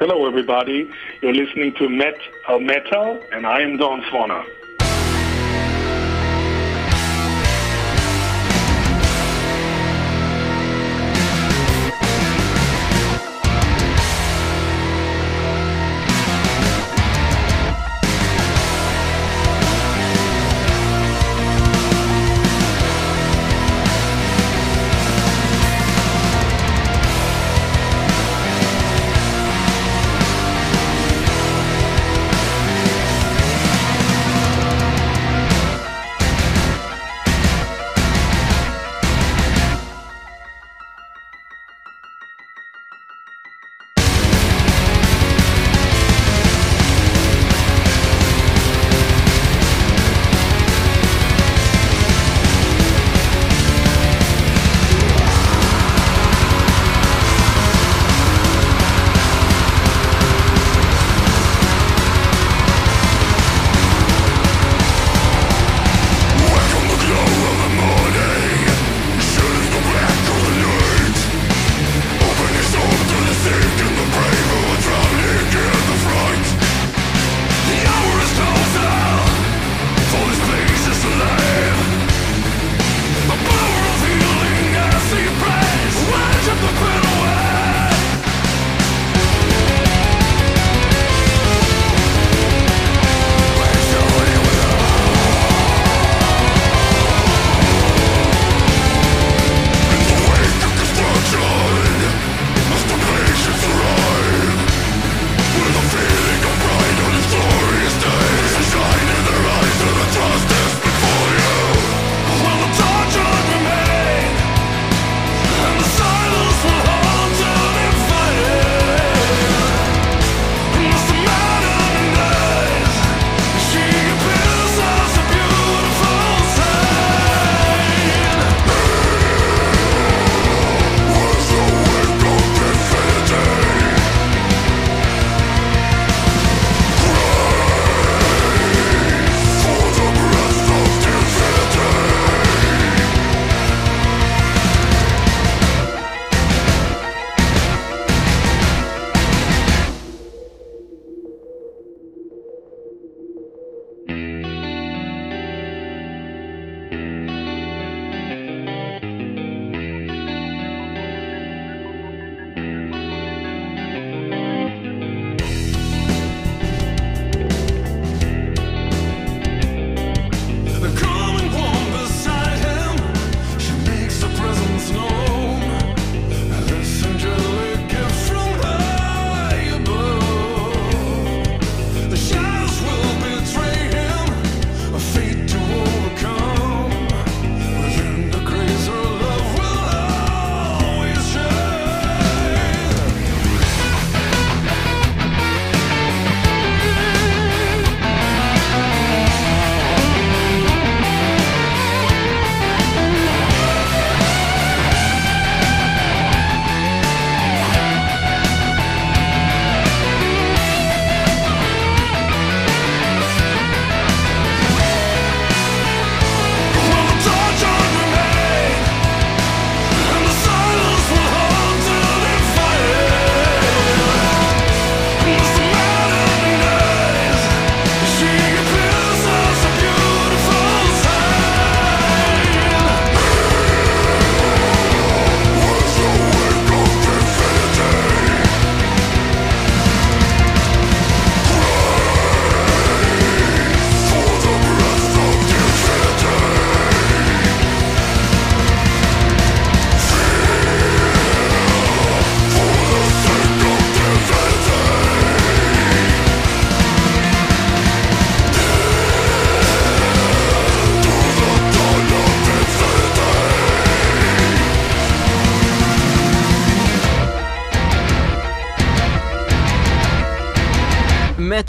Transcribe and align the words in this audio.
Hello, 0.00 0.26
everybody. 0.26 0.90
You're 1.20 1.34
listening 1.34 1.74
to 1.74 1.86
Met 1.86 2.18
uh, 2.48 2.58
Metal, 2.58 3.22
and 3.32 3.46
I 3.46 3.60
am 3.60 3.76
Don 3.76 4.00
Swanner. 4.04 4.46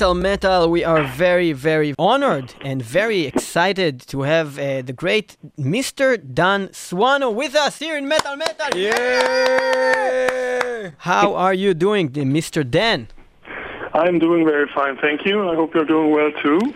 Metal 0.01 0.15
Metal. 0.15 0.67
We 0.67 0.83
are 0.83 1.03
very, 1.03 1.53
very 1.53 1.93
honored 1.99 2.55
and 2.61 2.81
very 2.81 3.27
excited 3.27 3.99
to 4.07 4.23
have 4.23 4.57
uh, 4.57 4.81
the 4.81 4.93
great 4.93 5.37
Mr. 5.59 6.17
Dan 6.17 6.69
Swano 6.69 7.31
with 7.31 7.53
us 7.53 7.77
here 7.77 7.95
in 7.95 8.07
Metal 8.07 8.35
Metal. 8.35 8.75
Yeah! 8.75 9.81
How 10.97 11.35
are 11.35 11.53
you 11.53 11.75
doing, 11.75 12.09
Mr. 12.09 12.67
Dan? 12.67 13.09
I'm 13.93 14.17
doing 14.17 14.43
very 14.43 14.67
fine, 14.73 14.97
thank 14.97 15.23
you. 15.23 15.47
I 15.47 15.53
hope 15.53 15.75
you're 15.75 15.85
doing 15.85 16.09
well 16.09 16.31
too. 16.41 16.73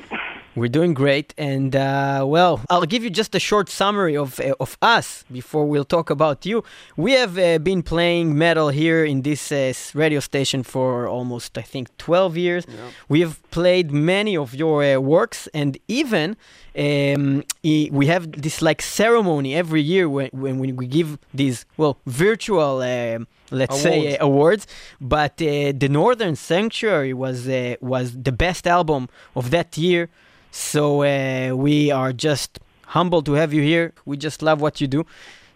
We're 0.56 0.70
doing 0.70 0.94
great, 0.94 1.34
and 1.38 1.76
uh, 1.76 2.24
well, 2.26 2.62
I'll 2.70 2.86
give 2.86 3.04
you 3.04 3.10
just 3.10 3.36
a 3.36 3.40
short 3.40 3.68
summary 3.70 4.16
of 4.16 4.40
uh, 4.40 4.56
of 4.60 4.78
us 4.82 5.26
before 5.30 5.66
we'll 5.66 5.90
talk 5.98 6.10
about 6.10 6.46
you. 6.46 6.64
We 6.96 7.12
have 7.12 7.38
uh, 7.38 7.60
been 7.60 7.84
playing 7.84 8.38
metal 8.38 8.70
here 8.70 9.04
in 9.04 9.24
this 9.24 9.52
uh, 9.52 9.74
radio 9.94 10.22
station 10.22 10.64
for 10.64 11.10
almost, 11.10 11.58
I 11.58 11.62
think, 11.62 11.90
12 11.98 12.38
years. 12.38 12.66
Yeah. 12.68 12.76
We 13.10 13.20
have 13.20 13.36
played 13.52 13.92
many 13.92 14.38
of 14.38 14.56
your 14.56 14.82
uh, 14.82 15.00
works, 15.00 15.50
and 15.54 15.78
even 15.90 16.38
um, 16.78 17.44
we 17.64 18.06
have 18.08 18.32
this 18.42 18.62
like 18.62 18.82
ceremony 18.82 19.56
every 19.56 19.82
year 19.82 20.08
when, 20.10 20.30
when 20.32 20.76
we 20.76 20.88
give 20.88 21.18
these 21.34 21.66
well 21.78 21.98
virtual 22.06 22.82
um, 22.82 23.28
let's 23.52 23.84
awards. 23.84 23.84
say 23.84 24.18
uh, 24.18 24.26
awards 24.26 24.68
but 25.00 25.34
uh, 25.42 25.72
the 25.78 25.88
northern 25.90 26.36
sanctuary 26.36 27.14
was 27.14 27.48
uh, 27.48 27.76
was 27.80 28.22
the 28.24 28.32
best 28.32 28.68
album 28.68 29.08
of 29.36 29.52
that 29.52 29.78
year 29.78 30.10
so 30.56 31.04
uh, 31.04 31.54
we 31.54 31.92
are 31.92 32.14
just 32.14 32.60
humbled 32.88 33.26
to 33.26 33.34
have 33.34 33.54
you 33.54 33.62
here. 33.62 33.94
We 34.06 34.16
just 34.16 34.42
love 34.42 34.62
what 34.62 34.80
you 34.80 34.88
do. 34.88 35.06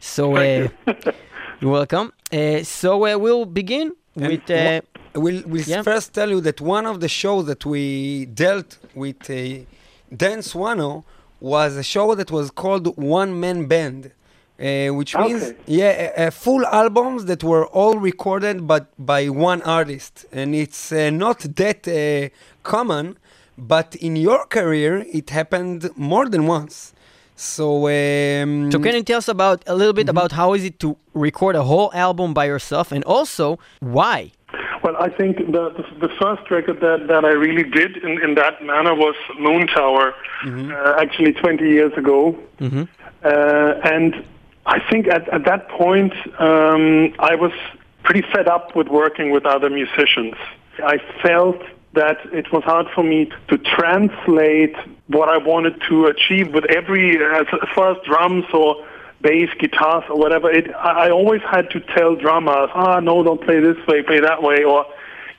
So 0.02 0.36
uh, 0.36 0.68
you're 1.62 1.72
welcome. 1.72 2.12
Uh, 2.34 2.64
so 2.64 3.08
uh, 3.08 3.18
we'll 3.18 3.46
begin 3.46 3.94
with. 4.14 4.52
Uh, 4.52 4.82
we'll 5.16 5.42
we'll 5.48 5.62
yeah. 5.62 5.84
first 5.84 6.14
tell 6.14 6.30
you 6.30 6.42
that 6.42 6.60
one 6.60 6.86
of 6.86 7.00
the 7.00 7.08
shows 7.08 7.46
that 7.46 7.66
we 7.66 8.26
dealt 8.26 8.78
with 8.94 9.22
uh, 9.30 9.64
Dan 10.24 10.40
Swano 10.40 11.06
was 11.40 11.78
a 11.78 11.84
show 11.84 12.14
that 12.16 12.30
was 12.30 12.52
called 12.52 12.98
One 12.98 13.40
Man 13.40 13.68
Band. 13.68 14.12
Uh, 14.60 14.90
which 14.90 15.16
okay. 15.16 15.26
means 15.26 15.54
yeah, 15.66 16.30
full 16.30 16.66
albums 16.66 17.24
that 17.24 17.42
were 17.46 17.66
all 17.68 17.98
recorded 17.98 18.68
but 18.68 18.90
by 19.00 19.30
one 19.30 19.62
artist, 19.62 20.26
and 20.34 20.54
it's 20.54 20.92
uh, 20.92 21.10
not 21.10 21.40
that 21.56 21.88
uh, 21.88 22.28
common. 22.64 23.18
But 23.60 23.96
in 23.96 24.16
your 24.16 24.46
career, 24.46 25.06
it 25.12 25.30
happened 25.30 25.90
more 25.96 26.28
than 26.30 26.48
once. 26.48 26.94
So, 27.36 27.88
um, 27.88 28.70
so 28.72 28.80
can 28.80 28.96
you 28.96 29.04
tell 29.04 29.20
us 29.20 29.30
about 29.30 29.64
a 29.66 29.74
little 29.74 29.94
bit 29.94 30.08
mm-hmm. 30.08 30.18
about 30.18 30.34
how 30.34 30.54
is 30.54 30.66
it 30.66 30.80
to 30.82 30.98
record 31.14 31.56
a 31.56 31.64
whole 31.64 31.90
album 31.94 32.34
by 32.34 32.46
yourself, 32.46 32.92
and 32.92 33.02
also 33.06 33.60
why? 33.80 34.34
Well, 34.84 34.98
I 34.98 35.10
think 35.10 35.38
the 35.38 35.70
the, 35.78 36.08
the 36.08 36.14
first 36.20 36.52
record 36.52 36.82
that, 36.82 37.08
that 37.08 37.24
I 37.24 37.32
really 37.32 37.64
did 37.64 37.96
in, 37.98 38.22
in 38.22 38.36
that 38.36 38.62
manner 38.62 38.94
was 38.94 39.16
Moon 39.40 39.68
Tower, 39.68 40.14
mm-hmm. 40.44 40.72
uh, 40.72 41.02
actually 41.02 41.32
20 41.32 41.64
years 41.64 41.94
ago, 41.98 42.38
mm-hmm. 42.60 42.84
uh, 43.24 43.90
and 43.90 44.26
I 44.66 44.80
think 44.90 45.08
at, 45.08 45.30
at 45.30 45.46
that 45.46 45.70
point 45.70 46.14
um, 46.42 47.14
I 47.20 47.36
was 47.36 47.54
pretty 48.04 48.22
fed 48.34 48.50
up 48.50 48.76
with 48.76 48.90
working 48.90 49.32
with 49.32 49.46
other 49.46 49.70
musicians. 49.70 50.36
I 50.84 50.98
felt 51.22 51.62
that 51.94 52.18
it 52.32 52.52
was 52.52 52.64
hard 52.64 52.88
for 52.94 53.04
me 53.04 53.32
to 53.48 53.58
translate 53.58 54.76
what 55.08 55.28
I 55.28 55.38
wanted 55.38 55.82
to 55.90 56.06
achieve 56.06 56.54
with 56.54 56.66
every, 56.66 57.18
as, 57.18 57.48
far 57.74 57.92
as 57.92 57.98
drums 58.06 58.46
or 58.54 58.86
bass, 59.22 59.50
guitars 59.60 60.04
or 60.10 60.18
whatever. 60.18 60.52
It, 60.52 60.74
I 60.76 61.10
always 61.10 61.42
had 61.42 61.70
to 61.72 61.80
tell 61.80 62.16
drummers, 62.16 62.70
ah, 62.74 63.00
no, 63.00 63.24
don't 63.24 63.42
play 63.42 63.60
this 63.60 63.78
way, 63.88 64.04
play 64.04 64.20
that 64.20 64.44
way, 64.44 64.64
or 64.64 64.86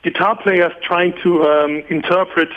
guitar 0.03 0.35
players 0.41 0.73
trying 0.81 1.13
to 1.23 1.43
um, 1.43 1.83
interpret 1.89 2.49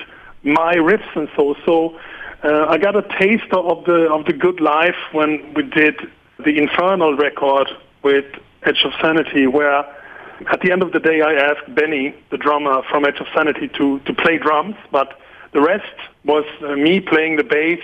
my 0.43 0.75
riffs 0.75 1.17
and 1.17 1.29
so. 1.37 1.55
So 1.65 1.99
uh, 2.43 2.67
I 2.69 2.79
got 2.79 2.97
a 2.97 3.03
taste 3.19 3.53
of 3.53 3.85
the 3.85 4.13
of 4.13 4.27
the 4.27 4.33
good 4.33 4.61
life 4.61 4.97
when 5.13 5.55
we 5.55 5.63
did 5.63 5.97
the 6.45 6.59
Infernal 6.59 7.17
record 7.17 7.71
with 8.03 8.27
Edge 8.65 8.83
of 8.85 8.93
Sanity, 9.01 9.47
where 9.47 9.85
at 10.51 10.61
the 10.61 10.73
end 10.73 10.83
of 10.83 10.93
the 10.93 11.01
day, 11.01 11.21
I 11.21 11.35
asked 11.35 11.75
Benny, 11.75 12.15
the 12.31 12.39
drummer 12.39 12.83
from 12.91 13.05
Edge 13.05 13.21
of 13.21 13.27
Sanity, 13.35 13.69
to, 13.69 14.01
to 14.01 14.15
play 14.15 14.39
drums, 14.39 14.77
but 14.91 15.19
the 15.53 15.61
rest 15.61 15.95
was 16.25 16.45
uh, 16.63 16.75
me 16.77 17.01
playing 17.01 17.37
the 17.37 17.45
bass 17.45 17.81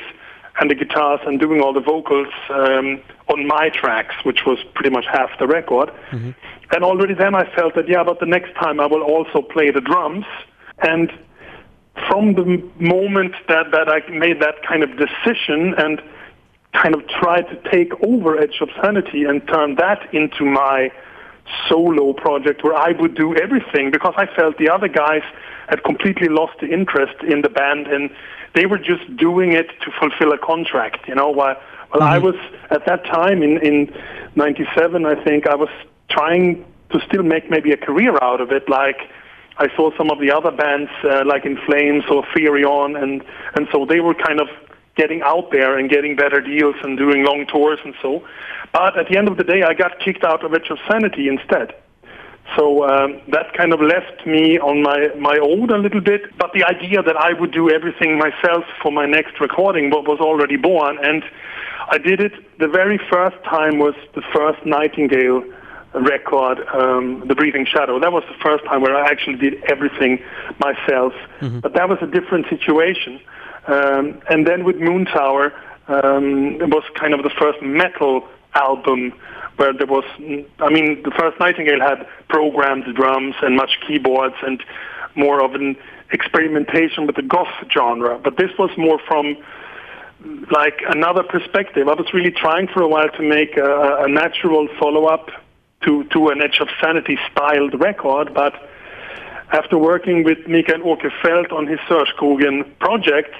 and 0.60 0.70
the 0.70 0.74
guitars 0.74 1.20
and 1.26 1.38
doing 1.38 1.60
all 1.60 1.72
the 1.72 1.80
vocals 1.80 2.32
um, 2.50 3.00
on 3.28 3.46
my 3.46 3.70
tracks, 3.70 4.14
which 4.24 4.44
was 4.44 4.58
pretty 4.74 4.90
much 4.90 5.06
half 5.06 5.30
the 5.38 5.46
record. 5.46 5.90
Mm-hmm. 6.10 6.30
And 6.72 6.84
already 6.84 7.14
then 7.14 7.34
I 7.34 7.44
felt 7.54 7.74
that, 7.76 7.88
yeah, 7.88 8.04
but 8.04 8.20
the 8.20 8.26
next 8.26 8.54
time 8.54 8.80
I 8.80 8.86
will 8.86 9.02
also 9.02 9.42
play 9.42 9.70
the 9.70 9.80
drums. 9.80 10.26
And 10.78 11.12
from 12.08 12.34
the 12.34 12.44
moment 12.78 13.34
that, 13.48 13.70
that 13.72 13.88
I 13.88 14.08
made 14.10 14.40
that 14.40 14.62
kind 14.66 14.82
of 14.82 14.90
decision 14.96 15.74
and 15.74 16.02
kind 16.72 16.94
of 16.94 17.06
tried 17.08 17.48
to 17.48 17.70
take 17.70 17.92
over 18.02 18.38
Edge 18.38 18.58
of 18.60 18.68
Sanity 18.82 19.24
and 19.24 19.46
turn 19.48 19.76
that 19.76 20.12
into 20.14 20.44
my 20.44 20.92
solo 21.68 22.12
project 22.12 22.62
where 22.64 22.74
I 22.74 22.92
would 22.92 23.14
do 23.14 23.34
everything 23.36 23.90
because 23.90 24.14
I 24.16 24.26
felt 24.26 24.58
the 24.58 24.68
other 24.68 24.88
guys 24.88 25.22
had 25.68 25.82
completely 25.84 26.28
lost 26.28 26.58
the 26.60 26.68
interest 26.68 27.22
in 27.22 27.42
the 27.42 27.48
band 27.48 27.86
and 27.86 28.10
they 28.54 28.66
were 28.66 28.78
just 28.78 29.16
doing 29.16 29.52
it 29.52 29.68
to 29.82 29.92
fulfill 29.98 30.32
a 30.32 30.38
contract, 30.38 31.06
you 31.08 31.14
know, 31.14 31.30
while 31.30 31.56
well 31.92 32.02
mm-hmm. 32.02 32.14
I 32.14 32.18
was 32.18 32.36
at 32.70 32.86
that 32.86 33.04
time 33.04 33.42
in 33.42 33.58
in 33.58 33.92
97 34.36 35.06
I 35.06 35.22
think 35.24 35.46
I 35.46 35.54
was 35.54 35.70
trying 36.08 36.64
to 36.90 37.00
still 37.06 37.22
make 37.22 37.50
maybe 37.50 37.72
a 37.72 37.76
career 37.76 38.16
out 38.22 38.40
of 38.40 38.50
it 38.52 38.68
like 38.68 39.10
I 39.58 39.68
saw 39.76 39.90
some 39.96 40.10
of 40.10 40.18
the 40.20 40.30
other 40.32 40.50
bands 40.50 40.90
uh, 41.04 41.24
like 41.26 41.44
In 41.44 41.56
Flames 41.66 42.04
or 42.10 42.24
Therion 42.34 43.00
and 43.00 43.22
and 43.54 43.68
so 43.72 43.84
they 43.84 44.00
were 44.00 44.14
kind 44.14 44.40
of 44.40 44.48
getting 45.00 45.20
out 45.22 45.46
there 45.56 45.72
and 45.78 45.88
getting 45.88 46.12
better 46.24 46.40
deals 46.52 46.76
and 46.84 46.98
doing 47.04 47.24
long 47.24 47.46
tours 47.52 47.80
and 47.86 47.94
so. 48.02 48.10
But 48.72 48.92
at 49.00 49.06
the 49.08 49.16
end 49.20 49.28
of 49.32 49.36
the 49.40 49.44
day, 49.52 49.60
I 49.70 49.72
got 49.84 49.92
kicked 50.04 50.24
out 50.30 50.44
of 50.44 50.52
Edge 50.52 50.70
of 50.70 50.78
Sanity 50.88 51.24
instead. 51.34 51.68
So 52.56 52.64
um, 52.92 53.20
that 53.28 53.46
kind 53.54 53.72
of 53.72 53.80
left 53.80 54.26
me 54.26 54.58
on 54.58 54.82
my, 54.82 54.98
my 55.30 55.38
own 55.50 55.70
a 55.70 55.78
little 55.78 56.04
bit. 56.12 56.22
But 56.36 56.52
the 56.52 56.64
idea 56.64 57.02
that 57.02 57.16
I 57.16 57.32
would 57.32 57.52
do 57.52 57.70
everything 57.70 58.18
myself 58.18 58.64
for 58.82 58.90
my 59.00 59.06
next 59.06 59.40
recording 59.40 59.90
was 59.90 60.18
already 60.20 60.56
born. 60.56 60.98
And 61.02 61.22
I 61.94 61.98
did 61.98 62.20
it 62.20 62.34
the 62.58 62.68
very 62.68 62.98
first 63.10 63.38
time 63.44 63.78
was 63.78 63.94
the 64.14 64.22
first 64.34 64.60
Nightingale 64.66 65.44
record, 65.94 66.58
um, 66.80 67.24
The 67.26 67.34
Breathing 67.34 67.66
Shadow. 67.66 67.98
That 67.98 68.12
was 68.12 68.24
the 68.32 68.38
first 68.42 68.64
time 68.64 68.80
where 68.82 68.96
I 68.96 69.08
actually 69.10 69.36
did 69.36 69.54
everything 69.64 70.12
myself. 70.58 71.14
Mm-hmm. 71.40 71.60
But 71.60 71.72
that 71.74 71.88
was 71.88 71.98
a 72.02 72.06
different 72.06 72.46
situation. 72.48 73.20
Um, 73.70 74.20
and 74.28 74.46
then 74.46 74.64
with 74.64 74.76
Moon 74.76 75.04
Tower, 75.04 75.52
um, 75.86 76.60
it 76.60 76.68
was 76.68 76.82
kind 76.94 77.14
of 77.14 77.22
the 77.22 77.30
first 77.30 77.62
metal 77.62 78.26
album 78.54 79.12
where 79.56 79.72
there 79.72 79.86
was, 79.86 80.04
I 80.58 80.70
mean, 80.70 81.02
the 81.04 81.12
first 81.16 81.38
Nightingale 81.38 81.80
had 81.80 82.06
programmed 82.28 82.92
drums 82.96 83.36
and 83.42 83.56
much 83.56 83.78
keyboards 83.86 84.34
and 84.42 84.62
more 85.14 85.44
of 85.44 85.54
an 85.54 85.76
experimentation 86.10 87.06
with 87.06 87.14
the 87.14 87.22
goth 87.22 87.54
genre. 87.72 88.18
But 88.18 88.36
this 88.36 88.50
was 88.58 88.70
more 88.76 88.98
from 89.06 89.36
like 90.50 90.80
another 90.88 91.22
perspective. 91.22 91.86
I 91.88 91.94
was 91.94 92.12
really 92.12 92.32
trying 92.32 92.66
for 92.68 92.82
a 92.82 92.88
while 92.88 93.08
to 93.10 93.22
make 93.22 93.56
a, 93.56 94.04
a 94.04 94.08
natural 94.08 94.68
follow-up 94.80 95.30
to, 95.82 96.04
to 96.04 96.28
an 96.30 96.42
Edge 96.42 96.58
of 96.60 96.68
Sanity 96.80 97.18
styled 97.30 97.80
record, 97.80 98.34
but 98.34 98.54
after 99.52 99.78
working 99.78 100.22
with 100.24 100.38
Mikael 100.46 100.80
Åkerfeldt 100.80 101.52
on 101.52 101.66
his 101.66 101.78
Sörskogen 101.80 102.64
project, 102.78 103.34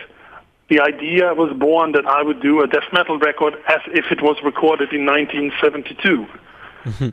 the 0.71 0.81
idea 0.81 1.35
was 1.35 1.53
born 1.59 1.93
that 1.93 2.07
I 2.07 2.23
would 2.23 2.41
do 2.41 2.62
a 2.62 2.67
death 2.67 2.91
metal 2.93 3.19
record 3.19 3.55
as 3.69 3.81
if 3.89 4.07
it 4.11 4.23
was 4.23 4.37
recorded 4.43 4.93
in 4.93 5.05
1972. 5.05 6.27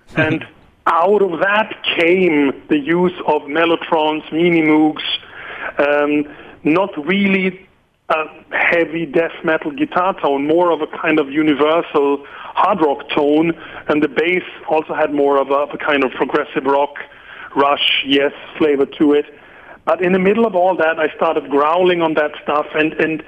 and 0.15 0.45
out 0.85 1.21
of 1.21 1.39
that 1.39 1.75
came 1.99 2.53
the 2.69 2.77
use 2.77 3.17
of 3.25 3.41
mellotrons, 3.43 4.31
mini 4.31 4.61
moogs, 4.61 5.03
um, 5.79 6.23
not 6.63 6.95
really 7.05 7.67
a 8.09 8.25
heavy 8.51 9.05
death 9.05 9.33
metal 9.43 9.71
guitar 9.71 10.13
tone, 10.21 10.47
more 10.47 10.71
of 10.71 10.81
a 10.81 10.87
kind 10.87 11.19
of 11.19 11.29
universal 11.29 12.23
hard 12.29 12.79
rock 12.79 13.09
tone, 13.09 13.51
and 13.87 14.01
the 14.01 14.07
bass 14.07 14.43
also 14.69 14.93
had 14.93 15.13
more 15.13 15.41
of 15.41 15.49
a, 15.49 15.55
of 15.55 15.69
a 15.73 15.77
kind 15.77 16.03
of 16.03 16.11
progressive 16.11 16.63
rock, 16.63 16.95
rush, 17.55 18.03
yes, 18.05 18.31
flavor 18.57 18.85
to 18.85 19.13
it. 19.13 19.25
But 19.87 20.01
in 20.01 20.11
the 20.11 20.19
middle 20.19 20.45
of 20.45 20.53
all 20.53 20.75
that, 20.75 20.99
I 20.99 21.07
started 21.15 21.49
growling 21.49 22.01
on 22.01 22.15
that 22.15 22.31
stuff, 22.43 22.65
and 22.75 22.91
and 22.95 23.23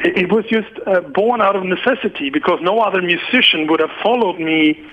it, 0.00 0.32
was 0.32 0.44
just 0.46 0.68
uh, 0.84 1.02
born 1.02 1.40
out 1.40 1.54
of 1.54 1.62
necessity 1.62 2.30
because 2.30 2.58
no 2.62 2.80
other 2.80 3.00
musician 3.00 3.68
would 3.68 3.78
have 3.78 3.94
followed 4.02 4.40
me 4.40 4.84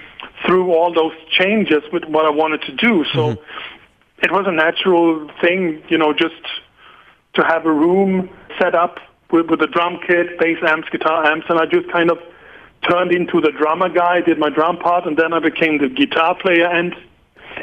through 0.45 0.71
all 0.75 0.93
those 0.93 1.13
changes 1.31 1.81
with 1.91 2.05
what 2.05 2.25
I 2.25 2.29
wanted 2.29 2.61
to 2.69 2.71
do. 2.75 3.03
So 3.13 3.33
mm-hmm. 3.33 4.25
it 4.25 4.31
was 4.31 4.45
a 4.47 4.51
natural 4.51 5.27
thing, 5.41 5.81
you 5.89 5.97
know, 5.97 6.13
just 6.13 6.35
to 7.33 7.41
have 7.43 7.65
a 7.65 7.73
room 7.73 8.29
set 8.59 8.75
up 8.75 8.99
with, 9.31 9.49
with 9.49 9.59
a 9.63 9.67
drum 9.67 9.99
kit, 10.05 10.37
bass 10.37 10.59
amps, 10.67 10.87
guitar 10.91 11.25
amps, 11.25 11.47
and 11.49 11.57
I 11.57 11.65
just 11.65 11.91
kind 11.91 12.11
of 12.11 12.19
turned 12.87 13.11
into 13.11 13.41
the 13.41 13.51
drummer 13.57 13.89
guy, 13.89 14.21
did 14.21 14.37
my 14.37 14.51
drum 14.51 14.77
part, 14.77 15.07
and 15.07 15.17
then 15.17 15.33
I 15.33 15.39
became 15.39 15.79
the 15.79 15.89
guitar 15.89 16.35
player, 16.35 16.67
and 16.67 16.95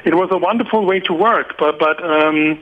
it 0.05 0.17
was 0.17 0.29
a 0.33 0.39
wonderful 0.39 0.85
way 0.85 0.99
to 0.99 1.13
work. 1.13 1.55
But 1.57 1.79
but 1.79 2.03
um, 2.03 2.59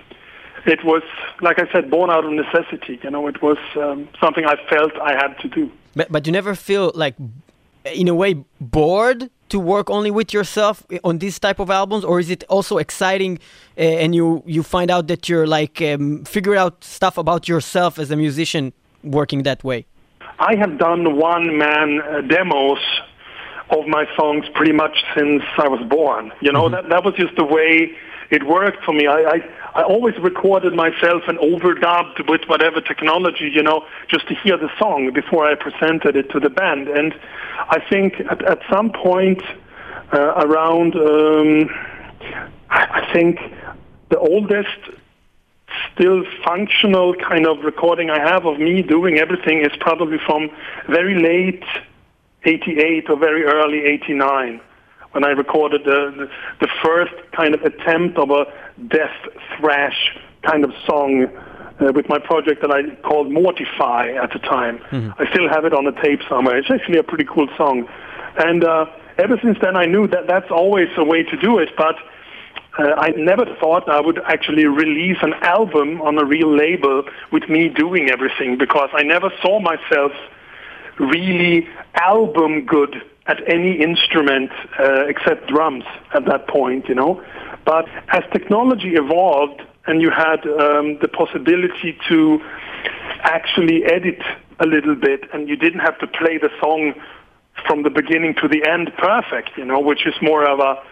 it 0.67 0.85
was, 0.85 1.03
like 1.41 1.59
I 1.59 1.71
said, 1.73 1.91
born 1.91 2.11
out 2.11 2.25
of 2.25 2.33
necessity. 2.33 2.99
You 3.03 3.11
know, 3.11 3.27
it 3.27 3.43
was 3.43 3.59
um, 3.77 4.09
something 4.21 4.45
I 4.45 4.57
felt 4.69 4.93
I 5.01 5.13
had 5.13 5.39
to 5.41 5.49
do. 5.49 5.71
But, 5.95 6.11
but 6.11 6.27
you 6.27 6.33
never 6.33 6.55
feel 6.55 6.93
like, 6.95 7.15
in 7.85 8.09
a 8.09 8.15
way, 8.15 8.45
bored 8.61 9.31
to 9.49 9.59
work 9.59 9.91
only 9.91 10.11
with 10.11 10.33
yourself 10.33 10.87
on 11.05 11.19
these 11.19 11.39
type 11.39 11.59
of 11.59 11.69
albums, 11.71 12.05
or 12.05 12.19
is 12.19 12.31
it 12.31 12.43
also 12.49 12.79
exciting 12.79 13.39
uh, 13.77 14.03
and 14.03 14.15
you 14.15 14.43
you 14.47 14.63
find 14.63 14.91
out 14.91 15.09
that 15.09 15.29
you're 15.29 15.47
like 15.47 15.83
um, 15.83 16.25
figure 16.25 16.57
out 16.57 16.83
stuff 16.83 17.19
about 17.19 17.49
yourself 17.49 17.99
as 17.99 18.11
a 18.11 18.17
musician 18.17 18.73
working 19.03 19.43
that 19.43 19.63
way? 19.63 19.85
I 20.39 20.57
have 20.57 20.79
done 20.79 21.03
one 21.19 21.59
man 21.59 22.01
uh, 22.01 22.23
demos 22.23 22.83
of 23.71 23.87
my 23.87 24.05
songs 24.17 24.45
pretty 24.55 24.73
much 24.73 24.97
since 25.17 25.43
I 25.59 25.69
was 25.69 25.83
born. 25.89 26.33
You 26.41 26.53
know, 26.53 26.65
mm-hmm. 26.65 26.75
that, 26.75 26.89
that 26.89 27.05
was 27.05 27.15
just 27.15 27.35
the 27.37 27.45
way 27.45 27.95
it 28.31 28.43
worked 28.47 28.83
for 28.85 28.93
me. 28.93 29.07
I, 29.07 29.19
I, 29.35 29.39
I 29.75 29.83
always 29.83 30.15
recorded 30.19 30.75
myself 30.75 31.23
and 31.29 31.39
overdubbed 31.39 32.29
with 32.29 32.43
whatever 32.47 32.81
technology, 32.83 33.51
you 33.51 33.63
know, 33.63 33.87
just 34.07 34.29
to 34.29 34.35
hear 34.35 34.59
the 34.59 34.71
song 34.79 35.13
before 35.15 35.47
I 35.47 35.55
presented 35.55 36.15
it 36.15 36.31
to 36.31 36.41
the 36.41 36.51
band. 36.51 36.89
And 36.89 37.15
I 37.59 37.81
think 37.89 38.21
at, 38.31 38.45
at 38.45 38.61
some 38.71 38.93
point 38.93 39.43
uh, 40.13 40.19
around, 40.19 40.95
um, 40.97 41.71
I 42.69 43.09
think 43.15 43.39
the 44.11 44.19
oldest 44.19 44.69
still 45.95 46.23
functional 46.45 47.15
kind 47.15 47.47
of 47.47 47.65
recording 47.65 48.11
I 48.11 48.19
have 48.19 48.45
of 48.45 48.59
me 48.59 48.83
doing 48.83 49.19
everything 49.19 49.63
is 49.63 49.73
probably 49.81 50.19
from 50.19 50.51
very 50.87 51.19
late 51.19 51.65
88 52.45 53.09
or 53.09 53.17
very 53.19 53.45
early 53.45 53.85
89 53.85 54.61
when 55.13 55.25
I 55.25 55.31
recorded 55.31 55.85
the, 55.85 56.29
the, 56.61 56.69
first 56.83 57.13
kind 57.33 57.55
of 57.55 57.63
attempt 57.63 58.19
of 58.19 58.31
a 58.31 58.47
death 58.89 59.15
thrash 59.57 60.19
kind 60.43 60.65
of 60.65 60.73
song 60.87 61.27
uh, 61.27 61.93
with 61.95 62.09
my 62.09 62.19
project 62.19 62.63
that 62.63 62.71
I 62.71 62.95
called 63.07 63.31
Mortify 63.31 64.13
at 64.13 64.33
the 64.33 64.39
time. 64.39 64.79
Mm-hmm. 64.91 65.23
I 65.23 65.31
still 65.31 65.49
have 65.49 65.65
it 65.65 65.73
on 65.73 65.87
a 65.87 66.03
tape 66.03 66.21
somewhere. 66.29 66.57
It's 66.57 66.71
actually 66.71 66.99
a 66.99 67.03
pretty 67.03 67.25
cool 67.25 67.49
song. 67.57 67.89
And 68.39 68.65
uh, 68.65 68.87
ever 69.19 69.39
since 69.43 69.59
then, 69.61 69.77
I 69.77 69.87
knew 69.87 70.07
that 70.09 70.27
that's 70.27 70.51
always 70.51 70.89
a 70.97 71.05
way 71.05 71.23
to 71.23 71.37
do 71.37 71.59
it, 71.59 71.71
but 71.77 71.97
uh, 72.79 72.95
I 72.97 73.11
never 73.11 73.45
thought 73.61 73.89
I 73.89 74.01
would 74.01 74.19
actually 74.21 74.65
release 74.65 75.19
an 75.21 75.35
album 75.43 76.01
on 76.01 76.19
a 76.19 76.25
real 76.25 76.55
label 76.55 77.05
with 77.31 77.49
me 77.49 77.69
doing 77.69 78.11
everything 78.11 78.57
because 78.57 78.89
I 78.95 79.03
never 79.03 79.31
saw 79.43 79.61
myself 79.61 80.13
really 80.99 81.69
album 81.95 82.65
good 82.65 83.03
at 83.27 83.39
any 83.49 83.81
instrument 83.81 84.51
uh, 84.79 85.07
except 85.07 85.49
drums 85.49 85.85
at 86.15 86.25
that 86.27 86.49
point, 86.49 86.89
you 86.89 86.95
know. 86.95 87.23
But 87.65 87.89
as 88.09 88.23
technology 88.33 88.95
evolved 88.95 89.63
and 89.87 90.01
you 90.01 90.11
had 90.11 90.47
um, 90.47 90.99
the 91.01 91.09
possibility 91.09 91.97
to 92.09 92.41
actually 93.23 93.85
edit 93.85 94.21
a 94.61 94.67
little 94.67 94.95
bit 94.95 95.23
and 95.33 95.49
you 95.49 95.57
didn't 95.57 95.81
have 95.81 95.99
to 96.01 96.07
play 96.07 96.39
the 96.39 96.51
song 96.61 96.95
from 97.67 97.83
the 97.83 97.91
beginning 97.91 98.35
to 98.43 98.49
the 98.49 98.67
end 98.69 98.93
perfect, 98.99 99.51
you 99.57 99.65
know, 99.65 99.79
which 99.79 100.07
is 100.07 100.15
more 100.21 100.49
of 100.49 100.59
a 100.59 100.83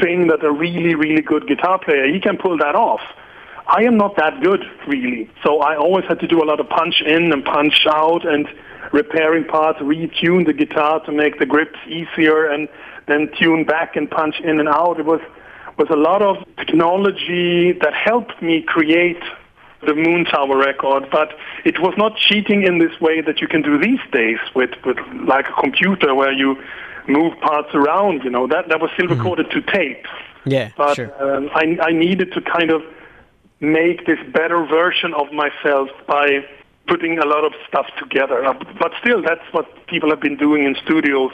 thing 0.00 0.28
that 0.28 0.42
a 0.42 0.50
really, 0.50 0.94
really 0.94 1.20
good 1.20 1.46
guitar 1.46 1.78
player, 1.78 2.06
he 2.12 2.20
can 2.20 2.38
pull 2.38 2.56
that 2.58 2.74
off. 2.74 3.00
I 3.66 3.82
am 3.84 3.96
not 3.96 4.16
that 4.16 4.42
good, 4.42 4.64
really. 4.86 5.30
So 5.42 5.60
I 5.60 5.76
always 5.76 6.04
had 6.06 6.20
to 6.20 6.26
do 6.26 6.42
a 6.42 6.46
lot 6.46 6.60
of 6.60 6.68
punch 6.68 7.02
in 7.06 7.32
and 7.32 7.44
punch 7.44 7.86
out 7.88 8.26
and 8.26 8.46
repairing 8.92 9.44
parts, 9.44 9.78
retune 9.80 10.46
the 10.46 10.52
guitar 10.52 11.04
to 11.04 11.12
make 11.12 11.38
the 11.38 11.46
grips 11.46 11.78
easier, 11.86 12.46
and 12.46 12.68
then 13.06 13.30
tune 13.38 13.64
back 13.64 13.96
and 13.96 14.10
punch 14.10 14.40
in 14.40 14.60
and 14.60 14.68
out. 14.68 14.98
It 14.98 15.06
was 15.06 15.20
was 15.76 15.88
a 15.90 15.96
lot 15.96 16.22
of 16.22 16.36
technology 16.56 17.72
that 17.72 17.92
helped 17.92 18.40
me 18.40 18.62
create 18.62 19.20
the 19.84 19.94
Moon 19.94 20.24
Tower 20.24 20.56
record, 20.56 21.08
but 21.10 21.32
it 21.64 21.80
was 21.80 21.94
not 21.96 22.16
cheating 22.16 22.62
in 22.62 22.78
this 22.78 22.98
way 23.00 23.20
that 23.20 23.40
you 23.40 23.48
can 23.48 23.62
do 23.62 23.76
these 23.78 24.00
days 24.12 24.38
with, 24.54 24.70
with 24.84 24.96
like 25.26 25.46
a 25.48 25.60
computer 25.60 26.14
where 26.14 26.32
you 26.32 26.56
move 27.08 27.38
parts 27.40 27.74
around. 27.74 28.24
You 28.24 28.30
know 28.30 28.46
that 28.46 28.68
that 28.68 28.80
was 28.80 28.90
still 28.94 29.06
mm-hmm. 29.06 29.18
recorded 29.18 29.48
mm-hmm. 29.48 29.66
to 29.66 29.72
tape. 29.72 30.06
Yeah, 30.44 30.70
but 30.76 30.94
sure. 30.94 31.36
um, 31.36 31.50
I 31.54 31.78
I 31.82 31.92
needed 31.92 32.32
to 32.32 32.40
kind 32.40 32.70
of 32.70 32.82
make 33.60 34.06
this 34.06 34.18
better 34.32 34.64
version 34.66 35.14
of 35.14 35.32
myself 35.32 35.88
by 36.06 36.46
putting 36.86 37.18
a 37.18 37.26
lot 37.26 37.44
of 37.44 37.52
stuff 37.68 37.86
together. 37.98 38.42
But 38.78 38.92
still, 39.00 39.22
that's 39.22 39.44
what 39.52 39.86
people 39.86 40.10
have 40.10 40.20
been 40.20 40.36
doing 40.36 40.64
in 40.64 40.74
studios 40.84 41.32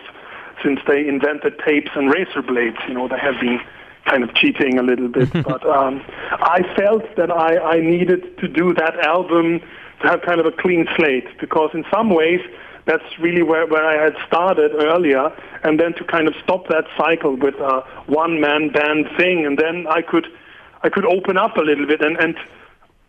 since 0.62 0.80
they 0.86 1.06
invented 1.06 1.58
tapes 1.64 1.90
and 1.94 2.12
razor 2.12 2.42
blades. 2.42 2.76
You 2.86 2.94
know, 2.94 3.08
they 3.08 3.18
have 3.18 3.40
been 3.40 3.60
kind 4.06 4.22
of 4.22 4.34
cheating 4.34 4.78
a 4.78 4.82
little 4.82 5.08
bit. 5.08 5.32
but 5.44 5.64
um, 5.66 6.02
I 6.32 6.62
felt 6.76 7.04
that 7.16 7.30
I, 7.30 7.58
I 7.58 7.80
needed 7.80 8.38
to 8.38 8.48
do 8.48 8.74
that 8.74 8.98
album 9.00 9.60
to 10.00 10.08
have 10.08 10.22
kind 10.22 10.40
of 10.40 10.46
a 10.46 10.52
clean 10.52 10.88
slate 10.96 11.26
because 11.38 11.70
in 11.74 11.84
some 11.92 12.10
ways 12.10 12.40
that's 12.86 13.04
really 13.20 13.42
where, 13.42 13.66
where 13.66 13.84
I 13.84 14.02
had 14.02 14.16
started 14.26 14.72
earlier 14.74 15.30
and 15.62 15.78
then 15.78 15.92
to 15.94 16.04
kind 16.04 16.26
of 16.26 16.34
stop 16.42 16.68
that 16.68 16.84
cycle 16.96 17.36
with 17.36 17.54
a 17.56 17.82
one-man 18.06 18.70
band 18.70 19.08
thing 19.16 19.44
and 19.46 19.58
then 19.58 19.86
I 19.86 20.02
could 20.02 20.26
I 20.82 20.88
could 20.88 21.04
open 21.04 21.36
up 21.36 21.58
a 21.58 21.60
little 21.60 21.86
bit 21.86 22.00
and, 22.00 22.16
and 22.16 22.34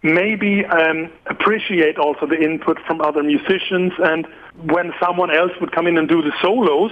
maybe 0.03 0.65
um, 0.65 1.12
appreciate 1.27 1.98
also 1.98 2.25
the 2.25 2.39
input 2.39 2.79
from 2.88 3.01
other 3.01 3.24
musicians 3.24 3.93
and 4.00 4.27
when 4.63 4.93
someone 5.00 5.31
else 5.31 5.51
would 5.60 5.72
come 5.72 5.88
in 5.88 5.98
and 5.98 6.10
do 6.10 6.22
the 6.22 6.31
solos 6.41 6.91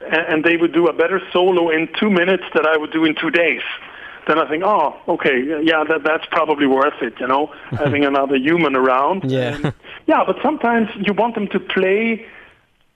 and, 0.00 0.26
and 0.28 0.44
they 0.44 0.56
would 0.56 0.72
do 0.72 0.88
a 0.88 0.92
better 0.92 1.20
solo 1.32 1.70
in 1.70 1.88
two 1.98 2.10
minutes 2.10 2.44
than 2.54 2.66
I 2.66 2.76
would 2.76 2.92
do 2.92 3.04
in 3.04 3.14
two 3.14 3.30
days 3.30 3.62
then 4.28 4.38
I 4.38 4.46
think, 4.46 4.62
oh, 4.62 4.94
okay, 5.08 5.42
yeah, 5.62 5.84
that 5.88 6.02
that's 6.04 6.26
probably 6.30 6.66
worth 6.66 7.00
it, 7.00 7.14
you 7.18 7.26
know, 7.26 7.46
having 7.70 8.04
another 8.04 8.36
human 8.36 8.76
around. 8.76 9.24
Yeah. 9.24 9.54
And, 9.54 9.74
yeah, 10.06 10.22
but 10.24 10.36
sometimes 10.42 10.90
you 10.96 11.14
want 11.14 11.34
them 11.34 11.48
to 11.48 11.58
play 11.58 12.26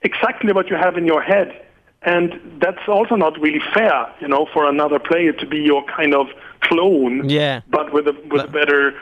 exactly 0.03 0.53
what 0.53 0.69
you 0.69 0.75
have 0.75 0.95
in 0.95 1.05
your 1.07 1.23
head, 1.23 1.65
and 2.03 2.39
that's 2.61 2.87
also 2.87 3.15
not 3.15 3.39
really 3.41 3.61
fair, 3.73 4.13
you 4.21 4.27
know, 4.27 4.47
for 4.53 4.69
another 4.69 4.99
player 4.99 5.33
to 5.33 5.45
be 5.47 5.57
your 5.57 5.83
kind 5.85 6.13
of 6.13 6.27
clone. 6.61 7.27
Yeah. 7.27 7.61
But 7.67 7.91
with 7.91 8.07
a 8.07 8.13
with 8.13 8.29
but, 8.29 8.49
a 8.49 8.51
better 8.51 8.93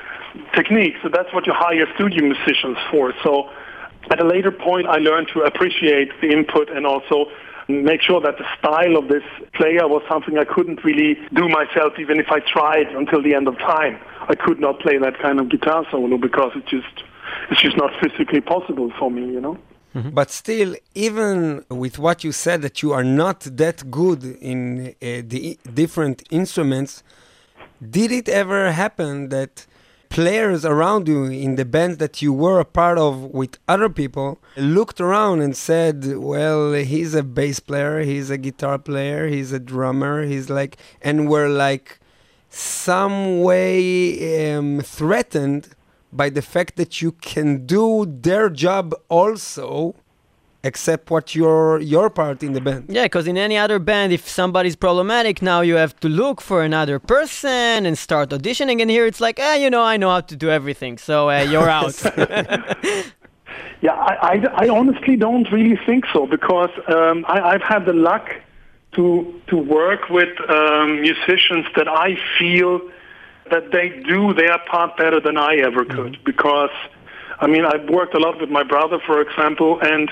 technique. 0.56 0.96
So 1.04 1.10
that's 1.10 1.34
what 1.34 1.48
you 1.48 1.54
hire 1.54 1.86
studio 1.96 2.24
musicians 2.24 2.78
for. 2.90 3.14
So 3.24 3.50
at 4.10 4.20
a 4.20 4.26
later 4.26 4.52
point, 4.52 4.88
I 4.88 4.98
learned 4.98 5.28
to 5.34 5.42
appreciate 5.42 6.10
the 6.22 6.32
input 6.32 6.70
and 6.70 6.86
also 6.86 7.26
make 7.68 8.02
sure 8.02 8.20
that 8.22 8.38
the 8.38 8.46
style 8.58 8.98
of 8.98 9.08
this 9.08 9.24
player 9.54 9.88
was 9.88 10.04
something 10.10 10.38
I 10.38 10.46
couldn't 10.46 10.84
really 10.84 11.18
do 11.34 11.48
myself, 11.48 11.94
even 12.00 12.20
if 12.20 12.28
I 12.30 12.40
tried 12.40 12.88
until 12.88 13.22
the 13.22 13.34
end 13.34 13.48
of 13.48 13.58
time. 13.60 14.00
I 14.28 14.36
could 14.36 14.60
not 14.60 14.80
play 14.80 14.98
that 14.98 15.20
kind 15.20 15.40
of 15.40 15.50
guitar 15.50 15.86
solo 15.92 16.18
because 16.18 16.52
it 16.56 16.66
just 16.68 17.04
it's 17.50 17.62
just 17.62 17.78
not 17.78 17.92
physically 18.02 18.42
possible 18.42 18.92
for 19.00 19.10
me, 19.10 19.22
you 19.22 19.42
know. 19.42 19.58
Mm-hmm. 19.96 20.12
But 20.12 20.32
still, 20.32 20.76
even 20.96 21.66
with 21.70 22.00
what 22.00 22.24
you 22.24 22.32
said 22.32 22.62
that 22.62 22.82
you 22.82 22.94
are 22.94 23.04
not 23.04 23.42
that 23.42 23.92
good 23.92 24.24
in 24.24 24.96
uh, 25.02 25.22
the 25.26 25.60
different 25.74 26.24
instruments, 26.32 27.04
did 27.90 28.12
it 28.12 28.30
ever 28.30 28.72
happen 28.72 29.30
that 29.30 29.66
players 30.12 30.66
around 30.66 31.08
you 31.08 31.24
in 31.24 31.56
the 31.56 31.64
band 31.64 31.98
that 32.00 32.22
you 32.22 32.34
were 32.34 32.60
a 32.60 32.66
part 32.66 32.98
of 32.98 33.24
with 33.34 33.58
other 33.68 33.88
people 33.88 34.38
looked 34.58 35.00
around 35.00 35.40
and 35.42 35.56
said, 35.56 36.18
Well, 36.18 36.74
he's 36.74 37.16
a 37.16 37.24
bass 37.24 37.62
player, 37.62 38.02
he's 38.02 38.30
a 38.30 38.38
guitar 38.38 38.78
player, 38.78 39.28
he's 39.28 39.54
a 39.54 39.60
drummer, 39.60 40.26
he's 40.26 40.50
like, 40.50 40.76
and 41.02 41.30
were 41.30 41.48
like 41.48 42.00
some 42.50 43.40
way 43.40 44.54
um, 44.54 44.82
threatened 44.82 45.70
by 46.12 46.30
the 46.30 46.42
fact 46.42 46.76
that 46.76 47.02
you 47.02 47.14
can 47.14 47.66
do 47.66 48.06
their 48.06 48.50
job 48.50 48.94
also 49.08 49.96
except 50.64 51.10
what 51.10 51.34
your 51.36 51.80
your 51.80 52.10
part 52.10 52.44
in 52.44 52.54
the 52.54 52.62
band. 52.62 52.86
Yeah, 52.90 53.06
because 53.06 53.28
in 53.28 53.38
any 53.38 53.58
other 53.58 53.80
band, 53.80 54.14
if 54.14 54.28
somebody's 54.28 54.76
problematic, 54.76 55.42
now 55.42 55.62
you 55.62 55.76
have 55.76 56.00
to 56.02 56.10
look 56.10 56.42
for 56.42 56.64
another 56.64 57.00
person 57.00 57.86
and 57.86 57.98
start 57.98 58.30
auditioning. 58.30 58.82
And 58.82 58.90
here 58.90 59.06
it's 59.06 59.22
like, 59.22 59.40
eh, 59.40 59.56
you 59.56 59.70
know, 59.70 59.84
I 59.84 59.98
know 59.98 60.10
how 60.10 60.22
to 60.22 60.36
do 60.36 60.50
everything, 60.50 60.98
so 60.98 61.30
uh, 61.30 61.42
you're 61.42 61.70
out. 61.80 62.02
yeah, 63.82 63.94
I, 63.94 64.14
I, 64.22 64.66
I, 64.66 64.70
honestly 64.70 65.16
don't 65.16 65.52
really 65.52 65.80
think 65.86 66.06
so 66.14 66.28
because 66.28 66.70
um, 66.88 67.26
I, 67.28 67.54
have 67.54 67.64
had 67.64 67.86
the 67.86 67.94
luck 67.94 68.30
to 68.94 69.42
to 69.48 69.58
work 69.58 70.10
with 70.10 70.34
um, 70.50 71.02
musicians 71.02 71.66
that 71.76 71.88
I 71.88 72.18
feel 72.38 72.82
that 73.50 73.72
they 73.72 73.90
do 74.08 74.34
their 74.34 74.60
part 74.70 74.96
better 74.96 75.20
than 75.20 75.38
I 75.38 75.56
ever 75.58 75.86
could 75.86 76.14
mm-hmm. 76.14 76.24
because. 76.24 76.72
I 77.44 77.48
mean, 77.48 77.66
I've 77.66 77.90
worked 77.90 78.14
a 78.14 78.20
lot 78.20 78.40
with 78.40 78.52
my 78.52 78.62
brother, 78.62 79.00
for 79.00 79.20
example, 79.20 79.80
and 79.82 80.12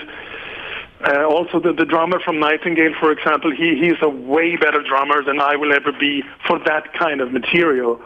uh, 1.06 1.24
also, 1.26 1.60
the, 1.60 1.72
the 1.72 1.86
drummer 1.86 2.20
from 2.20 2.40
Nightingale, 2.40 2.94
for 3.00 3.12
example, 3.12 3.52
he, 3.52 3.78
he's 3.80 3.98
a 4.02 4.10
way 4.10 4.58
better 4.58 4.84
drummer 4.84 5.24
than 5.24 5.40
I 5.40 5.56
will 5.56 5.74
ever 5.74 5.94
be 5.94 6.24
for 6.46 6.60
that 6.66 6.94
kind 6.94 7.22
of 7.22 7.32
material. 7.32 8.02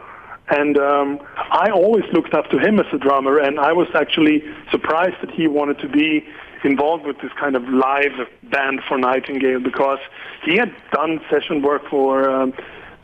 And 0.49 0.77
um, 0.77 1.19
I 1.35 1.71
always 1.71 2.03
looked 2.13 2.33
up 2.35 2.49
to 2.51 2.59
him 2.59 2.79
as 2.79 2.85
a 2.93 2.97
drummer, 2.97 3.39
and 3.39 3.59
I 3.59 3.73
was 3.73 3.87
actually 3.95 4.43
surprised 4.69 5.15
that 5.21 5.31
he 5.31 5.47
wanted 5.47 5.79
to 5.79 5.89
be 5.89 6.23
involved 6.63 7.05
with 7.05 7.19
this 7.19 7.31
kind 7.39 7.55
of 7.55 7.67
live 7.67 8.11
band 8.43 8.81
for 8.87 8.97
Nightingale 8.97 9.59
because 9.59 9.99
he 10.43 10.57
had 10.57 10.73
done 10.91 11.19
session 11.31 11.61
work 11.61 11.81
for 11.89 12.29
um, 12.29 12.53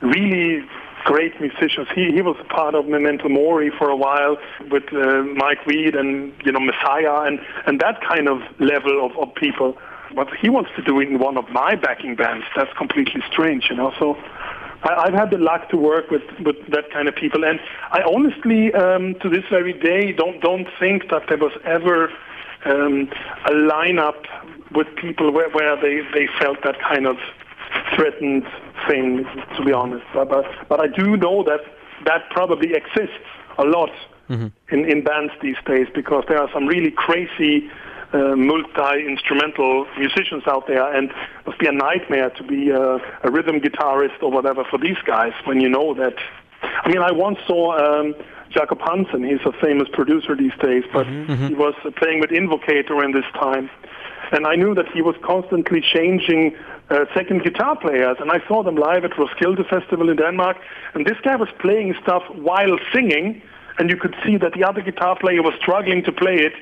really 0.02 0.64
great 1.10 1.34
musicians. 1.42 1.88
He 1.96 2.04
he 2.18 2.22
was 2.22 2.38
part 2.50 2.76
of 2.76 2.88
Memento 2.88 3.28
Mori 3.30 3.72
for 3.80 3.90
a 3.90 4.00
while 4.06 4.38
with 4.74 4.88
uh, 4.94 5.24
Mike 5.44 5.66
Wead 5.66 5.96
and 5.96 6.12
you 6.46 6.52
know 6.52 6.60
Messiah 6.60 7.16
and 7.28 7.40
and 7.66 7.80
that 7.86 7.98
kind 8.12 8.30
of 8.34 8.38
level 8.60 8.96
of, 9.06 9.12
of 9.18 9.34
people. 9.34 9.70
What 10.14 10.30
he 10.42 10.50
wants 10.50 10.70
to 10.76 10.82
do 10.82 11.00
in 11.00 11.20
one 11.20 11.38
of 11.38 11.46
my 11.50 11.76
backing 11.76 12.16
bands, 12.16 12.46
that's 12.56 12.74
completely 12.84 13.22
strange, 13.32 13.70
you 13.70 13.76
know. 13.76 13.92
So 14.00 14.18
I, 14.84 15.06
have 15.06 15.14
had 15.22 15.30
the 15.32 15.38
luck 15.38 15.70
to 15.70 15.78
work 15.78 16.10
with, 16.10 16.24
with 16.48 16.58
that 16.76 16.92
kind 16.92 17.08
of 17.08 17.16
people, 17.16 17.44
and 17.44 17.60
I 17.92 18.02
honestly, 18.02 18.74
um, 18.74 19.16
to 19.22 19.30
this 19.30 19.46
very 19.50 19.74
day, 19.74 20.12
don't 20.12 20.40
don't 20.42 20.68
think 20.80 21.10
that 21.10 21.24
there 21.28 21.38
was 21.38 21.56
ever 21.64 22.12
um, 22.66 23.10
a 23.46 23.54
lineup 23.74 24.22
with 24.72 24.88
people 24.96 25.32
where, 25.32 25.50
where 25.50 25.76
they, 25.76 26.02
they 26.14 26.28
felt 26.40 26.58
that 26.64 26.80
kind 26.80 27.06
of 27.08 27.18
threatened 27.96 28.44
thing, 28.88 29.26
to 29.58 29.64
be 29.64 29.72
honest. 29.72 30.06
But, 30.14 30.30
but, 30.68 30.80
I 30.80 30.88
do 30.88 31.18
know 31.18 31.44
that 31.44 31.62
that 32.06 32.30
probably 32.32 32.74
exists 32.74 33.26
a 33.58 33.64
lot 33.64 33.92
mm-hmm. 34.30 34.48
in, 34.74 34.90
in 34.90 35.04
bands 35.04 35.34
these 35.42 35.58
days 35.66 35.88
because 35.94 36.24
there 36.28 36.42
are 36.42 36.50
some 36.54 36.68
really 36.68 36.92
crazy 36.92 37.70
uh, 38.14 38.36
multi-instrumental 38.36 39.86
musicians 39.98 40.44
out 40.48 40.68
there, 40.68 40.92
and 40.96 41.12
it 41.12 41.16
must 41.46 41.60
be 41.60 41.68
a 41.68 41.72
nightmare 41.72 42.30
to 42.32 42.44
be 42.44 42.70
a, 42.70 42.96
a, 43.24 43.30
rhythm 43.32 43.60
guitarist 43.60 44.22
or 44.24 44.32
whatever 44.32 44.64
for 44.64 44.80
these 44.80 44.98
guys 45.06 45.34
when 45.46 45.62
you 45.62 45.70
know 45.70 45.94
that. 45.94 46.16
I 46.62 46.90
mean, 46.90 47.00
I 47.00 47.12
once 47.12 47.38
saw 47.46 47.78
um, 47.78 48.16
Jacob 48.50 48.80
Hansen. 48.82 49.24
He's 49.24 49.46
a 49.46 49.52
famous 49.62 49.88
producer 49.94 50.36
these 50.36 50.56
days, 50.62 50.84
but 50.92 51.06
mm-hmm. 51.06 51.32
mm-hmm. 51.32 51.48
he 51.50 51.54
was 51.54 51.76
uh, 51.86 51.92
playing 51.92 52.20
with 52.20 52.32
Invocator 52.32 53.04
in 53.04 53.12
this 53.12 53.26
time, 53.34 53.70
and 54.32 54.48
I 54.48 54.56
knew 54.56 54.74
that 54.74 54.92
he 54.92 55.02
was 55.02 55.16
constantly 55.24 55.82
changing 55.82 56.56
uh, 56.90 57.06
second 57.14 57.44
guitar 57.44 57.78
players, 57.78 58.18
and 58.20 58.32
I 58.32 58.40
saw 58.48 58.64
them 58.64 58.76
live 58.76 59.06
at 59.06 59.18
Roskilde 59.18 59.66
Festival 59.70 60.10
in 60.10 60.18
Denmark, 60.18 60.58
and 60.94 61.06
this 61.06 61.18
guy 61.24 61.36
was 61.36 61.50
playing 61.60 61.96
stuff 62.02 62.24
while 62.36 62.78
singing, 62.94 63.42
and 63.78 63.90
you 63.90 63.98
could 63.98 64.16
see 64.26 64.38
that 64.38 64.54
the 64.54 64.64
other 64.64 64.82
guitar 64.82 65.18
player 65.18 65.42
was 65.42 65.54
struggling 65.62 66.04
to 66.04 66.12
play 66.12 66.36
it 66.36 66.54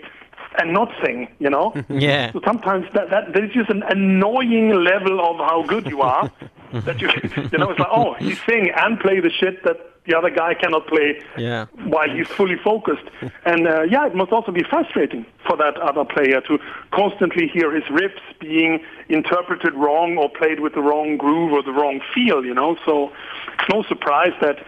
and 0.60 0.74
not 0.74 0.92
sing, 1.04 1.28
you 1.40 1.50
know? 1.50 1.74
yeah. 1.90 2.32
So 2.32 2.42
sometimes 2.46 2.86
that, 2.94 3.10
that 3.10 3.34
there's 3.34 3.54
just 3.54 3.70
an 3.70 3.84
annoying 3.84 4.72
level 4.72 5.20
of 5.20 5.38
how 5.38 5.64
good 5.68 5.88
you 5.88 6.02
are 6.02 6.32
that 6.86 7.02
you, 7.02 7.10
you 7.52 7.58
know, 7.58 7.70
it's 7.72 7.80
like, 7.80 7.90
oh, 7.92 8.14
he 8.16 8.36
sing 8.36 8.72
and 8.76 9.00
play 9.00 9.20
the 9.20 9.30
shit 9.30 9.64
that 9.64 9.78
the 10.06 10.18
other 10.18 10.30
guy 10.30 10.54
cannot 10.54 10.88
play 10.88 11.22
yeah. 11.38 11.66
while 11.86 12.10
he's 12.10 12.28
fully 12.28 12.56
focused. 12.64 13.04
And 13.46 13.66
uh, 13.68 13.84
yeah, 13.84 14.06
it 14.08 14.16
must 14.16 14.32
also 14.32 14.52
be 14.52 14.64
frustrating 14.64 15.26
for 15.48 15.56
that 15.58 15.78
other 15.78 16.04
player 16.04 16.42
to 16.42 16.60
constantly 16.92 17.48
hear 17.48 17.74
his 17.74 17.84
riffs 17.86 18.20
being 18.40 18.84
interpreted 19.08 19.74
wrong 19.74 20.18
or 20.18 20.30
played 20.30 20.60
with 20.60 20.74
the 20.74 20.82
wrong 20.82 21.16
groove 21.18 21.54
or 21.54 21.64
the 21.64 21.72
wrong 21.72 22.02
feel, 22.14 22.44
you 22.44 22.54
know? 22.54 22.76
So 22.86 23.12
it's 23.54 23.70
no 23.72 23.84
surprise 23.84 24.34
that 24.42 24.66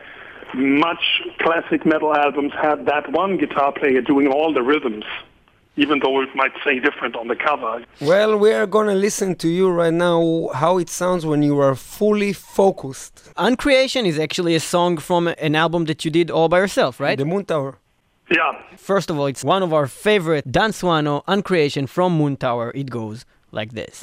much 0.53 1.21
classic 1.39 1.85
metal 1.85 2.15
albums 2.15 2.53
had 2.53 2.85
that 2.85 3.11
one 3.11 3.37
guitar 3.37 3.73
player 3.73 4.01
doing 4.01 4.27
all 4.27 4.53
the 4.53 4.63
rhythms 4.63 5.03
even 5.79 5.99
though 5.99 6.21
it 6.21 6.29
might 6.35 6.51
say 6.63 6.77
different 6.79 7.15
on 7.15 7.29
the 7.29 7.35
cover. 7.35 7.83
Well, 8.01 8.37
we 8.37 8.51
are 8.51 8.67
going 8.67 8.87
to 8.87 8.93
listen 8.93 9.35
to 9.35 9.47
you 9.47 9.69
right 9.69 9.93
now 9.93 10.49
how 10.53 10.77
it 10.77 10.89
sounds 10.89 11.25
when 11.25 11.41
you 11.41 11.57
are 11.59 11.73
fully 11.73 12.33
focused. 12.33 13.31
Uncreation 13.37 14.05
is 14.05 14.19
actually 14.19 14.55
a 14.55 14.59
song 14.59 14.97
from 14.97 15.29
an 15.29 15.55
album 15.55 15.85
that 15.85 16.03
you 16.03 16.11
did 16.11 16.29
all 16.29 16.49
by 16.49 16.59
yourself, 16.59 16.99
right? 16.99 17.17
The 17.17 17.23
Moontower. 17.23 17.75
Yeah. 18.29 18.61
First 18.75 19.09
of 19.09 19.17
all, 19.17 19.27
it's 19.27 19.43
one 19.43 19.63
of 19.63 19.73
our 19.73 19.87
favorite 19.87 20.51
Dan 20.51 20.71
Swano 20.71 21.23
Uncreation 21.27 21.87
from 21.87 22.17
Moon 22.17 22.35
Tower. 22.35 22.71
It 22.75 22.89
goes 22.89 23.25
like 23.51 23.71
this. 23.71 24.01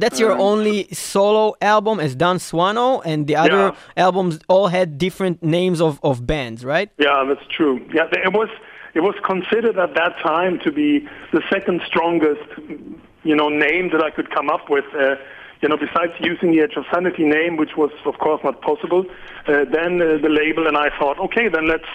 That's 0.00 0.18
your 0.18 0.32
only 0.32 0.88
solo 0.92 1.54
album 1.60 2.00
as 2.00 2.14
Dan 2.14 2.36
Swano, 2.36 3.02
and 3.04 3.26
the 3.26 3.36
other 3.36 3.50
yeah. 3.50 3.74
albums 3.96 4.40
all 4.48 4.68
had 4.68 4.98
different 4.98 5.42
names 5.42 5.80
of, 5.80 6.00
of 6.02 6.26
bands, 6.26 6.64
right? 6.64 6.90
Yeah, 6.98 7.24
that's 7.28 7.46
true. 7.48 7.80
Yeah, 7.92 8.08
it 8.12 8.32
was 8.32 8.48
it 8.94 9.00
was 9.00 9.14
considered 9.24 9.78
at 9.78 9.94
that 9.94 10.18
time 10.18 10.58
to 10.60 10.72
be 10.72 11.06
the 11.32 11.42
second 11.48 11.82
strongest, 11.86 12.42
you 13.22 13.36
know, 13.36 13.48
name 13.48 13.90
that 13.92 14.02
I 14.02 14.10
could 14.10 14.30
come 14.30 14.50
up 14.50 14.68
with. 14.68 14.84
Uh, 14.94 15.16
you 15.62 15.68
know, 15.68 15.76
besides 15.76 16.12
using 16.20 16.52
the 16.52 16.60
Edge 16.60 16.76
of 16.76 16.86
Sanity 16.92 17.24
name, 17.24 17.58
which 17.58 17.76
was 17.76 17.90
of 18.06 18.18
course 18.18 18.40
not 18.42 18.62
possible, 18.62 19.04
uh, 19.46 19.64
then 19.70 20.00
uh, 20.00 20.16
the 20.16 20.30
label 20.30 20.66
and 20.66 20.76
I 20.76 20.88
thought, 20.98 21.18
okay, 21.18 21.48
then 21.48 21.68
let's 21.68 21.90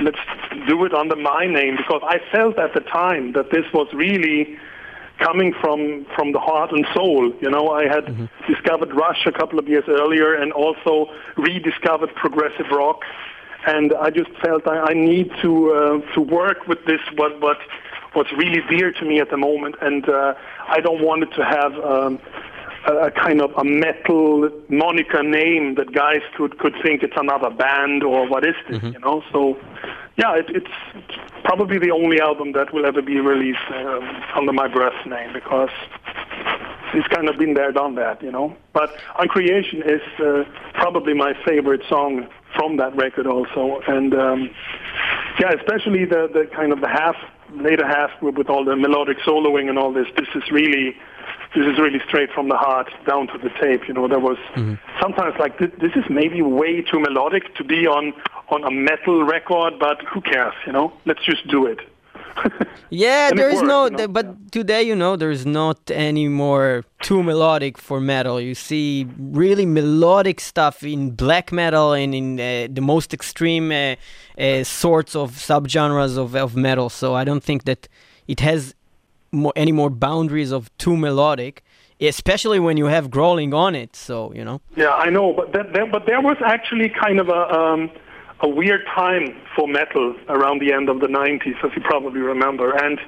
let's 0.00 0.18
do 0.66 0.84
it 0.84 0.94
under 0.94 1.16
my 1.16 1.46
name 1.46 1.76
because 1.76 2.02
I 2.04 2.18
felt 2.32 2.58
at 2.58 2.74
the 2.74 2.80
time 2.80 3.32
that 3.32 3.50
this 3.50 3.64
was 3.72 3.88
really 3.92 4.58
coming 5.18 5.52
from 5.60 6.06
from 6.14 6.32
the 6.32 6.38
heart 6.38 6.72
and 6.72 6.86
soul. 6.94 7.32
You 7.40 7.50
know, 7.50 7.70
I 7.70 7.84
had 7.84 8.04
mm-hmm. 8.06 8.52
discovered 8.52 8.94
Rush 8.94 9.26
a 9.26 9.32
couple 9.32 9.58
of 9.58 9.68
years 9.68 9.84
earlier 9.88 10.34
and 10.34 10.52
also 10.52 11.10
rediscovered 11.36 12.14
progressive 12.14 12.66
rock, 12.70 13.02
and 13.66 13.94
I 13.94 14.10
just 14.10 14.30
felt 14.44 14.66
I, 14.66 14.78
I 14.90 14.94
need 14.94 15.30
to 15.42 15.72
uh, 15.72 16.14
to 16.14 16.20
work 16.20 16.66
with 16.66 16.84
this 16.86 17.00
what 17.16 17.40
what 17.40 17.58
what's 18.12 18.32
really 18.32 18.62
dear 18.68 18.92
to 18.92 19.04
me 19.04 19.20
at 19.20 19.30
the 19.30 19.36
moment, 19.36 19.76
and 19.80 20.08
uh, 20.08 20.34
I 20.68 20.80
don't 20.80 21.02
want 21.02 21.22
it 21.24 21.32
to 21.36 21.44
have. 21.44 21.74
Um, 21.78 22.20
a, 22.86 23.10
kind 23.10 23.40
of 23.40 23.52
a 23.56 23.64
metal 23.64 24.50
moniker 24.68 25.22
name 25.22 25.74
that 25.76 25.92
guys 25.92 26.20
could 26.36 26.58
could 26.58 26.74
think 26.82 27.02
it's 27.02 27.16
another 27.16 27.50
band 27.50 28.02
or 28.02 28.26
what 28.28 28.44
is 28.44 28.54
this, 28.68 28.78
mm-hmm. 28.78 28.92
you 28.92 28.98
know? 29.00 29.22
So, 29.32 29.58
yeah, 30.16 30.36
it, 30.36 30.46
it's 30.48 30.70
probably 31.44 31.78
the 31.78 31.90
only 31.90 32.20
album 32.20 32.52
that 32.52 32.72
will 32.72 32.86
ever 32.86 33.02
be 33.02 33.20
released 33.20 33.58
uh, 33.70 34.00
under 34.34 34.52
my 34.52 34.68
breath 34.68 35.06
name 35.06 35.32
because 35.32 35.70
it's 36.94 37.08
kind 37.08 37.28
of 37.28 37.36
been 37.38 37.54
there, 37.54 37.72
done 37.72 37.94
that, 37.96 38.22
you 38.22 38.30
know. 38.30 38.56
But 38.72 38.96
Uncreation 39.18 39.82
is 39.82 40.02
uh, 40.20 40.44
probably 40.74 41.14
my 41.14 41.34
favorite 41.44 41.82
song 41.88 42.28
from 42.56 42.76
that 42.78 42.96
record 42.96 43.26
also, 43.26 43.80
and 43.86 44.14
um, 44.14 44.50
yeah, 45.38 45.52
especially 45.52 46.04
the 46.04 46.28
the 46.32 46.48
kind 46.54 46.72
of 46.72 46.80
the 46.80 46.88
half 46.88 47.16
later 47.54 47.86
half 47.86 48.10
with, 48.22 48.36
with 48.36 48.48
all 48.48 48.64
the 48.64 48.76
melodic 48.76 49.18
soloing 49.18 49.68
and 49.68 49.78
all 49.78 49.92
this. 49.92 50.06
This 50.16 50.28
is 50.34 50.50
really 50.50 50.96
this 51.54 51.66
is 51.66 51.78
really 51.78 52.00
straight 52.06 52.30
from 52.32 52.48
the 52.48 52.56
heart 52.56 52.90
down 53.06 53.26
to 53.28 53.38
the 53.38 53.50
tape. 53.60 53.88
You 53.88 53.94
know, 53.94 54.08
there 54.08 54.18
was 54.18 54.36
mm-hmm. 54.54 54.74
sometimes 55.00 55.34
like 55.38 55.58
this, 55.58 55.70
this 55.80 55.92
is 55.96 56.04
maybe 56.10 56.42
way 56.42 56.82
too 56.82 57.00
melodic 57.00 57.54
to 57.56 57.64
be 57.64 57.86
on 57.86 58.12
on 58.50 58.64
a 58.64 58.70
metal 58.70 59.24
record, 59.24 59.78
but 59.78 60.00
who 60.02 60.20
cares? 60.20 60.54
You 60.66 60.72
know, 60.72 60.92
let's 61.04 61.24
just 61.24 61.46
do 61.48 61.66
it. 61.66 61.80
yeah, 62.90 63.30
there 63.34 63.48
is 63.48 63.56
works, 63.56 63.68
no, 63.68 63.84
you 63.86 63.90
know? 63.90 64.08
but 64.08 64.52
today 64.52 64.82
you 64.82 64.94
know 64.94 65.16
there's 65.16 65.44
not 65.44 65.90
any 65.90 66.28
more 66.28 66.84
too 67.00 67.22
melodic 67.22 67.78
for 67.78 68.00
metal. 68.00 68.40
You 68.40 68.54
see 68.54 69.06
really 69.18 69.66
melodic 69.66 70.40
stuff 70.40 70.82
in 70.82 71.10
black 71.12 71.50
metal 71.52 71.92
and 71.92 72.14
in 72.14 72.40
uh, 72.40 72.68
the 72.70 72.80
most 72.80 73.12
extreme 73.12 73.72
uh, 73.72 73.96
uh, 74.38 74.64
sorts 74.64 75.16
of 75.16 75.32
subgenres 75.32 76.16
of 76.16 76.36
of 76.36 76.56
metal. 76.56 76.88
So 76.88 77.14
I 77.14 77.24
don't 77.24 77.42
think 77.42 77.64
that 77.64 77.88
it 78.26 78.40
has 78.40 78.74
more, 79.32 79.52
any 79.56 79.72
more 79.72 79.90
boundaries 79.90 80.50
of 80.52 80.76
too 80.78 80.96
melodic, 80.96 81.62
especially 82.00 82.58
when 82.58 82.76
you 82.76 82.86
have 82.86 83.10
growling 83.10 83.52
on 83.54 83.74
it. 83.74 83.96
So 83.96 84.32
you 84.34 84.44
know. 84.44 84.60
Yeah, 84.76 84.90
I 84.90 85.10
know, 85.10 85.32
but 85.32 85.52
that, 85.52 85.72
that, 85.72 85.92
but 85.92 86.06
there 86.06 86.20
was 86.20 86.36
actually 86.44 86.88
kind 86.88 87.20
of 87.20 87.28
a 87.28 87.52
um, 87.52 87.90
a 88.40 88.48
weird 88.48 88.86
time 88.94 89.36
for 89.56 89.66
metal 89.66 90.14
around 90.28 90.60
the 90.60 90.72
end 90.72 90.88
of 90.88 91.00
the 91.00 91.08
'90s, 91.08 91.64
as 91.64 91.70
you 91.74 91.82
probably 91.82 92.20
remember, 92.20 92.72
and 92.72 92.98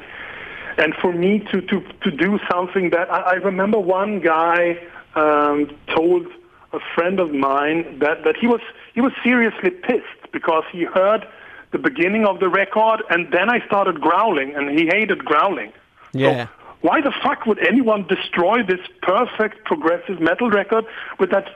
and 0.79 0.95
for 1.01 1.13
me 1.13 1.41
to 1.51 1.61
to 1.61 1.81
to 2.03 2.11
do 2.11 2.39
something 2.51 2.91
that 2.91 3.11
I, 3.11 3.21
I 3.21 3.35
remember 3.35 3.79
one 3.79 4.21
guy 4.21 4.79
um, 5.15 5.71
told 5.95 6.27
a 6.73 6.79
friend 6.95 7.21
of 7.21 7.33
mine 7.33 7.99
that 8.01 8.25
that 8.25 8.37
he 8.37 8.47
was 8.47 8.61
he 8.95 9.01
was 9.01 9.13
seriously 9.23 9.71
pissed 9.71 10.33
because 10.33 10.65
he 10.73 10.85
heard 10.85 11.27
the 11.73 11.79
beginning 11.79 12.27
of 12.27 12.41
the 12.41 12.49
record 12.49 13.03
and 13.11 13.33
then 13.33 13.49
I 13.49 13.65
started 13.67 14.01
growling 14.01 14.55
and 14.57 14.71
he 14.77 14.87
hated 14.87 15.25
growling. 15.25 15.73
Yeah. 16.13 16.47
So 16.47 16.53
why 16.83 17.03
the 17.03 17.13
fuck 17.23 17.45
would 17.47 17.59
anyone 17.59 18.07
destroy 18.07 18.63
this 18.63 18.81
perfect 19.03 19.65
progressive 19.65 20.21
metal 20.21 20.51
record 20.51 20.87
with 21.19 21.31
that 21.31 21.47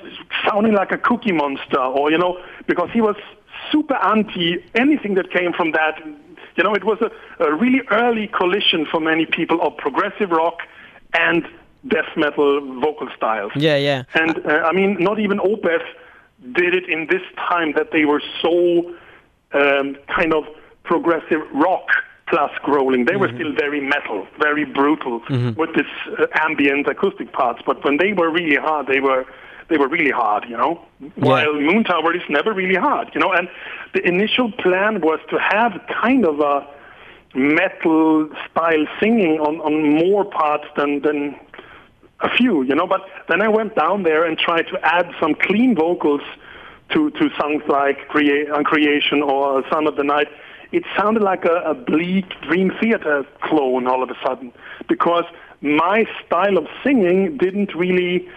sounding 0.46 0.74
like 0.74 0.92
a 0.92 0.98
cookie 0.98 1.32
monster 1.32 1.80
or, 1.80 2.10
you 2.10 2.18
know, 2.18 2.38
because 2.66 2.90
he 2.92 3.00
was 3.00 3.16
super 3.72 3.94
anti 3.94 4.62
anything 4.74 5.14
that 5.14 5.30
came 5.30 5.52
from 5.52 5.72
that. 5.72 5.98
You 6.56 6.62
know, 6.62 6.74
it 6.74 6.84
was 6.84 6.98
a, 7.00 7.44
a 7.44 7.54
really 7.54 7.80
early 7.90 8.28
collision 8.28 8.86
for 8.90 9.00
many 9.00 9.24
people 9.24 9.60
of 9.62 9.76
progressive 9.78 10.30
rock 10.30 10.58
and 11.14 11.46
death 11.88 12.16
metal 12.16 12.80
vocal 12.80 13.08
styles. 13.16 13.52
Yeah, 13.56 13.76
yeah. 13.76 14.04
And 14.14 14.44
uh, 14.46 14.62
I 14.64 14.72
mean, 14.72 14.96
not 15.00 15.18
even 15.18 15.38
Opeth 15.38 15.84
did 16.52 16.74
it 16.74 16.88
in 16.88 17.06
this 17.06 17.22
time 17.36 17.72
that 17.72 17.92
they 17.92 18.04
were 18.04 18.22
so 18.42 18.94
um, 19.52 19.96
kind 20.06 20.34
of 20.34 20.44
progressive 20.82 21.40
rock 21.54 21.88
plus 22.34 22.50
growling. 22.64 23.04
They 23.04 23.12
mm-hmm. 23.12 23.20
were 23.20 23.28
still 23.28 23.52
very 23.54 23.80
metal, 23.80 24.26
very 24.40 24.64
brutal 24.64 25.20
mm-hmm. 25.20 25.58
with 25.58 25.72
this 25.76 25.86
uh, 26.18 26.26
ambient 26.34 26.88
acoustic 26.88 27.32
parts. 27.32 27.62
But 27.64 27.84
when 27.84 27.98
they 27.98 28.12
were 28.12 28.28
really 28.28 28.56
hard, 28.56 28.88
they 28.88 28.98
were 28.98 29.24
they 29.68 29.78
were 29.78 29.88
really 29.88 30.10
hard, 30.10 30.44
you 30.48 30.56
know. 30.56 30.84
Yeah. 31.00 31.08
While 31.14 31.54
Moontower 31.54 32.14
is 32.14 32.22
never 32.28 32.52
really 32.52 32.74
hard, 32.74 33.10
you 33.14 33.20
know. 33.20 33.32
And 33.32 33.48
the 33.94 34.06
initial 34.06 34.50
plan 34.50 35.00
was 35.00 35.20
to 35.30 35.38
have 35.38 35.80
kind 36.02 36.26
of 36.26 36.40
a 36.40 36.66
metal 37.36 38.28
style 38.50 38.84
singing 38.98 39.38
on 39.38 39.60
on 39.60 39.74
more 40.04 40.24
parts 40.24 40.66
than 40.76 41.02
than 41.02 41.38
a 42.20 42.30
few, 42.36 42.62
you 42.64 42.74
know. 42.74 42.88
But 42.88 43.02
then 43.28 43.42
I 43.42 43.48
went 43.48 43.76
down 43.76 44.02
there 44.02 44.24
and 44.24 44.36
tried 44.36 44.66
to 44.72 44.76
add 44.82 45.06
some 45.20 45.36
clean 45.36 45.76
vocals 45.76 46.22
to 46.92 47.10
to 47.10 47.30
songs 47.38 47.62
like 47.68 48.08
Crea- 48.08 48.48
Uncreation 48.58 49.22
or 49.22 49.62
Son 49.70 49.86
of 49.86 49.94
the 49.94 50.04
Night 50.04 50.28
it 50.74 50.84
sounded 50.96 51.22
like 51.22 51.44
a, 51.44 51.56
a 51.64 51.74
bleak 51.74 52.26
Dream 52.42 52.72
Theater 52.80 53.24
clone 53.42 53.86
all 53.86 54.02
of 54.02 54.10
a 54.10 54.16
sudden 54.24 54.52
because 54.88 55.24
my 55.60 56.04
style 56.26 56.58
of 56.58 56.66
singing 56.82 57.36
didn't 57.38 57.74
really. 57.74 58.28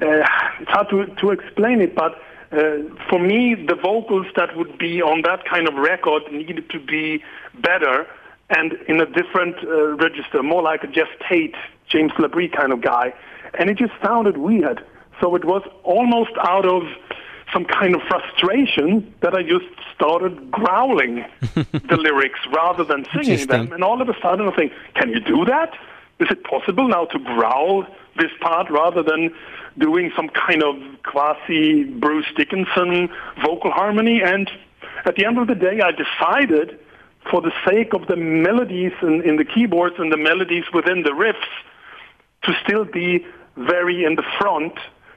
Uh, 0.00 0.24
it's 0.60 0.70
hard 0.70 0.88
to 0.90 1.06
to 1.06 1.30
explain 1.30 1.80
it, 1.80 1.94
but 1.94 2.12
uh, 2.52 2.78
for 3.08 3.18
me, 3.18 3.54
the 3.54 3.74
vocals 3.74 4.26
that 4.36 4.56
would 4.56 4.78
be 4.78 5.02
on 5.02 5.22
that 5.22 5.44
kind 5.44 5.68
of 5.68 5.74
record 5.74 6.22
needed 6.32 6.70
to 6.70 6.80
be 6.80 7.22
better 7.60 8.06
and 8.50 8.72
in 8.88 9.00
a 9.00 9.06
different 9.06 9.56
uh, 9.62 9.94
register, 9.96 10.42
more 10.42 10.62
like 10.62 10.82
a 10.82 10.88
Geoff 10.88 11.08
Tate, 11.28 11.54
James 11.88 12.12
LaBrie 12.12 12.50
kind 12.52 12.72
of 12.72 12.80
guy, 12.80 13.14
and 13.58 13.70
it 13.70 13.78
just 13.78 13.92
sounded 14.02 14.36
weird. 14.38 14.84
So 15.20 15.34
it 15.36 15.44
was 15.44 15.62
almost 15.84 16.32
out 16.40 16.66
of 16.66 16.82
some 17.52 17.64
kind 17.64 17.94
of 17.94 18.02
frustration 18.02 19.12
that 19.20 19.34
I 19.34 19.42
just 19.42 19.66
started 19.94 20.50
growling 20.50 21.24
the 21.52 21.96
lyrics 21.96 22.40
rather 22.52 22.84
than 22.84 23.06
singing 23.14 23.46
them. 23.46 23.72
And 23.72 23.82
all 23.82 24.00
of 24.00 24.08
a 24.08 24.14
sudden 24.20 24.48
I 24.48 24.54
think, 24.54 24.72
can 24.94 25.10
you 25.10 25.20
do 25.20 25.44
that? 25.46 25.72
Is 26.20 26.28
it 26.30 26.44
possible 26.44 26.86
now 26.88 27.06
to 27.06 27.18
growl 27.18 27.86
this 28.16 28.30
part 28.40 28.70
rather 28.70 29.02
than 29.02 29.34
doing 29.78 30.12
some 30.14 30.28
kind 30.28 30.62
of 30.62 30.76
quasi 31.02 31.84
Bruce 31.84 32.26
Dickinson 32.36 33.08
vocal 33.42 33.70
harmony? 33.70 34.22
And 34.22 34.50
at 35.04 35.16
the 35.16 35.24
end 35.24 35.38
of 35.38 35.46
the 35.46 35.54
day, 35.54 35.80
I 35.80 35.92
decided 35.92 36.78
for 37.30 37.40
the 37.40 37.52
sake 37.66 37.94
of 37.94 38.06
the 38.06 38.16
melodies 38.16 38.92
in, 39.02 39.22
in 39.22 39.36
the 39.36 39.44
keyboards 39.44 39.96
and 39.98 40.12
the 40.12 40.16
melodies 40.16 40.64
within 40.72 41.02
the 41.02 41.10
riffs 41.10 41.34
to 42.42 42.54
still 42.64 42.84
be 42.84 43.24
very 43.56 44.04
in 44.04 44.14
the 44.14 44.24
front 44.38 44.74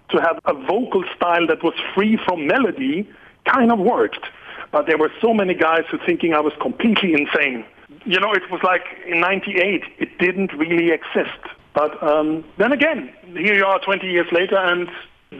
to 0.10 0.22
have 0.22 0.40
a 0.46 0.54
vocal 0.54 1.04
style 1.16 1.48
that 1.48 1.64
was 1.64 1.74
free 1.96 2.18
from 2.26 2.48
melody 2.48 3.10
kind 3.46 3.72
of 3.72 3.80
worked. 3.80 4.26
But 4.72 4.88
there 4.88 4.98
were 4.98 5.12
so 5.22 5.34
many 5.34 5.54
guys 5.54 5.84
who 5.92 6.00
thinking 6.06 6.34
I 6.34 6.40
was 6.40 6.54
completely 6.62 7.14
insane. 7.14 7.66
You 8.06 8.20
know, 8.20 8.34
it 8.34 8.50
was 8.52 8.62
like 8.64 8.84
in 9.06 9.20
98, 9.20 9.84
it 10.00 10.18
didn't 10.18 10.52
really 10.54 10.92
exist. 10.92 11.40
But 11.74 12.02
um, 12.04 12.44
then 12.58 12.72
again, 12.72 13.12
here 13.34 13.56
you 13.56 13.66
are 13.66 13.80
20 13.80 14.08
years 14.08 14.28
later, 14.32 14.58
and 14.58 14.90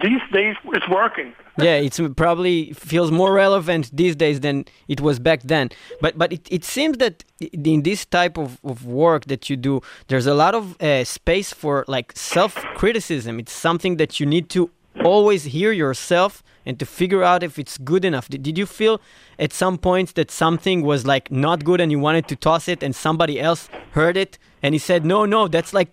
these 0.02 0.22
days 0.32 0.56
it's 0.66 0.88
working. 0.90 1.34
yeah, 1.58 1.76
it 1.76 2.16
probably 2.16 2.74
feels 2.74 3.12
more 3.12 3.34
relevant 3.34 3.92
these 3.94 4.16
days 4.16 4.40
than 4.40 4.66
it 4.88 5.02
was 5.02 5.20
back 5.20 5.42
then. 5.44 5.70
But 6.02 6.18
but 6.18 6.34
it, 6.34 6.48
it 6.52 6.64
seems 6.64 6.98
that 6.98 7.24
in 7.40 7.84
this 7.84 8.06
type 8.06 8.38
of, 8.38 8.60
of 8.64 8.86
work 8.86 9.26
that 9.26 9.50
you 9.50 9.58
do, 9.58 9.82
there's 10.08 10.28
a 10.28 10.34
lot 10.34 10.56
of 10.56 10.82
uh, 10.82 11.04
space 11.04 11.54
for 11.54 11.86
like 11.88 12.14
self 12.16 12.56
criticism. 12.76 13.40
It's 13.40 13.54
something 13.54 13.98
that 13.98 14.20
you 14.20 14.26
need 14.26 14.50
to 14.50 14.70
always 15.04 15.46
hear 15.46 15.72
yourself 15.72 16.44
and 16.66 16.80
to 16.80 16.86
figure 16.86 17.24
out 17.24 17.44
if 17.44 17.60
it's 17.60 17.78
good 17.78 18.06
enough. 18.06 18.30
Did, 18.30 18.44
did 18.44 18.58
you 18.58 18.66
feel 18.66 19.02
at 19.40 19.54
some 19.54 19.78
point 19.78 20.16
that 20.16 20.32
something 20.32 20.82
was 20.84 21.06
like 21.06 21.32
not 21.32 21.64
good 21.64 21.82
and 21.82 21.92
you 21.92 22.00
wanted 22.00 22.28
to 22.30 22.36
toss 22.36 22.68
it 22.68 22.84
and 22.84 22.96
somebody 22.96 23.40
else 23.40 23.70
heard 23.92 24.18
it 24.18 24.38
and 24.62 24.74
he 24.74 24.80
said, 24.80 25.06
no, 25.06 25.26
no, 25.26 25.48
that's 25.48 25.74
like 25.74 25.92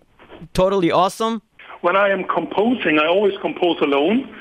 totally 0.53 0.91
awesome? 0.91 1.41
When 1.81 1.95
I 1.95 2.09
am 2.09 2.23
composing, 2.23 2.99
I 2.99 3.07
always 3.07 3.37
compose 3.41 3.79
alone. 3.81 4.33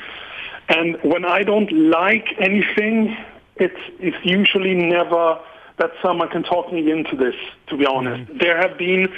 And 0.68 0.96
when 1.02 1.24
I 1.24 1.42
don't 1.42 1.70
like 1.72 2.28
anything, 2.38 3.16
it's, 3.56 3.80
it's 3.98 4.24
usually 4.24 4.74
never 4.74 5.38
that 5.78 5.90
someone 6.02 6.28
can 6.28 6.42
talk 6.42 6.72
me 6.72 6.90
into 6.90 7.16
this, 7.16 7.34
to 7.68 7.76
be 7.76 7.86
honest. 7.86 8.30
Mm-hmm. 8.30 8.38
There 8.38 8.56
have 8.56 8.78
been 8.78 9.08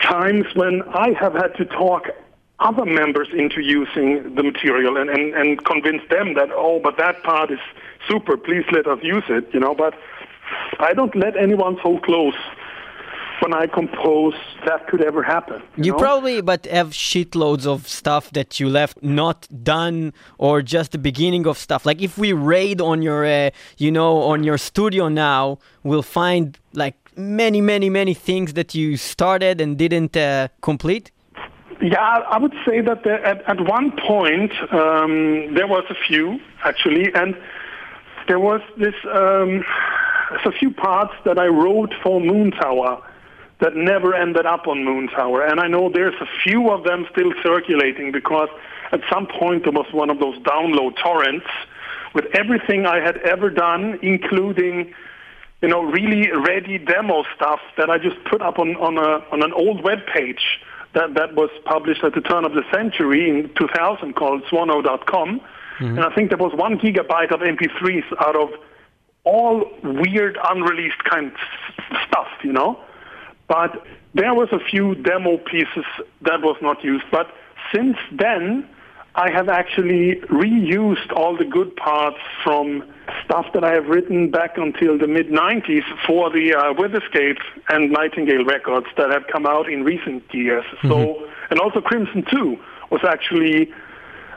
times 0.00 0.46
when 0.54 0.82
I 0.82 1.12
have 1.12 1.34
had 1.34 1.54
to 1.56 1.64
talk 1.66 2.08
other 2.58 2.84
members 2.84 3.28
into 3.32 3.60
using 3.60 4.34
the 4.34 4.42
material 4.42 4.96
and, 4.96 5.08
and, 5.08 5.34
and 5.34 5.64
convince 5.64 6.02
them 6.10 6.34
that, 6.34 6.50
oh, 6.52 6.80
but 6.82 6.96
that 6.98 7.22
part 7.22 7.50
is 7.50 7.58
super, 8.08 8.36
please 8.36 8.64
let 8.72 8.86
us 8.86 8.98
use 9.02 9.24
it, 9.28 9.48
you 9.52 9.60
know, 9.60 9.74
but 9.74 9.94
I 10.78 10.92
don't 10.94 11.14
let 11.14 11.36
anyone 11.36 11.78
so 11.82 11.98
close 11.98 12.34
when 13.40 13.54
I 13.54 13.66
compose 13.66 14.34
that 14.66 14.86
could 14.88 15.02
ever 15.02 15.22
happen. 15.22 15.62
You, 15.76 15.84
you 15.84 15.92
know? 15.92 15.98
probably 15.98 16.40
but 16.40 16.66
have 16.66 16.90
shitloads 16.90 17.66
of 17.66 17.88
stuff 17.88 18.30
that 18.32 18.60
you 18.60 18.68
left 18.68 19.02
not 19.02 19.48
done 19.64 20.12
or 20.38 20.62
just 20.62 20.92
the 20.92 20.98
beginning 20.98 21.46
of 21.46 21.58
stuff. 21.58 21.86
Like 21.86 22.02
if 22.02 22.18
we 22.18 22.32
raid 22.32 22.80
on 22.80 23.02
your 23.02 23.24
uh, 23.24 23.50
you 23.78 23.90
know 23.90 24.22
on 24.22 24.44
your 24.44 24.58
studio 24.58 25.08
now, 25.08 25.58
we'll 25.82 26.02
find 26.02 26.58
like 26.72 26.96
many 27.16 27.60
many 27.60 27.90
many 27.90 28.14
things 28.14 28.54
that 28.54 28.74
you 28.74 28.96
started 28.96 29.60
and 29.60 29.76
didn't 29.76 30.16
uh, 30.16 30.48
complete. 30.60 31.10
Yeah, 31.82 31.98
I 32.00 32.38
would 32.38 32.54
say 32.66 32.82
that 32.82 33.06
at, 33.06 33.42
at 33.48 33.60
one 33.66 33.92
point 33.92 34.52
um, 34.70 35.54
there 35.54 35.66
was 35.66 35.84
a 35.88 35.94
few 36.06 36.38
actually, 36.62 37.12
and 37.14 37.34
there 38.28 38.38
was 38.38 38.60
this 38.76 38.94
um, 39.06 39.64
a 40.44 40.52
few 40.52 40.70
parts 40.70 41.14
that 41.24 41.38
I 41.38 41.46
wrote 41.46 41.92
for 42.02 42.20
Moontower 42.20 43.02
that 43.60 43.76
never 43.76 44.14
ended 44.14 44.46
up 44.46 44.66
on 44.66 44.78
Moontower, 44.78 45.48
and 45.50 45.60
I 45.60 45.68
know 45.68 45.90
there's 45.92 46.14
a 46.20 46.26
few 46.42 46.70
of 46.70 46.84
them 46.84 47.06
still 47.12 47.32
circulating 47.42 48.10
because 48.12 48.48
at 48.92 49.00
some 49.12 49.26
point 49.26 49.64
there 49.64 49.72
was 49.72 49.86
one 49.92 50.10
of 50.10 50.18
those 50.18 50.38
download 50.38 50.96
torrents 51.02 51.46
with 52.14 52.24
everything 52.34 52.86
I 52.86 53.00
had 53.00 53.18
ever 53.18 53.50
done, 53.50 53.98
including 54.02 54.94
you 55.62 55.68
know 55.68 55.82
really 55.82 56.30
ready 56.32 56.78
demo 56.78 57.24
stuff 57.36 57.60
that 57.76 57.90
I 57.90 57.98
just 57.98 58.16
put 58.24 58.40
up 58.40 58.58
on 58.58 58.76
on 58.76 58.98
a 58.98 59.24
on 59.32 59.42
an 59.42 59.52
old 59.52 59.84
web 59.84 59.98
page 60.12 60.60
that, 60.94 61.14
that 61.14 61.34
was 61.34 61.50
published 61.64 62.02
at 62.02 62.14
the 62.14 62.20
turn 62.20 62.44
of 62.44 62.52
the 62.52 62.64
century 62.72 63.28
in 63.28 63.50
2000 63.54 64.14
called 64.14 64.42
swano.com. 64.44 65.40
Mm-hmm. 65.40 65.84
And 65.84 66.00
I 66.00 66.14
think 66.14 66.30
there 66.30 66.38
was 66.38 66.52
one 66.54 66.78
gigabyte 66.78 67.32
of 67.32 67.40
MP3s 67.40 68.04
out 68.20 68.36
of 68.36 68.50
all 69.24 69.70
weird, 69.82 70.38
unreleased 70.48 71.02
kind 71.04 71.32
of 71.32 71.96
stuff, 72.08 72.28
you 72.42 72.52
know. 72.52 72.80
But 73.50 73.84
there 74.14 74.32
was 74.32 74.48
a 74.52 74.60
few 74.60 74.94
demo 74.94 75.36
pieces 75.38 75.84
that 76.22 76.40
was 76.40 76.56
not 76.62 76.84
used. 76.84 77.04
But 77.10 77.34
since 77.74 77.96
then, 78.12 78.64
I 79.16 79.28
have 79.32 79.48
actually 79.48 80.20
reused 80.30 81.12
all 81.16 81.36
the 81.36 81.44
good 81.44 81.74
parts 81.74 82.20
from 82.44 82.84
stuff 83.24 83.46
that 83.54 83.64
I 83.64 83.72
have 83.72 83.86
written 83.88 84.30
back 84.30 84.56
until 84.56 84.96
the 84.96 85.08
mid 85.08 85.30
90s 85.30 85.82
for 86.06 86.30
the 86.30 86.54
uh, 86.54 86.74
Witherscape 86.74 87.40
and 87.68 87.90
Nightingale 87.90 88.44
records 88.44 88.86
that 88.96 89.10
have 89.10 89.24
come 89.26 89.46
out 89.46 89.68
in 89.68 89.82
recent 89.82 90.22
years. 90.32 90.64
Mm-hmm. 90.64 90.88
So, 90.88 91.28
and 91.50 91.58
also 91.58 91.80
Crimson 91.80 92.24
2 92.30 92.56
was 92.92 93.00
actually 93.02 93.72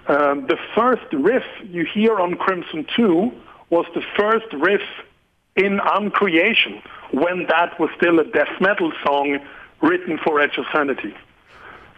um, 0.07 0.47
the 0.47 0.57
first 0.75 1.05
riff 1.13 1.45
you 1.61 1.85
hear 1.85 2.19
on 2.19 2.33
Crimson 2.33 2.87
2 2.95 3.31
was 3.69 3.85
the 3.93 4.01
first 4.17 4.51
riff 4.53 4.81
in 5.55 5.79
Uncreation 5.79 6.81
when 7.13 7.45
that 7.47 7.79
was 7.79 7.89
still 7.95 8.19
a 8.19 8.23
death 8.23 8.59
metal 8.59 8.91
song 9.05 9.39
written 9.81 10.17
for 10.23 10.39
Edge 10.41 10.57
of 10.57 10.65
Sanity. 10.73 11.13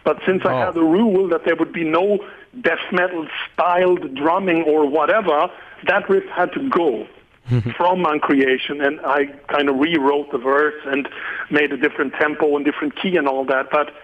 But 0.04 0.18
since 0.26 0.42
oh. 0.44 0.50
I 0.50 0.66
had 0.66 0.74
the 0.74 0.84
rule 0.84 1.28
that 1.28 1.44
there 1.44 1.56
would 1.56 1.72
be 1.72 1.84
no 1.84 2.18
death 2.60 2.92
metal 2.92 3.26
styled 3.52 4.14
drumming 4.14 4.62
or 4.62 4.86
whatever, 4.88 5.50
that 5.86 6.08
riff 6.08 6.24
had 6.28 6.52
to 6.52 6.68
go 6.68 7.06
from 7.76 8.04
Uncreation, 8.04 8.80
and 8.80 9.00
I 9.00 9.26
kind 9.48 9.68
of 9.68 9.76
rewrote 9.76 10.32
the 10.32 10.38
verse 10.38 10.80
and 10.84 11.08
made 11.50 11.72
a 11.72 11.76
different 11.76 12.12
tempo 12.14 12.56
and 12.56 12.64
different 12.64 12.94
key 12.96 13.16
and 13.16 13.26
all 13.26 13.44
that. 13.46 13.70
But 13.70 13.94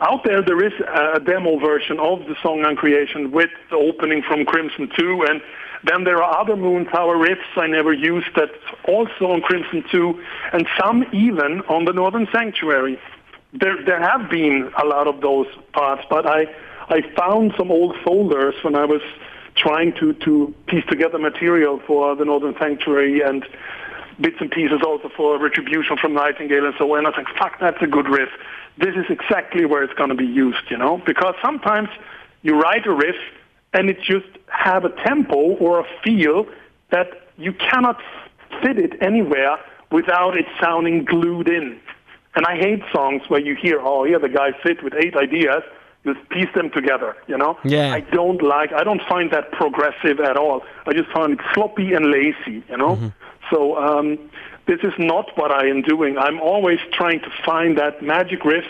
out 0.00 0.24
there, 0.24 0.42
there 0.42 0.64
is 0.64 0.72
a 0.92 1.20
demo 1.20 1.58
version 1.58 1.98
of 2.00 2.20
the 2.20 2.34
song 2.42 2.64
Uncreation 2.64 3.30
with 3.30 3.50
the 3.70 3.76
opening 3.76 4.22
from 4.22 4.44
Crimson 4.44 4.90
2, 4.96 5.26
and 5.28 5.40
then 5.84 6.04
there 6.04 6.22
are 6.22 6.40
other 6.40 6.54
Moontower 6.54 7.16
riffs 7.16 7.56
I 7.56 7.66
never 7.66 7.92
used 7.92 8.28
that 8.36 8.50
also 8.84 9.32
on 9.32 9.40
Crimson 9.42 9.84
2, 9.90 10.24
and 10.52 10.66
some 10.80 11.04
even 11.12 11.60
on 11.62 11.84
the 11.84 11.92
Northern 11.92 12.28
Sanctuary. 12.32 13.00
There, 13.52 13.82
there 13.84 14.00
have 14.00 14.30
been 14.30 14.70
a 14.80 14.86
lot 14.86 15.06
of 15.06 15.20
those 15.20 15.46
parts, 15.72 16.04
but 16.08 16.26
I 16.26 16.46
I 16.88 17.00
found 17.16 17.54
some 17.56 17.70
old 17.70 17.96
folders 18.04 18.54
when 18.62 18.74
I 18.74 18.84
was 18.84 19.02
trying 19.54 19.92
to, 19.94 20.12
to 20.14 20.54
piece 20.66 20.84
together 20.86 21.18
material 21.18 21.80
for 21.86 22.16
the 22.16 22.24
Northern 22.24 22.54
Sanctuary 22.58 23.22
and 23.22 23.46
bits 24.20 24.36
and 24.40 24.50
pieces 24.50 24.80
also 24.84 25.10
for 25.16 25.38
Retribution 25.38 25.96
from 25.96 26.14
Nightingale 26.14 26.66
and 26.66 26.74
so 26.78 26.94
on. 26.94 27.06
I 27.06 27.10
was 27.10 27.16
like, 27.16 27.34
fuck, 27.36 27.58
that's 27.60 27.80
a 27.82 27.86
good 27.86 28.08
riff. 28.08 28.30
This 28.78 28.94
is 28.94 29.06
exactly 29.08 29.64
where 29.64 29.82
it's 29.82 29.94
going 29.94 30.08
to 30.08 30.14
be 30.14 30.26
used, 30.26 30.70
you 30.70 30.76
know? 30.76 30.98
Because 31.04 31.34
sometimes 31.42 31.88
you 32.42 32.60
write 32.60 32.86
a 32.86 32.92
riff 32.92 33.16
and 33.72 33.90
it 33.90 34.00
just 34.02 34.26
have 34.48 34.84
a 34.84 34.90
tempo 35.04 35.36
or 35.36 35.80
a 35.80 35.86
feel 36.04 36.46
that 36.90 37.08
you 37.36 37.52
cannot 37.52 38.00
fit 38.62 38.78
it 38.78 39.02
anywhere 39.02 39.58
without 39.90 40.36
it 40.36 40.46
sounding 40.60 41.04
glued 41.04 41.48
in. 41.48 41.80
And 42.34 42.46
I 42.46 42.56
hate 42.56 42.82
songs 42.92 43.22
where 43.28 43.40
you 43.40 43.54
hear, 43.54 43.80
oh, 43.80 44.04
here 44.04 44.18
the 44.18 44.28
guy 44.28 44.52
sit 44.64 44.82
with 44.82 44.94
eight 44.94 45.16
ideas 45.16 45.62
just 46.04 46.28
piece 46.30 46.48
them 46.54 46.70
together, 46.70 47.16
you 47.28 47.38
know? 47.38 47.56
Yeah. 47.64 47.92
I 47.92 48.00
don't 48.00 48.42
like, 48.42 48.72
I 48.72 48.82
don't 48.82 49.02
find 49.08 49.30
that 49.30 49.52
progressive 49.52 50.18
at 50.18 50.36
all. 50.36 50.62
I 50.86 50.92
just 50.92 51.10
find 51.10 51.34
it 51.34 51.40
sloppy 51.54 51.92
and 51.92 52.06
lazy, 52.06 52.64
you 52.68 52.76
know? 52.76 52.96
Mm-hmm. 52.96 53.08
So, 53.50 53.76
um, 53.76 54.18
this 54.66 54.80
is 54.82 54.92
not 54.98 55.36
what 55.36 55.50
I 55.50 55.66
am 55.66 55.82
doing. 55.82 56.18
I'm 56.18 56.40
always 56.40 56.78
trying 56.92 57.20
to 57.20 57.30
find 57.44 57.76
that 57.78 58.02
magic 58.02 58.44
riff 58.44 58.64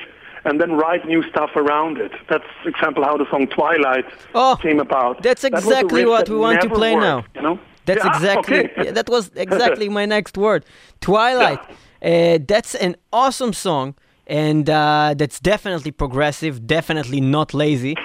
and 0.45 0.61
then 0.61 0.73
write 0.73 1.07
new 1.07 1.23
stuff 1.31 1.51
around 1.57 1.99
it. 1.99 2.13
That's, 2.29 2.45
for 2.63 2.69
example, 2.69 3.05
how 3.05 3.17
the 3.17 3.29
song 3.31 3.47
Twilight 3.47 4.07
oh, 4.35 4.57
came 4.61 4.81
about. 4.81 5.23
That's 5.23 5.45
exactly 5.45 6.03
that 6.03 6.09
what 6.09 6.29
we 6.29 6.37
want 6.37 6.61
to 6.63 6.69
play 6.69 6.95
worked, 6.95 7.03
now. 7.03 7.25
You 7.35 7.43
know? 7.43 7.61
That's 7.85 8.05
yeah, 8.05 8.17
exactly, 8.17 8.71
okay. 8.71 8.91
that 8.93 9.09
was 9.09 9.31
exactly 9.35 9.89
my 10.01 10.07
next 10.07 10.37
word. 10.39 10.65
Twilight. 11.01 11.61
Yeah. 12.03 12.35
Uh, 12.35 12.39
that's 12.47 12.75
an 12.77 12.97
awesome 13.13 13.53
song 13.53 13.95
and 14.27 14.69
uh, 14.71 15.15
that's 15.17 15.41
definitely 15.41 15.91
progressive, 15.91 16.67
definitely 16.67 17.21
not 17.21 17.55
lazy. 17.55 17.97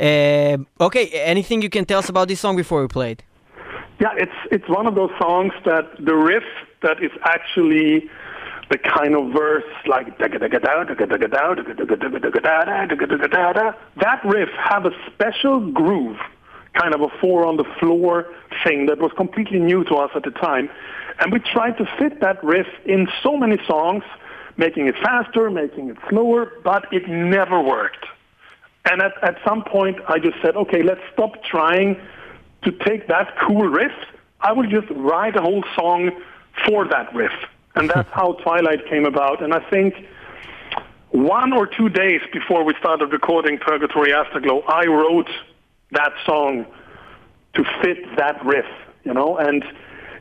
Uh, 0.00 0.58
okay, 0.80 1.08
anything 1.08 1.62
you 1.62 1.70
can 1.70 1.84
tell 1.84 1.98
us 1.98 2.08
about 2.08 2.28
this 2.28 2.40
song 2.40 2.56
before 2.56 2.82
we 2.82 2.88
play 2.88 3.12
it? 3.12 3.22
Yeah, 4.00 4.12
it's 4.16 4.38
it's 4.50 4.68
one 4.68 4.86
of 4.86 4.94
those 4.94 5.10
songs 5.18 5.52
that 5.64 5.86
the 5.98 6.14
riff 6.14 6.44
that 6.82 7.02
is 7.02 7.10
actually 7.24 8.10
the 8.70 8.78
kind 8.78 9.14
of 9.14 9.32
verse 9.32 9.64
like 9.86 10.18
that 13.96 14.20
riff 14.24 14.48
have 14.58 14.86
a 14.86 14.90
special 15.12 15.70
groove, 15.70 16.18
kind 16.74 16.94
of 16.94 17.00
a 17.00 17.08
four 17.20 17.46
on 17.46 17.56
the 17.56 17.64
floor 17.78 18.26
thing 18.64 18.86
that 18.86 18.98
was 18.98 19.12
completely 19.16 19.58
new 19.60 19.84
to 19.84 19.94
us 19.96 20.10
at 20.14 20.24
the 20.24 20.30
time, 20.32 20.68
and 21.20 21.32
we 21.32 21.38
tried 21.38 21.78
to 21.78 21.86
fit 21.98 22.20
that 22.20 22.42
riff 22.42 22.66
in 22.84 23.08
so 23.22 23.36
many 23.36 23.56
songs 23.66 24.02
making 24.56 24.86
it 24.86 24.94
faster, 25.02 25.50
making 25.50 25.90
it 25.90 25.96
slower, 26.08 26.52
but 26.64 26.86
it 26.92 27.08
never 27.08 27.60
worked. 27.60 28.06
And 28.90 29.02
at, 29.02 29.12
at 29.22 29.36
some 29.44 29.64
point, 29.64 29.98
I 30.08 30.18
just 30.18 30.36
said, 30.42 30.56
okay, 30.56 30.82
let's 30.82 31.00
stop 31.12 31.42
trying 31.44 32.00
to 32.62 32.72
take 32.72 33.08
that 33.08 33.34
cool 33.46 33.64
riff. 33.64 33.92
I 34.40 34.52
will 34.52 34.68
just 34.68 34.88
write 34.90 35.36
a 35.36 35.42
whole 35.42 35.64
song 35.74 36.10
for 36.66 36.86
that 36.88 37.14
riff. 37.14 37.32
And 37.76 37.90
that's 37.90 38.08
how 38.12 38.32
Twilight 38.42 38.86
came 38.88 39.04
about. 39.04 39.42
And 39.42 39.52
I 39.52 39.60
think 39.70 39.94
one 41.10 41.52
or 41.52 41.66
two 41.66 41.88
days 41.88 42.20
before 42.32 42.64
we 42.64 42.74
started 42.78 43.12
recording 43.12 43.58
Purgatory 43.58 44.12
Afterglow, 44.12 44.62
I 44.66 44.86
wrote 44.86 45.30
that 45.92 46.12
song 46.24 46.66
to 47.54 47.64
fit 47.82 47.98
that 48.16 48.44
riff, 48.44 48.66
you 49.04 49.14
know, 49.14 49.36
and 49.36 49.64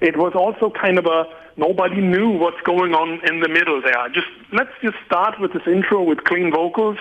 it 0.01 0.17
was 0.17 0.33
also 0.35 0.69
kind 0.69 0.97
of 0.97 1.05
a 1.05 1.25
nobody 1.57 2.01
knew 2.01 2.29
what's 2.29 2.61
going 2.61 2.93
on 2.93 3.25
in 3.25 3.39
the 3.39 3.49
middle 3.49 3.81
there. 3.81 4.09
Just 4.09 4.27
let's 4.51 4.71
just 4.81 4.97
start 5.05 5.39
with 5.39 5.53
this 5.53 5.63
intro 5.65 6.03
with 6.03 6.23
clean 6.23 6.51
vocals, 6.51 6.97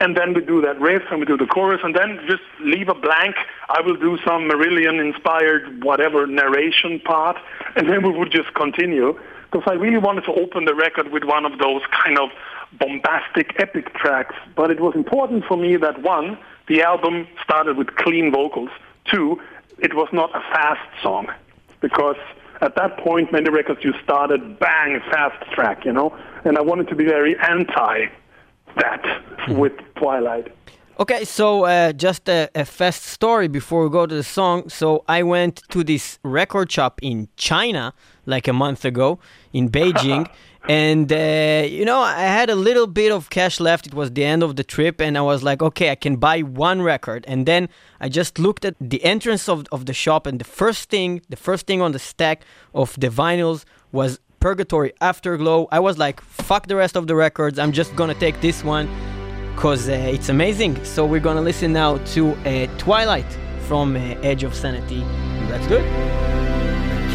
and 0.00 0.16
then 0.16 0.34
we 0.34 0.40
do 0.40 0.60
that 0.62 0.80
riff 0.80 1.02
and 1.10 1.20
we 1.20 1.26
do 1.26 1.36
the 1.36 1.46
chorus, 1.46 1.80
and 1.82 1.94
then 1.94 2.20
just 2.28 2.42
leave 2.60 2.88
a 2.88 2.94
blank. 2.94 3.36
I 3.68 3.80
will 3.80 3.96
do 3.96 4.18
some 4.24 4.48
Marillion-inspired 4.48 5.82
whatever 5.82 6.26
narration 6.26 7.00
part, 7.00 7.36
and 7.76 7.88
then 7.88 8.02
we 8.02 8.10
would 8.10 8.30
just 8.30 8.52
continue. 8.54 9.18
Because 9.50 9.66
I 9.66 9.74
really 9.74 9.98
wanted 9.98 10.24
to 10.24 10.32
open 10.32 10.64
the 10.66 10.74
record 10.74 11.10
with 11.10 11.24
one 11.24 11.44
of 11.46 11.58
those 11.58 11.82
kind 12.04 12.18
of 12.18 12.30
bombastic 12.78 13.58
epic 13.60 13.94
tracks, 13.94 14.34
but 14.54 14.70
it 14.70 14.80
was 14.80 14.94
important 14.94 15.44
for 15.46 15.56
me 15.56 15.76
that 15.76 16.02
one, 16.02 16.38
the 16.66 16.82
album 16.82 17.26
started 17.42 17.76
with 17.76 17.94
clean 17.96 18.30
vocals. 18.30 18.70
Two, 19.06 19.40
it 19.78 19.94
was 19.94 20.08
not 20.12 20.30
a 20.36 20.40
fast 20.52 21.02
song 21.02 21.28
because 21.80 22.16
at 22.60 22.74
that 22.74 22.98
point, 22.98 23.32
many 23.32 23.48
records 23.50 23.84
you 23.84 23.94
started 24.02 24.58
bang 24.58 25.00
fast 25.10 25.50
track, 25.52 25.84
you 25.84 25.92
know, 25.92 26.16
and 26.44 26.58
I 26.58 26.60
wanted 26.60 26.88
to 26.88 26.96
be 26.96 27.04
very 27.04 27.38
anti 27.38 28.06
that 28.76 29.02
mm-hmm. 29.02 29.56
with 29.56 29.72
Twilight. 29.94 30.52
Okay, 31.00 31.24
so 31.24 31.62
uh, 31.62 31.92
just 31.92 32.28
a, 32.28 32.50
a, 32.56 32.64
fast 32.64 33.04
story 33.04 33.46
before 33.46 33.84
we 33.84 33.88
go 33.88 34.04
to 34.04 34.12
the 34.12 34.24
song. 34.24 34.68
So 34.68 35.04
I 35.06 35.22
went 35.22 35.62
to 35.68 35.84
this 35.84 36.18
record 36.24 36.72
shop 36.72 36.98
in 37.02 37.28
China 37.36 37.94
like 38.26 38.48
a 38.48 38.52
month 38.52 38.84
ago 38.84 39.20
in 39.52 39.68
Beijing. 39.76 40.28
and 40.68 41.10
uh, 41.12 41.64
you 41.68 41.84
know 41.84 42.00
i 42.00 42.22
had 42.38 42.50
a 42.50 42.56
little 42.56 42.88
bit 42.88 43.12
of 43.12 43.30
cash 43.30 43.60
left. 43.60 43.86
It 43.86 43.94
was 43.94 44.10
the 44.10 44.24
end 44.24 44.42
of 44.42 44.56
the 44.56 44.64
trip. 44.64 45.00
And 45.00 45.16
i 45.16 45.20
was 45.20 45.44
like 45.44 45.62
okay 45.62 45.90
i 45.90 45.94
can 45.94 46.16
buy 46.16 46.40
one 46.40 46.82
record. 46.82 47.24
And 47.28 47.46
then 47.46 47.68
i 48.00 48.08
just 48.08 48.40
looked 48.40 48.64
at 48.64 48.74
the 48.80 49.00
entrance 49.04 49.48
of, 49.48 49.66
of 49.70 49.86
the 49.86 49.94
shop. 49.94 50.26
And 50.26 50.40
the 50.40 50.50
first 50.60 50.90
thing 50.90 51.22
the 51.28 51.36
first 51.36 51.68
thing 51.68 51.80
on 51.80 51.92
the 51.92 52.00
stack 52.00 52.42
of 52.74 52.98
the 52.98 53.08
vinyls 53.08 53.64
was 53.92 54.18
purgatory 54.40 54.92
afterglow. 55.00 55.68
I 55.70 55.78
was 55.78 55.96
like 55.96 56.20
fuck 56.20 56.66
the 56.66 56.74
rest 56.74 56.96
of 56.96 57.06
the 57.06 57.14
records. 57.14 57.56
I'm 57.56 57.70
just 57.70 57.94
gonna 57.94 58.14
take 58.14 58.40
this 58.40 58.64
one 58.64 58.88
because 59.58 59.88
uh, 59.88 59.92
it's 59.92 60.28
amazing. 60.28 60.84
So 60.84 61.04
we're 61.04 61.18
gonna 61.18 61.40
listen 61.40 61.72
now 61.72 61.98
to 62.14 62.30
uh, 62.30 62.68
Twilight 62.78 63.26
from 63.66 63.96
uh, 63.96 63.98
Edge 64.22 64.44
of 64.44 64.54
Sanity. 64.54 65.00
Do 65.00 65.04
it. 65.74 65.84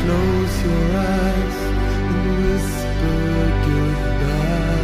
Close 0.04 0.64
your 0.66 0.84
eyes 0.98 1.58
and 2.10 2.26
whisper 2.44 3.48
goodbye. 3.64 4.84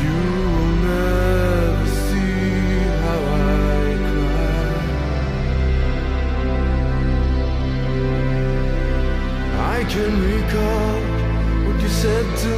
You 0.00 0.18
will 0.54 0.74
never 0.86 1.86
see 2.06 2.78
how 3.02 3.20
I 3.34 3.98
cry. 4.12 4.62
I 9.74 9.78
can 9.90 10.12
recall 10.22 10.98
said 12.02 12.36
to 12.36 12.57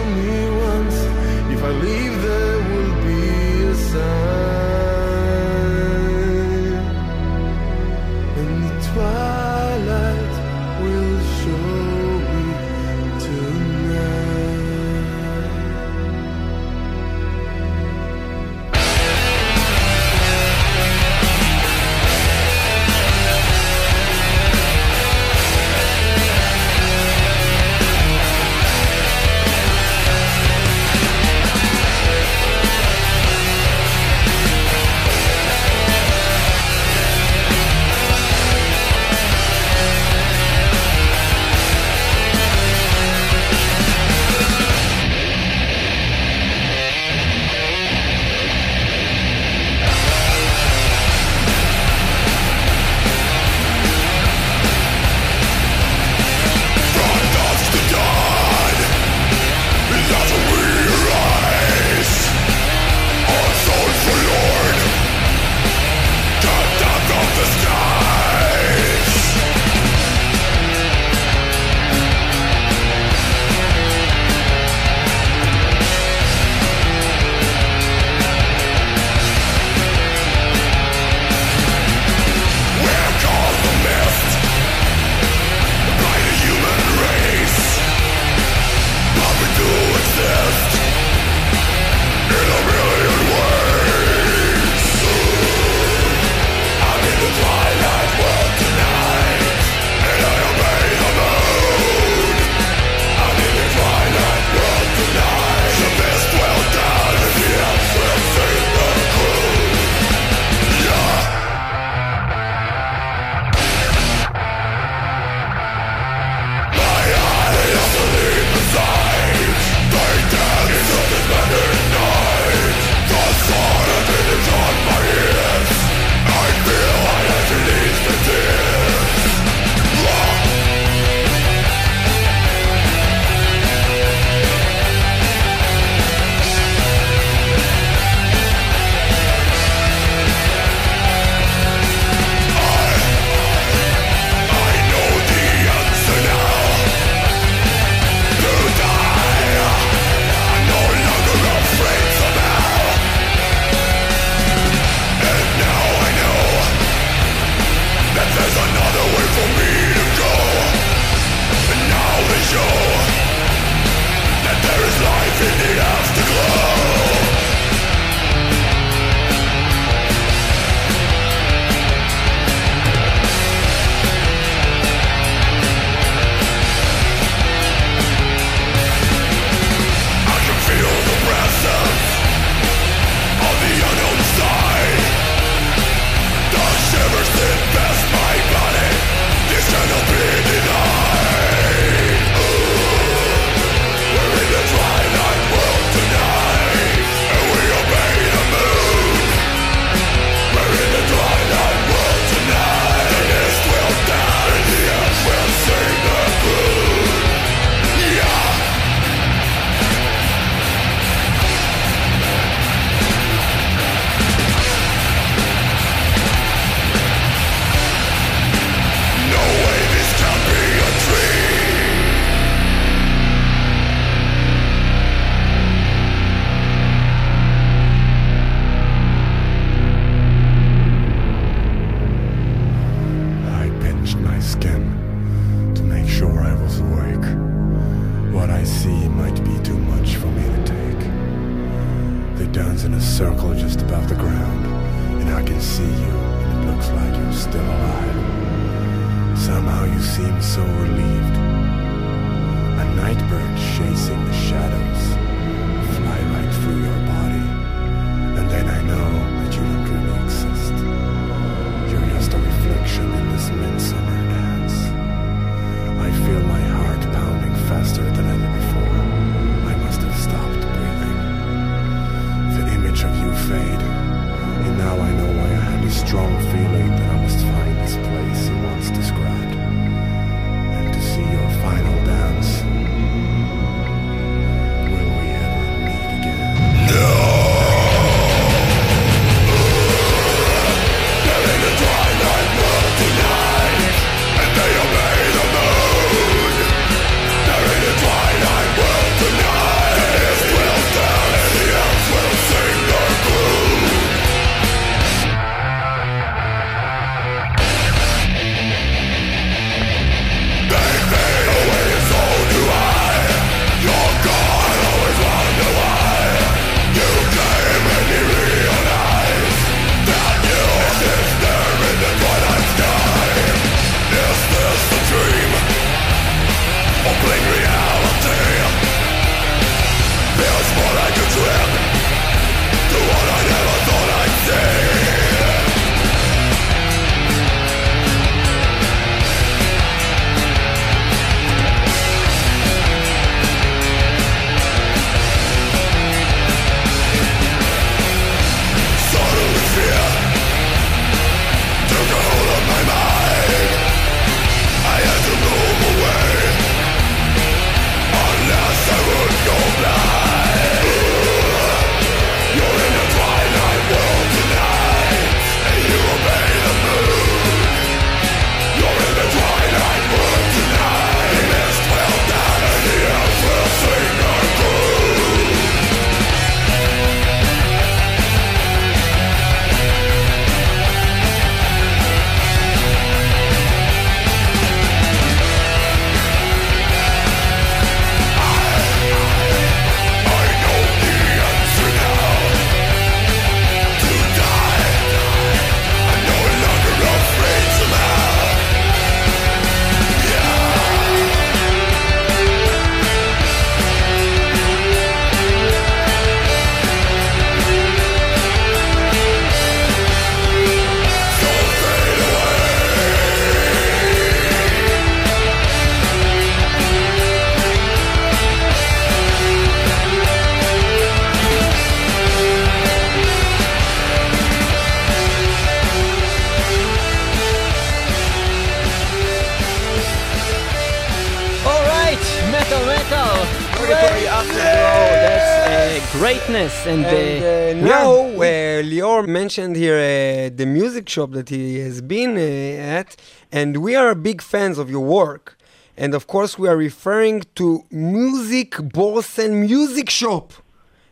and, 436.90 437.06
And 437.06 437.80
uh, 437.80 437.86
uh, 437.86 437.88
now, 437.88 438.12
uh, 438.12 438.82
Lior 438.82 439.26
mentioned 439.26 439.76
here 439.76 439.96
uh, 439.96 440.50
the 440.54 440.66
music 440.66 441.08
shop 441.08 441.30
that 441.32 441.48
he 441.48 441.78
has 441.78 442.00
been 442.00 442.36
uh, 442.36 442.98
at, 442.98 443.16
and 443.52 443.76
we 443.78 443.94
are 443.94 444.14
big 444.14 444.42
fans 444.42 444.76
of 444.78 444.90
your 444.90 445.04
work. 445.20 445.56
And 445.96 446.14
of 446.14 446.26
course, 446.26 446.58
we 446.58 446.66
are 446.68 446.76
referring 446.76 447.44
to 447.56 447.84
Music 447.90 448.70
Borsen 448.96 449.52
Music 449.68 450.08
Shop. 450.08 450.52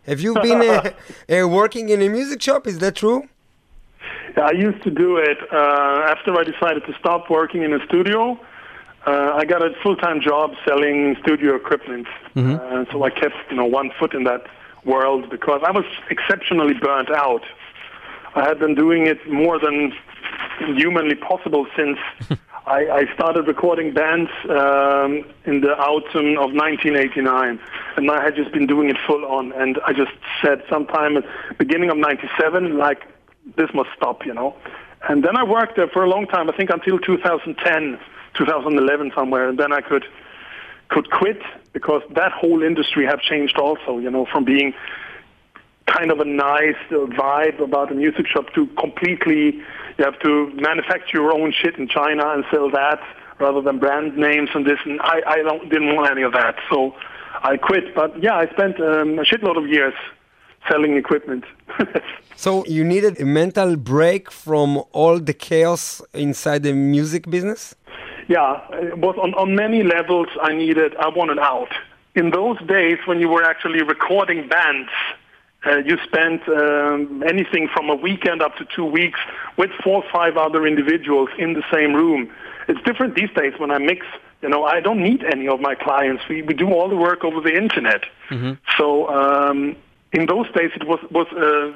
Have 0.06 0.20
you 0.20 0.34
been 0.34 0.62
uh, 0.62 0.90
uh, 1.42 1.48
working 1.48 1.90
in 1.90 2.00
a 2.00 2.08
music 2.08 2.40
shop? 2.40 2.66
Is 2.66 2.78
that 2.78 2.94
true? 2.96 3.28
Yeah, 4.36 4.44
I 4.44 4.52
used 4.52 4.82
to 4.84 4.90
do 4.90 5.16
it 5.16 5.38
uh, 5.52 6.12
after 6.12 6.34
I 6.40 6.44
decided 6.44 6.86
to 6.86 6.94
stop 6.98 7.28
working 7.28 7.62
in 7.62 7.72
a 7.74 7.84
studio. 7.86 8.38
Uh, 9.06 9.32
I 9.40 9.44
got 9.44 9.62
a 9.62 9.70
full-time 9.82 10.20
job 10.20 10.54
selling 10.66 11.16
studio 11.22 11.54
equipment, 11.54 12.06
uh, 12.36 12.84
so 12.90 13.04
I 13.04 13.10
kept 13.10 13.36
you 13.50 13.56
know 13.56 13.64
one 13.64 13.90
foot 13.98 14.12
in 14.12 14.24
that 14.24 14.42
world 14.88 15.30
because 15.30 15.60
I 15.64 15.70
was 15.70 15.84
exceptionally 16.10 16.74
burnt 16.74 17.10
out. 17.10 17.44
I 18.34 18.46
had 18.48 18.58
been 18.58 18.74
doing 18.74 19.06
it 19.06 19.20
more 19.30 19.58
than 19.58 19.92
humanly 20.76 21.14
possible 21.14 21.66
since 21.76 21.98
I, 22.66 22.80
I 22.90 23.14
started 23.14 23.46
recording 23.46 23.94
bands 23.94 24.30
um, 24.44 25.24
in 25.46 25.62
the 25.62 25.74
autumn 25.78 26.36
of 26.36 26.52
1989, 26.52 27.58
and 27.96 28.10
I 28.10 28.22
had 28.22 28.36
just 28.36 28.52
been 28.52 28.66
doing 28.66 28.90
it 28.90 28.96
full 29.06 29.24
on. 29.24 29.52
And 29.52 29.78
I 29.86 29.92
just 29.92 30.12
said 30.42 30.62
sometime 30.68 31.16
at 31.16 31.24
beginning 31.56 31.90
of 31.90 31.96
'97, 31.96 32.76
like 32.76 33.04
this 33.56 33.70
must 33.72 33.88
stop, 33.96 34.26
you 34.26 34.34
know. 34.34 34.54
And 35.08 35.24
then 35.24 35.36
I 35.36 35.44
worked 35.44 35.76
there 35.76 35.88
for 35.88 36.04
a 36.04 36.08
long 36.10 36.26
time. 36.26 36.50
I 36.50 36.56
think 36.56 36.68
until 36.70 36.98
2010, 36.98 37.98
2011 38.34 39.12
somewhere, 39.14 39.48
and 39.48 39.58
then 39.58 39.72
I 39.72 39.80
could 39.80 40.04
could 40.88 41.10
quit 41.10 41.40
because 41.72 42.02
that 42.14 42.32
whole 42.32 42.62
industry 42.62 43.04
have 43.06 43.20
changed 43.20 43.58
also. 43.58 43.98
You 43.98 44.10
know, 44.10 44.26
from 44.26 44.44
being 44.44 44.74
kind 45.86 46.10
of 46.10 46.20
a 46.20 46.24
nice 46.24 46.76
vibe 46.90 47.62
about 47.62 47.90
a 47.90 47.94
music 47.94 48.26
shop 48.26 48.52
to 48.54 48.66
completely 48.78 49.62
you 49.98 50.04
have 50.04 50.18
to 50.20 50.50
manufacture 50.54 51.18
your 51.18 51.32
own 51.32 51.52
shit 51.52 51.76
in 51.76 51.88
China 51.88 52.30
and 52.30 52.44
sell 52.52 52.70
that 52.70 53.00
rather 53.40 53.60
than 53.60 53.78
brand 53.78 54.16
names 54.16 54.50
and 54.54 54.64
this. 54.66 54.78
And 54.84 55.00
I, 55.00 55.22
I 55.26 55.36
don't 55.42 55.68
didn't 55.68 55.94
want 55.96 56.10
any 56.10 56.22
of 56.22 56.32
that, 56.32 56.56
so 56.70 56.94
I 57.42 57.56
quit. 57.56 57.94
But 57.94 58.22
yeah, 58.22 58.36
I 58.36 58.46
spent 58.46 58.80
um, 58.80 59.18
a 59.18 59.24
shitload 59.24 59.56
of 59.56 59.68
years 59.68 59.94
selling 60.68 60.96
equipment. 60.96 61.44
So 62.38 62.64
you 62.66 62.84
needed 62.84 63.20
a 63.20 63.24
mental 63.24 63.74
break 63.74 64.30
from 64.30 64.84
all 64.92 65.18
the 65.18 65.34
chaos 65.34 66.00
inside 66.14 66.62
the 66.62 66.72
music 66.72 67.28
business? 67.28 67.74
Yeah, 68.28 68.60
it 68.72 68.98
was 68.98 69.16
on, 69.16 69.32
on 69.34 69.54
many 69.54 69.82
levels 69.82 70.28
I 70.42 70.52
needed, 70.52 70.94
I 70.96 71.08
wanted 71.08 71.38
out. 71.38 71.72
In 72.14 72.30
those 72.30 72.60
days 72.66 72.98
when 73.06 73.20
you 73.20 73.28
were 73.28 73.42
actually 73.42 73.82
recording 73.82 74.48
bands, 74.48 74.90
uh, 75.66 75.78
you 75.78 75.98
spent 76.04 76.46
um, 76.48 77.22
anything 77.26 77.68
from 77.68 77.88
a 77.88 77.94
weekend 77.94 78.42
up 78.42 78.54
to 78.56 78.66
two 78.76 78.84
weeks 78.84 79.18
with 79.56 79.70
four 79.82 80.04
or 80.04 80.10
five 80.12 80.36
other 80.36 80.66
individuals 80.66 81.30
in 81.38 81.54
the 81.54 81.64
same 81.72 81.94
room. 81.94 82.30
It's 82.68 82.80
different 82.82 83.14
these 83.14 83.30
days 83.34 83.54
when 83.58 83.70
I 83.70 83.78
mix. 83.78 84.06
You 84.42 84.50
know, 84.50 84.64
I 84.64 84.80
don't 84.80 85.02
need 85.02 85.24
any 85.24 85.48
of 85.48 85.60
my 85.60 85.74
clients. 85.74 86.22
We, 86.28 86.42
we 86.42 86.54
do 86.54 86.72
all 86.72 86.88
the 86.88 86.96
work 86.96 87.24
over 87.24 87.40
the 87.40 87.56
internet. 87.56 88.04
So 88.76 89.08
um, 89.08 89.74
in 90.12 90.26
those 90.26 90.46
days 90.52 90.70
it 90.76 90.86
was 90.86 91.00
was 91.10 91.26
uh, 91.32 91.72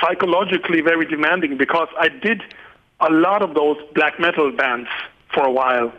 psychologically 0.00 0.80
very 0.82 1.04
demanding 1.04 1.56
because 1.58 1.88
I 1.98 2.08
did 2.08 2.42
a 3.00 3.10
lot 3.10 3.42
of 3.42 3.54
those 3.54 3.76
black 3.94 4.18
metal 4.20 4.50
bands 4.52 4.88
for 5.36 5.44
a 5.46 5.52
while, 5.52 5.92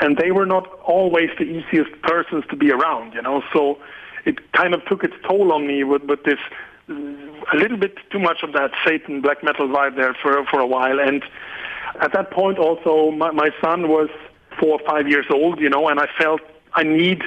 and 0.00 0.16
they 0.16 0.30
were 0.30 0.46
not 0.46 0.66
always 0.84 1.30
the 1.38 1.44
easiest 1.44 1.92
persons 2.02 2.44
to 2.50 2.56
be 2.56 2.70
around, 2.70 3.14
you 3.14 3.22
know. 3.22 3.42
So 3.52 3.78
it 4.24 4.52
kind 4.52 4.72
of 4.74 4.84
took 4.86 5.02
its 5.04 5.14
toll 5.28 5.52
on 5.52 5.66
me 5.66 5.82
with, 5.84 6.02
with 6.04 6.22
this 6.24 6.38
a 6.88 7.56
little 7.56 7.76
bit 7.76 7.94
too 8.12 8.20
much 8.28 8.42
of 8.42 8.52
that 8.52 8.70
Satan 8.86 9.20
black 9.20 9.42
metal 9.42 9.68
vibe 9.68 9.96
there 9.96 10.14
for 10.22 10.44
for 10.50 10.60
a 10.60 10.66
while, 10.76 11.00
and 11.00 11.22
at 12.00 12.12
that 12.12 12.30
point 12.30 12.58
also 12.58 13.10
my, 13.10 13.30
my 13.32 13.50
son 13.60 13.88
was 13.88 14.08
four 14.60 14.80
or 14.80 14.86
five 14.86 15.08
years 15.08 15.26
old, 15.30 15.60
you 15.60 15.68
know, 15.68 15.88
and 15.88 15.98
I 15.98 16.08
felt 16.18 16.40
I 16.74 16.84
need 16.84 17.22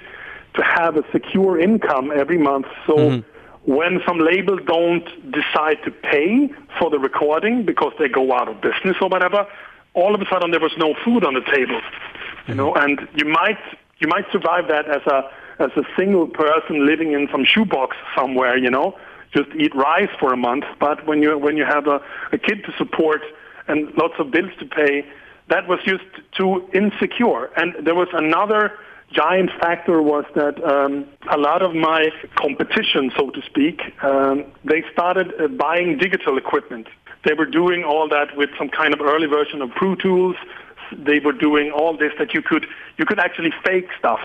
to 0.56 0.64
have 0.64 0.96
a 0.96 1.04
secure 1.12 1.60
income 1.60 2.12
every 2.16 2.38
month. 2.38 2.68
So 2.88 2.96
mm-hmm. 2.96 3.72
when 3.72 4.02
some 4.08 4.20
labels 4.20 4.62
don't 4.66 5.08
decide 5.32 5.78
to 5.86 5.92
pay 5.92 6.50
for 6.78 6.90
the 6.90 7.00
recording 7.00 7.66
because 7.66 7.94
they 8.00 8.08
go 8.08 8.34
out 8.34 8.48
of 8.48 8.62
business 8.62 8.98
or 9.02 9.10
whatever, 9.10 9.46
all 9.94 10.16
of 10.16 10.22
a 10.22 10.26
sudden 10.30 10.52
there 10.52 10.60
was 10.60 10.74
no 10.78 10.94
food 11.04 11.24
on 11.24 11.34
the 11.34 11.42
table. 11.42 11.82
You 12.48 12.56
know, 12.56 12.74
mm-hmm. 12.74 13.00
and 13.00 13.08
you 13.16 13.26
might 13.26 13.60
you 14.00 14.08
might 14.08 14.26
survive 14.32 14.68
that 14.68 14.88
as 14.88 15.02
a 15.08 15.30
as 15.60 15.72
a 15.76 15.84
single 15.98 16.28
person 16.28 16.86
living 16.86 17.12
in 17.14 17.28
some 17.32 17.44
shoebox 17.44 17.98
somewhere, 18.16 18.58
you 18.58 18.70
know, 18.70 18.98
just 19.36 19.50
eat 19.58 19.76
rice 19.76 20.10
for 20.20 20.34
a 20.34 20.38
month. 20.38 20.64
But 20.80 21.06
when 21.06 21.22
you 21.22 21.38
when 21.38 21.58
you 21.58 21.66
have 21.66 21.88
a, 21.88 22.02
a 22.32 22.38
kid 22.38 22.64
to 22.66 22.72
support 22.78 23.22
and 23.68 23.94
lots 23.98 24.16
of 24.20 24.32
bills 24.32 24.52
to 24.60 24.66
pay, 24.66 25.06
that 25.50 25.68
was 25.68 25.80
just 25.84 26.06
too 26.36 26.68
insecure. 26.74 27.46
And 27.58 27.86
there 27.86 27.96
was 27.96 28.08
another 28.14 28.78
giant 29.12 29.52
factor 29.60 30.02
was 30.02 30.26
that 30.36 30.64
um, 30.64 31.06
a 31.32 31.38
lot 31.38 31.62
of 31.62 31.74
my 31.74 32.10
competition, 32.36 33.12
so 33.18 33.32
to 33.32 33.42
speak, 33.42 33.82
um, 34.04 34.46
they 34.64 34.84
started 34.92 35.34
uh, 35.40 35.48
buying 35.48 35.98
digital 35.98 36.38
equipment. 36.38 36.88
They 37.26 37.34
were 37.34 37.46
doing 37.46 37.84
all 37.84 38.08
that 38.10 38.36
with 38.38 38.50
some 38.58 38.70
kind 38.70 38.94
of 38.94 39.02
early 39.02 39.28
version 39.28 39.62
of 39.62 39.72
Pro 39.72 39.96
Tools. 39.96 40.36
They 40.92 41.20
were 41.20 41.34
doing 41.34 41.72
all 41.72 41.98
this 41.98 42.14
that 42.18 42.34
you 42.34 42.42
could 42.42 42.66
you 42.98 43.06
could 43.06 43.20
actually 43.20 43.54
fake 43.64 43.90
stuff 43.98 44.20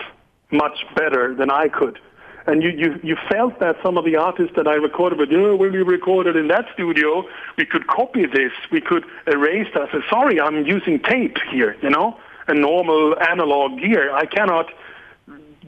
much 0.51 0.85
better 0.95 1.33
than 1.35 1.49
I 1.49 1.67
could. 1.67 1.99
And 2.47 2.61
you, 2.61 2.69
you, 2.69 2.99
you 3.01 3.17
felt 3.27 3.59
that 3.59 3.75
some 3.81 3.97
of 3.97 4.05
the 4.05 4.17
artists 4.17 4.55
that 4.55 4.67
I 4.67 4.75
recorded 4.75 5.17
with, 5.17 5.29
oh, 5.33 5.55
when 5.55 5.71
we 5.71 5.81
recorded 5.81 6.35
in 6.35 6.47
that 6.49 6.65
studio, 6.75 7.27
we 7.57 7.65
could 7.65 7.87
copy 7.87 8.27
this, 8.27 8.51
we 8.71 8.81
could 8.81 9.03
erase 9.25 9.67
that. 9.73 9.89
Said, 9.91 10.01
sorry, 10.07 10.39
I'm 10.39 10.63
using 10.63 10.99
tape 10.99 11.37
here, 11.51 11.75
you 11.81 11.89
know? 11.89 12.19
a 12.47 12.53
normal 12.53 13.15
analog 13.19 13.79
gear. 13.79 14.13
I 14.13 14.25
cannot 14.25 14.67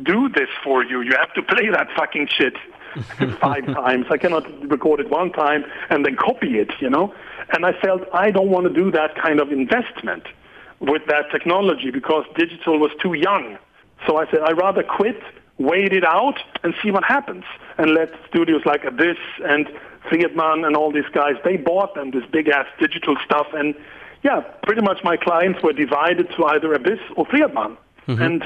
do 0.03 0.30
this 0.30 0.49
for 0.63 0.84
you. 0.84 1.01
You 1.01 1.13
have 1.17 1.34
to 1.34 1.41
play 1.41 1.69
that 1.69 1.88
fucking 1.95 2.28
shit 2.28 2.55
five 3.41 3.66
times. 3.66 4.06
I 4.10 4.18
cannot 4.18 4.45
record 4.70 5.00
it 5.00 5.10
one 5.10 5.32
time 5.32 5.64
and 5.89 6.06
then 6.06 6.16
copy 6.16 6.60
it, 6.60 6.72
you 6.80 6.89
know? 6.89 7.14
And 7.54 7.66
I 7.66 7.74
felt 7.74 8.04
I 8.14 8.32
don't 8.32 8.50
want 8.50 8.68
to 8.68 8.74
do 8.74 8.91
that 8.91 9.16
kind 9.16 9.39
of 9.39 9.52
investment 9.52 10.24
with 10.80 11.04
that 11.08 11.32
technology 11.32 11.91
because 11.91 12.26
digital 12.36 12.80
was 12.80 12.91
too 13.02 13.14
young. 13.14 13.58
So 14.06 14.18
I 14.18 14.30
said, 14.30 14.41
I'd 14.41 14.58
rather 14.58 14.84
quit, 14.84 15.20
wait 15.58 15.93
it 15.93 16.04
out, 16.04 16.39
and 16.64 16.74
see 16.84 16.91
what 16.91 17.04
happens. 17.04 17.43
And 17.78 17.91
let 17.93 18.12
studios 18.30 18.62
like 18.66 18.84
Abyss 18.84 19.18
and 19.43 19.68
Fredman 20.10 20.66
and 20.66 20.76
all 20.76 20.91
these 20.91 21.10
guys, 21.14 21.36
they 21.43 21.58
bought 21.58 21.95
them, 21.95 22.12
this 22.12 22.24
big 22.32 22.48
ass 22.48 22.68
digital 22.80 23.16
stuff, 23.26 23.48
and 23.54 23.76
yeah, 24.24 24.41
pretty 24.64 24.82
much 24.82 25.04
my 25.04 25.18
clients 25.18 25.62
were 25.62 25.74
divided 25.74 26.30
to 26.36 26.45
either 26.45 26.74
Abyss 26.74 27.00
or 27.16 27.26
Fredman. 27.28 27.78
Mm-hmm. 28.08 28.22
And 28.22 28.43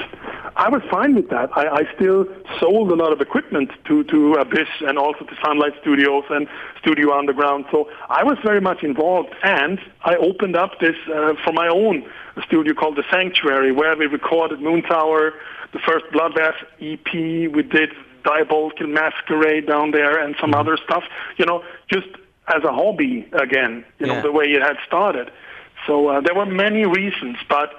I 0.56 0.68
was 0.68 0.82
fine 0.90 1.14
with 1.14 1.30
that. 1.30 1.50
I, 1.56 1.68
I 1.68 1.94
still 1.94 2.26
sold 2.60 2.90
a 2.90 2.94
lot 2.94 3.12
of 3.12 3.20
equipment 3.20 3.70
to, 3.86 4.04
to 4.04 4.34
Abyss 4.34 4.68
and 4.80 4.98
also 4.98 5.24
to 5.24 5.36
Sunlight 5.42 5.72
Studios 5.80 6.24
and 6.30 6.48
Studio 6.80 7.16
Underground. 7.16 7.64
So 7.70 7.88
I 8.08 8.24
was 8.24 8.38
very 8.44 8.60
much 8.60 8.82
involved. 8.82 9.34
And 9.42 9.80
I 10.04 10.16
opened 10.16 10.56
up 10.56 10.78
this 10.80 10.96
uh, 11.08 11.34
for 11.44 11.52
my 11.52 11.68
own 11.68 12.04
studio 12.46 12.74
called 12.74 12.96
The 12.96 13.04
Sanctuary, 13.10 13.72
where 13.72 13.96
we 13.96 14.06
recorded 14.06 14.58
Moontower, 14.58 15.32
the 15.72 15.78
first 15.78 16.04
Bloodbath 16.12 16.56
EP. 16.80 17.12
We 17.12 17.62
did 17.62 17.90
Diabolical 18.24 18.86
Masquerade 18.88 19.66
down 19.66 19.92
there 19.92 20.18
and 20.18 20.34
some 20.40 20.50
mm-hmm. 20.50 20.60
other 20.60 20.76
stuff, 20.76 21.04
you 21.38 21.46
know, 21.46 21.64
just 21.88 22.08
as 22.54 22.62
a 22.64 22.72
hobby 22.72 23.28
again, 23.32 23.84
you 23.98 24.06
yeah. 24.06 24.14
know, 24.14 24.22
the 24.22 24.32
way 24.32 24.46
it 24.46 24.62
had 24.62 24.76
started. 24.86 25.30
So 25.86 26.08
uh, 26.08 26.20
there 26.20 26.34
were 26.34 26.46
many 26.46 26.84
reasons, 26.84 27.36
but 27.48 27.72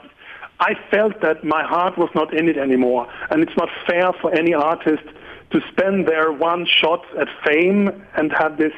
I 0.59 0.75
felt 0.89 1.21
that 1.21 1.43
my 1.43 1.63
heart 1.63 1.97
was 1.97 2.09
not 2.15 2.33
in 2.33 2.47
it 2.47 2.57
anymore, 2.57 3.07
and 3.29 3.43
it's 3.43 3.57
not 3.57 3.69
fair 3.87 4.13
for 4.21 4.33
any 4.33 4.53
artist 4.53 5.03
to 5.51 5.61
spend 5.71 6.07
their 6.07 6.31
one 6.31 6.65
shot 6.65 7.05
at 7.19 7.27
fame 7.45 7.89
and 8.15 8.31
have 8.31 8.57
this 8.57 8.73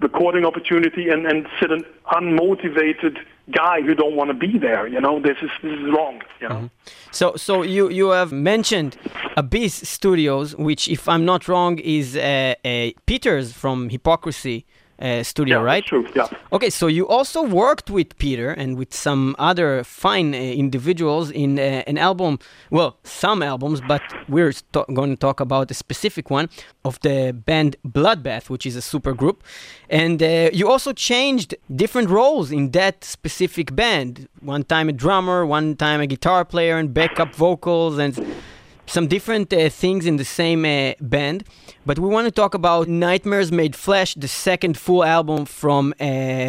recording 0.00 0.44
opportunity 0.44 1.08
and, 1.08 1.26
and 1.26 1.46
sit 1.58 1.70
an 1.70 1.84
unmotivated 2.12 3.18
guy 3.50 3.80
who 3.80 3.94
don't 3.94 4.14
want 4.14 4.28
to 4.28 4.34
be 4.34 4.58
there. 4.58 4.86
You 4.86 5.00
know, 5.00 5.20
this 5.20 5.38
is 5.42 5.50
this 5.62 5.78
is 5.78 5.90
wrong. 5.94 6.22
You 6.40 6.48
know. 6.48 6.54
Mm-hmm. 6.54 6.66
So 7.10 7.36
so 7.36 7.62
you 7.62 7.88
you 7.88 8.10
have 8.10 8.32
mentioned 8.32 8.96
Abyss 9.36 9.74
Studios, 9.88 10.54
which, 10.56 10.88
if 10.88 11.08
I'm 11.08 11.24
not 11.24 11.48
wrong, 11.48 11.78
is 11.78 12.16
uh, 12.16 12.54
uh, 12.64 12.90
Peter's 13.06 13.52
from 13.52 13.88
Hypocrisy 13.88 14.66
uh, 15.00 15.22
studio, 15.22 15.58
yeah, 15.58 15.64
right? 15.64 15.84
True. 15.84 16.06
Yeah. 16.14 16.28
Okay, 16.52 16.70
so 16.70 16.86
you 16.86 17.06
also 17.06 17.42
worked 17.42 17.90
with 17.90 18.18
Peter 18.18 18.50
and 18.50 18.76
with 18.76 18.92
some 18.92 19.36
other 19.38 19.84
fine 19.84 20.34
uh, 20.34 20.38
individuals 20.38 21.30
in 21.30 21.58
uh, 21.58 21.82
an 21.86 21.98
album. 21.98 22.38
Well, 22.70 22.98
some 23.04 23.42
albums, 23.42 23.80
but 23.86 24.02
we're 24.28 24.52
going 24.72 25.10
to 25.10 25.16
talk 25.16 25.40
about 25.40 25.70
a 25.70 25.74
specific 25.74 26.30
one 26.30 26.48
of 26.84 26.98
the 27.00 27.32
band 27.32 27.76
Bloodbath, 27.86 28.50
which 28.50 28.66
is 28.66 28.76
a 28.76 28.82
super 28.82 29.14
group. 29.14 29.42
And 29.88 30.22
uh, 30.22 30.50
you 30.52 30.68
also 30.68 30.92
changed 30.92 31.54
different 31.74 32.10
roles 32.10 32.50
in 32.50 32.70
that 32.72 33.04
specific 33.04 33.74
band. 33.74 34.28
One 34.40 34.64
time 34.64 34.88
a 34.88 34.92
drummer, 34.92 35.46
one 35.46 35.76
time 35.76 36.00
a 36.00 36.06
guitar 36.06 36.44
player, 36.44 36.76
and 36.76 36.92
backup 36.92 37.34
vocals, 37.34 37.98
and 37.98 38.14
some 38.88 39.06
different 39.06 39.52
uh, 39.52 39.68
things 39.68 40.06
in 40.06 40.16
the 40.16 40.24
same 40.24 40.64
uh, 40.64 40.94
band, 41.00 41.44
but 41.84 41.98
we 41.98 42.08
want 42.08 42.24
to 42.24 42.30
talk 42.30 42.54
about 42.54 42.88
Nightmares 42.88 43.52
Made 43.52 43.76
Flesh, 43.76 44.14
the 44.14 44.28
second 44.28 44.78
full 44.78 45.04
album 45.04 45.44
from 45.44 45.94
uh, 46.00 46.04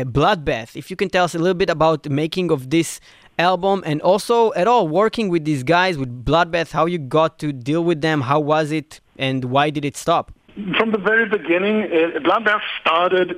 Bloodbath. 0.06 0.76
If 0.76 0.90
you 0.90 0.96
can 0.96 1.10
tell 1.10 1.26
us 1.26 1.36
a 1.36 1.40
little 1.40 1.54
bit 1.54 1.70
about 1.70 2.04
the 2.04 2.10
making 2.10 2.52
of 2.52 2.70
this 2.70 3.00
album 3.38 3.84
and 3.86 4.02
also 4.02 4.54
at 4.54 4.68
all 4.68 4.88
working 4.88 5.30
with 5.30 5.46
these 5.46 5.64
guys 5.64 5.98
with 5.98 6.26
Bloodbath, 6.26 6.72
how 6.72 6.86
you 6.86 6.98
got 6.98 7.40
to 7.40 7.52
deal 7.52 7.84
with 7.84 8.02
them, 8.02 8.22
how 8.22 8.40
was 8.40 8.72
it, 8.72 9.02
and 9.18 9.46
why 9.46 9.70
did 9.70 9.84
it 9.84 9.98
stop? 9.98 10.32
From 10.78 10.92
the 10.92 10.98
very 10.98 11.28
beginning, 11.28 11.84
uh, 11.84 12.20
Bloodbath 12.20 12.62
started 12.82 13.38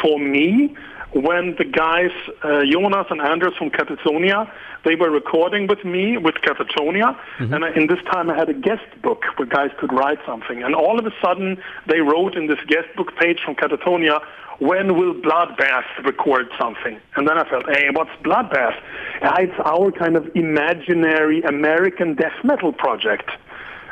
for 0.00 0.18
me 0.18 0.74
when 1.12 1.56
the 1.56 1.64
guys, 1.64 2.10
uh, 2.42 2.62
Jonas 2.70 3.06
and 3.10 3.20
Anders 3.20 3.54
from 3.58 3.70
Katatonia, 3.70 4.50
they 4.84 4.94
were 4.94 5.10
recording 5.10 5.66
with 5.66 5.84
me 5.84 6.16
with 6.16 6.36
Katatonia, 6.36 7.18
mm-hmm. 7.38 7.52
and 7.52 7.64
I, 7.64 7.72
in 7.74 7.88
this 7.88 7.98
time 8.10 8.30
I 8.30 8.36
had 8.36 8.48
a 8.48 8.54
guest 8.54 8.84
book 9.02 9.24
where 9.36 9.46
guys 9.46 9.70
could 9.78 9.92
write 9.92 10.18
something. 10.24 10.62
And 10.62 10.74
all 10.74 10.98
of 10.98 11.06
a 11.06 11.12
sudden, 11.22 11.60
they 11.86 12.00
wrote 12.00 12.36
in 12.36 12.46
this 12.46 12.60
guest 12.68 12.88
book 12.96 13.14
page 13.16 13.40
from 13.44 13.56
Katatonia, 13.56 14.20
when 14.60 14.96
will 14.96 15.14
Bloodbath 15.14 16.04
record 16.04 16.48
something? 16.58 17.00
And 17.16 17.26
then 17.26 17.38
I 17.38 17.48
felt, 17.48 17.64
hey, 17.74 17.88
what's 17.92 18.10
Bloodbath? 18.22 18.78
it's 19.22 19.58
our 19.64 19.90
kind 19.90 20.16
of 20.16 20.30
imaginary 20.34 21.42
American 21.42 22.14
death 22.14 22.44
metal 22.44 22.72
project 22.72 23.30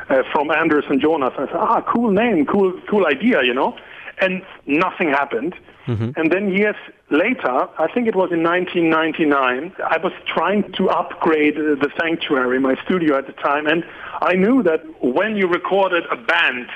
uh, 0.09 0.23
from 0.31 0.51
Anders 0.51 0.85
and 0.89 1.01
Jonas. 1.01 1.33
And 1.37 1.49
I 1.49 1.51
said, 1.51 1.59
ah, 1.59 1.81
cool 1.81 2.11
name, 2.11 2.45
cool, 2.45 2.79
cool 2.87 3.07
idea, 3.07 3.43
you 3.43 3.53
know? 3.53 3.77
And 4.21 4.43
nothing 4.67 5.09
happened. 5.09 5.55
Mm-hmm. 5.89 6.19
And 6.19 6.31
then 6.31 6.53
years 6.53 6.75
later, 7.09 7.67
I 7.79 7.91
think 7.91 8.07
it 8.07 8.15
was 8.15 8.31
in 8.31 8.43
1999, 8.43 9.73
I 9.83 9.97
was 9.97 10.13
trying 10.27 10.71
to 10.73 10.89
upgrade 10.89 11.55
the 11.55 11.91
sanctuary, 11.99 12.59
my 12.59 12.75
studio 12.85 13.17
at 13.17 13.25
the 13.25 13.33
time, 13.33 13.65
and 13.65 13.83
I 14.21 14.33
knew 14.33 14.61
that 14.63 14.81
when 15.03 15.35
you 15.35 15.47
recorded 15.47 16.03
a 16.11 16.15
band, 16.15 16.67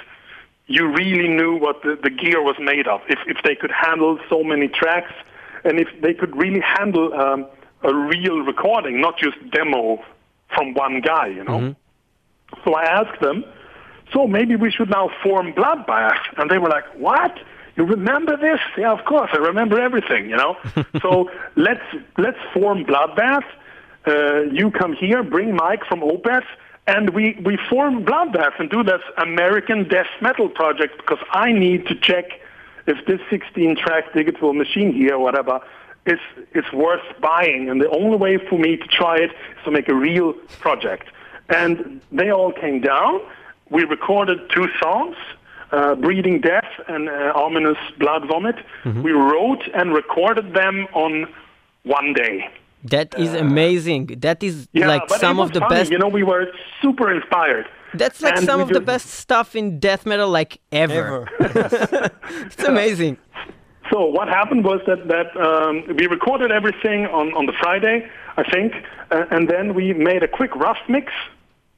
you 0.65 0.87
really 0.87 1.27
knew 1.27 1.55
what 1.57 1.83
the, 1.83 1.95
the 2.01 2.09
gear 2.09 2.41
was 2.41 2.55
made 2.59 2.87
of. 2.87 3.01
If, 3.07 3.19
if 3.27 3.37
they 3.43 3.53
could 3.53 3.71
handle 3.71 4.17
so 4.29 4.43
many 4.43 4.67
tracks, 4.67 5.13
and 5.63 5.79
if 5.79 5.89
they 6.01 6.15
could 6.15 6.35
really 6.35 6.61
handle 6.61 7.13
um, 7.13 7.45
a 7.83 7.93
real 7.93 8.39
recording, 8.39 8.99
not 8.99 9.19
just 9.19 9.37
demo 9.51 10.03
from 10.55 10.73
one 10.73 11.01
guy, 11.01 11.27
you 11.27 11.43
know. 11.43 11.59
Mm-hmm. 11.59 12.63
So 12.65 12.73
I 12.73 12.83
asked 12.85 13.21
them, 13.21 13.45
so 14.11 14.27
maybe 14.27 14.55
we 14.55 14.71
should 14.71 14.89
now 14.89 15.11
form 15.21 15.53
Bloodbath. 15.53 16.19
And 16.37 16.49
they 16.49 16.57
were 16.57 16.69
like, 16.69 16.85
what? 16.97 17.37
You 17.75 17.85
remember 17.85 18.37
this? 18.37 18.59
Yeah, 18.77 18.91
of 18.91 19.03
course, 19.05 19.31
I 19.33 19.37
remember 19.37 19.79
everything, 19.79 20.29
you 20.29 20.37
know. 20.37 20.57
so 21.01 21.29
let's 21.55 21.83
let's 22.17 22.37
form 22.53 22.85
Bloodbath. 22.85 23.45
Uh, 24.05 24.41
you 24.51 24.69
come 24.69 24.93
here, 24.93 25.23
bring 25.23 25.55
Mike 25.55 25.85
from 25.85 26.01
Opeth, 26.01 26.45
and 26.87 27.11
we, 27.11 27.39
we 27.45 27.57
form 27.69 28.03
Bloodbath 28.03 28.59
and 28.59 28.69
do 28.69 28.83
this 28.83 29.01
American 29.17 29.87
death 29.87 30.07
metal 30.21 30.49
project 30.49 30.97
because 30.97 31.23
I 31.31 31.53
need 31.53 31.87
to 31.87 31.95
check 31.95 32.25
if 32.85 33.05
this 33.05 33.21
16-track 33.31 34.13
digital 34.13 34.53
machine 34.53 34.91
here, 34.91 35.17
whatever, 35.17 35.61
is 36.05 36.19
is 36.53 36.65
worth 36.73 37.01
buying. 37.21 37.69
And 37.69 37.79
the 37.81 37.89
only 37.89 38.17
way 38.17 38.37
for 38.37 38.59
me 38.59 38.75
to 38.75 38.87
try 38.87 39.17
it 39.17 39.31
is 39.31 39.63
to 39.63 39.71
make 39.71 39.87
a 39.87 39.95
real 39.95 40.33
project. 40.59 41.07
And 41.49 42.01
they 42.11 42.29
all 42.29 42.51
came 42.51 42.81
down. 42.81 43.21
We 43.69 43.85
recorded 43.85 44.49
two 44.49 44.67
songs 44.81 45.15
uh, 45.73 45.95
Breeding 45.95 46.39
Death 46.39 46.71
and 46.87 47.09
uh, 47.09 47.33
Ominous 47.35 47.77
Blood 47.99 48.27
Vomit. 48.27 48.55
Mm-hmm. 48.83 49.01
We 49.01 49.11
wrote 49.11 49.63
and 49.73 49.93
recorded 49.93 50.53
them 50.53 50.87
on 50.93 51.27
one 51.83 52.13
day. 52.13 52.49
That 52.85 53.17
is 53.17 53.33
uh, 53.33 53.39
amazing. 53.39 54.07
That 54.19 54.43
is 54.43 54.67
yeah, 54.73 54.87
like 54.87 55.09
some 55.09 55.39
of 55.39 55.53
the 55.53 55.61
funny. 55.61 55.75
best. 55.75 55.91
You 55.91 55.97
know, 55.97 56.09
we 56.09 56.23
were 56.23 56.47
super 56.81 57.11
inspired. 57.13 57.65
That's 57.93 58.21
like 58.21 58.37
and 58.37 58.45
some 58.45 58.59
of 58.59 58.69
just... 58.69 58.79
the 58.79 58.85
best 58.85 59.07
stuff 59.09 59.55
in 59.55 59.79
death 59.79 60.05
metal, 60.05 60.29
like 60.29 60.59
ever. 60.71 61.29
ever. 61.39 62.11
it's 62.29 62.63
amazing. 62.63 63.17
So 63.91 64.05
what 64.05 64.27
happened 64.27 64.63
was 64.63 64.79
that 64.87 65.07
that 65.09 65.29
um, 65.37 65.83
we 65.97 66.07
recorded 66.07 66.51
everything 66.51 67.05
on 67.05 67.33
on 67.33 67.45
the 67.45 67.53
Friday, 67.61 68.09
I 68.37 68.43
think, 68.49 68.73
uh, 69.11 69.25
and 69.29 69.47
then 69.49 69.75
we 69.75 69.93
made 69.93 70.23
a 70.23 70.27
quick 70.27 70.55
rough 70.55 70.79
mix, 70.87 71.11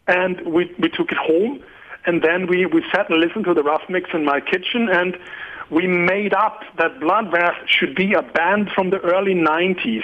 and 0.08 0.40
we 0.46 0.74
we 0.80 0.88
took 0.90 1.12
it 1.12 1.18
home, 1.18 1.64
and 2.06 2.22
then 2.22 2.48
we 2.48 2.66
we 2.66 2.84
sat 2.94 3.10
and 3.10 3.20
listened 3.20 3.46
to 3.46 3.54
the 3.54 3.64
rough 3.64 3.84
mix 3.90 4.10
in 4.14 4.26
my 4.26 4.40
kitchen, 4.40 4.90
and 4.90 5.18
we 5.70 5.88
made 5.88 6.34
up 6.34 6.62
that 6.78 7.00
Bloodbath 7.00 7.56
should 7.68 7.96
be 7.96 8.14
a 8.14 8.22
band 8.22 8.70
from 8.74 8.92
the 8.92 9.00
early 9.00 9.34
90s 9.34 10.04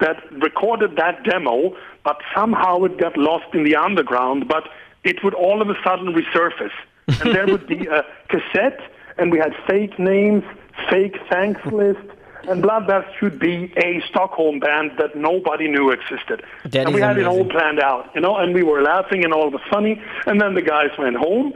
that 0.00 0.16
recorded 0.32 0.96
that 0.96 1.22
demo, 1.24 1.76
but 2.04 2.18
somehow 2.34 2.82
it 2.84 2.98
got 2.98 3.16
lost 3.16 3.54
in 3.54 3.64
the 3.64 3.76
underground, 3.76 4.48
but 4.48 4.68
it 5.04 5.22
would 5.22 5.34
all 5.34 5.62
of 5.62 5.70
a 5.70 5.76
sudden 5.84 6.12
resurface. 6.12 6.76
And 7.20 7.34
there 7.34 7.46
would 7.46 7.66
be 7.66 7.86
a 7.98 8.04
cassette, 8.28 8.80
and 9.16 9.30
we 9.30 9.38
had 9.38 9.54
fake 9.66 9.98
names, 9.98 10.42
fake 10.90 11.16
thanks 11.30 11.64
list, 11.66 12.06
and 12.48 12.62
Bloodbath 12.62 13.06
should 13.18 13.38
be 13.38 13.72
a 13.76 14.02
Stockholm 14.08 14.58
band 14.60 14.92
that 14.98 15.16
nobody 15.16 15.68
knew 15.68 15.90
existed. 15.90 16.42
That 16.64 16.86
and 16.86 16.94
we 16.94 17.00
had 17.00 17.16
amazing. 17.16 17.32
it 17.32 17.34
all 17.34 17.44
planned 17.48 17.80
out, 17.80 18.10
you 18.14 18.20
know, 18.20 18.36
and 18.36 18.54
we 18.54 18.62
were 18.62 18.82
laughing 18.82 19.24
and 19.24 19.32
all 19.32 19.50
was 19.50 19.60
funny. 19.70 20.00
And 20.26 20.40
then 20.40 20.54
the 20.54 20.62
guys 20.62 20.90
went 20.98 21.16
home, 21.16 21.52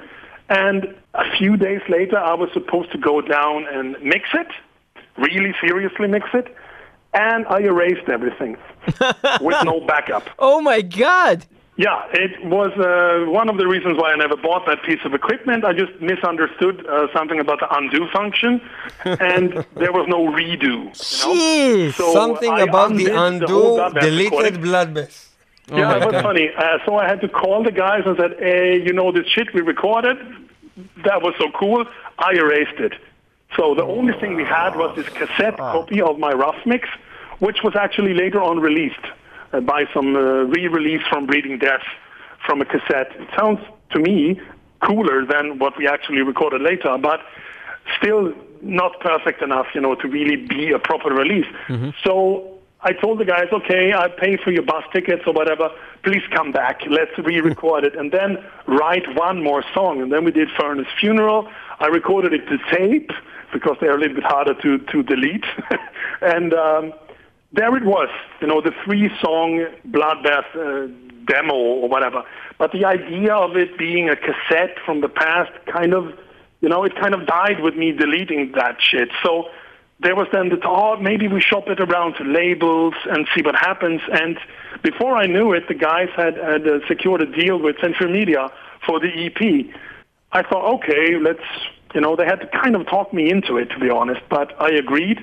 and 0.48 0.94
a 1.14 1.36
few 1.38 1.56
days 1.56 1.80
later, 1.88 2.18
I 2.18 2.34
was 2.34 2.50
supposed 2.52 2.92
to 2.92 2.98
go 2.98 3.20
down 3.20 3.66
and 3.72 3.96
mix 4.02 4.28
it, 4.34 4.48
really 5.16 5.54
seriously 5.60 6.08
mix 6.08 6.26
it, 6.34 6.54
and 7.14 7.46
I 7.48 7.60
erased 7.60 8.08
everything 8.08 8.56
with 9.40 9.64
no 9.64 9.80
backup. 9.86 10.28
Oh 10.38 10.60
my 10.60 10.82
God! 10.82 11.46
Yeah, 11.76 12.04
it 12.12 12.44
was 12.44 12.72
uh, 12.72 13.30
one 13.30 13.48
of 13.48 13.56
the 13.56 13.66
reasons 13.66 13.96
why 13.96 14.12
I 14.12 14.16
never 14.16 14.36
bought 14.36 14.66
that 14.66 14.82
piece 14.82 15.00
of 15.04 15.14
equipment. 15.14 15.64
I 15.64 15.72
just 15.72 15.98
misunderstood 16.00 16.86
uh, 16.86 17.06
something 17.14 17.40
about 17.40 17.60
the 17.60 17.74
undo 17.74 18.06
function, 18.08 18.60
and 19.04 19.64
there 19.76 19.92
was 19.92 20.06
no 20.08 20.26
redo. 20.26 20.62
You 20.62 20.84
know? 20.84 20.90
Jeez. 20.92 21.94
So 21.94 22.12
something 22.12 22.52
I 22.52 22.62
about 22.62 22.94
the 22.94 23.06
undo 23.06 23.46
the 23.46 24.00
deleted 24.00 24.54
bloodbath. 24.60 25.28
Oh 25.70 25.78
yeah, 25.78 25.96
it 25.96 26.04
was 26.04 26.12
God. 26.12 26.22
funny. 26.24 26.50
Uh, 26.54 26.78
so 26.84 26.96
I 26.96 27.06
had 27.06 27.20
to 27.20 27.28
call 27.28 27.62
the 27.62 27.72
guys 27.72 28.02
and 28.04 28.16
said, 28.18 28.36
"Hey, 28.38 28.82
you 28.82 28.92
know 28.92 29.12
this 29.12 29.26
shit 29.28 29.54
we 29.54 29.60
recorded? 29.60 30.18
That 31.04 31.22
was 31.22 31.34
so 31.38 31.50
cool. 31.58 31.86
I 32.18 32.32
erased 32.34 32.80
it." 32.80 32.94
So 33.56 33.74
the 33.74 33.84
only 33.84 34.12
thing 34.20 34.34
we 34.34 34.44
had 34.44 34.76
was 34.76 34.94
this 34.96 35.08
cassette 35.08 35.58
ah. 35.58 35.72
copy 35.72 36.02
of 36.02 36.18
my 36.18 36.32
rough 36.32 36.60
mix, 36.66 36.88
which 37.38 37.62
was 37.62 37.74
actually 37.74 38.14
later 38.14 38.42
on 38.42 38.58
released 38.60 39.06
uh, 39.52 39.60
by 39.60 39.84
some 39.94 40.14
uh, 40.16 40.20
re-release 40.44 41.02
from 41.08 41.26
Breeding 41.26 41.58
Death 41.58 41.82
from 42.46 42.60
a 42.60 42.64
cassette. 42.64 43.12
It 43.18 43.28
sounds 43.36 43.60
to 43.92 44.00
me 44.00 44.40
cooler 44.80 45.26
than 45.26 45.58
what 45.58 45.76
we 45.76 45.86
actually 45.86 46.22
recorded 46.22 46.62
later, 46.62 46.96
but 46.98 47.20
still 47.98 48.32
not 48.62 48.98
perfect 49.00 49.42
enough, 49.42 49.66
you 49.74 49.80
know, 49.80 49.94
to 49.94 50.08
really 50.08 50.36
be 50.36 50.72
a 50.72 50.78
proper 50.78 51.10
release. 51.10 51.46
Mm-hmm. 51.68 51.90
So 52.04 52.58
I 52.82 52.92
told 52.92 53.18
the 53.18 53.24
guys, 53.24 53.48
okay, 53.52 53.92
I 53.92 54.08
pay 54.08 54.36
for 54.36 54.50
your 54.50 54.62
bus 54.62 54.84
tickets 54.92 55.22
or 55.26 55.32
whatever. 55.32 55.70
Please 56.02 56.22
come 56.34 56.52
back. 56.52 56.80
Let's 56.88 57.16
re-record 57.18 57.84
it 57.84 57.94
and 57.94 58.10
then 58.10 58.38
write 58.66 59.14
one 59.14 59.42
more 59.42 59.62
song. 59.74 60.00
And 60.00 60.12
then 60.12 60.24
we 60.24 60.30
did 60.30 60.48
Furnace 60.58 60.86
Funeral. 60.98 61.48
I 61.78 61.86
recorded 61.86 62.32
it 62.32 62.46
to 62.48 62.58
tape 62.70 63.10
because 63.52 63.76
they're 63.80 63.96
a 63.96 63.98
little 63.98 64.14
bit 64.14 64.24
harder 64.24 64.54
to, 64.54 64.78
to 64.78 65.02
delete. 65.02 65.44
and 66.22 66.54
um, 66.54 66.92
there 67.52 67.76
it 67.76 67.84
was, 67.84 68.08
you 68.40 68.46
know, 68.46 68.60
the 68.60 68.72
three-song 68.84 69.66
Bloodbath 69.88 70.54
uh, 70.54 70.92
demo 71.26 71.54
or 71.54 71.88
whatever. 71.88 72.22
But 72.58 72.72
the 72.72 72.84
idea 72.84 73.34
of 73.34 73.56
it 73.56 73.76
being 73.76 74.08
a 74.08 74.16
cassette 74.16 74.76
from 74.84 75.00
the 75.00 75.08
past 75.08 75.50
kind 75.66 75.94
of, 75.94 76.12
you 76.60 76.68
know, 76.68 76.84
it 76.84 76.94
kind 76.94 77.14
of 77.14 77.26
died 77.26 77.60
with 77.60 77.74
me 77.74 77.92
deleting 77.92 78.52
that 78.54 78.76
shit. 78.80 79.08
So 79.22 79.48
there 79.98 80.14
was 80.14 80.28
then 80.32 80.48
the 80.48 80.56
thought, 80.56 81.02
maybe 81.02 81.28
we 81.28 81.40
shop 81.40 81.68
it 81.68 81.80
around 81.80 82.14
to 82.14 82.24
labels 82.24 82.94
and 83.06 83.26
see 83.34 83.42
what 83.42 83.54
happens. 83.56 84.00
And 84.12 84.38
before 84.82 85.16
I 85.16 85.26
knew 85.26 85.52
it, 85.52 85.68
the 85.68 85.74
guys 85.74 86.08
had, 86.16 86.36
had 86.36 86.66
uh, 86.66 86.86
secured 86.86 87.20
a 87.20 87.26
deal 87.26 87.58
with 87.58 87.80
Century 87.80 88.10
Media 88.10 88.50
for 88.86 89.00
the 89.00 89.08
EP. 89.08 89.74
I 90.32 90.42
thought, 90.42 90.74
okay, 90.76 91.18
let's, 91.18 91.42
you 91.94 92.00
know, 92.00 92.14
they 92.14 92.24
had 92.24 92.40
to 92.40 92.46
kind 92.46 92.76
of 92.76 92.86
talk 92.86 93.12
me 93.12 93.30
into 93.30 93.56
it, 93.56 93.66
to 93.70 93.78
be 93.78 93.90
honest. 93.90 94.22
But 94.30 94.54
I 94.62 94.70
agreed. 94.70 95.18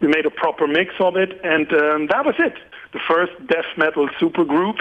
We 0.00 0.08
made 0.08 0.26
a 0.26 0.30
proper 0.30 0.66
mix 0.66 0.94
of 1.00 1.16
it, 1.16 1.40
and 1.42 1.72
um, 1.72 2.06
that 2.08 2.24
was 2.24 2.36
it. 2.38 2.54
The 2.92 3.00
first 3.06 3.32
death 3.46 3.66
metal 3.76 4.08
supergroup, 4.20 4.78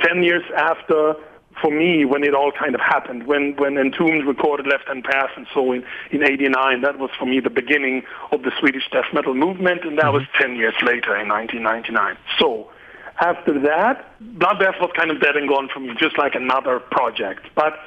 10 0.00 0.22
years 0.22 0.42
after 0.56 1.14
for 1.60 1.70
me 1.70 2.04
when 2.04 2.24
it 2.24 2.34
all 2.34 2.52
kind 2.52 2.74
of 2.74 2.80
happened 2.80 3.26
when 3.26 3.54
when 3.56 3.76
Entombed 3.76 4.26
recorded 4.26 4.66
Left 4.66 4.86
Hand 4.86 5.04
Path 5.04 5.30
and 5.36 5.46
so 5.52 5.72
in 5.72 5.84
in 6.10 6.22
'89 6.22 6.82
that 6.82 6.98
was 6.98 7.10
for 7.18 7.26
me 7.26 7.40
the 7.40 7.50
beginning 7.50 8.02
of 8.32 8.42
the 8.42 8.52
Swedish 8.58 8.88
death 8.90 9.06
metal 9.12 9.34
movement 9.34 9.84
and 9.84 9.98
that 9.98 10.06
mm-hmm. 10.06 10.18
was 10.18 10.26
10 10.40 10.56
years 10.56 10.74
later 10.82 11.16
in 11.16 11.28
1999 11.28 12.16
so 12.38 12.70
after 13.20 13.58
that 13.60 14.06
Bloodbath 14.22 14.80
was 14.80 14.90
kind 14.94 15.10
of 15.10 15.20
dead 15.20 15.36
and 15.36 15.48
gone 15.48 15.68
for 15.72 15.80
me 15.80 15.94
just 15.98 16.16
like 16.18 16.34
another 16.34 16.78
project 16.78 17.46
but 17.54 17.80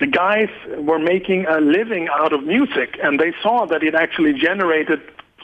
the 0.00 0.06
guys 0.06 0.48
were 0.78 0.98
making 0.98 1.46
a 1.46 1.60
living 1.60 2.08
out 2.08 2.32
of 2.32 2.42
music 2.42 2.98
and 3.02 3.20
they 3.20 3.32
saw 3.42 3.66
that 3.66 3.84
it 3.84 3.94
actually 3.94 4.32
generated 4.32 5.00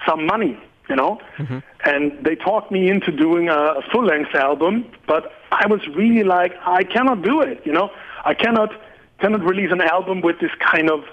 some 0.08 0.24
money 0.26 0.58
you 0.88 0.96
know 0.96 1.20
mm-hmm. 1.36 1.58
and 1.84 2.24
they 2.24 2.34
talked 2.34 2.72
me 2.72 2.88
into 2.88 3.10
doing 3.12 3.48
a, 3.48 3.82
full 3.92 4.04
length 4.04 4.34
album 4.34 4.84
but 5.06 5.32
I 5.50 5.66
was 5.66 5.86
really 5.88 6.24
like, 6.24 6.54
I 6.64 6.84
cannot 6.84 7.22
do 7.22 7.40
it. 7.40 7.62
You 7.64 7.72
know, 7.72 7.90
I 8.24 8.34
cannot 8.34 8.70
cannot 9.20 9.42
release 9.42 9.72
an 9.72 9.80
album 9.80 10.20
with 10.20 10.38
this 10.40 10.52
kind 10.60 10.90
of 10.90 11.04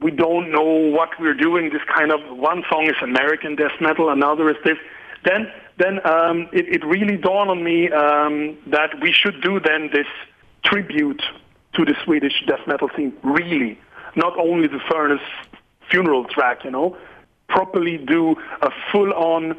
we 0.00 0.10
don't 0.10 0.50
know 0.50 0.62
what 0.62 1.10
we're 1.20 1.34
doing. 1.34 1.70
This 1.70 1.82
kind 1.94 2.10
of 2.10 2.20
one 2.36 2.64
song 2.70 2.86
is 2.88 2.96
American 3.02 3.56
death 3.56 3.78
metal, 3.80 4.08
another 4.08 4.48
is 4.50 4.56
this. 4.64 4.78
Then 5.24 5.50
then 5.78 6.04
um, 6.06 6.48
it, 6.52 6.68
it 6.68 6.84
really 6.84 7.16
dawned 7.16 7.50
on 7.50 7.62
me 7.64 7.90
um, 7.90 8.56
that 8.68 9.00
we 9.00 9.12
should 9.12 9.40
do 9.42 9.60
then 9.60 9.90
this 9.92 10.06
tribute 10.64 11.22
to 11.74 11.84
the 11.84 11.94
Swedish 12.04 12.44
death 12.46 12.66
metal 12.66 12.90
scene. 12.96 13.12
Really, 13.22 13.78
not 14.16 14.38
only 14.38 14.68
the 14.68 14.80
Furnace 14.90 15.20
funeral 15.90 16.24
track, 16.24 16.64
you 16.64 16.70
know, 16.70 16.96
properly 17.52 17.98
do 17.98 18.34
a 18.62 18.70
full-on 18.90 19.56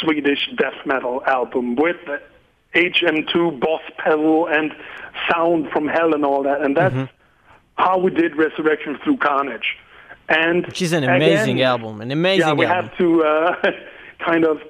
Swedish 0.00 0.50
death 0.58 0.84
metal 0.84 1.22
album 1.26 1.76
with 1.76 1.96
the 2.06 2.20
HM2 2.74 3.60
boss 3.60 3.82
pedal 3.98 4.48
and 4.48 4.72
sound 5.30 5.70
from 5.70 5.86
hell 5.86 6.12
and 6.12 6.24
all 6.24 6.42
that. 6.42 6.60
And 6.60 6.76
that's 6.76 6.94
mm-hmm. 6.94 7.82
how 7.82 7.98
we 7.98 8.10
did 8.10 8.36
Resurrection 8.36 8.98
Through 9.02 9.18
Carnage. 9.18 9.76
And 10.28 10.66
which 10.66 10.82
is 10.82 10.92
an 10.92 11.04
amazing 11.04 11.56
again, 11.56 11.68
album, 11.68 12.00
an 12.00 12.10
amazing. 12.10 12.48
Yeah, 12.48 12.52
we 12.54 12.66
album. 12.66 12.88
have 12.88 12.98
to 12.98 13.24
uh, 13.24 13.70
kind 14.24 14.44
of 14.44 14.60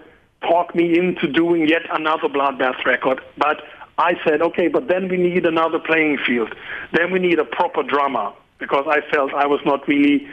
talk 0.42 0.74
me 0.74 0.98
into 0.98 1.26
doing 1.26 1.66
yet 1.66 1.82
another 1.90 2.28
Bloodbath 2.28 2.84
record, 2.84 3.22
but 3.38 3.62
I 3.98 4.12
said, 4.22 4.42
okay, 4.42 4.68
but 4.68 4.88
then 4.88 5.08
we 5.08 5.16
need 5.16 5.46
another 5.46 5.78
playing 5.78 6.18
field. 6.18 6.54
Then 6.92 7.10
we 7.10 7.18
need 7.18 7.38
a 7.38 7.44
proper 7.44 7.82
drummer 7.82 8.32
because 8.58 8.84
I 8.86 9.00
felt 9.10 9.32
I 9.32 9.46
was 9.46 9.60
not 9.64 9.88
really 9.88 10.28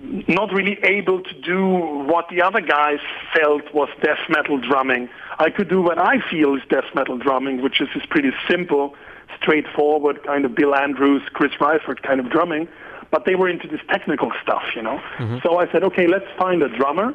not 0.00 0.52
really 0.52 0.78
able 0.82 1.22
to 1.22 1.34
do 1.40 1.66
what 1.66 2.28
the 2.28 2.42
other 2.42 2.60
guys 2.60 3.00
felt 3.34 3.62
was 3.74 3.88
death 4.02 4.20
metal 4.28 4.58
drumming. 4.58 5.08
I 5.38 5.50
could 5.50 5.68
do 5.68 5.82
what 5.82 5.98
I 5.98 6.20
feel 6.30 6.54
is 6.54 6.62
death 6.68 6.84
metal 6.94 7.18
drumming, 7.18 7.62
which 7.62 7.80
is 7.80 7.88
this 7.94 8.04
pretty 8.08 8.30
simple, 8.48 8.94
straightforward 9.40 10.22
kind 10.24 10.44
of 10.44 10.54
Bill 10.54 10.74
Andrews, 10.74 11.22
Chris 11.32 11.52
Reifert 11.60 12.02
kind 12.02 12.20
of 12.20 12.30
drumming. 12.30 12.68
But 13.10 13.24
they 13.24 13.34
were 13.34 13.48
into 13.48 13.66
this 13.66 13.80
technical 13.88 14.32
stuff, 14.42 14.62
you 14.76 14.82
know. 14.82 15.00
Mm-hmm. 15.18 15.38
So 15.42 15.58
I 15.58 15.70
said, 15.72 15.82
okay, 15.84 16.06
let's 16.06 16.26
find 16.38 16.62
a 16.62 16.68
drummer. 16.68 17.14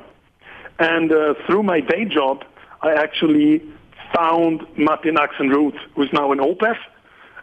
And 0.79 1.11
uh, 1.11 1.35
through 1.45 1.63
my 1.63 1.81
day 1.81 2.05
job, 2.05 2.43
I 2.81 2.93
actually 2.93 3.61
found 4.13 4.65
Martin 4.77 5.15
Axenroth, 5.15 5.77
who's 5.95 6.11
now 6.11 6.31
in 6.31 6.39
Opeth. 6.39 6.77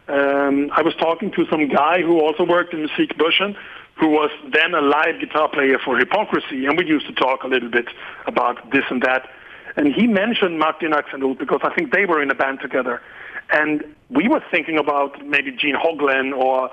Um, 0.07 0.69
I 0.75 0.81
was 0.81 0.93
talking 0.95 1.31
to 1.31 1.45
some 1.49 1.69
guy 1.69 2.01
who 2.01 2.19
also 2.19 2.43
worked 2.43 2.73
in 2.73 2.85
Musikbörsen, 2.85 3.55
who 3.97 4.07
was 4.07 4.31
then 4.51 4.73
a 4.73 4.81
live 4.81 5.19
guitar 5.19 5.49
player 5.49 5.77
for 5.83 5.97
Hypocrisy, 5.97 6.65
and 6.65 6.77
we 6.77 6.85
used 6.85 7.05
to 7.07 7.13
talk 7.13 7.43
a 7.43 7.47
little 7.47 7.69
bit 7.69 7.87
about 8.25 8.71
this 8.71 8.83
and 8.89 9.01
that. 9.03 9.29
And 9.75 9.93
he 9.93 10.07
mentioned 10.07 10.59
Martin 10.59 10.91
Axenroth 10.91 11.37
because 11.37 11.59
I 11.63 11.73
think 11.73 11.93
they 11.93 12.05
were 12.05 12.21
in 12.21 12.29
a 12.31 12.35
band 12.35 12.59
together. 12.61 13.01
And 13.51 13.83
we 14.09 14.27
were 14.27 14.43
thinking 14.51 14.77
about 14.77 15.25
maybe 15.25 15.51
Gene 15.51 15.75
Hoglan 15.75 16.35
or 16.35 16.69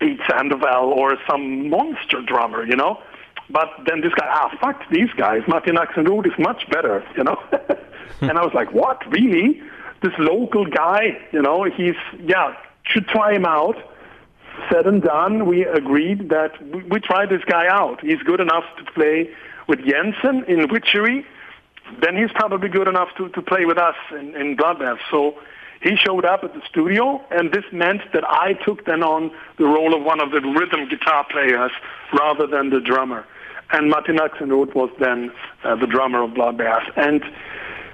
Pete 0.00 0.20
Sandoval 0.28 0.92
or 0.92 1.16
some 1.28 1.68
monster 1.70 2.22
drummer, 2.22 2.64
you 2.64 2.76
know. 2.76 3.00
But 3.50 3.68
then 3.86 4.02
this 4.02 4.12
guy, 4.14 4.26
ah, 4.28 4.50
fuck 4.60 4.82
these 4.90 5.10
guys. 5.16 5.42
Martin 5.48 5.76
Axenroth 5.76 6.26
is 6.26 6.38
much 6.38 6.68
better, 6.70 7.04
you 7.16 7.24
know. 7.24 7.40
and 8.20 8.32
I 8.32 8.44
was 8.44 8.52
like, 8.52 8.72
what, 8.72 9.00
really? 9.10 9.62
This 10.02 10.12
local 10.18 10.66
guy, 10.66 11.18
you 11.32 11.40
know, 11.40 11.64
he's, 11.64 11.96
yeah, 12.20 12.54
should 12.84 13.06
try 13.08 13.34
him 13.34 13.44
out 13.44 13.76
said 14.70 14.86
and 14.86 15.02
done, 15.02 15.46
we 15.46 15.64
agreed 15.64 16.28
that 16.30 16.52
we, 16.90 17.00
try 17.00 17.26
this 17.26 17.42
guy 17.44 17.66
out. 17.68 18.00
He's 18.00 18.22
good 18.22 18.40
enough 18.40 18.64
to 18.78 18.92
play 18.92 19.30
with 19.66 19.80
Jensen 19.84 20.44
in 20.48 20.68
Witchery. 20.68 21.26
Then 22.02 22.16
he's 22.16 22.30
probably 22.32 22.68
good 22.68 22.88
enough 22.88 23.08
to, 23.16 23.28
to 23.30 23.42
play 23.42 23.64
with 23.64 23.78
us 23.78 23.96
in, 24.12 24.36
in 24.36 24.56
Bloodbath. 24.56 24.98
So 25.10 25.34
he 25.80 25.96
showed 25.96 26.24
up 26.24 26.44
at 26.44 26.54
the 26.54 26.62
studio, 26.68 27.24
and 27.30 27.52
this 27.52 27.64
meant 27.72 28.02
that 28.12 28.28
I 28.28 28.54
took 28.54 28.84
then 28.84 29.02
on 29.02 29.30
the 29.58 29.64
role 29.64 29.94
of 29.94 30.02
one 30.02 30.20
of 30.20 30.30
the 30.32 30.40
rhythm 30.40 30.88
guitar 30.88 31.24
players 31.30 31.70
rather 32.12 32.46
than 32.46 32.70
the 32.70 32.80
drummer. 32.80 33.24
And 33.70 33.90
Martin 33.90 34.16
Axenroth 34.16 34.74
was 34.74 34.90
then 34.98 35.30
uh, 35.62 35.76
the 35.76 35.86
drummer 35.86 36.22
of 36.22 36.30
Bloodbath. 36.30 36.84
And 36.96 37.22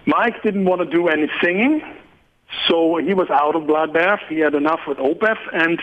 Mike 0.07 0.43
didn't 0.43 0.65
want 0.65 0.81
to 0.81 0.87
do 0.87 1.09
any 1.09 1.29
singing, 1.43 1.83
so 2.69 2.97
he 2.99 3.13
was 3.15 3.29
out 3.31 3.57
of 3.57 3.63
Bloodbath. 3.65 4.21
He 4.29 4.39
had 4.39 4.55
enough 4.55 4.81
with 4.87 4.99
Opeth, 4.99 5.39
and 5.53 5.81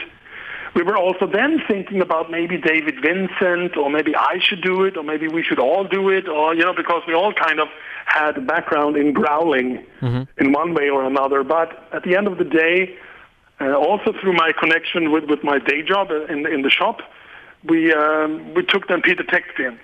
we 0.74 0.84
were 0.84 0.97
also 0.97 1.28
then 1.28 1.61
thinking 1.67 2.01
about 2.01 2.32
maybe 2.32 2.57
David 2.57 2.95
Vincent, 3.01 3.76
or 3.76 3.89
maybe 3.89 4.15
I 4.15 4.39
should 4.39 4.61
do 4.61 4.84
it, 4.86 4.95
or 4.95 5.03
maybe 5.03 5.28
we 5.28 5.43
should 5.43 5.59
all 5.59 5.84
do 5.84 6.09
it, 6.09 6.30
or 6.30 6.55
you 6.55 6.63
know, 6.63 6.74
because 6.74 7.03
we 7.07 7.13
all 7.13 7.34
kind 7.34 7.59
of 7.59 7.67
had 8.05 8.38
a 8.38 8.41
background 8.41 8.95
in 8.95 9.11
growling 9.13 9.86
mm-hmm. 10.01 10.24
in 10.38 10.51
one 10.53 10.74
way 10.74 10.89
or 10.89 11.03
another. 11.03 11.43
But 11.43 11.88
at 11.93 12.03
the 12.03 12.15
end 12.15 12.28
of 12.28 12.38
the 12.38 12.45
day, 12.45 12.97
uh, 13.59 13.74
also 13.74 14.13
through 14.22 14.34
my 14.34 14.51
connection 14.57 15.11
with, 15.11 15.26
with 15.26 15.43
my 15.43 15.59
day 15.59 15.82
job 15.82 16.09
in 16.11 16.47
in 16.47 16.61
the 16.61 16.69
shop, 16.69 17.01
we 17.65 17.93
um, 17.93 18.53
we 18.53 18.63
took 18.63 18.88
then 18.88 19.01
Peter 19.01 19.24
Tägtgren, 19.24 19.78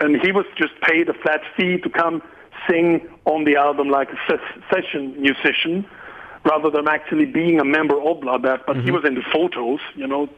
and 0.00 0.20
he 0.20 0.32
was 0.32 0.46
just 0.56 0.74
paid 0.80 1.08
a 1.08 1.14
flat 1.14 1.42
fee 1.56 1.78
to 1.78 1.88
come 1.88 2.20
sing 2.68 3.08
on 3.26 3.44
the 3.44 3.54
album 3.54 3.90
like 3.90 4.08
a 4.10 4.18
ses- 4.28 4.62
session 4.72 5.14
musician 5.20 5.86
rather 6.46 6.70
than 6.70 6.88
actually 6.88 7.26
being 7.26 7.60
a 7.60 7.64
member 7.64 7.96
of 8.00 8.18
Bloodbath. 8.18 8.60
But 8.66 8.76
mm-hmm. 8.76 8.86
he 8.86 8.90
was 8.90 9.04
in 9.04 9.14
the 9.14 9.24
photos, 9.32 9.80
you 9.94 10.06
know, 10.06 10.28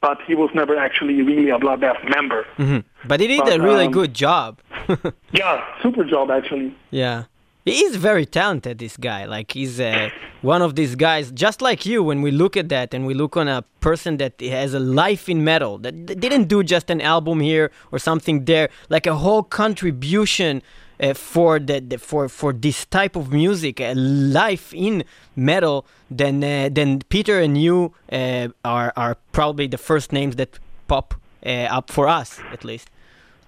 but 0.00 0.18
he 0.26 0.34
was 0.34 0.50
never 0.54 0.76
actually 0.76 1.22
really 1.22 1.50
a 1.50 1.58
Bloodbath 1.58 2.08
member. 2.08 2.46
Mm-hmm. 2.56 2.80
But 3.06 3.20
he 3.20 3.26
did 3.28 3.44
but, 3.44 3.60
a 3.60 3.62
really 3.62 3.86
um, 3.86 3.92
good 3.92 4.14
job. 4.14 4.60
yeah, 5.32 5.64
super 5.82 6.04
job 6.04 6.30
actually. 6.30 6.74
Yeah. 6.90 7.24
He 7.64 7.84
is 7.84 7.96
very 7.96 8.24
talented, 8.24 8.78
this 8.78 8.96
guy. 8.96 9.26
Like, 9.26 9.52
he's 9.52 9.78
uh, 9.78 10.08
one 10.40 10.62
of 10.62 10.74
these 10.74 10.94
guys, 10.94 11.30
just 11.30 11.60
like 11.60 11.84
you, 11.84 12.02
when 12.02 12.22
we 12.22 12.30
look 12.30 12.56
at 12.56 12.70
that 12.70 12.94
and 12.94 13.06
we 13.06 13.12
look 13.12 13.36
on 13.36 13.46
a 13.46 13.62
person 13.80 14.16
that 14.16 14.40
has 14.40 14.72
a 14.72 14.78
life 14.78 15.28
in 15.28 15.44
metal, 15.44 15.76
that 15.78 16.06
didn't 16.18 16.44
do 16.44 16.62
just 16.62 16.88
an 16.88 17.02
album 17.02 17.40
here 17.40 17.70
or 17.92 17.98
something 17.98 18.46
there, 18.46 18.70
like 18.88 19.06
a 19.06 19.16
whole 19.16 19.42
contribution 19.42 20.62
uh, 21.00 21.14
for 21.14 21.58
the, 21.58 21.80
the, 21.80 21.98
for 21.98 22.28
for 22.28 22.52
this 22.52 22.84
type 22.86 23.16
of 23.16 23.32
music, 23.32 23.80
uh, 23.80 23.94
life 23.96 24.74
in 24.74 25.04
metal, 25.36 25.86
then 26.10 26.42
uh, 26.42 26.68
then 26.72 27.00
Peter 27.08 27.38
and 27.40 27.60
you 27.60 27.92
uh, 28.12 28.48
are 28.64 28.92
are 28.96 29.16
probably 29.32 29.66
the 29.66 29.78
first 29.78 30.12
names 30.12 30.36
that 30.36 30.58
pop 30.88 31.14
uh, 31.46 31.50
up 31.70 31.90
for 31.90 32.08
us 32.08 32.40
at 32.52 32.64
least. 32.64 32.90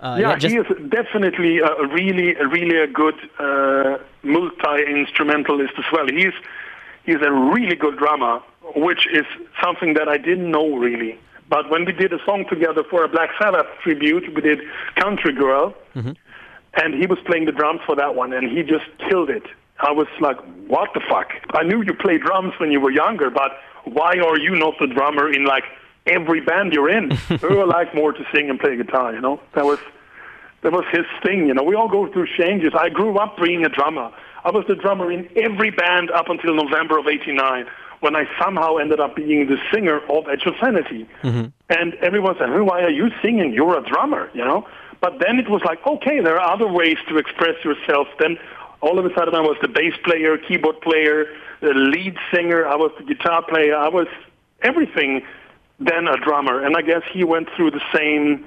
Uh, 0.00 0.16
yeah, 0.20 0.36
just... 0.36 0.52
he 0.52 0.58
is 0.58 0.66
definitely 0.88 1.58
a 1.58 1.86
really, 1.88 2.34
a 2.36 2.46
really 2.46 2.78
a 2.78 2.86
good 2.86 3.16
multi 4.22 4.82
instrumentalist 4.86 5.74
as 5.76 5.84
well. 5.92 6.06
He's 6.06 6.32
he's 7.04 7.20
a 7.20 7.32
really 7.32 7.76
good 7.76 7.98
drummer, 7.98 8.40
which 8.76 9.06
is 9.12 9.26
something 9.62 9.94
that 9.94 10.08
I 10.08 10.16
didn't 10.16 10.50
know 10.50 10.76
really. 10.76 11.18
But 11.48 11.68
when 11.68 11.84
we 11.84 11.92
did 11.92 12.12
a 12.12 12.24
song 12.24 12.44
together 12.48 12.84
for 12.88 13.02
a 13.02 13.08
Black 13.08 13.30
Sabbath 13.36 13.66
tribute, 13.82 14.32
we 14.36 14.40
did 14.40 14.60
Country 14.94 15.32
Girl. 15.32 15.74
Mm-hmm 15.96 16.12
and 16.74 16.94
he 16.94 17.06
was 17.06 17.18
playing 17.26 17.46
the 17.46 17.52
drums 17.52 17.80
for 17.86 17.96
that 17.96 18.14
one, 18.14 18.32
and 18.32 18.50
he 18.50 18.62
just 18.62 18.86
killed 19.08 19.30
it. 19.30 19.44
I 19.80 19.92
was 19.92 20.08
like, 20.20 20.38
what 20.68 20.90
the 20.94 21.00
fuck? 21.08 21.32
I 21.54 21.62
knew 21.62 21.82
you 21.82 21.94
played 21.94 22.20
drums 22.20 22.52
when 22.58 22.70
you 22.70 22.80
were 22.80 22.90
younger, 22.90 23.30
but 23.30 23.52
why 23.84 24.18
are 24.18 24.38
you 24.38 24.54
not 24.54 24.74
the 24.78 24.86
drummer 24.86 25.32
in 25.32 25.44
like 25.44 25.64
every 26.06 26.40
band 26.40 26.72
you're 26.72 26.90
in? 26.90 27.16
we 27.42 27.62
like 27.64 27.94
more 27.94 28.12
to 28.12 28.24
sing 28.32 28.50
and 28.50 28.60
play 28.60 28.76
guitar, 28.76 29.14
you 29.14 29.20
know? 29.20 29.40
That 29.54 29.64
was 29.64 29.78
that 30.62 30.72
was 30.72 30.84
his 30.92 31.06
thing, 31.22 31.46
you 31.46 31.54
know. 31.54 31.62
We 31.62 31.74
all 31.74 31.88
go 31.88 32.12
through 32.12 32.26
changes. 32.36 32.72
I 32.78 32.90
grew 32.90 33.16
up 33.18 33.38
being 33.42 33.64
a 33.64 33.68
drummer. 33.68 34.12
I 34.44 34.50
was 34.50 34.64
the 34.68 34.74
drummer 34.74 35.10
in 35.10 35.28
every 35.36 35.70
band 35.70 36.10
up 36.10 36.28
until 36.28 36.54
November 36.54 36.98
of 36.98 37.06
'89, 37.06 37.66
when 38.00 38.14
I 38.14 38.24
somehow 38.38 38.76
ended 38.76 39.00
up 39.00 39.16
being 39.16 39.46
the 39.46 39.56
singer 39.72 40.00
of 40.10 40.28
Edge 40.28 40.44
of 40.44 40.54
Sanity. 40.60 41.08
Mm-hmm. 41.22 41.46
And 41.70 41.94
everyone 41.94 42.36
said, 42.38 42.50
hey, 42.50 42.60
"Why 42.60 42.82
are 42.82 42.90
you 42.90 43.10
singing? 43.22 43.54
You're 43.54 43.78
a 43.78 43.82
drummer," 43.88 44.30
you 44.34 44.44
know. 44.44 44.66
But 45.00 45.18
then 45.18 45.38
it 45.38 45.48
was 45.48 45.62
like, 45.64 45.84
okay, 45.86 46.20
there 46.20 46.38
are 46.38 46.52
other 46.52 46.68
ways 46.68 46.98
to 47.08 47.16
express 47.16 47.62
yourself. 47.64 48.08
Then 48.18 48.38
all 48.80 48.98
of 48.98 49.04
a 49.06 49.14
sudden 49.14 49.34
I 49.34 49.40
was 49.40 49.56
the 49.62 49.68
bass 49.68 49.94
player, 50.04 50.36
keyboard 50.36 50.80
player, 50.80 51.26
the 51.60 51.72
lead 51.74 52.16
singer, 52.32 52.66
I 52.66 52.76
was 52.76 52.92
the 52.98 53.04
guitar 53.04 53.42
player, 53.42 53.76
I 53.76 53.88
was 53.88 54.08
everything, 54.62 55.22
then 55.78 56.06
a 56.06 56.16
drummer. 56.18 56.62
And 56.64 56.76
I 56.76 56.82
guess 56.82 57.02
he 57.12 57.24
went 57.24 57.48
through 57.56 57.70
the 57.70 57.82
same 57.94 58.44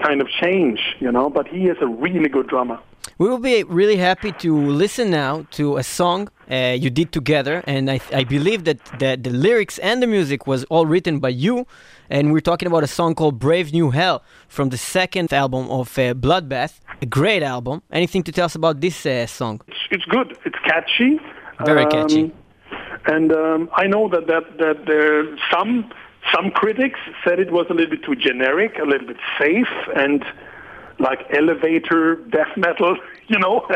kind 0.00 0.20
of 0.20 0.28
change, 0.28 0.96
you 0.98 1.10
know, 1.10 1.30
but 1.30 1.46
he 1.46 1.68
is 1.68 1.76
a 1.80 1.86
really 1.86 2.28
good 2.28 2.48
drummer. 2.48 2.78
We 3.18 3.28
will 3.28 3.38
be 3.38 3.62
really 3.62 3.96
happy 3.96 4.32
to 4.32 4.56
listen 4.56 5.10
now 5.10 5.46
to 5.52 5.76
a 5.76 5.82
song 5.82 6.28
uh, 6.50 6.76
you 6.78 6.90
did 6.90 7.12
together, 7.12 7.62
and 7.66 7.90
I, 7.90 8.00
I 8.12 8.24
believe 8.24 8.64
that 8.64 8.84
the, 8.98 9.18
the 9.20 9.30
lyrics 9.30 9.78
and 9.78 10.02
the 10.02 10.06
music 10.06 10.46
was 10.46 10.64
all 10.64 10.86
written 10.86 11.18
by 11.18 11.30
you. 11.30 11.66
And 12.10 12.32
we're 12.32 12.40
talking 12.40 12.68
about 12.68 12.82
a 12.82 12.86
song 12.86 13.14
called 13.14 13.38
Brave 13.38 13.72
New 13.72 13.90
Hell 13.90 14.22
from 14.48 14.68
the 14.68 14.76
second 14.76 15.32
album 15.32 15.70
of 15.70 15.98
uh, 15.98 16.12
Bloodbath, 16.14 16.80
a 17.00 17.06
great 17.06 17.42
album. 17.42 17.82
Anything 17.90 18.22
to 18.24 18.32
tell 18.32 18.44
us 18.44 18.54
about 18.54 18.80
this 18.80 19.06
uh, 19.06 19.26
song? 19.26 19.62
It's, 19.66 19.76
it's, 19.90 20.04
good. 20.04 20.36
It's 20.44 20.58
catchy. 20.66 21.18
Very 21.64 21.84
um, 21.84 21.90
catchy. 21.90 22.32
And 23.06 23.32
um, 23.32 23.70
I 23.74 23.86
know 23.86 24.08
that 24.08 24.26
that 24.26 24.58
that 24.58 24.86
there 24.86 25.36
some 25.52 25.90
some 26.34 26.50
critics 26.50 26.98
said 27.22 27.38
it 27.38 27.52
was 27.52 27.66
a 27.68 27.74
little 27.74 27.90
bit 27.90 28.02
too 28.02 28.16
generic, 28.16 28.78
a 28.78 28.86
little 28.86 29.06
bit 29.06 29.18
safe, 29.38 29.68
and 29.94 30.24
like 30.98 31.20
elevator 31.30 32.16
death 32.30 32.56
metal, 32.56 32.96
you 33.28 33.38
know. 33.38 33.66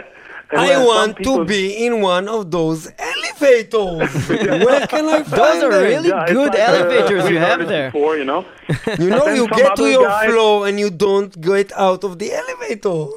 I 0.51 0.85
want 0.85 1.19
to 1.25 1.45
be 1.45 1.85
in 1.85 2.01
one 2.01 2.29
of 2.29 2.51
those 2.51 2.91
elevators. 2.99 4.29
Where 4.29 4.87
can 4.87 5.07
I 5.07 5.23
find 5.23 5.33
Those 5.33 5.63
are 5.65 5.71
them? 5.71 5.83
really 5.83 6.09
yeah, 6.09 6.27
good 6.27 6.53
like, 6.53 6.59
elevators 6.59 7.25
uh, 7.25 7.29
you 7.29 7.39
have 7.39 7.69
there. 7.69 7.91
Before, 7.91 8.17
you 8.17 8.25
know, 8.25 8.47
you 8.99 9.11
know, 9.11 9.27
you 9.29 9.47
get 9.49 9.77
to 9.77 9.89
your 9.89 10.07
guys... 10.07 10.31
floor 10.31 10.67
and 10.67 10.81
you 10.81 10.91
don't 10.91 11.39
get 11.41 11.71
out 11.73 12.03
of 12.05 12.19
the 12.19 12.33
elevator. 12.33 13.09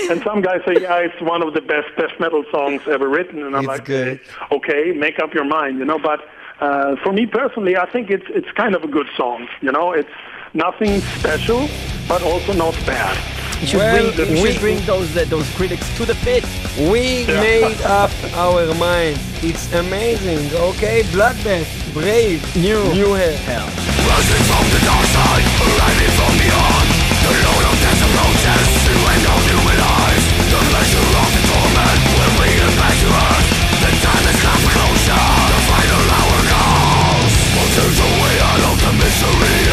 and 0.12 0.22
some 0.24 0.42
guys 0.42 0.60
say, 0.66 0.82
"Yeah, 0.82 0.96
it's 0.98 1.20
one 1.22 1.42
of 1.42 1.54
the 1.54 1.60
best 1.60 1.88
death 1.96 2.18
metal 2.18 2.44
songs 2.50 2.82
ever 2.88 3.08
written," 3.08 3.44
and 3.44 3.54
I'm 3.54 3.62
it's 3.62 3.68
like, 3.68 3.84
good. 3.84 4.20
"Okay, 4.50 4.92
make 4.92 5.20
up 5.20 5.34
your 5.34 5.44
mind," 5.44 5.78
you 5.78 5.84
know. 5.84 5.98
But 5.98 6.20
uh, 6.60 6.96
for 7.02 7.12
me 7.12 7.26
personally, 7.26 7.76
I 7.76 7.86
think 7.90 8.10
it's 8.10 8.26
it's 8.28 8.50
kind 8.52 8.74
of 8.74 8.82
a 8.82 8.88
good 8.88 9.08
song. 9.16 9.48
You 9.60 9.70
know, 9.70 9.92
it's 9.92 10.10
nothing 10.52 11.00
special, 11.18 11.68
but 12.08 12.22
also 12.22 12.52
not 12.52 12.74
bad. 12.86 13.41
You 13.62 13.68
should, 13.68 13.78
well, 13.78 14.10
bring, 14.10 14.34
you 14.34 14.42
we, 14.42 14.50
should 14.50 14.60
bring 14.60 14.80
those 14.90 15.14
uh, 15.16 15.22
those 15.30 15.46
critics 15.54 15.86
to 15.94 16.02
the 16.02 16.18
pit. 16.26 16.42
We 16.90 17.22
yeah. 17.22 17.38
made 17.38 17.78
up 17.86 18.10
our 18.34 18.66
minds. 18.74 19.22
It's 19.38 19.70
amazing. 19.70 20.50
Okay, 20.74 21.06
Bloodbath, 21.14 21.70
brave, 21.94 22.42
new, 22.58 22.82
new 22.90 23.14
hell. 23.14 23.38
hell. 23.46 23.68
Rising 24.02 24.44
from 24.50 24.66
the 24.66 24.82
dark 24.82 25.06
side, 25.14 25.46
arriving 25.62 26.10
from 26.18 26.32
beyond. 26.42 26.86
The 27.22 27.32
Lord 27.38 27.64
of 27.70 27.76
Death 27.78 28.02
approaches, 28.02 28.66
to 28.82 28.94
end 28.98 29.24
all 29.30 29.42
human 29.46 29.78
eyes. 29.78 30.24
The 30.50 30.58
pleasure 30.66 31.06
of 31.22 31.30
the 31.30 31.42
torment 31.46 32.00
will 32.18 32.34
bring 32.42 32.58
us 32.66 32.74
back 32.82 32.96
to 32.98 33.08
earth. 33.14 33.46
The 33.78 33.90
time 34.02 34.26
has 34.26 34.38
come 34.42 34.64
closer. 34.74 35.22
The 35.22 35.60
final 35.70 36.02
hour 36.18 36.38
comes. 36.50 37.32
Well, 37.54 37.70
there's 37.78 38.00
a 38.02 38.10
way 38.26 38.34
out 38.42 38.62
of 38.74 38.76
the 38.82 38.92
misery. 38.98 39.70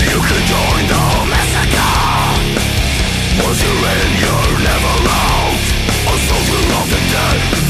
You 0.00 0.16
can 0.16 0.42
join 0.48 0.84
the 0.88 0.96
massacre 0.96 1.13
In, 3.64 4.10
you're 4.20 4.58
never 4.60 4.94
out. 5.08 5.64
A 6.12 6.16
soldier 6.28 6.62
of 6.78 6.86
the 6.90 7.00
dead 7.12 7.63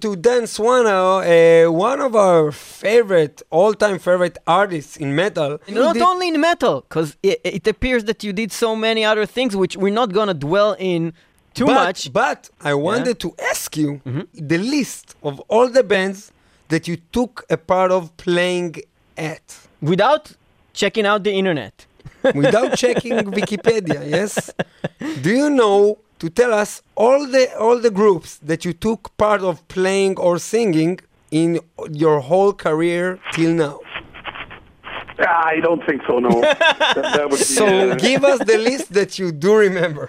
to 0.00 0.16
Dan 0.16 0.42
Swano, 0.42 1.22
uh, 1.22 1.70
one 1.70 2.00
of 2.00 2.14
our 2.16 2.52
favorite, 2.52 3.42
all-time 3.50 3.98
favorite 3.98 4.38
artists 4.46 4.96
in 4.96 5.14
metal. 5.14 5.58
Not 5.68 5.94
Did- 5.94 6.02
only 6.02 6.28
in 6.28 6.40
metal, 6.40 6.82
because 6.82 7.16
it, 7.22 7.40
it 7.44 7.66
appears 7.66 8.04
that 8.04 8.24
you 8.24 8.32
did 8.32 8.52
so 8.52 8.74
many 8.74 9.04
other 9.04 9.26
things, 9.26 9.56
which 9.56 9.76
we're 9.76 9.92
not 9.92 10.12
gonna 10.12 10.34
dwell 10.34 10.76
in 10.78 11.12
too 11.54 11.66
but, 11.66 11.74
much. 11.74 12.04
Mm-hmm. 12.04 12.12
But 12.12 12.50
I 12.60 12.74
wanted 12.74 13.18
to 13.20 13.34
ask 13.50 13.76
you 13.76 14.00
the 14.34 14.58
list 14.58 15.16
of 15.22 15.40
all 15.48 15.68
the 15.68 15.82
bands 15.82 16.32
that 16.68 16.86
you 16.88 16.96
took 17.12 17.44
a 17.50 17.56
part 17.56 17.90
of 17.90 18.16
playing 18.16 18.76
at 19.16 19.56
without 19.82 20.32
checking 20.72 21.06
out 21.06 21.24
the 21.24 21.32
internet. 21.32 21.86
without 22.34 22.76
checking 22.84 23.12
Wikipedia. 23.12 24.08
Yes. 24.08 24.50
Do 25.22 25.30
you 25.30 25.50
know 25.50 25.98
to 26.20 26.30
tell 26.30 26.52
us 26.52 26.82
all 26.94 27.26
the 27.26 27.44
all 27.58 27.78
the 27.78 27.90
groups 27.90 28.38
that 28.50 28.64
you 28.64 28.72
took 28.72 29.16
part 29.16 29.42
of 29.42 29.66
playing 29.68 30.18
or 30.18 30.38
singing 30.38 31.00
in 31.30 31.60
your 31.90 32.20
whole 32.20 32.52
career 32.52 33.18
till 33.32 33.54
now? 33.54 33.80
I 35.18 35.60
don't 35.62 35.84
think 35.84 36.02
so. 36.06 36.18
No. 36.18 36.40
that, 36.40 36.94
that 36.94 37.28
would 37.30 37.38
be, 37.38 37.44
So 37.44 37.66
uh, 37.66 37.94
give 37.96 38.24
us 38.24 38.38
the 38.40 38.58
list 38.58 38.92
that 38.98 39.18
you 39.18 39.32
do 39.32 39.56
remember. 39.56 40.08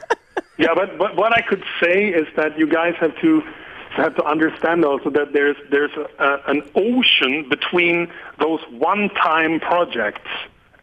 Yeah, 0.58 0.74
but, 0.76 0.98
but 0.98 1.16
what 1.16 1.34
I 1.38 1.42
could 1.42 1.64
say 1.82 2.10
is 2.10 2.28
that 2.36 2.58
you 2.58 2.68
guys 2.68 2.94
have 3.00 3.16
to 3.22 3.42
have 3.92 4.16
to 4.16 4.24
understand 4.24 4.86
also 4.86 5.10
that 5.10 5.34
there's 5.34 5.58
there's 5.70 5.92
a, 5.98 6.08
a, 6.24 6.42
an 6.48 6.62
ocean 6.76 7.50
between 7.50 8.10
those 8.40 8.62
one-time 8.70 9.60
projects 9.60 10.30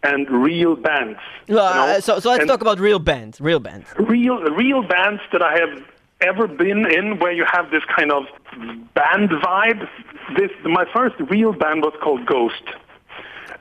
and 0.02 0.28
real 0.30 0.76
bands. 0.76 1.18
Uh, 1.48 2.00
so, 2.00 2.18
so 2.20 2.30
let's 2.30 2.40
And 2.40 2.48
talk 2.48 2.60
about 2.60 2.78
real 2.78 2.98
bands. 2.98 3.40
Real 3.40 3.60
bands. 3.60 3.86
real 3.98 4.38
real 4.42 4.82
bands 4.82 5.20
that 5.32 5.42
I 5.42 5.58
have 5.58 5.84
ever 6.20 6.46
been 6.48 6.86
in 6.90 7.18
where 7.18 7.32
you 7.32 7.44
have 7.50 7.70
this 7.70 7.82
kind 7.96 8.12
of 8.12 8.24
band 8.94 9.30
vibe. 9.30 9.88
This 10.36 10.50
my 10.64 10.84
first 10.92 11.16
real 11.30 11.52
band 11.52 11.82
was 11.82 11.94
called 12.02 12.26
Ghost. 12.26 12.62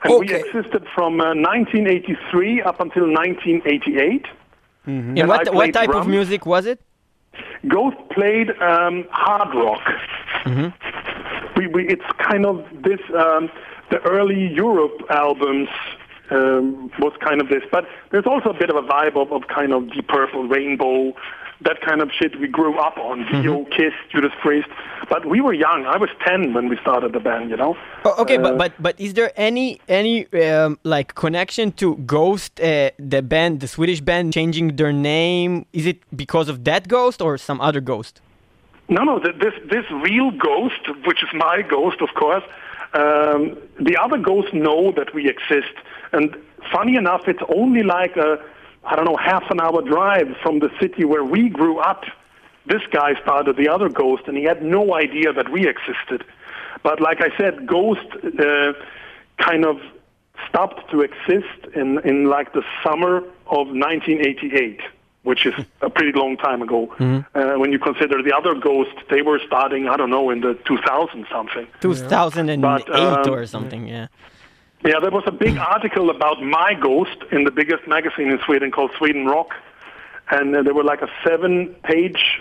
And 0.04 0.20
we 0.20 0.32
existed 0.32 0.86
from 0.94 1.20
uh, 1.20 1.34
1983 1.34 2.62
up 2.62 2.80
until 2.80 3.04
1988. 3.12 4.26
And 4.86 5.18
And 5.18 5.28
what, 5.28 5.52
what 5.52 5.72
type 5.72 5.90
of 5.90 6.06
music 6.06 6.46
was 6.46 6.66
it? 6.66 6.80
Ghost 7.66 7.96
played 8.10 8.50
um, 8.62 9.06
hard 9.10 9.54
rock. 9.54 9.82
We, 11.56 11.66
we, 11.66 11.88
it's 11.88 12.04
kind 12.18 12.46
of 12.46 12.64
this, 12.82 13.00
um, 13.16 13.50
the 13.90 13.98
early 14.04 14.46
Europe 14.54 15.02
albums 15.10 15.68
um, 16.30 16.90
was 16.98 17.12
kind 17.20 17.40
of 17.40 17.48
this. 17.48 17.62
But 17.70 17.86
there's 18.10 18.26
also 18.26 18.50
a 18.50 18.54
bit 18.58 18.70
of 18.70 18.76
a 18.76 18.82
vibe 18.82 19.16
of, 19.16 19.32
of 19.32 19.48
kind 19.48 19.72
of 19.72 19.88
the 19.90 20.02
Purple, 20.02 20.46
Rainbow, 20.48 21.14
that 21.62 21.80
kind 21.80 22.00
of 22.00 22.10
shit 22.12 22.38
we 22.38 22.46
grew 22.46 22.78
up 22.78 22.96
on. 22.98 23.26
Dio, 23.42 23.64
Kiss, 23.64 23.92
Judas 24.12 24.30
Priest. 24.40 24.68
But 25.08 25.26
we 25.26 25.40
were 25.40 25.52
young. 25.52 25.86
I 25.86 25.96
was 25.96 26.10
10 26.24 26.52
when 26.54 26.68
we 26.68 26.76
started 26.78 27.12
the 27.12 27.18
band, 27.20 27.50
you 27.50 27.56
know? 27.56 27.76
Oh, 28.04 28.14
okay, 28.22 28.36
Uh, 28.36 28.42
but 28.42 28.58
but 28.58 28.72
but 28.80 29.00
is 29.00 29.14
there 29.14 29.32
any 29.36 29.80
any 29.88 30.16
um, 30.44 30.78
like 30.84 31.14
connection 31.16 31.72
to 31.72 31.96
Ghost, 31.96 32.60
uh, 32.60 32.90
the 32.98 33.22
band, 33.22 33.58
the 33.60 33.66
Swedish 33.66 34.00
band, 34.00 34.32
changing 34.32 34.76
their 34.76 34.92
name? 34.92 35.66
Is 35.72 35.86
it 35.86 35.98
because 36.16 36.48
of 36.48 36.62
that 36.64 36.86
Ghost 36.86 37.20
or 37.20 37.36
some 37.38 37.60
other 37.60 37.80
Ghost? 37.80 38.20
No, 38.88 39.02
no, 39.02 39.18
th- 39.18 39.36
this 39.40 39.54
this 39.68 39.84
real 39.90 40.30
ghost, 40.30 40.82
which 41.06 41.20
is 41.22 41.28
my 41.34 41.60
ghost, 41.62 42.00
of 42.00 42.10
course. 42.14 42.44
Um, 42.94 43.40
the 43.88 43.96
other 44.04 44.16
ghosts 44.16 44.52
know 44.54 44.92
that 44.92 45.12
we 45.12 45.28
exist, 45.28 45.74
and 46.12 46.36
funny 46.72 46.96
enough, 46.96 47.22
it's 47.26 47.42
only 47.54 47.82
like 47.82 48.16
a 48.16 48.38
I 48.84 48.96
don't 48.96 49.04
know 49.04 49.16
half 49.16 49.50
an 49.50 49.60
hour 49.60 49.82
drive 49.82 50.36
from 50.42 50.60
the 50.60 50.70
city 50.80 51.04
where 51.04 51.24
we 51.24 51.48
grew 51.48 51.78
up. 51.78 52.04
This 52.66 52.82
guy 52.90 53.14
started 53.22 53.56
the 53.56 53.68
other 53.68 53.88
ghost, 53.88 54.24
and 54.26 54.36
he 54.36 54.44
had 54.44 54.62
no 54.62 54.94
idea 54.94 55.32
that 55.32 55.50
we 55.50 55.66
existed. 55.68 56.24
But 56.82 57.00
like 57.00 57.20
I 57.20 57.36
said, 57.36 57.66
Ghost 57.66 58.06
uh, 58.38 58.72
kind 59.38 59.64
of 59.64 59.80
stopped 60.48 60.90
to 60.90 61.00
exist 61.00 61.74
in 61.74 61.98
in 62.00 62.24
like 62.26 62.52
the 62.52 62.62
summer 62.82 63.18
of 63.46 63.68
1988 63.68 64.80
which 65.24 65.44
is 65.44 65.54
a 65.82 65.90
pretty 65.90 66.18
long 66.18 66.36
time 66.38 66.62
ago. 66.62 66.88
Uh, 67.34 67.58
when 67.58 67.70
you 67.70 67.78
consider 67.78 68.22
the 68.22 68.34
other 68.34 68.54
ghosts, 68.54 68.94
they 69.10 69.20
were 69.20 69.38
starting, 69.46 69.86
I 69.86 69.96
don't 69.98 70.08
know, 70.08 70.30
in 70.30 70.40
the 70.40 70.54
2000 70.64 71.26
something. 71.30 71.66
2008 71.80 72.60
But, 72.62 72.88
um, 72.98 73.28
or 73.30 73.44
something, 73.44 73.86
yeah. 73.86 74.06
Yeah, 74.84 75.00
there 75.00 75.10
was 75.10 75.24
a 75.26 75.32
big 75.32 75.56
article 75.56 76.08
about 76.10 76.42
my 76.42 76.74
ghost 76.74 77.16
in 77.32 77.44
the 77.44 77.50
biggest 77.50 77.86
magazine 77.88 78.30
in 78.30 78.38
Sweden 78.46 78.70
called 78.70 78.92
Sweden 78.96 79.26
Rock, 79.26 79.54
and 80.30 80.54
uh, 80.54 80.62
there 80.62 80.74
were 80.74 80.84
like 80.84 81.02
a 81.02 81.08
seven-page 81.26 82.40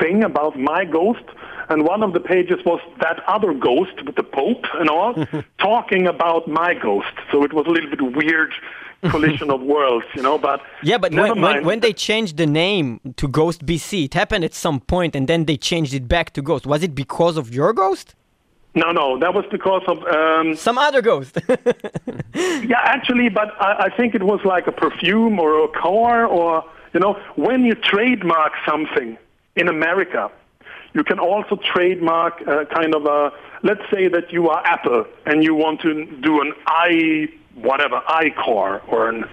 thing 0.00 0.22
about 0.22 0.58
my 0.58 0.84
ghost, 0.84 1.24
and 1.68 1.84
one 1.84 2.02
of 2.02 2.12
the 2.12 2.20
pages 2.20 2.64
was 2.64 2.80
that 3.00 3.22
other 3.26 3.52
ghost 3.52 4.04
with 4.06 4.14
the 4.14 4.22
Pope 4.22 4.64
and 4.74 4.88
all 4.88 5.14
talking 5.58 6.06
about 6.06 6.46
my 6.46 6.74
ghost. 6.74 7.14
So 7.30 7.42
it 7.42 7.52
was 7.52 7.66
a 7.66 7.70
little 7.70 7.90
bit 7.90 8.16
weird 8.16 8.52
collision 9.10 9.50
of 9.50 9.60
worlds, 9.60 10.06
you 10.14 10.22
know. 10.22 10.38
But 10.38 10.60
Yeah, 10.82 10.98
but 10.98 11.12
when, 11.12 11.40
when, 11.40 11.64
when 11.64 11.80
they 11.80 11.92
changed 11.92 12.36
the 12.36 12.46
name 12.46 13.00
to 13.16 13.28
Ghost 13.28 13.66
BC, 13.66 14.04
it 14.04 14.14
happened 14.14 14.44
at 14.44 14.54
some 14.54 14.80
point 14.80 15.16
and 15.16 15.26
then 15.28 15.46
they 15.46 15.56
changed 15.56 15.94
it 15.94 16.08
back 16.08 16.32
to 16.34 16.42
Ghost. 16.42 16.66
Was 16.66 16.82
it 16.82 16.94
because 16.94 17.36
of 17.36 17.52
your 17.52 17.72
ghost? 17.72 18.14
No, 18.74 18.90
no, 18.90 19.18
that 19.18 19.34
was 19.34 19.44
because 19.50 19.82
of. 19.86 20.02
Um, 20.04 20.56
Some 20.56 20.78
other 20.78 21.02
ghost. 21.02 21.38
Yeah, 22.34 22.80
actually, 22.80 23.28
but 23.28 23.48
I, 23.60 23.86
I 23.86 23.96
think 23.96 24.14
it 24.14 24.22
was 24.22 24.40
like 24.44 24.66
a 24.66 24.72
perfume 24.72 25.38
or 25.38 25.64
a 25.64 25.68
car 25.68 26.24
or, 26.24 26.64
you 26.94 27.00
know, 27.00 27.14
when 27.36 27.64
you 27.64 27.74
trademark 27.74 28.52
something 28.66 29.18
in 29.56 29.68
America, 29.68 30.30
you 30.94 31.04
can 31.04 31.18
also 31.18 31.56
trademark 31.56 32.40
uh, 32.46 32.64
kind 32.66 32.94
of 32.94 33.04
a, 33.06 33.32
let's 33.62 33.82
say 33.92 34.08
that 34.08 34.32
you 34.32 34.48
are 34.48 34.64
Apple 34.64 35.04
and 35.26 35.42
you 35.42 35.54
want 35.54 35.80
to 35.82 36.04
do 36.22 36.40
an 36.40 36.52
i, 36.66 37.28
whatever, 37.54 38.00
iCar 38.08 38.80
or 38.88 39.08
an 39.08 39.24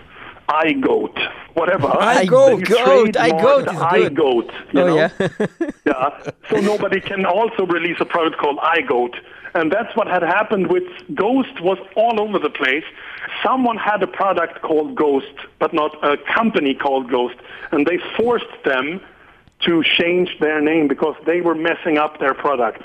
iGoat, 0.50 1.18
whatever. 1.54 1.88
iGoat, 1.88 2.00
Then 2.04 2.60
you 2.60 2.66
goat, 2.66 3.14
trademark 3.14 3.16
iGoat 3.16 3.66
the 3.66 3.72
is 3.72 4.14
good. 4.14 4.16
iGoat, 4.16 4.74
you 4.74 4.82
oh, 4.82 4.88
know? 4.88 4.95
yeah. 4.95 5.70
Yeah. 5.86 6.32
So 6.50 6.58
nobody 6.60 7.00
can 7.00 7.26
also 7.26 7.66
release 7.66 7.97
a 8.00 8.06
product 8.06 8.38
called 8.38 8.58
iGoat. 8.58 9.16
And 9.56 9.72
that's 9.72 9.95
what 9.95 10.08
had 10.08 10.22
happened 10.22 10.68
with 10.68 10.84
Ghost 11.16 11.60
was 11.62 11.80
all 11.95 12.22
over 12.22 12.38
the 12.38 12.50
place. 12.52 12.84
Someone 13.43 13.78
had 13.78 14.04
a 14.04 14.08
product 14.08 14.62
called 14.62 14.95
Ghost, 14.95 15.34
but 15.58 15.74
not 15.74 15.91
a 16.04 16.18
company 16.18 16.74
called 16.76 17.10
Ghost. 17.10 17.36
And 17.72 17.86
they 17.86 17.97
forced 18.18 18.45
them 18.64 19.02
to 19.62 19.84
change 19.84 20.38
their 20.39 20.62
name 20.62 20.88
because 20.88 21.16
they 21.26 21.41
were 21.41 21.56
messing 21.56 21.97
up 21.97 22.20
their 22.20 22.34
product 22.34 22.84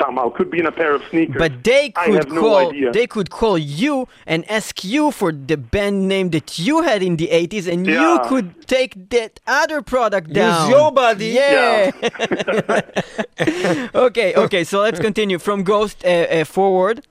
somehow. 0.00 0.30
Could 0.30 0.50
be 0.50 0.58
in 0.58 0.66
a 0.66 0.72
pair 0.72 0.94
of 0.94 1.02
sneakers. 1.10 1.36
But 1.38 1.64
they 1.64 1.92
I 1.96 2.06
could 2.06 2.14
have 2.14 2.32
no 2.32 2.40
call 2.40 2.68
idea. 2.70 2.92
they 2.92 3.06
could 3.06 3.30
call 3.30 3.58
you 3.58 4.08
and 4.26 4.48
ask 4.50 4.84
you 4.84 5.10
for 5.10 5.32
the 5.32 5.56
band 5.56 6.08
name 6.08 6.30
that 6.30 6.58
you 6.58 6.82
had 6.82 7.02
in 7.02 7.16
the 7.16 7.28
80s 7.28 7.66
and 7.72 7.86
you 7.86 8.20
could 8.26 8.66
take 8.66 9.10
that 9.10 9.40
other 9.46 9.82
product 9.82 10.28
Use 10.28 10.36
down. 10.36 10.70
your 10.70 10.92
body. 10.92 11.28
Yeah. 11.28 11.90
okay, 13.94 14.34
okay, 14.34 14.64
so 14.64 14.80
let's 14.80 15.00
continue 15.00 15.38
from 15.38 15.62
Ghost 15.62 16.04
uh, 16.04 16.08
uh, 16.08 16.44
forward. 16.44 17.06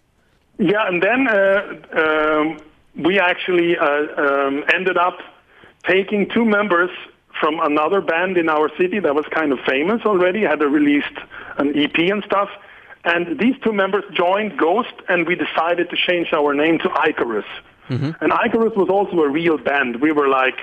Yeah, 0.60 0.88
and 0.88 1.04
then 1.04 1.28
uh, 1.28 1.76
um, 2.02 2.58
we 2.96 3.20
actually 3.20 3.78
uh, 3.78 3.86
um, 4.18 4.64
ended 4.74 4.98
up 4.98 5.20
taking 5.86 6.28
two 6.30 6.46
members 6.46 6.90
from 7.40 7.60
another 7.60 8.02
band 8.02 8.38
in 8.38 8.50
our 8.50 8.70
city 8.78 9.00
that 9.00 9.14
was 9.14 9.26
kind 9.32 9.52
of 9.52 9.60
famous 9.60 10.02
already, 10.06 10.42
had 10.42 10.62
released 10.62 11.18
an 11.58 11.78
EP 11.78 11.98
and 11.98 12.24
stuff. 12.24 12.50
And 13.08 13.40
these 13.40 13.56
two 13.64 13.72
members 13.72 14.04
joined 14.14 14.58
Ghost, 14.58 14.94
and 15.08 15.26
we 15.26 15.36
decided 15.36 15.90
to 15.92 15.96
change 15.96 16.34
our 16.34 16.54
name 16.54 16.78
to 16.80 16.90
Icarus. 17.08 17.46
Mm-hmm. 17.88 18.22
And 18.22 18.34
Icarus 18.46 18.74
was 18.76 18.90
also 18.90 19.22
a 19.22 19.30
real 19.30 19.58
band. 19.58 20.02
We 20.02 20.12
were 20.12 20.28
like 20.28 20.60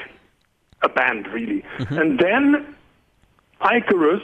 a 0.83 0.91
band, 0.91 1.27
really. 1.29 1.65
Mm-hmm. 1.79 1.99
And 1.99 2.19
then 2.19 2.77
Icarus, 3.63 4.23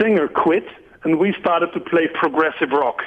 singer, 0.00 0.26
quit, 0.26 0.66
and 1.04 1.18
we 1.18 1.34
started 1.38 1.74
to 1.74 1.80
play 1.80 2.08
progressive 2.08 2.70
rock 2.70 3.02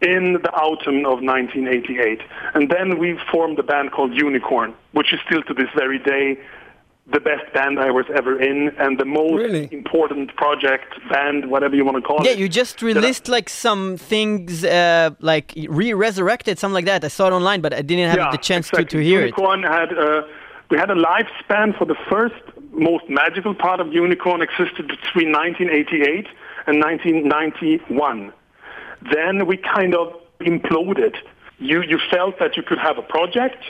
in 0.00 0.32
the 0.42 0.52
autumn 0.52 1.06
of 1.06 1.22
1988. 1.22 2.22
And 2.54 2.68
then 2.68 2.98
we 2.98 3.16
formed 3.30 3.56
a 3.60 3.62
band 3.62 3.92
called 3.92 4.14
Unicorn, 4.14 4.74
which 4.92 5.12
is 5.12 5.20
still 5.26 5.42
to 5.44 5.54
this 5.54 5.68
very 5.76 6.00
day 6.00 6.38
the 7.12 7.20
best 7.20 7.52
band 7.54 7.78
I 7.78 7.90
was 7.90 8.06
ever 8.14 8.40
in 8.40 8.70
and 8.78 8.98
the 8.98 9.04
most 9.04 9.38
Really? 9.38 9.68
important 9.70 10.34
project, 10.34 10.88
band, 11.08 11.48
whatever 11.48 11.76
you 11.76 11.84
want 11.84 11.96
to 11.98 12.02
call 12.02 12.18
Yeah, 12.24 12.32
it. 12.32 12.38
Yeah, 12.38 12.42
you 12.42 12.48
just 12.48 12.82
released 12.82 13.28
like 13.28 13.48
some 13.48 13.96
things 13.96 14.64
uh, 14.64 15.10
like 15.20 15.52
re-resurrected, 15.68 16.58
something 16.58 16.74
like 16.74 16.86
that. 16.86 17.04
I 17.04 17.08
saw 17.08 17.28
it 17.28 17.32
online, 17.32 17.60
but 17.60 17.72
I 17.72 17.82
didn't 17.82 18.10
have 18.10 18.32
the 18.32 18.38
chance 18.38 18.68
exactly. 18.68 18.84
to, 18.86 18.96
to 18.98 19.04
hear 19.04 19.20
it. 19.20 19.36
Unicorn 19.36 19.62
had 19.62 19.96
uh, 19.96 20.22
we 20.70 20.78
had 20.78 20.90
a 20.90 20.96
lifespan 20.96 21.78
for 21.78 21.84
the 21.84 21.94
first 22.10 22.34
most 22.72 23.08
magical 23.08 23.54
part 23.54 23.78
of 23.80 23.92
Unicorn 23.92 24.42
existed 24.42 24.88
between 24.88 25.30
1988 25.32 26.26
and 26.66 26.80
1991. 26.82 28.32
Then 29.12 29.46
we 29.46 29.56
kind 29.56 29.94
of 29.94 30.12
imploded. 30.40 31.14
You 31.58 31.82
you 31.82 31.98
felt 32.10 32.38
that 32.40 32.56
you 32.56 32.62
could 32.64 32.78
have 32.78 32.98
a 32.98 33.02
project 33.02 33.62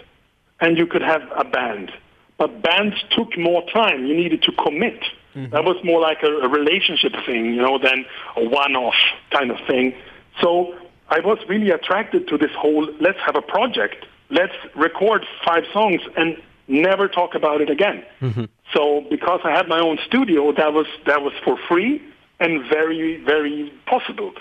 and 0.60 0.78
you 0.78 0.86
could 0.86 1.02
have 1.02 1.22
a 1.36 1.44
band, 1.44 1.92
but 2.38 2.62
bands 2.62 2.96
took 3.10 3.36
more 3.38 3.64
time. 3.72 4.06
You 4.06 4.14
needed 4.14 4.42
to 4.42 4.52
commit. 4.52 5.00
Mm-hmm. 5.34 5.52
That 5.54 5.64
was 5.64 5.76
more 5.84 6.00
like 6.00 6.22
a, 6.22 6.28
a 6.28 6.48
relationship 6.48 7.12
thing, 7.24 7.46
you 7.54 7.62
know, 7.62 7.78
than 7.78 8.04
a 8.36 8.48
one-off 8.48 8.94
kind 9.30 9.50
of 9.50 9.58
thing. 9.66 9.94
So 10.40 10.74
I 11.08 11.20
was 11.20 11.38
really 11.48 11.70
attracted 11.70 12.28
to 12.28 12.38
this 12.38 12.50
whole 12.56 12.88
let's 13.00 13.18
have 13.24 13.36
a 13.36 13.42
project, 13.42 14.06
let's 14.30 14.54
record 14.74 15.24
five 15.44 15.64
songs 15.72 16.00
and 16.16 16.36
never 16.68 17.08
talk 17.08 17.34
about 17.34 17.60
it 17.60 17.70
again. 17.70 18.04
Mm-hmm. 18.20 18.44
So 18.74 19.04
because 19.08 19.40
I 19.44 19.50
had 19.50 19.68
my 19.68 19.78
own 19.78 19.98
studio, 20.06 20.52
that 20.52 20.72
was 20.72 20.86
that 21.06 21.22
was 21.22 21.32
for 21.44 21.58
free 21.68 22.02
and 22.40 22.66
very 22.68 23.22
very 23.24 23.72
possible. 23.86 24.32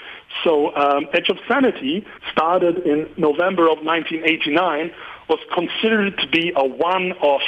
So 0.43 0.75
um, 0.75 1.07
Edge 1.13 1.29
of 1.29 1.37
Sanity 1.47 2.05
started 2.31 2.79
in 2.79 3.09
November 3.17 3.63
of 3.69 3.79
1989, 3.83 4.91
was 5.29 5.39
considered 5.53 6.17
to 6.19 6.27
be 6.27 6.51
a 6.55 6.65
one-off 6.65 7.41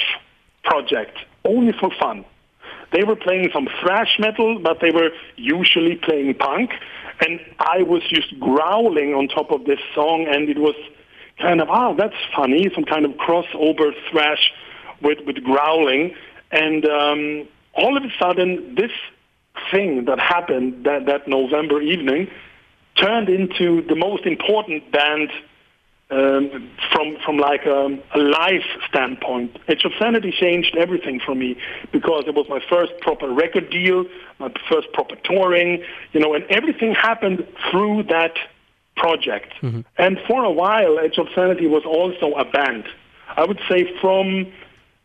project, 0.67 1.17
only 1.45 1.73
for 1.79 1.89
fun. 1.99 2.25
They 2.93 3.03
were 3.03 3.15
playing 3.15 3.49
some 3.53 3.67
thrash 3.81 4.17
metal, 4.19 4.59
but 4.59 4.77
they 4.81 4.91
were 4.91 5.09
usually 5.35 5.95
playing 5.95 6.35
punk. 6.35 6.71
And 7.25 7.39
I 7.59 7.83
was 7.83 8.03
just 8.07 8.39
growling 8.39 9.13
on 9.13 9.27
top 9.27 9.51
of 9.51 9.65
this 9.65 9.79
song, 9.95 10.27
and 10.29 10.49
it 10.49 10.59
was 10.59 10.75
kind 11.39 11.61
of, 11.61 11.69
ah, 11.69 11.93
that's 11.93 12.15
funny, 12.35 12.69
some 12.73 12.83
kind 12.83 13.05
of 13.05 13.11
crossover 13.11 13.91
thrash 14.09 14.51
with, 15.01 15.19
with 15.25 15.43
growling. 15.43 16.15
And 16.51 16.85
um, 16.85 17.47
all 17.73 17.97
of 17.97 18.03
a 18.03 18.11
sudden, 18.19 18.75
this 18.75 18.91
thing 19.71 20.05
that 20.05 20.19
happened 20.19 20.85
that, 20.85 21.05
that 21.07 21.27
November 21.27 21.81
evening 21.81 22.29
turned 22.95 23.29
into 23.29 23.81
the 23.87 23.95
most 23.95 24.25
important 24.25 24.91
band 24.91 25.29
um, 26.09 26.69
from 26.91 27.17
from 27.25 27.37
like 27.37 27.65
a, 27.65 27.99
a 28.15 28.19
life 28.19 28.65
standpoint. 28.87 29.57
Edge 29.67 29.83
of 29.83 29.91
Sanity 29.99 30.31
changed 30.31 30.75
everything 30.77 31.19
for 31.19 31.35
me 31.35 31.57
because 31.91 32.23
it 32.27 32.35
was 32.35 32.47
my 32.49 32.61
first 32.69 32.93
proper 33.01 33.29
record 33.29 33.69
deal, 33.69 34.05
my 34.39 34.51
first 34.69 34.91
proper 34.93 35.15
touring, 35.23 35.83
you 36.13 36.19
know, 36.19 36.33
and 36.33 36.45
everything 36.45 36.93
happened 36.93 37.45
through 37.69 38.03
that 38.03 38.35
project. 38.95 39.53
Mm-hmm. 39.61 39.81
And 39.97 40.17
for 40.27 40.43
a 40.43 40.51
while, 40.51 40.97
Edge 40.99 41.17
of 41.17 41.27
Sanity 41.35 41.67
was 41.67 41.83
also 41.85 42.33
a 42.35 42.45
band. 42.45 42.85
I 43.35 43.45
would 43.45 43.59
say 43.69 43.91
from 44.01 44.51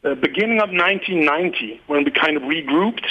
the 0.03 0.15
beginning 0.15 0.61
of 0.61 0.71
1990, 0.71 1.81
when 1.87 2.05
we 2.05 2.11
kind 2.11 2.37
of 2.37 2.45
regrouped 2.45 3.07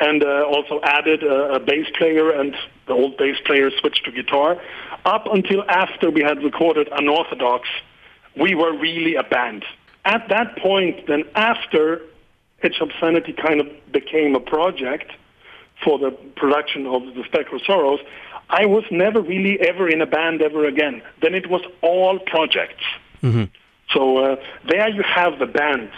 and 0.00 0.22
uh, 0.22 0.44
also 0.44 0.80
added 0.82 1.22
a, 1.22 1.54
a 1.54 1.60
bass 1.60 1.86
player 1.96 2.30
and 2.30 2.54
the 2.86 2.92
old 2.92 3.16
bass 3.16 3.36
player 3.44 3.70
switched 3.80 4.04
to 4.04 4.12
guitar. 4.12 4.60
Up 5.04 5.26
until 5.26 5.62
after 5.68 6.10
we 6.10 6.22
had 6.22 6.42
recorded 6.42 6.88
Unorthodox, 6.92 7.68
we 8.36 8.54
were 8.54 8.72
really 8.76 9.16
a 9.16 9.22
band. 9.22 9.64
At 10.04 10.28
that 10.28 10.56
point, 10.58 11.06
then 11.06 11.24
after 11.34 12.02
of 12.80 12.90
Sanity 13.00 13.32
kind 13.32 13.60
of 13.60 13.68
became 13.92 14.34
a 14.34 14.40
project 14.40 15.12
for 15.84 15.98
the 15.98 16.10
production 16.10 16.86
of 16.86 17.02
the 17.14 17.22
Spectral 17.24 17.60
Sorrows, 17.64 18.00
I 18.50 18.66
was 18.66 18.84
never 18.90 19.20
really 19.20 19.60
ever 19.60 19.88
in 19.88 20.00
a 20.00 20.06
band 20.06 20.42
ever 20.42 20.66
again. 20.66 21.02
Then 21.22 21.34
it 21.34 21.48
was 21.48 21.62
all 21.82 22.18
projects. 22.18 22.84
Mm-hmm. 23.22 23.44
So 23.90 24.18
uh, 24.18 24.36
there 24.68 24.88
you 24.88 25.02
have 25.02 25.38
the 25.38 25.46
bands 25.46 25.94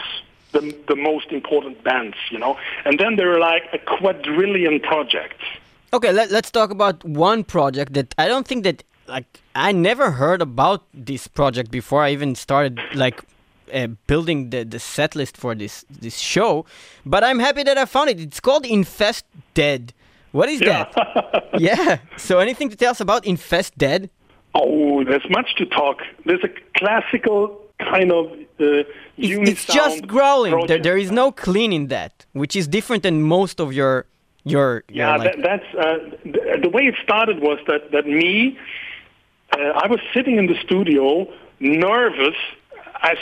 the, 0.52 0.74
the 0.88 0.96
most 0.96 1.30
important 1.30 1.82
bands, 1.82 2.16
you 2.30 2.38
know. 2.38 2.56
And 2.84 2.98
then 2.98 3.16
there 3.16 3.32
are 3.34 3.40
like 3.40 3.64
a 3.72 3.78
quadrillion 3.78 4.80
projects. 4.80 5.44
Okay, 5.92 6.12
let, 6.12 6.30
let's 6.30 6.50
talk 6.50 6.70
about 6.70 7.04
one 7.04 7.44
project 7.44 7.94
that 7.94 8.14
I 8.18 8.28
don't 8.28 8.46
think 8.46 8.64
that 8.64 8.84
like 9.08 9.40
I 9.54 9.72
never 9.72 10.12
heard 10.12 10.40
about 10.40 10.84
this 10.94 11.26
project 11.26 11.70
before 11.70 12.02
I 12.02 12.10
even 12.12 12.34
started 12.34 12.80
like 12.94 13.22
uh, 13.72 13.88
building 14.06 14.50
the 14.50 14.64
the 14.64 14.78
set 14.78 15.16
list 15.16 15.36
for 15.36 15.54
this 15.54 15.84
this 15.90 16.18
show. 16.18 16.64
But 17.04 17.24
I'm 17.24 17.38
happy 17.40 17.62
that 17.64 17.76
I 17.76 17.84
found 17.86 18.10
it. 18.10 18.20
It's 18.20 18.40
called 18.40 18.64
Infest 18.64 19.24
Dead. 19.54 19.92
What 20.32 20.48
is 20.48 20.60
yeah. 20.60 20.86
that? 20.94 21.50
yeah. 21.58 21.98
So 22.16 22.38
anything 22.38 22.70
to 22.70 22.76
tell 22.76 22.92
us 22.92 23.00
about 23.00 23.26
Infest 23.26 23.76
Dead? 23.76 24.10
Oh, 24.54 25.04
there's 25.04 25.28
much 25.30 25.54
to 25.56 25.66
talk. 25.66 25.98
There's 26.24 26.44
a 26.44 26.50
classical 26.76 27.60
kind 27.80 28.12
of 28.12 28.26
uh, 28.30 28.84
it's, 29.16 29.50
it's 29.50 29.64
just 29.64 30.06
growling. 30.06 30.66
There, 30.66 30.78
there 30.78 30.98
is 30.98 31.10
no 31.10 31.32
clean 31.32 31.72
in 31.72 31.88
that, 31.88 32.26
which 32.32 32.54
is 32.56 32.68
different 32.68 33.02
than 33.02 33.22
most 33.22 33.60
of 33.60 33.72
your 33.72 34.06
your. 34.44 34.84
Yeah, 34.88 35.16
like... 35.16 35.36
that, 35.36 35.42
that's 35.42 35.74
uh, 35.74 35.98
the, 36.24 36.60
the, 36.62 36.68
way 36.68 36.82
it 36.82 36.94
started 37.02 37.40
was 37.40 37.58
that 37.66 37.90
that 37.92 38.06
me, 38.06 38.58
uh, 39.52 39.82
I 39.82 39.86
was 39.86 40.00
sitting 40.14 40.36
in 40.36 40.46
the 40.46 40.56
studio, 40.62 41.26
nervous. 41.60 42.36
As 43.02 43.16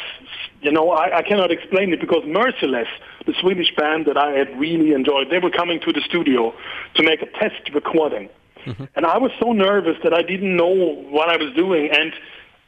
you 0.61 0.73
know, 0.73 0.91
I, 0.91 1.19
I 1.19 1.23
cannot 1.23 1.53
explain 1.53 1.93
it 1.93 2.01
because 2.01 2.25
Merciless, 2.27 2.89
the 3.27 3.35
Swedish 3.41 3.73
band 3.77 4.07
that 4.07 4.17
I 4.17 4.33
had 4.33 4.59
really 4.59 4.93
enjoyed, 4.93 5.31
they 5.31 5.39
were 5.39 5.51
coming 5.51 5.81
to 5.81 5.93
the 5.93 6.01
studio 6.01 6.53
to 6.95 7.03
make 7.05 7.23
a 7.23 7.27
test 7.39 7.71
recording. 7.73 8.29
Mm-hmm. 8.67 8.85
And 8.97 9.07
I 9.07 9.19
was 9.19 9.31
so 9.41 9.53
nervous 9.53 9.97
that 10.03 10.13
I 10.13 10.23
didn't 10.23 10.57
know 10.57 10.75
what 11.11 11.29
I 11.29 11.37
was 11.37 11.55
doing. 11.55 11.91
And 11.93 12.13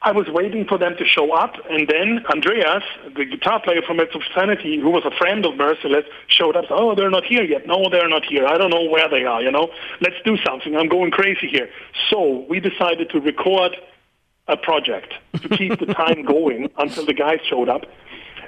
I 0.02 0.12
was 0.12 0.28
waiting 0.28 0.64
for 0.64 0.78
them 0.78 0.96
to 0.96 1.04
show 1.04 1.32
up, 1.32 1.56
and 1.68 1.86
then 1.86 2.24
Andreas, 2.30 2.82
the 3.14 3.26
guitar 3.26 3.60
player 3.60 3.82
from 3.82 4.00
Edge 4.00 4.14
of 4.14 4.22
Sanity, 4.34 4.80
who 4.80 4.88
was 4.88 5.04
a 5.04 5.10
friend 5.10 5.44
of 5.44 5.56
Merciless, 5.56 6.06
showed 6.26 6.56
up. 6.56 6.64
Oh, 6.70 6.94
they're 6.94 7.10
not 7.10 7.24
here 7.24 7.42
yet. 7.42 7.66
No, 7.66 7.90
they're 7.90 8.08
not 8.08 8.24
here. 8.24 8.46
I 8.46 8.56
don't 8.56 8.70
know 8.70 8.84
where 8.84 9.10
they 9.10 9.24
are. 9.24 9.42
You 9.42 9.50
know, 9.50 9.70
let's 10.00 10.16
do 10.24 10.38
something. 10.38 10.74
I'm 10.74 10.88
going 10.88 11.10
crazy 11.10 11.48
here. 11.48 11.68
So 12.08 12.46
we 12.48 12.60
decided 12.60 13.10
to 13.10 13.20
record 13.20 13.76
a 14.48 14.56
project 14.56 15.12
to 15.42 15.48
keep 15.50 15.78
the 15.78 15.92
time 15.92 16.22
going 16.36 16.70
until 16.78 17.04
the 17.04 17.14
guys 17.14 17.40
showed 17.46 17.68
up. 17.68 17.84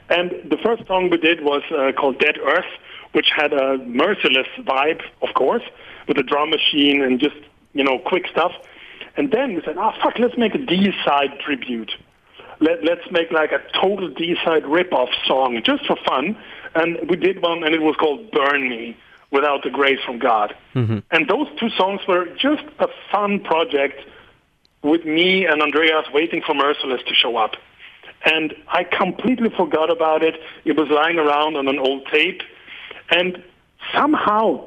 And 0.09 0.31
the 0.51 0.57
first 0.57 0.87
song 0.87 1.11
we 1.11 1.19
did 1.19 1.43
was 1.43 1.63
uh, 1.71 1.93
called 1.93 2.19
Dead 2.19 2.39
Earth, 2.39 2.73
which 3.13 3.31
had 3.35 3.53
a 3.53 3.77
merciless 3.79 4.49
vibe, 4.61 5.03
of 5.21 5.35
course, 5.35 5.63
with 6.09 6.17
a 6.17 6.23
drum 6.23 6.49
machine 6.49 7.03
and 7.03 7.21
just 7.21 7.37
you 7.75 7.85
know 7.85 7.99
quick 7.99 8.27
stuff. 8.29 8.53
And 9.17 9.31
then 9.31 9.55
we 9.55 9.63
said, 9.65 9.77
oh, 9.79 9.93
fuck, 10.03 10.19
let's 10.19 10.37
make 10.39 10.55
a 10.55 10.59
Deicide 10.59 11.39
tribute. 11.41 11.93
Let, 12.61 12.85
let's 12.85 13.11
make 13.11 13.31
like 13.31 13.53
a 13.53 13.61
total 13.79 14.11
Deicide 14.11 14.63
rip-off 14.67 15.11
song 15.27 15.61
just 15.65 15.87
for 15.87 15.97
fun. 16.07 16.37
And 16.75 16.99
we 17.09 17.17
did 17.17 17.43
one, 17.43 17.65
and 17.65 17.75
it 17.75 17.83
was 17.83 17.97
called 17.97 18.31
Burn 18.31 18.69
Me, 18.69 18.97
Without 19.31 19.63
the 19.63 19.71
Grace 19.71 19.99
from 20.07 20.19
God. 20.19 20.55
Mm-hmm. 20.75 20.99
And 21.11 21.29
those 21.29 21.49
two 21.59 21.69
songs 21.71 22.01
were 22.09 22.27
just 22.37 22.65
a 22.79 22.89
fun 23.11 23.41
project 23.41 24.01
with 24.83 25.05
me 25.05 25.47
and 25.47 25.63
Andreas 25.63 26.07
waiting 26.13 26.43
for 26.45 26.55
Merciless 26.55 27.03
to 27.07 27.15
show 27.15 27.37
up. 27.37 27.57
And 28.25 28.55
I 28.69 28.85
completely 28.85 29.51
forgot 29.51 29.91
about 29.91 30.23
it. 30.23 30.37
It 30.65 30.77
was 30.77 30.89
lying 30.89 31.19
around 31.19 31.57
on 31.57 31.69
an 31.69 31.79
old 31.79 32.07
tape. 32.07 32.43
And 33.11 33.43
somehow 33.95 34.65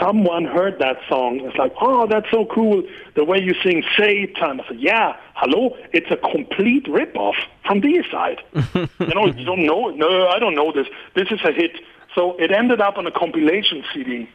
someone 0.00 0.44
heard 0.44 0.78
that 0.78 0.96
song. 1.08 1.40
It's 1.40 1.56
like, 1.56 1.72
oh, 1.80 2.06
that's 2.06 2.30
so 2.30 2.46
cool. 2.46 2.82
The 3.14 3.24
way 3.24 3.38
you 3.38 3.54
sing 3.62 3.82
Satan. 3.96 4.60
I 4.60 4.68
said, 4.68 4.80
yeah, 4.80 5.16
hello, 5.34 5.76
it's 5.92 6.10
a 6.10 6.16
complete 6.16 6.84
ripoff 6.86 7.34
from 7.64 7.80
Deicide. 7.80 8.40
you 8.74 9.14
know, 9.14 9.26
you 9.26 9.44
don't 9.44 9.64
know. 9.64 9.90
No, 9.90 10.28
I 10.28 10.38
don't 10.38 10.54
know 10.54 10.72
this. 10.72 10.86
This 11.14 11.28
is 11.30 11.40
a 11.44 11.52
hit. 11.52 11.72
So 12.14 12.36
it 12.38 12.50
ended 12.50 12.80
up 12.80 12.96
on 12.98 13.06
a 13.06 13.10
compilation 13.10 13.84
CD 13.92 14.28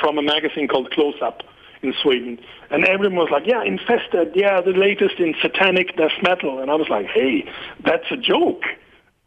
from 0.00 0.18
a 0.18 0.22
magazine 0.22 0.68
called 0.68 0.90
Close 0.90 1.16
Up 1.22 1.42
in 1.82 1.94
Sweden. 2.02 2.38
And 2.70 2.84
everyone 2.84 3.16
was 3.16 3.30
like, 3.30 3.46
yeah, 3.46 3.64
Infestdead, 3.64 4.32
yeah, 4.34 4.60
the 4.60 4.72
latest 4.72 5.18
in 5.18 5.34
satanic 5.40 5.96
death 5.96 6.12
metal. 6.22 6.60
And 6.60 6.70
I 6.70 6.74
was 6.74 6.88
like, 6.88 7.06
hey, 7.06 7.50
that's 7.84 8.10
a 8.10 8.16
joke. 8.16 8.62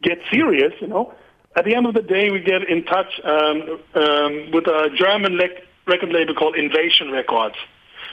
Get 0.02 0.18
serious, 0.30 0.72
you 0.80 0.86
know 0.86 1.14
at 1.56 1.64
the 1.64 1.74
end 1.74 1.86
of 1.86 1.94
the 1.94 2.02
day, 2.02 2.30
we 2.30 2.40
get 2.40 2.68
in 2.68 2.84
touch 2.84 3.20
um, 3.24 3.80
um, 3.94 4.50
with 4.52 4.66
a 4.66 4.90
German 4.96 5.36
le- 5.36 5.48
record 5.86 6.10
label 6.10 6.34
called 6.34 6.56
Invasion 6.56 7.10
Records. 7.10 7.56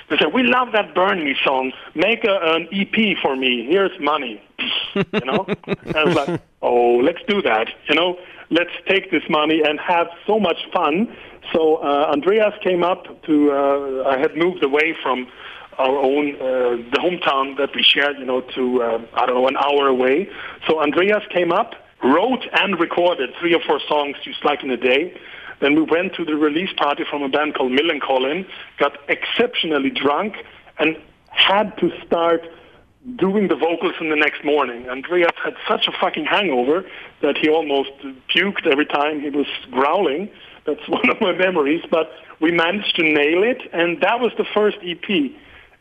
They 0.09 0.18
said, 0.18 0.34
"We 0.34 0.43
love 0.43 0.73
that 0.73 0.93
Burn 0.93 1.23
Me 1.23 1.35
song. 1.43 1.72
Make 1.95 2.23
a, 2.23 2.38
an 2.41 2.68
EP 2.72 3.18
for 3.22 3.35
me. 3.35 3.65
Here's 3.68 3.97
money." 3.99 4.41
you 4.95 5.26
know, 5.26 5.45
and 5.65 5.95
I 5.95 6.03
was 6.03 6.15
like, 6.15 6.41
"Oh, 6.61 6.97
let's 6.97 7.22
do 7.27 7.41
that." 7.41 7.68
You 7.89 7.95
know, 7.95 8.19
let's 8.49 8.73
take 8.88 9.09
this 9.09 9.23
money 9.30 9.61
and 9.63 9.80
have 9.80 10.07
so 10.27 10.39
much 10.39 10.57
fun. 10.73 11.15
So 11.53 11.77
uh, 11.77 12.11
Andreas 12.11 12.53
came 12.61 12.84
up 12.84 13.23
to. 13.23 13.51
Uh, 13.51 14.09
I 14.09 14.18
had 14.19 14.35
moved 14.35 14.63
away 14.63 14.95
from 15.01 15.27
our 15.80 15.97
own 15.97 16.35
uh, 16.35 16.77
the 16.91 16.99
hometown 16.99 17.57
that 17.57 17.73
we 17.73 17.81
shared. 17.81 18.19
You 18.19 18.26
know, 18.26 18.41
to 18.41 18.84
uh, 18.84 19.01
I 19.15 19.26
don't 19.26 19.35
know 19.35 19.47
an 19.47 19.57
hour 19.57 19.88
away. 19.88 20.30
So 20.68 20.80
Andreas 20.81 21.23
came 21.31 21.51
up 21.51 21.73
wrote 22.03 22.45
and 22.53 22.80
recorded 22.80 23.30
three 23.40 23.53
or 23.53 23.61
four 23.61 23.80
songs 23.88 24.18
just 24.23 24.44
like 24.44 24.64
in 24.64 24.72
a 24.72 24.78
day. 24.78 25.19
Then 25.60 25.76
we 25.76 25.84
went 25.84 26.15
to 26.15 26.26
the 26.26 26.36
release 26.36 26.73
party 26.76 27.03
from 27.10 27.22
a 27.22 27.30
band 27.30 27.56
called 27.56 27.72
Millencolin, 27.72 28.48
got 28.80 28.98
exceptionally 29.07 29.91
drunk, 29.91 30.36
and 30.80 30.98
had 31.28 31.78
to 31.78 31.91
start 32.06 32.41
doing 33.15 33.48
the 33.48 33.56
vocals 33.56 33.94
in 33.99 34.10
the 34.10 34.15
next 34.15 34.44
morning. 34.44 34.90
Andreas 34.90 35.32
had 35.44 35.56
such 35.68 35.88
a 35.88 35.91
fucking 35.99 36.26
hangover 36.26 36.86
that 37.22 37.38
he 37.38 37.49
almost 37.49 37.91
puked 38.30 38.68
every 38.68 38.86
time 38.86 39.22
he 39.22 39.30
was 39.30 39.48
growling. 39.72 40.30
That's 40.65 40.82
one 40.88 41.10
of 41.10 41.19
my 41.22 41.34
memories. 41.34 41.84
But 41.90 42.11
we 42.40 42.52
managed 42.52 42.95
to 42.95 43.03
nail 43.03 43.44
it, 43.44 43.61
and 43.73 44.02
that 44.02 44.19
was 44.19 44.32
the 44.38 44.45
first 44.53 44.78
EP. 44.84 45.32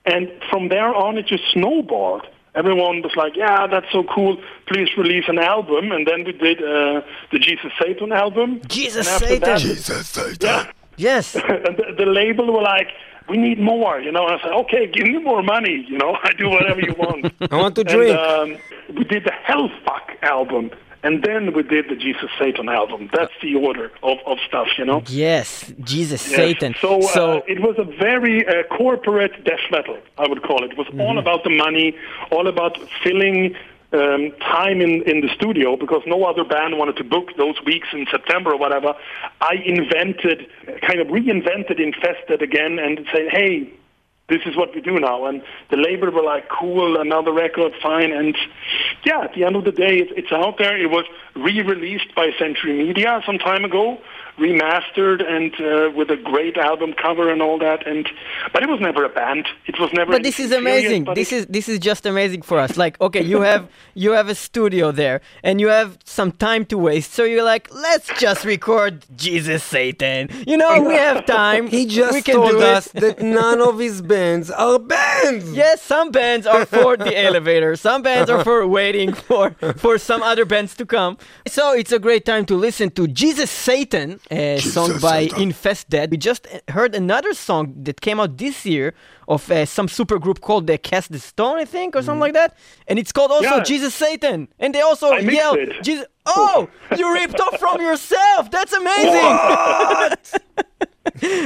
And 0.07 0.31
from 0.49 0.69
there 0.69 0.95
on, 0.95 1.19
it 1.19 1.27
just 1.27 1.45
snowballed. 1.53 2.27
Everyone 2.55 3.01
was 3.03 3.15
like, 3.17 3.37
"Yeah, 3.37 3.67
that's 3.69 3.87
so 3.93 4.03
cool. 4.05 4.37
Please 4.67 4.89
release 4.97 5.25
an 5.29 5.39
album." 5.39 5.93
And 5.93 6.07
then 6.07 6.25
we 6.25 6.33
did 6.33 6.59
uh, 6.63 7.01
the 7.33 7.39
Jesus 7.39 7.73
Satan 7.81 8.11
album. 8.13 8.61
Jesus 8.67 9.09
Satan. 9.09 9.41
that- 9.41 9.59
Jesus 9.61 10.09
Satan. 10.09 10.37
Yeah. 10.41 10.67
Yes. 10.97 11.35
and 11.67 11.77
the, 11.77 11.95
the 11.97 12.07
label 12.07 12.53
were 12.53 12.63
like, 12.63 12.89
"We 13.29 13.37
need 13.37 13.61
more," 13.61 14.01
you 14.01 14.11
know. 14.13 14.27
And 14.27 14.41
I 14.41 14.43
said, 14.43 14.53
"Okay, 14.53 14.87
give 14.87 15.07
me 15.07 15.19
more 15.19 15.43
money, 15.43 15.85
you 15.89 15.97
know. 15.97 16.17
I 16.25 16.33
do 16.33 16.49
whatever 16.51 16.81
you 16.81 16.95
want." 16.95 17.33
I 17.53 17.57
want 17.57 17.77
to 17.77 17.85
drink. 17.85 18.19
And, 18.19 18.53
um, 18.55 18.59
we 18.97 19.05
did 19.05 19.25
the 19.25 19.33
Hellfuck 19.49 20.21
album, 20.23 20.71
and 21.03 21.23
then 21.23 21.53
we 21.55 21.63
did 21.63 21.89
the 21.89 21.97
Jesus 21.97 22.31
Satan 22.39 22.69
album. 22.69 23.09
That's 23.13 23.33
the 23.43 23.55
order 23.55 23.91
of, 24.03 24.19
of 24.27 24.39
stuff, 24.47 24.69
you 24.79 24.85
know. 24.85 25.03
Yes. 25.07 25.73
Jesus 25.81 26.27
Yes. 26.29 26.37
Satan. 26.37 26.75
So, 26.81 27.01
so 27.01 27.39
uh, 27.39 27.43
it 27.49 27.61
was 27.61 27.77
a 27.79 27.85
very 27.85 28.47
uh, 28.47 28.65
corporate 28.77 29.45
death 29.45 29.61
metal, 29.71 29.99
I 30.19 30.29
would 30.29 30.43
call 30.43 30.65
it. 30.65 30.73
It 30.73 30.77
was 30.79 30.87
Mm-hmm. 30.89 31.01
all 31.03 31.19
about 31.19 31.45
the 31.45 31.51
money, 31.57 31.97
all 32.33 32.47
about 32.49 32.77
filling 33.05 33.55
um, 33.93 34.33
time 34.41 34.81
in, 34.81 35.03
in 35.03 35.21
the 35.21 35.29
studio 35.35 35.77
because 35.77 36.03
no 36.07 36.25
other 36.25 36.45
band 36.45 36.79
wanted 36.79 36.97
to 36.97 37.05
book 37.05 37.29
those 37.37 37.57
weeks 37.65 37.89
in 37.93 38.07
September 38.11 38.53
or 38.53 38.59
whatever. 38.59 38.95
I 39.41 39.55
invented, 39.65 40.47
kind 40.83 41.01
of 41.01 41.09
reinvented 41.09 41.79
Infestdead 41.79 42.41
again 42.43 42.79
and 42.79 43.07
said, 43.13 43.29
hey, 43.31 43.69
this 44.31 44.41
is 44.47 44.57
what 44.57 44.75
we 44.75 44.81
do 44.81 44.99
now. 44.99 45.27
And 45.27 45.43
the 45.71 45.77
label 45.77 46.11
were 46.11 46.23
like, 46.23 46.49
cool, 46.49 46.99
another 46.99 47.33
record, 47.33 47.73
fine. 47.83 48.13
And 48.13 48.37
yeah, 49.05 49.23
at 49.23 49.35
the 49.35 49.45
end 49.45 49.57
of 49.57 49.65
the 49.65 49.73
day, 49.73 49.99
it, 49.99 50.09
it's 50.17 50.33
out 50.33 50.57
there. 50.57 50.79
It 50.79 50.91
was 50.91 51.05
re-released 51.35 52.15
by 52.15 52.31
Century 52.39 52.73
Media 52.73 53.21
some 53.27 53.39
time 53.39 53.65
ago, 53.65 53.99
remastered 54.39 55.23
and 55.27 55.53
uh, 55.61 55.91
with 55.97 56.11
a 56.11 56.17
great 56.17 56.57
album 56.57 56.95
cover 56.95 57.31
and 57.31 57.43
all 57.43 57.59
that. 57.59 57.87
And 57.87 58.09
but 58.53 58.63
it 58.63 58.69
was 58.69 58.81
never 58.81 59.05
a 59.05 59.09
band. 59.09 59.47
It 59.67 59.79
was 59.79 59.93
never. 59.93 60.13
but 60.13 60.23
this 60.23 60.41
is 60.41 60.53
anything 60.53 60.65
serious, 60.67 60.85
amazing. 60.87 61.15
This 61.15 61.33
it- 61.33 61.37
is 61.37 61.47
this 61.47 61.69
is 61.69 61.79
just 61.79 62.07
amazing 62.07 62.43
for 62.43 62.59
us. 62.59 62.77
Like, 62.77 63.01
okay, 63.01 63.23
you 63.23 63.41
have 63.43 63.69
you 63.95 64.13
have 64.13 64.29
a 64.29 64.35
studio 64.35 64.93
there, 64.93 65.21
and 65.43 65.61
you 65.61 65.69
have 65.69 65.99
some 66.05 66.33
time 66.33 66.65
to 66.67 66.79
waste. 66.79 67.13
So 67.13 67.25
you're 67.25 67.45
like, 67.45 67.69
let's 67.73 68.09
just 68.19 68.45
record 68.45 69.05
Jesus 69.17 69.63
Satan. 69.65 70.29
You 70.47 70.57
know, 70.57 70.81
we 70.83 70.95
have 70.95 71.27
time. 71.41 71.67
He 71.67 71.85
we 71.85 71.87
just 71.87 72.25
can 72.25 72.37
told 72.37 72.57
us 72.63 72.89
that 72.89 73.21
none 73.23 73.61
of 73.61 73.79
his 73.79 74.03
bands 74.03 74.51
are 74.51 74.79
bands. 74.79 75.53
Yes, 75.61 75.83
some 75.83 76.11
bands 76.11 76.47
are 76.47 76.65
for 76.65 76.97
the 76.97 77.13
elevator. 77.19 77.77
Some 77.77 78.03
bands 78.03 78.31
are 78.31 78.43
for 78.45 78.67
waiting 78.79 79.13
for 79.13 79.51
for 79.77 79.99
some 79.99 80.23
other 80.23 80.45
bands 80.45 80.75
to 80.77 80.87
come. 80.87 81.19
So 81.47 81.73
it's 81.75 81.93
a 81.93 81.99
great 81.99 82.25
time 82.25 82.45
to 82.47 82.55
listen 82.57 82.91
to 82.93 83.07
Jesus 83.09 83.51
Satan, 83.51 84.20
Uh, 84.31 84.35
a 84.35 84.59
song 84.61 84.99
by 85.01 85.27
Infestdead. 85.29 86.11
We 86.11 86.17
just 86.17 86.47
uh, 86.47 86.73
heard 86.73 86.95
another 86.95 87.35
song 87.35 87.75
that 87.85 88.01
came 88.01 88.21
out 88.21 88.37
this 88.39 88.65
year 88.65 88.95
of 89.27 89.51
uh, 89.51 89.67
some 89.67 89.89
super 89.89 90.19
group 90.19 90.41
called 90.41 90.67
the 90.67 90.79
Cast 90.79 91.11
the 91.11 91.19
Stone, 91.19 91.59
I 91.59 91.65
think, 91.65 91.97
or 91.97 92.03
something 92.03 92.21
like 92.21 92.35
that. 92.35 92.57
And 92.87 92.99
it's 92.99 93.13
called 93.13 93.31
also 93.33 93.57
Yeah. 93.57 93.63
Jesus 93.63 93.95
Satan. 93.95 94.49
And 94.59 94.75
they 94.75 94.81
also 94.83 95.09
I 95.13 95.19
yell. 95.21 95.57
Jesus. 95.83 96.07
Oh, 96.27 96.69
you 96.97 97.13
ripped 97.13 97.41
off 97.41 97.59
from 97.59 97.81
yourself. 97.81 98.51
That's 98.51 98.73
amazing. 98.73 100.17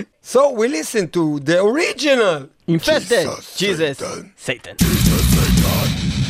So 0.21 0.51
we 0.53 0.69
listen 0.69 1.09
to 1.11 1.39
the 1.41 1.63
original. 1.63 2.49
Infest 2.67 3.09
Jesus 3.09 3.57
Jesus 3.57 3.99
Satan. 3.99 4.33
Satan. 4.37 4.77
Okay, 4.81 6.24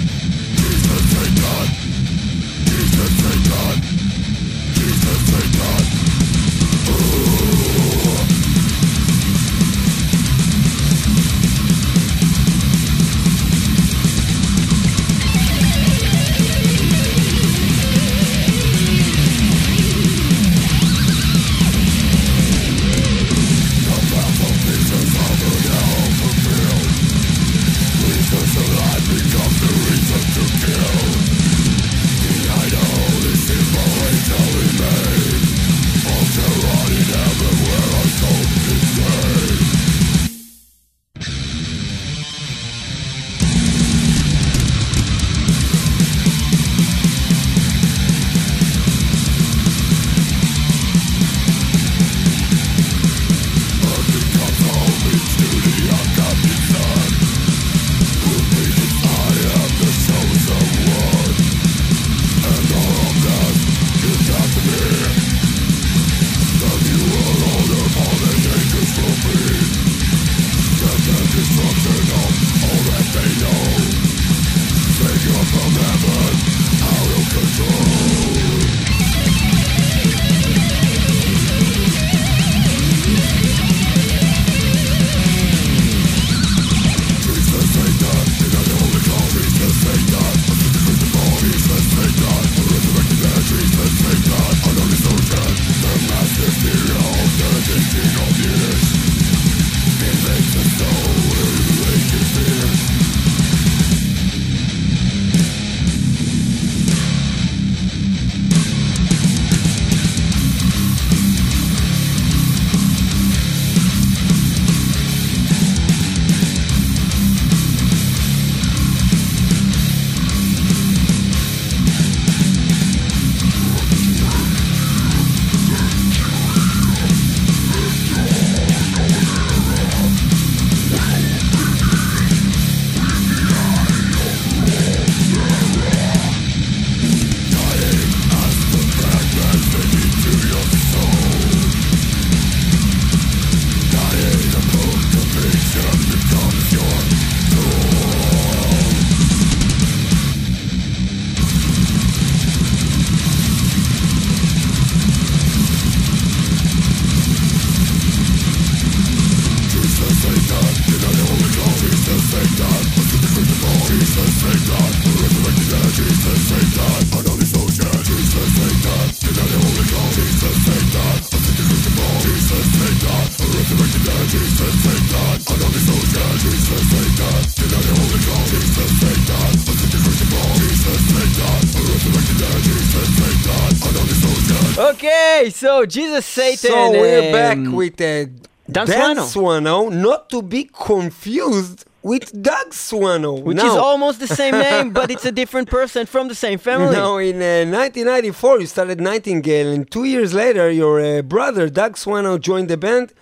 so 185.64 185.86
Jesus 185.86 186.26
Satan. 186.26 186.70
So 186.70 186.90
we're 186.90 187.32
back 187.32 187.56
um, 187.56 187.72
with 187.72 187.98
a 188.00 188.28
Dance 188.70 188.90
dance 188.90 189.36
one, 189.36 189.66
oh, 189.66 189.88
not 189.90 190.30
to 190.30 190.40
be 190.40 190.64
confused 190.64 191.84
with 192.02 192.24
Dag 192.42 192.68
Swano. 192.70 193.42
Which 193.42 193.58
now, 193.58 193.66
is 193.66 193.76
almost 193.76 194.20
the 194.20 194.26
same 194.26 194.54
name, 194.68 194.90
but 194.90 195.10
it's 195.10 195.26
a 195.26 195.32
different 195.40 195.68
person 195.68 196.06
from 196.06 196.28
the 196.28 196.34
same 196.34 196.58
family. 196.58 196.94
No, 196.94 197.18
in 197.18 197.36
uh, 197.36 197.70
1994 197.70 198.60
you 198.60 198.66
started 198.66 199.00
Nightingale, 199.00 199.70
and 199.72 199.90
two 199.90 200.04
years 200.04 200.32
later 200.32 200.70
your 200.70 201.00
uh, 201.00 201.22
brother 201.22 201.68
Dag 201.68 201.92
Swano 201.94 202.40
joined 202.40 202.68
the 202.68 202.78
band, 202.78 203.12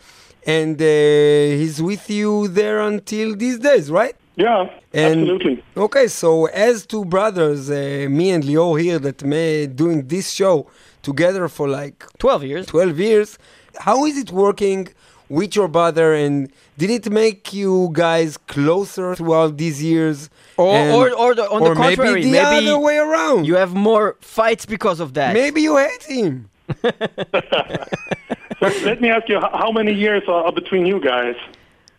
and 0.47 0.81
uh, 0.81 0.85
he's 0.85 1.81
with 1.82 2.09
you 2.10 2.48
there 2.48 2.81
until 2.81 3.35
these 3.36 3.59
days, 3.59 3.90
right? 3.90 4.16
Yeah, 4.36 4.70
And- 4.93 5.20
absolutely. 5.20 5.62
Okay, 5.77 6.06
so 6.09 6.47
as 6.47 6.86
two 6.86 7.05
brothers, 7.05 7.70
uh, 7.70 8.06
me 8.09 8.31
and 8.31 8.44
Leo 8.44 8.74
here, 8.74 8.98
that 9.01 9.23
may 9.24 9.66
doing 9.66 10.06
this 10.06 10.31
show 10.32 10.66
together 11.03 11.49
for 11.49 11.69
like 11.69 12.05
12 12.19 12.45
years. 12.45 12.66
12 12.66 12.99
years, 12.99 13.39
how 13.81 14.05
is 14.05 14.16
it 14.16 14.31
working 14.31 14.89
with 15.29 15.57
your 15.57 15.66
brother, 15.69 16.12
and 16.12 16.53
did 16.77 16.91
it 16.91 17.11
make 17.11 17.55
you 17.55 17.89
guys 17.93 18.37
closer 18.37 19.15
throughout 19.15 19.57
these 19.57 19.83
years? 19.83 20.29
Or, 20.59 20.74
And- 20.77 20.93
or, 20.95 21.11
or 21.16 21.35
the, 21.35 21.45
on 21.51 21.62
or 21.62 21.70
the 21.70 21.74
contrary, 21.74 22.20
maybe 22.20 22.31
the 22.33 22.39
other 22.41 22.79
way 22.79 22.99
around. 22.99 23.47
you 23.47 23.57
have 23.57 23.73
more 23.74 24.16
fights 24.20 24.66
because 24.66 25.01
of 25.01 25.15
that. 25.15 25.33
maybe 25.33 25.62
you 25.62 25.77
hate 25.79 26.03
him. 26.05 26.51
So 28.61 28.69
let 28.85 29.01
me 29.01 29.09
ask 29.11 29.29
you, 29.29 29.41
how 29.41 29.73
many 29.73 29.93
years 29.93 30.23
are 30.29 30.45
are 30.45 30.53
between 30.53 30.87
you 30.87 31.01
guys? 31.01 31.35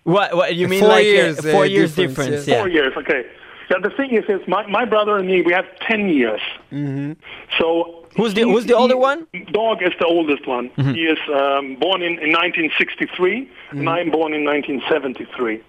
What, 0.04 0.34
what 0.36 0.56
you 0.56 0.68
mean 0.70 0.80
Four 0.80 0.90
like 0.90 1.06
uh, 1.06 1.10
years, 1.10 1.40
uh, 1.40 1.52
four 1.52 1.66
years 1.66 1.94
difference, 1.96 2.16
difference? 2.30 2.48
yeah. 2.48 2.54
Yeah. 2.56 2.60
Four 2.62 2.70
years, 2.70 2.94
okay. 2.98 3.26
Yeah, 3.70 3.78
the 3.82 3.90
thing 3.90 4.12
is, 4.12 4.26
is 4.30 4.46
my, 4.48 4.66
my 4.68 4.86
brother 4.86 5.18
and 5.18 5.28
me, 5.28 5.42
we 5.42 5.54
have 5.54 5.66
10 5.80 6.10
years. 6.10 6.42
Mm-hmm. 6.72 7.14
So 7.60 8.06
Who's 8.16 8.34
the- 8.34 8.42
he- 8.46 8.52
who's 8.52 8.66
the 8.66 8.76
older 8.76 8.98
one? 8.98 9.26
Dag 9.34 9.82
is 9.82 9.94
the 10.00 10.06
oldest 10.06 10.46
one. 10.48 10.70
He 10.76 11.06
is 11.06 11.18
um, 11.30 11.76
born 11.76 12.02
in, 12.04 12.14
in 12.20 12.32
1963, 12.32 13.50
and 13.72 13.90
I'm 13.90 14.12
born 14.12 14.34
in 14.34 14.44
1973. 14.44 15.62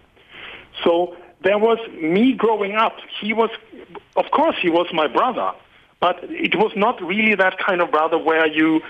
So 0.82 1.16
there 1.42 1.58
was 1.58 1.78
me 2.00 2.32
growing 2.32 2.74
up. 2.74 2.96
He 3.20 3.32
was, 3.32 3.50
of 4.16 4.30
course, 4.30 4.56
he 4.60 4.68
was 4.70 4.86
my 4.92 5.06
brother, 5.06 5.52
but 6.00 6.18
it 6.24 6.54
was 6.56 6.72
not 6.76 7.00
really 7.02 7.34
that 7.36 7.58
kind 7.58 7.80
of 7.80 7.90
brother 7.90 8.18
where 8.18 8.46
you 8.46 8.82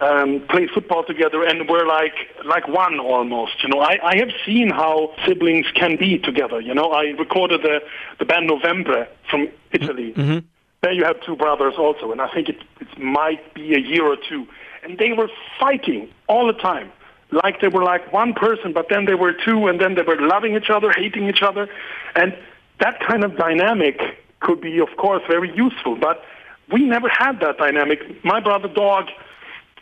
um, 0.00 0.44
play 0.48 0.66
football 0.66 1.04
together 1.04 1.42
and 1.44 1.68
we're 1.68 1.86
like 1.86 2.14
like 2.44 2.68
one 2.68 2.98
almost. 3.00 3.62
You 3.62 3.70
know, 3.70 3.80
I, 3.80 3.98
I 4.02 4.16
have 4.18 4.30
seen 4.44 4.70
how 4.70 5.14
siblings 5.26 5.66
can 5.74 5.96
be 5.96 6.18
together. 6.18 6.60
You 6.60 6.74
know, 6.74 6.90
I 6.92 7.04
recorded 7.18 7.62
the 7.62 7.80
the 8.18 8.24
band 8.24 8.46
November 8.46 9.08
from 9.30 9.48
Italy. 9.72 10.12
There 10.82 10.92
you 10.92 11.04
have 11.04 11.20
two 11.22 11.36
brothers 11.36 11.74
also, 11.78 12.12
and 12.12 12.20
I 12.20 12.32
think 12.32 12.48
it 12.48 12.58
it 12.80 12.98
might 12.98 13.54
be 13.54 13.74
a 13.74 13.80
year 13.80 14.04
or 14.04 14.16
two, 14.28 14.46
and 14.82 14.98
they 14.98 15.12
were 15.12 15.30
fighting 15.58 16.10
all 16.28 16.46
the 16.46 16.52
time 16.52 16.92
like 17.32 17.60
they 17.60 17.68
were 17.68 17.82
like 17.82 18.12
one 18.12 18.34
person, 18.34 18.72
but 18.72 18.86
then 18.88 19.04
they 19.04 19.14
were 19.14 19.32
two, 19.32 19.66
and 19.66 19.80
then 19.80 19.94
they 19.94 20.02
were 20.02 20.20
loving 20.20 20.54
each 20.56 20.70
other, 20.70 20.92
hating 20.92 21.28
each 21.28 21.42
other, 21.42 21.68
and 22.14 22.36
that 22.80 23.00
kind 23.00 23.24
of 23.24 23.36
dynamic 23.36 24.00
could 24.40 24.60
be, 24.60 24.78
of 24.78 24.88
course, 24.96 25.22
very 25.28 25.54
useful. 25.56 25.96
But 25.96 26.22
we 26.70 26.84
never 26.84 27.08
had 27.08 27.40
that 27.40 27.58
dynamic. 27.58 28.24
My 28.24 28.40
brother 28.40 28.68
Dag, 28.68 29.06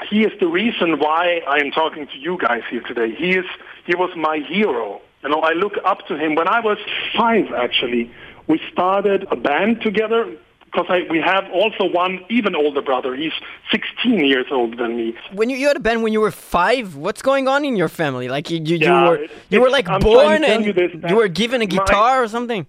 he 0.08 0.24
is 0.24 0.32
the 0.40 0.46
reason 0.46 0.98
why 0.98 1.40
I 1.46 1.58
am 1.58 1.70
talking 1.70 2.06
to 2.06 2.18
you 2.18 2.38
guys 2.38 2.62
here 2.70 2.82
today. 2.82 3.14
He 3.14 3.36
is 3.36 3.46
he 3.86 3.94
was 3.94 4.10
my 4.16 4.38
hero. 4.38 5.00
You 5.22 5.30
know, 5.30 5.40
I 5.40 5.52
look 5.52 5.74
up 5.84 6.06
to 6.08 6.16
him. 6.18 6.34
When 6.34 6.48
I 6.48 6.60
was 6.60 6.78
five, 7.16 7.50
actually, 7.52 8.10
we 8.46 8.60
started 8.72 9.26
a 9.30 9.36
band 9.36 9.80
together 9.80 10.36
because 10.64 10.86
I, 10.88 11.06
we 11.08 11.20
have 11.20 11.48
also 11.52 11.84
one 11.84 12.24
even 12.28 12.54
older 12.54 12.82
brother. 12.82 13.14
He's 13.14 13.32
16 13.70 14.24
years 14.24 14.46
older 14.50 14.76
than 14.76 14.96
me. 14.96 15.14
When 15.32 15.48
you, 15.48 15.56
you 15.56 15.68
had 15.68 15.76
a 15.76 15.80
band 15.80 16.02
when 16.02 16.12
you 16.12 16.20
were 16.20 16.32
five, 16.32 16.96
what's 16.96 17.22
going 17.22 17.46
on 17.46 17.64
in 17.64 17.76
your 17.76 17.88
family? 17.88 18.28
Like 18.28 18.50
you, 18.50 18.60
you, 18.62 18.76
Yeah, 18.76 19.04
you 19.04 19.08
were 19.08 19.26
you 19.50 19.60
were 19.60 19.70
like 19.70 19.88
I'm 19.88 20.00
born 20.00 20.44
and 20.44 20.64
you 20.64 20.72
this, 20.72 20.90
you 21.08 21.16
were 21.16 21.28
given 21.28 21.62
a 21.62 21.66
my- 21.66 21.70
guitar 21.70 22.22
or 22.22 22.28
something. 22.28 22.66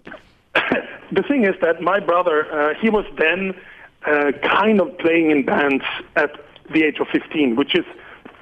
the 1.12 1.22
thing 1.22 1.44
is 1.44 1.54
that 1.60 1.82
my 1.82 2.00
brother, 2.00 2.50
uh, 2.50 2.74
he 2.80 2.88
was 2.88 3.04
then 3.18 3.54
uh, 4.06 4.32
kind 4.42 4.80
of 4.80 4.96
playing 4.98 5.30
in 5.30 5.44
bands 5.44 5.84
at 6.14 6.45
the 6.72 6.84
age 6.84 6.98
of 7.00 7.08
15, 7.08 7.56
which 7.56 7.74
is 7.74 7.84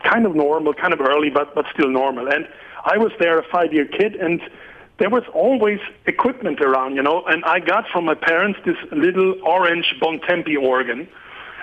kind 0.05 0.27
of 0.27 0.35
normal, 0.35 0.75
kind 0.75 0.93
of 0.93 1.01
early, 1.01 1.31
but, 1.31 1.55
but 1.55 1.67
still 1.73 1.89
normal. 1.89 2.29
And 2.29 2.47
I 2.85 2.99
was 2.99 3.13
there, 3.19 3.39
a 3.39 3.43
five-year 3.51 3.87
kid, 3.87 4.17
and 4.17 4.41
there 4.99 5.11
was 5.11 5.25
always 5.33 5.81
equipment 6.07 6.61
around, 6.61 6.95
you 6.95 7.03
know, 7.03 7.25
and 7.27 7.45
I 7.45 7.59
got 7.59 7.89
from 7.89 8.05
my 8.05 8.15
parents 8.15 8.61
this 8.65 8.77
little 8.93 9.35
orange 9.43 9.95
Bontempi 10.01 10.57
organ, 10.57 11.09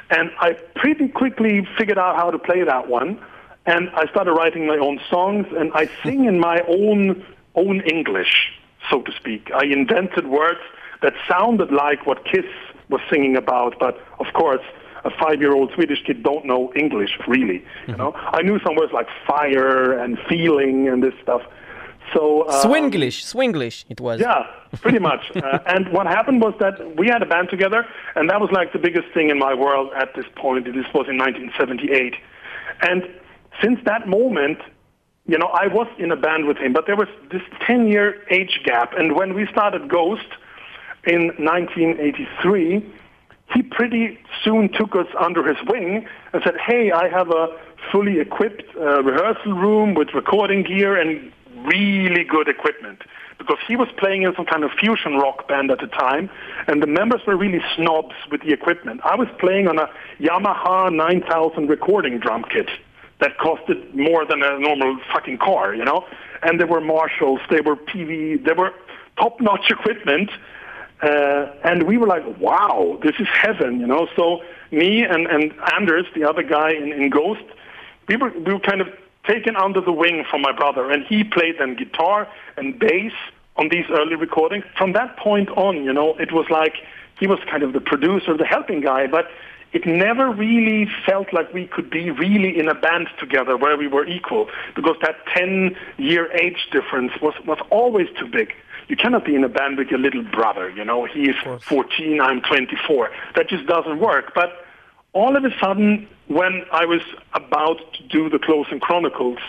and 0.10 0.32
I 0.40 0.54
pretty 0.76 1.08
quickly 1.08 1.66
figured 1.78 1.98
out 1.98 2.16
how 2.16 2.32
to 2.32 2.40
play 2.40 2.64
that 2.64 2.90
one, 2.90 3.24
and 3.66 3.90
I 3.92 4.08
started 4.08 4.34
writing 4.34 4.68
my 4.68 4.78
own 4.78 5.00
songs, 5.10 5.46
and 5.58 5.72
I 5.74 5.90
sing 6.04 6.26
in 6.26 6.40
my 6.40 6.62
own 6.68 7.26
own 7.56 7.82
English, 7.82 8.52
so 8.90 9.02
to 9.02 9.12
speak. 9.12 9.52
I 9.54 9.66
invented 9.66 10.28
words 10.28 10.62
that 11.02 11.14
sounded 11.30 11.72
like 11.72 12.06
what 12.06 12.24
Kiss 12.26 12.46
was 12.90 13.02
singing 13.10 13.36
about, 13.36 13.78
but 13.80 14.00
of 14.20 14.28
course, 14.34 14.62
a 15.04 15.12
five-year-old 15.22 15.72
Swedish 15.76 16.04
kid 16.06 16.24
don't 16.24 16.46
know 16.46 16.72
English 16.76 17.18
really. 17.28 17.64
You 17.88 17.96
know, 17.96 18.14
I 18.14 18.42
knew 18.42 18.60
some 18.66 18.76
words 18.76 18.94
like 18.94 19.08
fire 19.28 19.98
and 19.98 20.18
feeling 20.30 20.88
and 20.88 21.04
this 21.04 21.14
stuff. 21.22 21.42
So 22.14 22.48
um, 22.50 22.66
Swinglish, 22.66 23.24
Swinglish, 23.34 23.86
it 23.90 24.02
was. 24.02 24.20
yeah, 24.20 24.48
pretty 24.82 25.00
much. 25.00 25.32
uh, 25.36 25.60
and 25.66 25.92
what 25.94 26.08
happened 26.08 26.42
was 26.42 26.54
that 26.60 26.98
we 26.98 27.08
had 27.08 27.22
a 27.22 27.26
band 27.26 27.50
together, 27.50 27.86
and 28.16 28.30
that 28.30 28.42
was 28.42 28.50
like 28.52 28.74
the 28.74 28.80
biggest 28.80 29.08
thing 29.14 29.30
in 29.30 29.40
my 29.40 29.54
world 29.54 29.92
at 29.96 30.14
this 30.16 30.26
point. 30.36 30.66
This 30.66 30.88
was 30.94 31.08
in 31.08 31.18
1978. 31.18 32.16
And 32.82 33.04
since 33.62 33.80
that 33.86 34.08
moment, 34.08 34.60
you 35.28 35.38
know, 35.38 35.48
I 35.48 35.68
was 35.68 35.88
in 36.00 36.12
a 36.12 36.16
band 36.16 36.48
with 36.48 36.58
him, 36.58 36.74
but 36.74 36.86
there 36.88 36.96
was 36.96 37.08
this 37.32 37.44
10 37.66 37.88
year 37.88 38.24
age 38.30 38.60
gap. 38.66 38.94
And 38.98 39.16
when 39.16 39.34
we 39.34 39.48
started 39.48 39.88
Ghost 39.88 40.28
in 41.06 41.28
1983, 41.38 42.84
he 43.54 43.64
pretty 43.64 44.18
soon 44.44 44.70
took 44.72 44.96
us 44.96 45.08
under 45.20 45.48
his 45.48 45.58
wing 45.68 46.06
and 46.34 46.42
said, 46.44 46.56
Hey, 46.66 46.92
I 46.92 47.10
have 47.10 47.30
a 47.30 47.48
fully 47.92 48.20
equipped 48.20 48.64
uh, 48.76 49.04
rehearsal 49.04 49.54
room 49.54 49.94
with 49.94 50.14
recording 50.14 50.64
gear 50.64 51.00
and 51.00 51.32
really 51.66 52.24
good 52.24 52.48
equipment. 52.48 53.02
Because 53.38 53.58
he 53.68 53.76
was 53.76 53.88
playing 53.98 54.22
in 54.22 54.36
some 54.36 54.46
kind 54.46 54.64
of 54.64 54.72
fusion 54.80 55.16
rock 55.16 55.48
band 55.48 55.72
at 55.72 55.80
the 55.80 55.88
time, 55.88 56.30
and 56.68 56.82
the 56.82 56.88
members 56.88 57.22
were 57.26 57.36
really 57.36 57.62
snobs 57.76 58.14
with 58.30 58.42
the 58.42 58.54
equipment. 58.54 59.02
I 59.04 59.16
was 59.16 59.28
playing 59.40 59.68
on 59.68 59.80
a 59.80 59.90
Yamaha 60.20 60.94
9000 60.94 61.68
recording 61.68 62.20
drum 62.20 62.46
kit 62.52 62.70
that 63.20 63.38
costed 63.40 63.96
more 63.96 64.26
than 64.26 64.44
a 64.44 64.60
normal 64.60 65.00
fucking 65.12 65.40
car, 65.40 65.74
you 65.74 65.84
know? 65.84 66.06
And 66.44 66.60
they 66.60 66.66
were 66.66 66.82
Marshalls, 66.82 67.40
they 67.50 67.62
were 67.62 67.76
PV, 67.76 68.46
they 68.46 68.54
were 68.54 68.74
top-notch 69.18 69.70
equipment. 69.70 70.30
Uh, 71.02 71.52
and 71.64 71.84
we 71.84 71.98
were 71.98 72.08
like, 72.08 72.24
wow, 72.40 73.00
this 73.04 73.16
is 73.20 73.28
heaven, 73.34 73.80
you 73.80 73.88
know? 73.88 74.08
So 74.16 74.42
me 74.72 75.04
and, 75.04 75.28
and 75.28 75.54
Anders, 75.74 76.06
the 76.14 76.28
other 76.28 76.44
guy 76.44 76.72
in, 76.72 76.92
in 76.92 77.10
Ghost, 77.10 77.44
we 78.08 78.18
were, 78.18 78.30
we 78.30 78.54
were 78.54 78.60
kind 78.60 78.82
of 78.82 78.88
taken 79.26 79.56
under 79.56 79.82
the 79.82 79.92
wing 79.92 80.26
from 80.30 80.42
my 80.42 80.52
brother. 80.52 80.92
And 80.92 81.04
he 81.06 81.24
played 81.24 81.56
then 81.60 81.76
guitar 81.76 82.28
and 82.58 82.78
bass 82.78 83.14
on 83.58 83.70
these 83.70 83.86
early 83.90 84.16
recordings. 84.16 84.66
From 84.78 84.94
that 84.94 85.18
point 85.18 85.50
on, 85.50 85.84
you 85.84 85.94
know, 85.94 86.16
it 86.18 86.32
was 86.32 86.46
like 86.50 86.76
he 87.20 87.28
was 87.28 87.40
kind 87.50 87.64
of 87.64 87.74
the 87.74 87.82
producer, 87.82 88.38
the 88.38 88.46
helping 88.46 88.82
guy, 88.82 89.08
but 89.08 89.28
it 89.74 89.86
never 89.86 90.30
really 90.30 90.90
felt 91.06 91.32
like 91.32 91.54
we 91.54 91.66
could 91.68 91.90
be 91.90 92.12
really 92.12 92.58
in 92.60 92.68
a 92.68 92.76
band 92.76 93.08
together 93.20 93.56
where 93.56 93.78
we 93.78 93.88
were 93.88 94.06
equal 94.06 94.50
because 94.76 94.98
that 95.02 95.16
10 95.36 95.76
year 95.98 96.32
age 96.34 96.68
difference 96.72 97.14
was, 97.22 97.34
was 97.46 97.60
always 97.70 98.08
too 98.20 98.28
big. 98.28 98.54
You 98.92 98.98
cannot 98.98 99.24
be 99.24 99.36
in 99.36 99.44
a 99.46 99.48
band 99.48 99.78
with 99.78 99.88
your 99.88 100.00
little 100.00 100.22
brother, 100.22 100.70
you 100.70 100.84
know, 100.84 101.06
he 101.06 101.30
is 101.30 101.36
14, 101.62 102.20
I'm 102.20 102.42
24. 102.42 103.10
That 103.38 103.48
just 103.48 103.66
doesn't 103.66 104.00
work. 104.00 104.34
But 104.36 104.66
all 105.14 105.38
of 105.38 105.46
a 105.46 105.50
sudden, 105.62 106.10
when 106.28 106.66
I 106.74 106.84
was 106.84 107.00
about 107.34 107.80
to 107.94 108.04
do 108.10 108.30
the 108.30 108.38
Closing 108.38 108.82
Chronicles, 108.82 109.40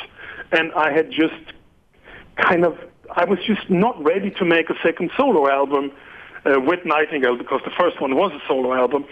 and 0.53 0.71
I 0.75 0.93
had 0.93 1.11
just 1.11 1.35
kind 2.37 2.65
of, 2.65 2.79
I 3.17 3.25
was 3.25 3.41
just 3.45 3.69
not 3.69 4.01
ready 4.01 4.31
to 4.31 4.45
make 4.45 4.71
a 4.71 4.77
second 4.81 5.11
solo 5.17 5.51
album 5.51 5.91
uh, 6.47 6.61
with 6.61 6.85
Nightingale 6.85 7.37
because 7.37 7.63
the 7.65 7.73
first 7.77 8.01
one 8.01 8.15
was 8.15 8.31
a 8.31 8.47
solo 8.47 8.73
album. 8.73 9.07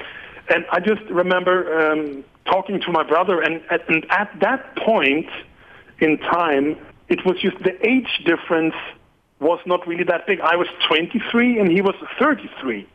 And 0.49 0.65
I 0.71 0.79
just 0.79 1.03
remember 1.11 1.91
um, 1.91 2.23
talking 2.45 2.81
to 2.83 2.93
my 2.93 3.03
brother, 3.03 3.41
and 3.41 3.63
at, 3.69 3.89
and 3.89 4.07
at 4.11 4.33
that 4.39 4.77
point 4.77 5.29
in 5.99 6.19
time, 6.19 6.77
it 7.09 7.27
was 7.27 7.37
just 7.41 7.59
the 7.65 7.75
age 7.85 8.23
difference 8.25 8.77
was 9.41 9.59
not 9.67 9.87
really 9.87 10.05
that 10.05 10.27
big. 10.27 10.41
I 10.41 10.57
was 10.57 10.69
23 10.87 11.59
and 11.59 11.71
he 11.71 11.81
was 11.81 11.95
33. 12.19 12.87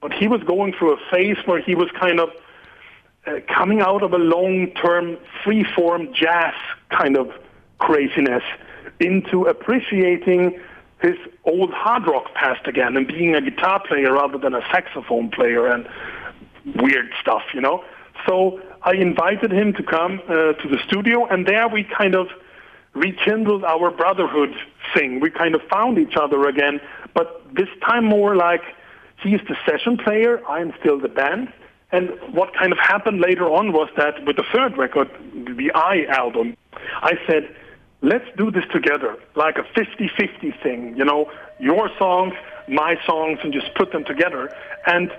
But 0.00 0.12
he 0.12 0.28
was 0.28 0.42
going 0.44 0.72
through 0.72 0.94
a 0.94 0.98
phase 1.10 1.36
where 1.44 1.60
he 1.60 1.74
was 1.74 1.90
kind 1.98 2.20
of 2.20 2.30
uh, 3.26 3.40
coming 3.48 3.80
out 3.80 4.02
of 4.02 4.12
a 4.12 4.18
long-term 4.18 5.18
free-form 5.44 6.12
jazz 6.14 6.54
kind 6.90 7.16
of 7.16 7.30
craziness 7.78 8.42
into 9.00 9.44
appreciating 9.44 10.60
his 11.00 11.16
old 11.44 11.72
hard 11.72 12.06
rock 12.06 12.32
past 12.34 12.66
again 12.66 12.96
and 12.96 13.06
being 13.06 13.34
a 13.34 13.40
guitar 13.40 13.82
player 13.86 14.12
rather 14.12 14.38
than 14.38 14.54
a 14.54 14.60
saxophone 14.70 15.30
player 15.30 15.66
and 15.66 15.88
weird 16.76 17.10
stuff, 17.20 17.42
you 17.54 17.60
know. 17.60 17.82
So 18.26 18.60
I 18.82 18.92
invited 18.92 19.50
him 19.50 19.72
to 19.74 19.82
come 19.82 20.20
uh, 20.28 20.52
to 20.52 20.68
the 20.68 20.78
studio, 20.86 21.26
and 21.26 21.46
there 21.46 21.68
we 21.68 21.84
kind 21.84 22.14
of 22.14 22.28
rekindled 22.94 23.64
our 23.64 23.90
brotherhood 23.90 24.54
thing. 24.94 25.20
We 25.20 25.30
kind 25.30 25.54
of 25.54 25.62
found 25.70 25.98
each 25.98 26.16
other 26.16 26.48
again, 26.48 26.80
but 27.14 27.42
this 27.54 27.68
time 27.86 28.04
more 28.04 28.36
like 28.36 28.62
he's 29.22 29.40
the 29.48 29.56
session 29.66 29.96
player, 29.96 30.40
I'm 30.48 30.72
still 30.80 30.98
the 30.98 31.08
band. 31.08 31.52
And 31.92 32.10
what 32.32 32.54
kind 32.54 32.72
of 32.72 32.78
happened 32.78 33.20
later 33.20 33.50
on 33.50 33.72
was 33.72 33.88
that 33.96 34.24
with 34.24 34.36
the 34.36 34.44
third 34.52 34.76
record, 34.78 35.10
the 35.34 35.72
I 35.74 36.04
album, 36.08 36.56
I 37.02 37.14
said, 37.26 37.54
let's 38.00 38.24
do 38.36 38.50
this 38.50 38.64
together, 38.72 39.16
like 39.34 39.56
a 39.58 39.62
50-50 39.78 40.62
thing, 40.62 40.96
you 40.96 41.04
know, 41.04 41.30
your 41.58 41.90
songs, 41.98 42.34
my 42.68 42.96
songs, 43.04 43.40
and 43.42 43.52
just 43.52 43.74
put 43.74 43.92
them 43.92 44.04
together. 44.04 44.54
And 44.86 45.10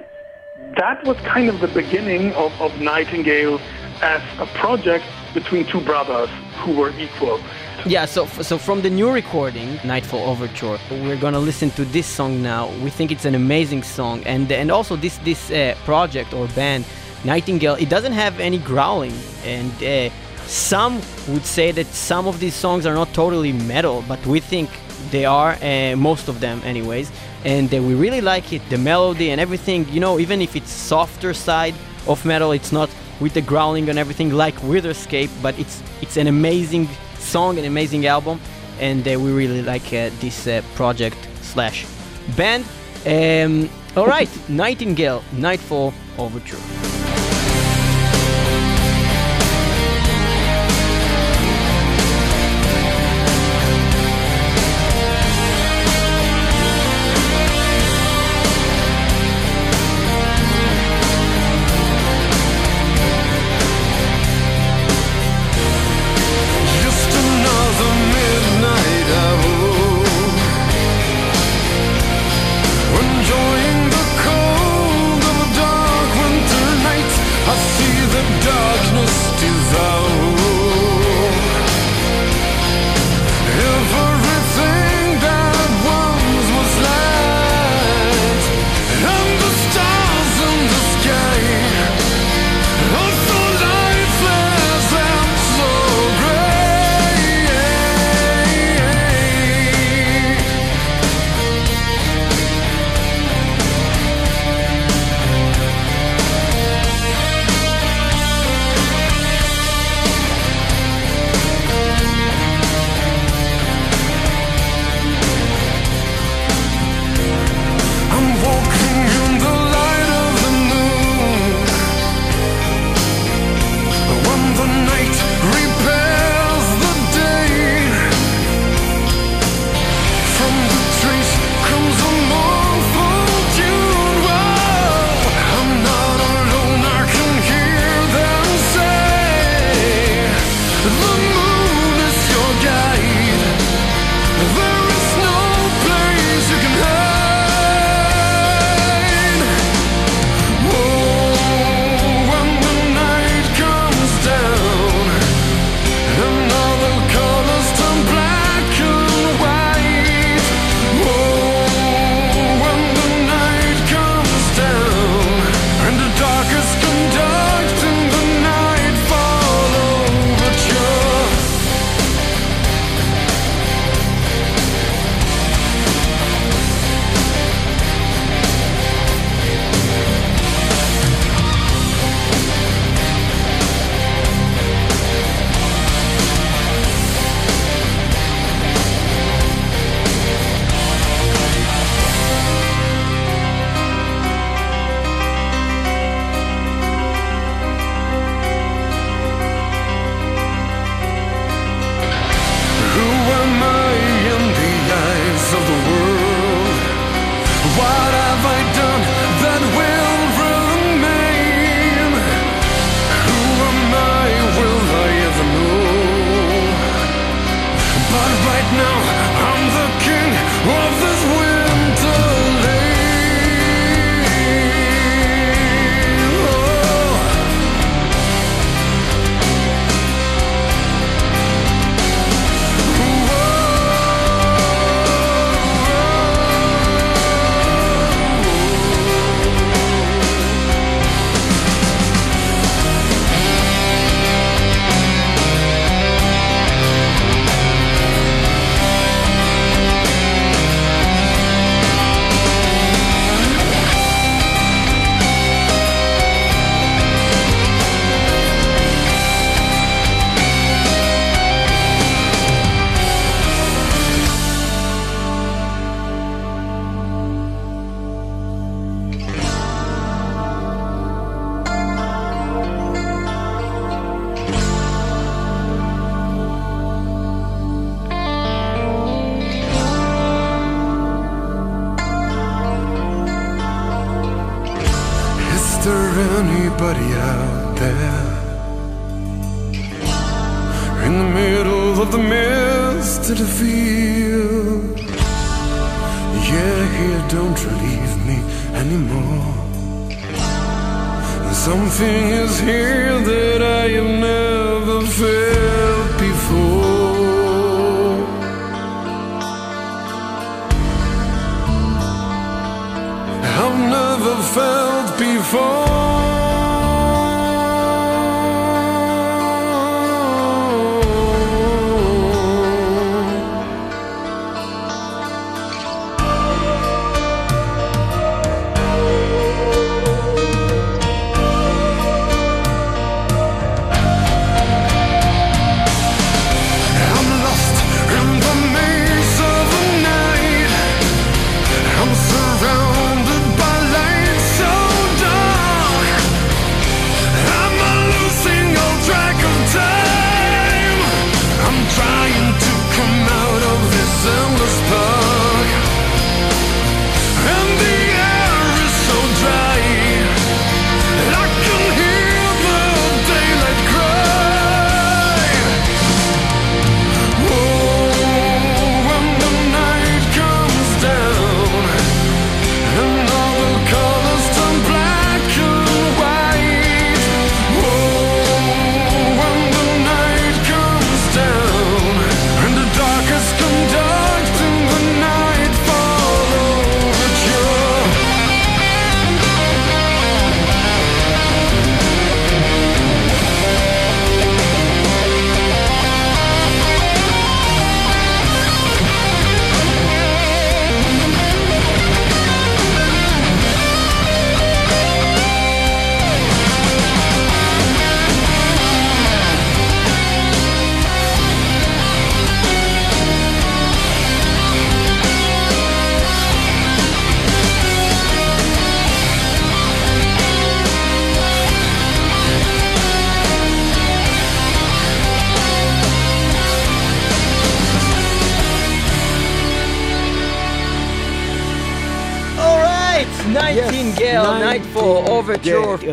that 0.77 1.03
was 1.05 1.17
kind 1.17 1.49
of 1.49 1.59
the 1.59 1.67
beginning 1.67 2.31
of, 2.33 2.53
of 2.61 2.79
Nightingale 2.79 3.59
as 4.01 4.21
a 4.39 4.45
project 4.57 5.05
between 5.33 5.65
two 5.67 5.81
brothers 5.81 6.29
who 6.59 6.75
were 6.75 6.91
equal. 6.97 7.39
Yeah, 7.85 8.05
so 8.05 8.27
so 8.27 8.57
from 8.59 8.81
the 8.81 8.89
new 8.89 9.11
recording, 9.11 9.79
Nightfall 9.83 10.29
Overture, 10.29 10.77
we're 10.91 11.17
gonna 11.17 11.39
listen 11.39 11.71
to 11.71 11.85
this 11.85 12.05
song 12.05 12.41
now. 12.41 12.69
We 12.83 12.91
think 12.91 13.11
it's 13.11 13.25
an 13.25 13.33
amazing 13.33 13.81
song, 13.83 14.23
and 14.25 14.51
and 14.51 14.69
also 14.71 14.95
this 14.95 15.17
this 15.23 15.49
uh, 15.49 15.75
project 15.83 16.33
or 16.33 16.47
band, 16.49 16.85
Nightingale, 17.23 17.75
it 17.75 17.89
doesn't 17.89 18.13
have 18.13 18.39
any 18.39 18.59
growling, 18.59 19.13
and 19.43 19.71
uh, 19.83 20.13
some 20.45 21.01
would 21.29 21.45
say 21.45 21.71
that 21.71 21.87
some 21.87 22.27
of 22.27 22.39
these 22.39 22.53
songs 22.53 22.85
are 22.85 22.93
not 22.93 23.13
totally 23.13 23.51
metal, 23.51 24.03
but 24.07 24.23
we 24.27 24.39
think 24.39 24.69
they 25.09 25.25
are, 25.25 25.57
uh, 25.63 25.95
most 25.95 26.27
of 26.27 26.39
them, 26.39 26.61
anyways, 26.63 27.11
and 27.45 27.71
we 27.71 27.95
really 27.95 28.21
like 28.21 28.53
it. 28.53 28.61
The 28.69 28.77
melody 28.77 29.31
and 29.31 29.41
everything, 29.41 29.87
you 29.89 29.99
know, 29.99 30.19
even 30.19 30.39
if 30.41 30.55
it's 30.55 30.69
softer 30.69 31.33
side 31.33 31.73
of 32.05 32.23
metal, 32.25 32.51
it's 32.51 32.71
not 32.71 32.89
with 33.19 33.33
the 33.33 33.41
growling 33.41 33.89
and 33.89 33.97
everything 33.97 34.31
like 34.33 34.55
Witherscape, 34.61 35.31
but 35.41 35.57
it's 35.57 35.81
it's 36.01 36.17
an 36.17 36.27
amazing 36.27 36.87
song, 37.21 37.57
an 37.57 37.65
amazing 37.65 38.05
album, 38.05 38.39
and 38.79 39.07
uh, 39.07 39.19
we 39.19 39.31
really 39.31 39.61
like 39.61 39.85
uh, 39.87 40.09
this 40.19 40.47
uh, 40.47 40.61
project 40.75 41.17
slash 41.41 41.85
band. 42.35 42.65
Um, 43.05 43.69
all 43.95 44.07
right, 44.07 44.29
Nightingale, 44.49 45.23
Nightfall 45.33 45.93
Overture. 46.17 46.90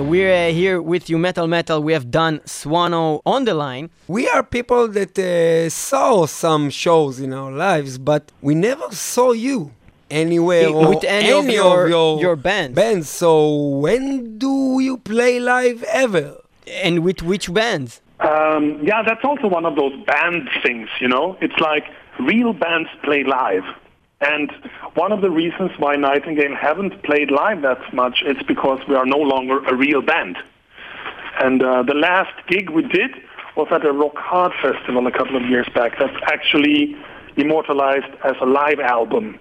We're 0.01 0.49
uh, 0.49 0.53
here 0.53 0.81
with 0.81 1.11
you, 1.11 1.19
Metal 1.19 1.47
Metal. 1.47 1.83
We 1.83 1.93
have 1.93 2.11
Dan 2.11 2.39
Swano 2.41 3.21
on 3.27 3.45
the 3.45 3.55
line. 3.55 3.91
We 4.07 4.29
are 4.29 4.43
people 4.43 4.87
that 4.89 5.19
uh, 5.19 5.69
saw 5.71 6.27
some 6.27 6.71
shows 6.71 7.19
in 7.21 7.33
our 7.33 7.51
lives, 7.51 7.99
but 7.99 8.31
we 8.41 8.55
never 8.55 8.91
saw 8.93 9.33
you 9.33 9.73
anywhere 10.11 10.69
or 10.69 10.89
With 10.91 11.05
any 11.05 11.33
of 11.33 11.47
your- 11.49 11.89
your 12.21 12.37
bands. 12.37 12.75
Bands. 12.77 13.09
So 13.09 13.55
when 13.85 14.39
do 14.39 14.79
you 14.81 14.99
play 14.99 15.41
live 15.41 15.83
ever? 15.85 16.37
And 16.83 17.01
with 17.03 17.23
which 17.23 17.53
bands? 17.53 18.01
Um, 18.21 18.81
yeah, 18.83 19.03
that's 19.03 19.25
also 19.25 19.49
one 19.49 19.65
of 19.67 19.75
those 19.77 19.93
band 20.07 20.49
things, 20.63 20.89
you 21.01 21.09
know? 21.09 21.37
It's 21.41 21.59
like 21.61 21.85
real 22.21 22.53
bands 22.53 22.89
play 23.03 23.25
live. 23.25 23.65
And 24.21 24.51
one 24.95 25.13
of 25.13 25.21
the 25.21 25.31
reasons 25.31 25.71
why 25.79 25.95
Nightingale 25.95 26.57
haven't 26.57 27.03
played 27.05 27.31
live 27.31 27.63
that 27.63 27.95
much 27.95 28.23
is 28.27 28.37
because 28.49 28.81
we 28.89 28.97
are 28.97 29.07
no 29.07 29.19
longer 29.19 29.65
a 29.65 29.75
real 29.77 30.03
band. 30.03 30.37
And 31.41 31.63
uh, 31.63 31.85
the 31.85 31.95
last 31.95 32.35
gig 32.49 32.71
we 32.71 32.83
did 32.83 33.13
was 33.57 33.69
at 33.71 33.87
a 33.87 33.93
Rock 33.93 34.17
Hard 34.17 34.53
Festival 34.61 35.07
a 35.07 35.13
couple 35.13 35.37
of 35.37 35.43
years 35.49 35.69
back. 35.73 35.99
That's 35.99 36.17
actually 36.25 36.97
immortalized 37.37 38.13
as 38.25 38.35
a 38.41 38.47
live 38.47 38.81
album 38.81 39.39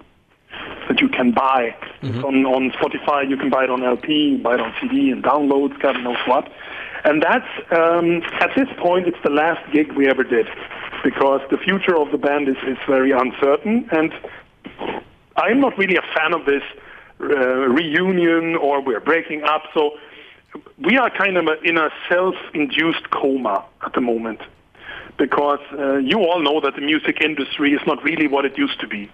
that 0.88 1.00
you 1.00 1.08
can 1.08 1.32
buy. 1.32 1.74
It's 2.02 2.24
on, 2.24 2.46
on 2.46 2.70
Spotify, 2.70 3.28
you 3.28 3.36
can 3.36 3.50
buy 3.50 3.64
it 3.64 3.70
on 3.70 3.82
LP, 3.82 4.36
buy 4.36 4.54
it 4.54 4.60
on 4.60 4.72
CD 4.80 5.10
and 5.10 5.22
downloads, 5.22 5.78
God 5.80 6.00
knows 6.02 6.16
what. 6.26 6.50
And 7.04 7.22
that's, 7.22 7.48
um, 7.72 8.22
at 8.40 8.50
this 8.56 8.68
point, 8.78 9.08
it's 9.08 9.22
the 9.22 9.30
last 9.30 9.60
gig 9.72 9.92
we 9.92 10.08
ever 10.08 10.22
did 10.22 10.46
because 11.04 11.40
the 11.50 11.58
future 11.58 11.96
of 11.96 12.10
the 12.10 12.18
band 12.18 12.48
is, 12.48 12.56
is 12.66 12.78
very 12.88 13.12
uncertain. 13.12 13.88
And 13.92 14.12
I'm 15.36 15.60
not 15.60 15.78
really 15.78 15.96
a 15.96 16.02
fan 16.16 16.34
of 16.34 16.44
this 16.44 16.62
uh, 17.20 17.24
reunion 17.26 18.56
or 18.56 18.80
we're 18.80 19.00
breaking 19.00 19.42
up. 19.44 19.64
So 19.74 19.98
we 20.78 20.96
are 20.96 21.10
kind 21.10 21.36
of 21.36 21.46
a, 21.46 21.60
in 21.62 21.78
a 21.78 21.90
self-induced 22.08 23.10
coma 23.10 23.64
at 23.84 23.92
the 23.92 24.00
moment 24.00 24.40
because 25.18 25.60
uh, 25.72 25.96
you 25.96 26.18
all 26.20 26.40
know 26.40 26.60
that 26.60 26.74
the 26.74 26.80
music 26.80 27.20
industry 27.20 27.72
is 27.72 27.80
not 27.86 28.02
really 28.04 28.28
what 28.28 28.44
it 28.44 28.56
used 28.56 28.80
to 28.80 28.86
be, 28.86 29.10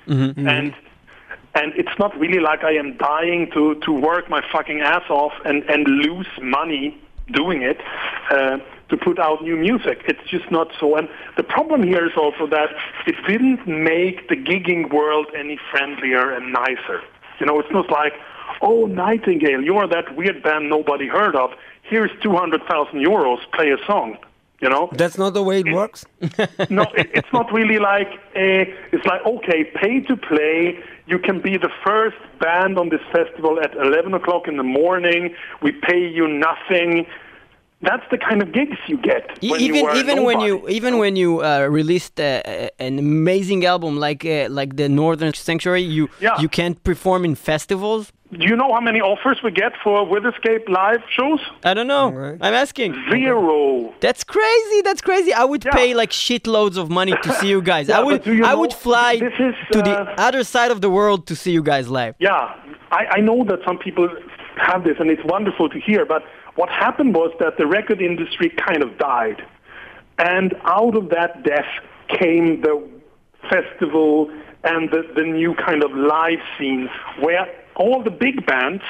and 0.49 0.75
and 1.55 1.73
it's 1.77 1.99
not 1.99 2.17
really 2.19 2.41
like 2.41 2.63
I 2.63 2.73
am 2.73 2.97
dying 2.97 3.51
to 3.53 3.75
to 3.77 3.93
work 3.93 4.29
my 4.29 4.43
fucking 4.53 4.81
ass 4.81 5.09
off 5.09 5.33
and 5.45 5.63
and 5.65 5.87
lose 5.87 6.29
money 6.43 7.01
doing 7.33 7.63
it. 7.63 7.81
Uh, 8.31 8.59
to 8.89 8.97
put 8.97 9.19
out 9.19 9.43
new 9.43 9.57
music. 9.57 10.03
It's 10.07 10.29
just 10.29 10.51
not 10.51 10.69
so. 10.79 10.97
And 10.97 11.09
the 11.37 11.43
problem 11.43 11.83
here 11.83 12.07
is 12.07 12.13
also 12.17 12.47
that 12.49 12.71
it 13.07 13.17
didn't 13.27 13.67
make 13.67 14.29
the 14.29 14.37
gigging 14.37 14.93
world 14.93 15.27
any 15.37 15.59
friendlier 15.71 16.33
and 16.33 16.53
nicer. 16.53 17.03
You 17.41 17.47
know, 17.47 17.59
it's 17.59 17.71
not 17.73 17.91
like, 17.91 18.13
oh, 18.63 18.87
Nightingale, 18.87 19.63
you 19.63 19.77
are 19.77 19.89
that 19.89 20.17
weird 20.17 20.43
band 20.43 20.69
nobody 20.69 21.09
heard 21.09 21.35
of. 21.37 21.51
Here's 21.83 22.11
200,000 22.23 23.05
euros, 23.05 23.39
play 23.53 23.71
a 23.71 23.79
song. 23.87 24.17
You 24.61 24.71
know? 24.71 24.89
That's 24.93 25.19
not 25.19 25.35
the 25.35 25.43
way 25.43 25.61
it 25.61 25.73
works. 25.73 26.07
no, 26.71 26.85
it, 26.97 27.11
it's 27.13 27.33
not 27.33 27.53
really 27.53 27.79
like 27.79 28.09
a, 28.35 28.73
it's 28.93 29.05
like 29.05 29.21
okay, 29.27 29.65
pay 29.65 30.01
to 30.01 30.17
play. 30.17 30.79
You 31.07 31.19
can 31.19 31.41
be 31.43 31.59
the 31.59 31.69
first 31.85 32.17
band 32.41 32.79
on 32.79 32.89
this 32.89 33.03
festival 33.13 33.61
at 33.61 33.75
11 33.75 34.15
o'clock 34.15 34.49
in 34.49 34.57
the 34.57 34.63
morning. 34.63 35.35
We 35.61 35.73
pay 35.73 36.09
you 36.09 36.27
nothing. 36.29 37.07
That's 37.89 38.07
the 38.11 38.19
kind 38.29 38.41
of 38.43 38.49
gigs 38.59 38.79
you 38.93 38.99
get. 39.11 39.23
When 39.43 39.61
you 39.61 39.67
even 39.75 39.85
were 39.85 39.95
even 40.03 40.17
when 40.29 40.41
you 40.47 40.55
even 40.79 40.93
when 41.03 41.15
you 41.23 41.31
uh, 41.43 41.67
released 41.81 42.17
uh, 42.21 42.25
uh, 42.25 42.87
an 42.87 42.99
amazing 42.99 43.61
album 43.73 43.93
like 44.07 44.23
uh, 44.25 44.49
like 44.59 44.71
the 44.77 44.89
Northern 44.89 45.33
Sanctuary, 45.35 45.83
you 45.97 46.05
Yeah. 46.21 46.41
you 46.43 46.49
can't 46.59 46.79
perform 46.91 47.21
in 47.29 47.35
festivals. 47.51 48.05
Do 48.41 48.45
you 48.51 48.57
know 48.57 48.71
how 48.77 48.81
many 48.81 49.01
offers 49.01 49.39
we 49.45 49.51
get 49.63 49.73
for 49.85 49.97
Witherscape 50.13 50.65
live 50.69 51.03
shows? 51.17 51.41
I 51.71 51.73
don't 51.77 51.87
know. 51.95 52.07
Right. 52.11 52.39
I'm 52.47 52.55
asking. 52.65 52.91
Zero. 53.13 53.95
That's 54.01 54.25
crazy. 54.25 54.79
That's 54.89 55.03
crazy. 55.09 55.33
I 55.33 55.45
would 55.51 55.65
Yeah. 55.65 55.73
pay 55.81 55.89
like 56.03 56.11
shitloads 56.27 56.77
of 56.83 56.87
money 57.01 57.15
to 57.25 57.29
see 57.41 57.49
you 57.55 57.61
guys. 57.73 57.85
Yeah, 57.89 57.99
I 57.99 58.03
would 58.07 58.19
but 58.23 58.25
do 58.25 58.35
you 58.39 58.45
I 58.45 58.53
know, 58.53 58.61
would 58.61 58.73
fly 58.87 59.11
this 59.29 59.37
is, 59.49 59.55
to 59.73 59.79
the 59.83 59.97
uh, 60.01 60.27
other 60.29 60.43
side 60.55 60.71
of 60.75 60.79
the 60.85 60.91
world 60.99 61.21
to 61.31 61.35
see 61.43 61.53
you 61.59 61.63
guys 61.63 61.85
live. 61.89 62.15
Yeah, 62.19 62.55
I, 63.01 63.03
I 63.19 63.21
know 63.29 63.39
that 63.51 63.61
some 63.69 63.79
people 63.87 64.09
have 64.57 64.81
this, 64.89 64.97
and 65.01 65.09
it's 65.15 65.25
wonderful 65.37 65.69
to 65.75 65.79
hear. 65.89 66.05
But 66.15 66.23
what 66.57 66.69
happened 66.69 67.15
was 67.15 67.33
that 67.41 67.57
the 67.59 67.67
record 67.67 68.01
industry 68.01 68.51
kind 68.51 68.83
of 68.83 68.99
died, 68.99 69.45
and 70.19 70.55
out 70.65 70.97
of 70.97 71.11
that 71.11 71.43
death 71.43 71.67
came 72.09 72.61
the 72.61 72.83
festival 73.51 74.31
and 74.63 74.91
the, 74.91 75.03
the 75.15 75.23
new 75.23 75.55
kind 75.55 75.83
of 75.83 75.93
live 75.93 76.39
scene 76.59 76.89
where 77.21 77.47
all 77.77 78.03
the 78.03 78.11
big 78.11 78.47
bands 78.47 78.83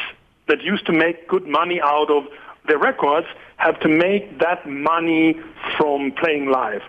that 0.47 0.63
used 0.63 0.87
to 0.87 0.93
make 0.93 1.27
good 1.27 1.47
money 1.47 1.81
out 1.81 2.11
of 2.11 2.25
their 2.69 2.79
records 2.79 3.27
have 3.57 3.79
to 3.81 3.89
make 3.89 4.39
that 4.39 4.69
money 4.69 5.37
from 5.77 6.13
playing 6.13 6.51
live. 6.51 6.83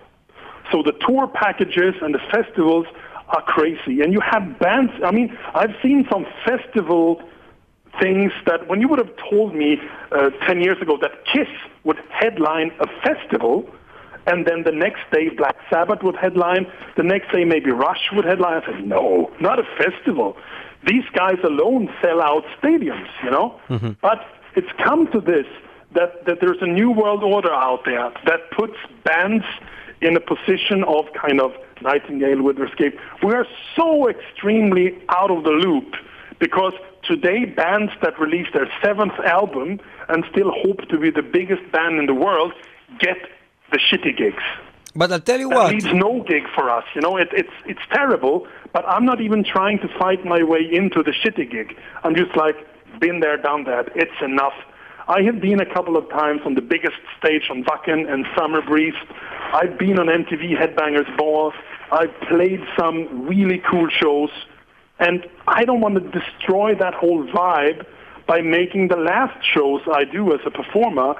So 0.70 0.82
the 0.82 0.92
tour 1.06 1.26
packages 1.26 1.94
and 2.02 2.14
the 2.14 2.20
festivals 2.30 2.86
are 3.28 3.42
crazy. 3.42 4.02
And 4.02 4.12
you 4.12 4.20
have 4.20 4.58
bands, 4.58 4.92
I 5.04 5.10
mean, 5.10 5.36
I've 5.54 5.74
seen 5.82 6.06
some 6.10 6.26
festival 6.44 7.22
things 8.00 8.32
that 8.46 8.68
when 8.68 8.80
you 8.80 8.88
would 8.88 8.98
have 8.98 9.14
told 9.30 9.54
me 9.54 9.80
uh, 10.12 10.30
10 10.46 10.60
years 10.60 10.80
ago 10.80 10.98
that 11.00 11.24
Kiss 11.26 11.48
would 11.84 11.98
headline 12.10 12.72
a 12.80 12.86
festival, 13.02 13.68
and 14.26 14.46
then 14.46 14.64
the 14.64 14.72
next 14.72 15.02
day 15.12 15.28
Black 15.28 15.56
Sabbath 15.70 16.02
would 16.02 16.16
headline, 16.16 16.66
the 16.96 17.02
next 17.02 17.32
day 17.32 17.44
maybe 17.44 17.70
Rush 17.70 18.10
would 18.12 18.24
headline, 18.24 18.62
I 18.62 18.66
said, 18.66 18.86
no, 18.86 19.32
not 19.40 19.58
a 19.58 19.64
festival. 19.78 20.36
These 20.86 21.04
guys 21.12 21.38
alone 21.44 21.88
sell 22.02 22.20
out 22.20 22.44
stadiums, 22.60 23.08
you 23.22 23.30
know? 23.30 23.60
Mm-hmm. 23.68 23.92
But 24.00 24.24
it's 24.54 24.70
come 24.82 25.10
to 25.12 25.20
this, 25.20 25.46
that, 25.94 26.24
that 26.26 26.40
there's 26.40 26.60
a 26.60 26.66
new 26.66 26.90
world 26.90 27.22
order 27.22 27.52
out 27.52 27.84
there 27.84 28.12
that 28.26 28.50
puts 28.50 28.76
bands 29.04 29.44
in 30.00 30.16
a 30.16 30.20
position 30.20 30.84
of 30.84 31.06
kind 31.14 31.40
of 31.40 31.52
Nightingale, 31.82 32.38
Witherscape. 32.38 32.98
We 33.22 33.32
are 33.34 33.46
so 33.74 34.08
extremely 34.08 34.98
out 35.08 35.30
of 35.30 35.44
the 35.44 35.50
loop 35.50 35.94
because 36.38 36.74
today 37.06 37.44
bands 37.44 37.92
that 38.02 38.18
release 38.18 38.46
their 38.52 38.70
seventh 38.82 39.18
album 39.24 39.80
and 40.08 40.24
still 40.30 40.50
hope 40.64 40.88
to 40.88 40.98
be 40.98 41.10
the 41.10 41.22
biggest 41.22 41.62
band 41.72 41.98
in 41.98 42.06
the 42.06 42.14
world 42.14 42.52
get 42.98 43.16
the 43.72 43.78
shitty 43.78 44.16
gigs. 44.16 44.42
But 44.94 45.12
I'll 45.12 45.20
tell 45.20 45.38
you 45.38 45.48
that 45.50 45.54
what. 45.54 45.72
leaves 45.72 45.92
no 45.92 46.22
gig 46.22 46.44
for 46.54 46.70
us. 46.70 46.84
You 46.94 47.02
know, 47.02 47.16
it, 47.18 47.28
it's 47.32 47.52
it's 47.66 47.80
terrible. 47.92 48.46
But 48.72 48.84
I'm 48.88 49.04
not 49.04 49.20
even 49.20 49.44
trying 49.44 49.78
to 49.80 49.88
fight 49.98 50.24
my 50.24 50.42
way 50.42 50.60
into 50.70 51.02
the 51.02 51.12
shitty 51.12 51.50
gig. 51.50 51.76
I'm 52.02 52.14
just 52.14 52.34
like 52.36 52.56
been 52.98 53.20
there, 53.20 53.36
done 53.36 53.64
that. 53.64 53.88
It's 53.94 54.20
enough. 54.22 54.54
I 55.08 55.22
have 55.22 55.40
been 55.40 55.60
a 55.60 55.66
couple 55.66 55.96
of 55.96 56.08
times 56.10 56.40
on 56.44 56.54
the 56.54 56.62
biggest 56.62 56.96
stage 57.18 57.48
on 57.50 57.62
Wacken 57.64 58.10
and 58.12 58.26
Summer 58.36 58.60
Breeze. 58.60 58.94
I've 59.52 59.78
been 59.78 59.98
on 59.98 60.06
MTV 60.06 60.58
Headbangers 60.58 61.16
Ball. 61.16 61.52
I've 61.92 62.12
played 62.28 62.60
some 62.78 63.26
really 63.26 63.62
cool 63.70 63.88
shows. 63.88 64.30
And 64.98 65.26
I 65.46 65.64
don't 65.64 65.80
want 65.80 65.94
to 65.96 66.20
destroy 66.20 66.74
that 66.76 66.94
whole 66.94 67.26
vibe 67.26 67.84
by 68.26 68.40
making 68.40 68.88
the 68.88 68.96
last 68.96 69.44
shows 69.44 69.82
I 69.92 70.04
do 70.04 70.32
as 70.34 70.40
a 70.46 70.50
performer 70.50 71.14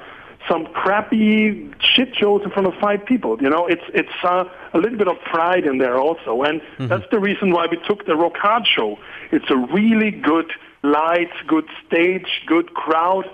some 0.48 0.66
crappy 0.66 1.70
shit 1.80 2.14
shows 2.14 2.42
in 2.44 2.50
front 2.50 2.68
of 2.68 2.74
five 2.80 3.04
people. 3.04 3.36
You 3.40 3.50
know, 3.50 3.66
it's 3.66 3.82
it's 3.94 4.08
uh, 4.22 4.44
a 4.74 4.78
little 4.78 4.98
bit 4.98 5.08
of 5.08 5.16
pride 5.20 5.66
in 5.66 5.78
there 5.78 5.98
also, 5.98 6.42
and 6.42 6.60
mm-hmm. 6.60 6.86
that's 6.86 7.06
the 7.10 7.18
reason 7.18 7.50
why 7.50 7.66
we 7.70 7.78
took 7.86 8.06
the 8.06 8.16
Rock 8.16 8.36
Hard 8.36 8.66
show. 8.66 8.98
It's 9.32 9.50
a 9.50 9.56
really 9.56 10.10
good 10.10 10.52
lights, 10.82 11.36
good 11.46 11.68
stage, 11.86 12.42
good 12.46 12.74
crowd, 12.74 13.24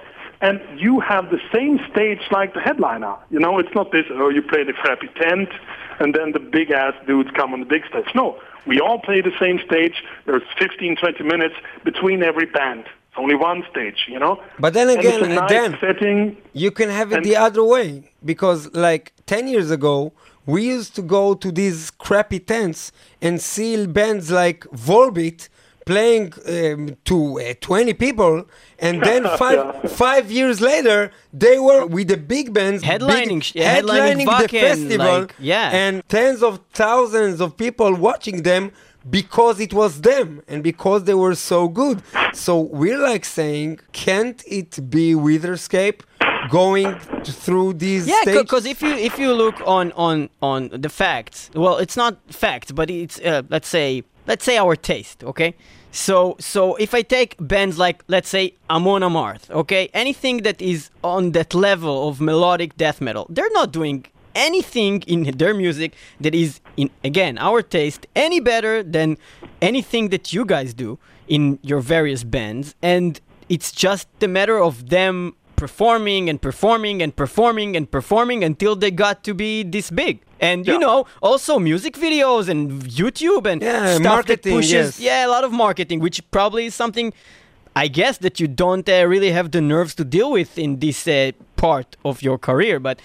and 0.40 0.60
you 0.78 1.00
have 1.00 1.30
the 1.30 1.40
same 1.52 1.80
stage 1.90 2.20
like 2.30 2.54
the 2.54 2.60
headliner. 2.60 3.16
You 3.30 3.40
know, 3.40 3.58
it's 3.58 3.74
not 3.74 3.92
this, 3.92 4.06
oh, 4.10 4.30
you 4.30 4.42
play 4.42 4.64
the 4.64 4.72
crappy 4.72 5.08
tent, 5.20 5.50
and 6.00 6.14
then 6.14 6.32
the 6.32 6.40
big 6.40 6.70
ass 6.70 6.94
dudes 7.06 7.30
come 7.34 7.52
on 7.52 7.60
the 7.60 7.66
big 7.66 7.86
stage. 7.86 8.08
No, 8.14 8.40
we 8.66 8.80
all 8.80 8.98
play 8.98 9.20
the 9.20 9.32
same 9.40 9.60
stage. 9.66 10.02
There's 10.26 10.42
15, 10.58 10.96
20 10.96 11.24
minutes 11.24 11.54
between 11.84 12.22
every 12.22 12.46
band. 12.46 12.84
It's 12.84 13.18
only 13.18 13.34
one 13.34 13.62
stage, 13.70 14.06
you 14.08 14.18
know. 14.18 14.42
But 14.58 14.72
then 14.72 14.88
again, 14.88 15.34
nice 15.34 15.50
then 15.50 15.76
setting, 15.80 16.36
you 16.54 16.70
can 16.70 16.88
have 16.88 17.12
it 17.12 17.22
the 17.22 17.36
other 17.36 17.62
way 17.62 18.10
because, 18.24 18.72
like 18.72 19.12
ten 19.26 19.48
years 19.48 19.70
ago, 19.70 20.14
we 20.46 20.64
used 20.64 20.94
to 20.94 21.02
go 21.02 21.34
to 21.34 21.52
these 21.52 21.90
crappy 21.90 22.38
tents 22.38 22.90
and 23.20 23.38
see 23.38 23.86
bands 23.86 24.30
like 24.30 24.60
Volbeat 24.72 25.50
playing 25.86 26.32
um, 26.48 26.96
to 27.04 27.40
uh, 27.40 27.54
20 27.60 27.94
people 27.94 28.44
and 28.78 29.02
then 29.02 29.24
five 29.38 29.56
yeah. 29.56 29.88
five 29.88 30.30
years 30.30 30.60
later 30.60 31.10
they 31.32 31.58
were 31.58 31.86
with 31.86 32.08
the 32.08 32.16
big 32.16 32.52
bands 32.52 32.82
headlining 32.82 33.52
big, 33.52 33.62
headlining, 33.62 34.24
headlining 34.24 34.42
the 34.42 34.48
festival 34.48 35.20
like, 35.20 35.34
yeah. 35.38 35.70
and 35.72 36.02
tens 36.08 36.42
of 36.42 36.60
thousands 36.72 37.40
of 37.40 37.56
people 37.56 37.94
watching 37.94 38.42
them 38.42 38.72
because 39.08 39.58
it 39.60 39.72
was 39.72 40.02
them 40.02 40.42
and 40.46 40.62
because 40.62 41.04
they 41.04 41.14
were 41.14 41.34
so 41.34 41.68
good. 41.68 42.02
So 42.32 42.60
we're 42.60 42.98
like 42.98 43.24
saying 43.24 43.80
can't 43.92 44.42
it 44.46 44.90
be 44.90 45.14
witherscape 45.14 46.02
going 46.50 46.98
through 47.24 47.72
these 47.74 48.06
yeah 48.06 48.22
because 48.24 48.66
if 48.66 48.82
you 48.82 48.92
if 48.92 49.18
you 49.18 49.32
look 49.32 49.54
on 49.64 49.92
on 49.92 50.28
on 50.40 50.68
the 50.72 50.88
facts 50.88 51.50
well 51.54 51.76
it's 51.78 51.96
not 51.96 52.18
fact 52.28 52.74
but 52.74 52.90
it's 52.90 53.20
uh, 53.20 53.42
let's 53.48 53.68
say 53.68 54.02
let's 54.26 54.44
say 54.44 54.56
our 54.56 54.76
taste, 54.76 55.24
okay? 55.24 55.54
So 55.90 56.36
so 56.40 56.76
if 56.76 56.94
I 56.94 57.02
take 57.02 57.36
bands 57.38 57.78
like 57.78 58.02
let's 58.08 58.28
say 58.28 58.54
Amon 58.70 59.02
Amarth, 59.02 59.50
okay, 59.50 59.90
anything 59.92 60.38
that 60.38 60.60
is 60.62 60.90
on 61.04 61.32
that 61.32 61.54
level 61.54 62.08
of 62.08 62.20
melodic 62.20 62.76
death 62.76 63.00
metal, 63.00 63.26
they're 63.28 63.52
not 63.52 63.72
doing 63.72 64.06
anything 64.34 65.02
in 65.02 65.24
their 65.36 65.54
music 65.54 65.92
that 66.20 66.34
is 66.34 66.60
in 66.76 66.90
again 67.04 67.36
our 67.38 67.60
taste 67.60 68.06
any 68.16 68.40
better 68.40 68.82
than 68.82 69.18
anything 69.60 70.08
that 70.08 70.32
you 70.32 70.44
guys 70.44 70.72
do 70.72 70.98
in 71.28 71.58
your 71.62 71.80
various 71.80 72.24
bands 72.24 72.74
and 72.80 73.20
it's 73.48 73.72
just 73.72 74.08
a 74.22 74.28
matter 74.28 74.58
of 74.58 74.88
them 74.88 75.34
performing 75.62 76.28
and 76.30 76.38
performing 76.48 76.96
and 77.04 77.14
performing 77.14 77.76
and 77.78 77.88
performing 77.88 78.42
until 78.42 78.74
they 78.74 78.90
got 78.90 79.22
to 79.22 79.32
be 79.32 79.62
this 79.62 79.90
big. 79.92 80.14
And 80.40 80.66
yeah. 80.66 80.72
you 80.72 80.78
know, 80.86 81.06
also 81.22 81.52
music 81.60 81.94
videos 82.06 82.48
and 82.48 82.82
YouTube 83.00 83.46
and 83.46 83.62
yeah, 83.62 83.94
stuff 83.94 84.02
marketing, 84.16 84.52
that 84.52 84.58
pushes. 84.58 84.98
Yes. 84.98 85.00
Yeah, 85.08 85.26
a 85.28 85.30
lot 85.36 85.44
of 85.44 85.52
marketing, 85.52 86.00
which 86.00 86.18
probably 86.32 86.64
is 86.66 86.74
something 86.74 87.12
I 87.76 87.86
guess 87.86 88.18
that 88.18 88.40
you 88.40 88.48
don't 88.48 88.86
uh, 88.88 89.06
really 89.06 89.30
have 89.30 89.52
the 89.56 89.60
nerves 89.60 89.94
to 90.00 90.04
deal 90.04 90.30
with 90.32 90.58
in 90.58 90.80
this 90.80 91.06
uh, 91.06 91.30
part 91.54 91.96
of 92.04 92.22
your 92.26 92.38
career. 92.38 92.80
But 92.80 93.00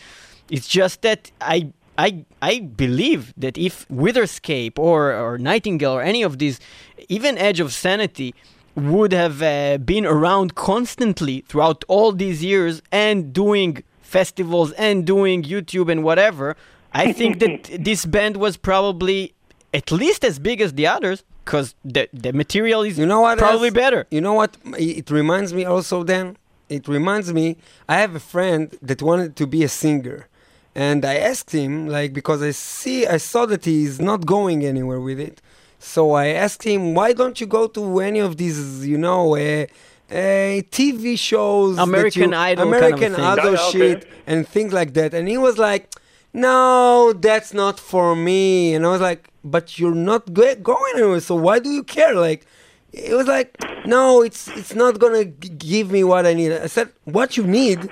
it's 0.50 0.68
just 0.68 1.04
that 1.04 1.32
I 1.40 1.58
I 1.96 2.26
I 2.42 2.54
believe 2.84 3.22
that 3.38 3.56
if 3.58 3.88
Witherscape 3.88 4.80
or 4.80 5.14
or 5.14 5.38
Nightingale 5.38 5.94
or 5.94 6.02
any 6.02 6.24
of 6.24 6.40
these, 6.42 6.60
even 7.08 7.38
Edge 7.38 7.60
of 7.60 7.70
Sanity 7.72 8.34
would 8.78 9.12
have 9.12 9.42
uh, 9.42 9.78
been 9.80 10.06
around 10.06 10.54
constantly 10.54 11.44
throughout 11.48 11.84
all 11.88 12.12
these 12.12 12.44
years 12.44 12.82
and 12.92 13.34
doing 13.34 13.84
festivals 14.02 14.72
and 14.74 15.06
doing 15.06 15.42
YouTube 15.44 15.92
and 15.92 16.04
whatever, 16.04 16.56
I 16.94 17.12
think 17.12 17.40
that 17.40 17.64
this 17.80 18.06
band 18.06 18.38
was 18.38 18.56
probably 18.56 19.34
at 19.74 19.92
least 19.92 20.24
as 20.24 20.38
big 20.38 20.62
as 20.62 20.74
the 20.74 20.86
others 20.86 21.24
because 21.44 21.74
the, 21.84 22.08
the 22.14 22.34
material 22.34 22.84
is 22.84 23.00
you 23.00 23.06
know 23.06 23.22
what 23.22 23.40
probably 23.40 23.70
else? 23.70 23.76
better. 23.76 24.06
You 24.12 24.22
know 24.22 24.34
what? 24.34 24.58
It 24.78 25.10
reminds 25.10 25.54
me 25.54 25.66
also 25.66 26.04
then, 26.04 26.38
it 26.70 26.88
reminds 26.88 27.34
me, 27.34 27.58
I 27.90 27.98
have 27.98 28.14
a 28.16 28.20
friend 28.20 28.78
that 28.82 29.02
wanted 29.02 29.36
to 29.38 29.48
be 29.48 29.64
a 29.64 29.70
singer. 29.70 30.28
And 30.76 31.04
I 31.04 31.16
asked 31.16 31.52
him, 31.52 31.88
like, 31.88 32.14
because 32.14 32.44
I 32.44 32.52
see, 32.52 33.08
I 33.08 33.18
saw 33.18 33.48
that 33.48 33.66
he's 33.66 34.00
not 34.00 34.28
going 34.28 34.64
anywhere 34.64 35.00
with 35.00 35.20
it. 35.20 35.42
So 35.80 36.12
I 36.14 36.28
asked 36.28 36.64
him, 36.64 36.94
why 36.94 37.14
don't 37.14 37.40
you 37.40 37.48
go 37.48 37.68
to 37.68 38.00
any 38.00 38.20
of 38.20 38.38
these, 38.38 38.86
you 38.86 38.98
know, 38.98 39.36
uh, 39.36 39.66
uh, 40.10 40.64
TV 40.72 41.18
shows, 41.18 41.78
American 41.78 42.32
you, 42.32 42.38
Idol, 42.38 42.68
American 42.68 43.14
kind 43.14 43.40
of 43.40 43.40
Idol 43.40 43.54
yeah, 43.54 43.70
shit, 43.70 43.98
okay. 43.98 44.10
and 44.26 44.48
things 44.48 44.74
like 44.74 44.94
that. 44.94 45.14
And 45.14 45.28
he 45.28 45.38
was 45.38 45.58
like, 45.58 45.94
no, 46.34 47.14
that's 47.14 47.54
not 47.54 47.80
for 47.80 48.16
me. 48.16 48.74
And 48.74 48.86
I 48.86 48.90
was 48.90 49.02
like, 49.02 49.30
but 49.44 49.78
you're 49.78 49.96
not 49.96 50.34
go- 50.34 50.56
going 50.56 50.94
anywhere, 50.96 51.20
so 51.20 51.36
why 51.36 51.60
do 51.60 51.70
you 51.70 51.84
care? 51.84 52.14
Like, 52.16 52.46
it 52.94 53.14
was 53.14 53.28
like, 53.28 53.56
no, 53.86 54.22
it's 54.22 54.48
it's 54.50 54.74
not 54.74 55.00
gonna 55.00 55.26
g- 55.26 55.50
give 55.50 55.92
me 55.92 56.04
what 56.04 56.26
I 56.26 56.34
need. 56.34 56.52
I 56.52 56.68
said, 56.68 56.90
what 57.04 57.38
you 57.38 57.44
need 57.44 57.90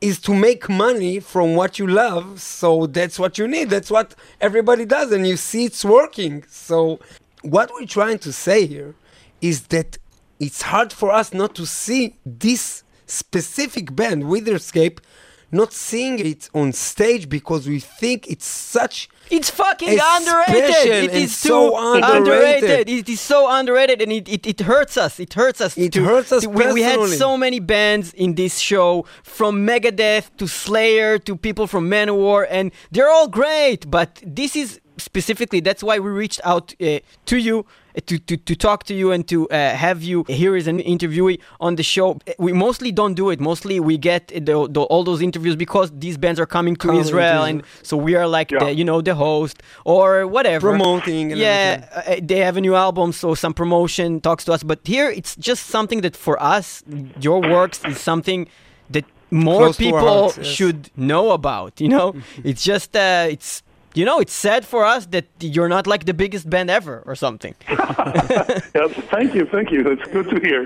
is 0.00 0.20
to 0.20 0.34
make 0.34 0.68
money 0.68 1.20
from 1.20 1.54
what 1.54 1.78
you 1.78 1.86
love. 1.86 2.40
So 2.40 2.86
that's 2.86 3.18
what 3.18 3.38
you 3.38 3.48
need. 3.48 3.70
That's 3.70 3.90
what 3.90 4.14
everybody 4.40 4.84
does, 4.84 5.12
and 5.12 5.26
you 5.26 5.36
see 5.36 5.64
it's 5.64 5.84
working. 5.84 6.44
So 6.48 7.00
what 7.42 7.70
we're 7.72 7.86
trying 7.86 8.18
to 8.20 8.32
say 8.32 8.66
here 8.66 8.94
is 9.40 9.68
that 9.68 9.98
it's 10.40 10.62
hard 10.62 10.92
for 10.92 11.10
us 11.10 11.32
not 11.32 11.54
to 11.56 11.66
see 11.66 12.16
this 12.24 12.84
specific 13.06 13.94
band, 13.94 14.24
Witherscape, 14.24 14.98
not 15.50 15.72
seeing 15.72 16.18
it 16.18 16.48
on 16.54 16.72
stage 16.72 17.28
because 17.28 17.66
we 17.66 17.80
think 17.80 18.26
it's 18.28 18.46
such 18.46 19.08
it's 19.30 19.50
fucking 19.50 19.88
a 19.90 20.00
underrated. 20.16 21.04
It 21.04 21.12
is 21.14 21.36
so 21.36 21.70
too 21.70 21.76
underrated. 22.04 22.88
It 22.88 23.08
is 23.08 23.20
so 23.20 23.50
underrated, 23.50 24.02
and 24.02 24.12
it, 24.12 24.28
it, 24.28 24.46
it 24.46 24.60
hurts 24.60 24.96
us. 24.96 25.18
It 25.20 25.34
hurts 25.34 25.60
us. 25.60 25.76
It 25.76 25.92
to- 25.92 26.04
hurts 26.04 26.32
us 26.32 26.42
to- 26.42 26.48
we, 26.48 26.72
we 26.72 26.82
had 26.82 27.00
so 27.08 27.36
many 27.36 27.60
bands 27.60 28.12
in 28.14 28.34
this 28.34 28.58
show, 28.58 29.04
from 29.22 29.66
Megadeth 29.66 30.30
to 30.38 30.46
Slayer 30.46 31.18
to 31.20 31.36
people 31.36 31.66
from 31.66 31.88
Manowar, 31.90 32.46
and 32.50 32.72
they're 32.90 33.10
all 33.10 33.28
great. 33.28 33.90
But 33.90 34.22
this 34.24 34.56
is 34.56 34.80
specifically 34.98 35.60
that's 35.60 35.82
why 35.82 35.98
we 35.98 36.10
reached 36.10 36.40
out 36.44 36.74
uh, 36.80 36.98
to 37.26 37.36
you 37.38 37.64
uh, 37.96 38.00
to, 38.06 38.18
to, 38.18 38.36
to 38.36 38.54
talk 38.56 38.84
to 38.84 38.94
you 38.94 39.12
and 39.12 39.26
to 39.28 39.48
uh, 39.50 39.74
have 39.74 40.02
you 40.02 40.24
here 40.28 40.54
as 40.56 40.66
an 40.66 40.78
interviewee 40.80 41.40
on 41.60 41.76
the 41.76 41.82
show. 41.82 42.18
We 42.38 42.52
mostly 42.52 42.90
don't 42.92 43.14
do 43.14 43.30
it. 43.30 43.40
Mostly 43.40 43.80
we 43.80 43.96
get 43.98 44.28
the, 44.28 44.40
the, 44.70 44.82
all 44.92 45.04
those 45.04 45.22
interviews 45.22 45.56
because 45.56 45.90
these 45.98 46.16
bands 46.18 46.38
are 46.40 46.46
coming 46.46 46.74
to 46.76 46.86
Coming 46.88 47.00
Israel, 47.00 47.24
Israel. 47.26 47.44
and 47.44 47.62
so 47.82 47.96
we 47.96 48.14
are 48.14 48.26
like 48.26 48.50
Yeah. 48.50 48.64
the, 48.64 48.74
you 48.74 48.84
know 48.84 49.00
the 49.00 49.14
host 49.14 49.62
or 49.84 50.26
whatever 50.26 50.70
promoting. 50.70 51.32
And 51.32 51.40
yeah 51.40 51.88
uh, 52.06 52.16
they 52.22 52.38
have 52.38 52.56
a 52.56 52.60
new 52.60 52.74
album 52.74 53.12
so 53.12 53.34
some 53.34 53.54
promotion 53.54 54.20
talks 54.20 54.44
to 54.46 54.52
us 54.52 54.62
but 54.62 54.80
here 54.84 55.08
it's 55.10 55.34
just 55.36 55.66
something 55.66 56.00
that 56.02 56.16
for 56.16 56.40
us 56.42 56.82
your 57.20 57.40
works 57.40 57.78
is 57.84 57.98
something 58.00 58.48
that 58.90 59.04
more 59.30 59.64
Close 59.64 59.76
people 59.76 60.00
hearts, 60.00 60.38
yes. 60.38 60.46
should 60.46 60.90
know 60.96 61.32
about. 61.32 61.80
You 61.82 61.88
know, 61.88 62.14
it's 62.44 62.64
just 62.64 62.96
uh, 62.96 63.26
it's 63.28 63.62
you 63.98 64.04
know 64.04 64.18
it's 64.20 64.32
sad 64.48 64.64
for 64.64 64.82
us 64.94 65.06
that 65.14 65.26
you're 65.40 65.68
not 65.76 65.86
like 65.92 66.04
the 66.10 66.14
biggest 66.14 66.48
band 66.48 66.70
ever 66.70 67.02
or 67.06 67.14
something. 67.16 67.54
Yes, 68.78 68.90
thank 69.14 69.34
you, 69.36 69.44
thank 69.54 69.68
you. 69.74 69.80
It's 69.92 70.06
good 70.14 70.28
to 70.32 70.38
hear. 70.46 70.60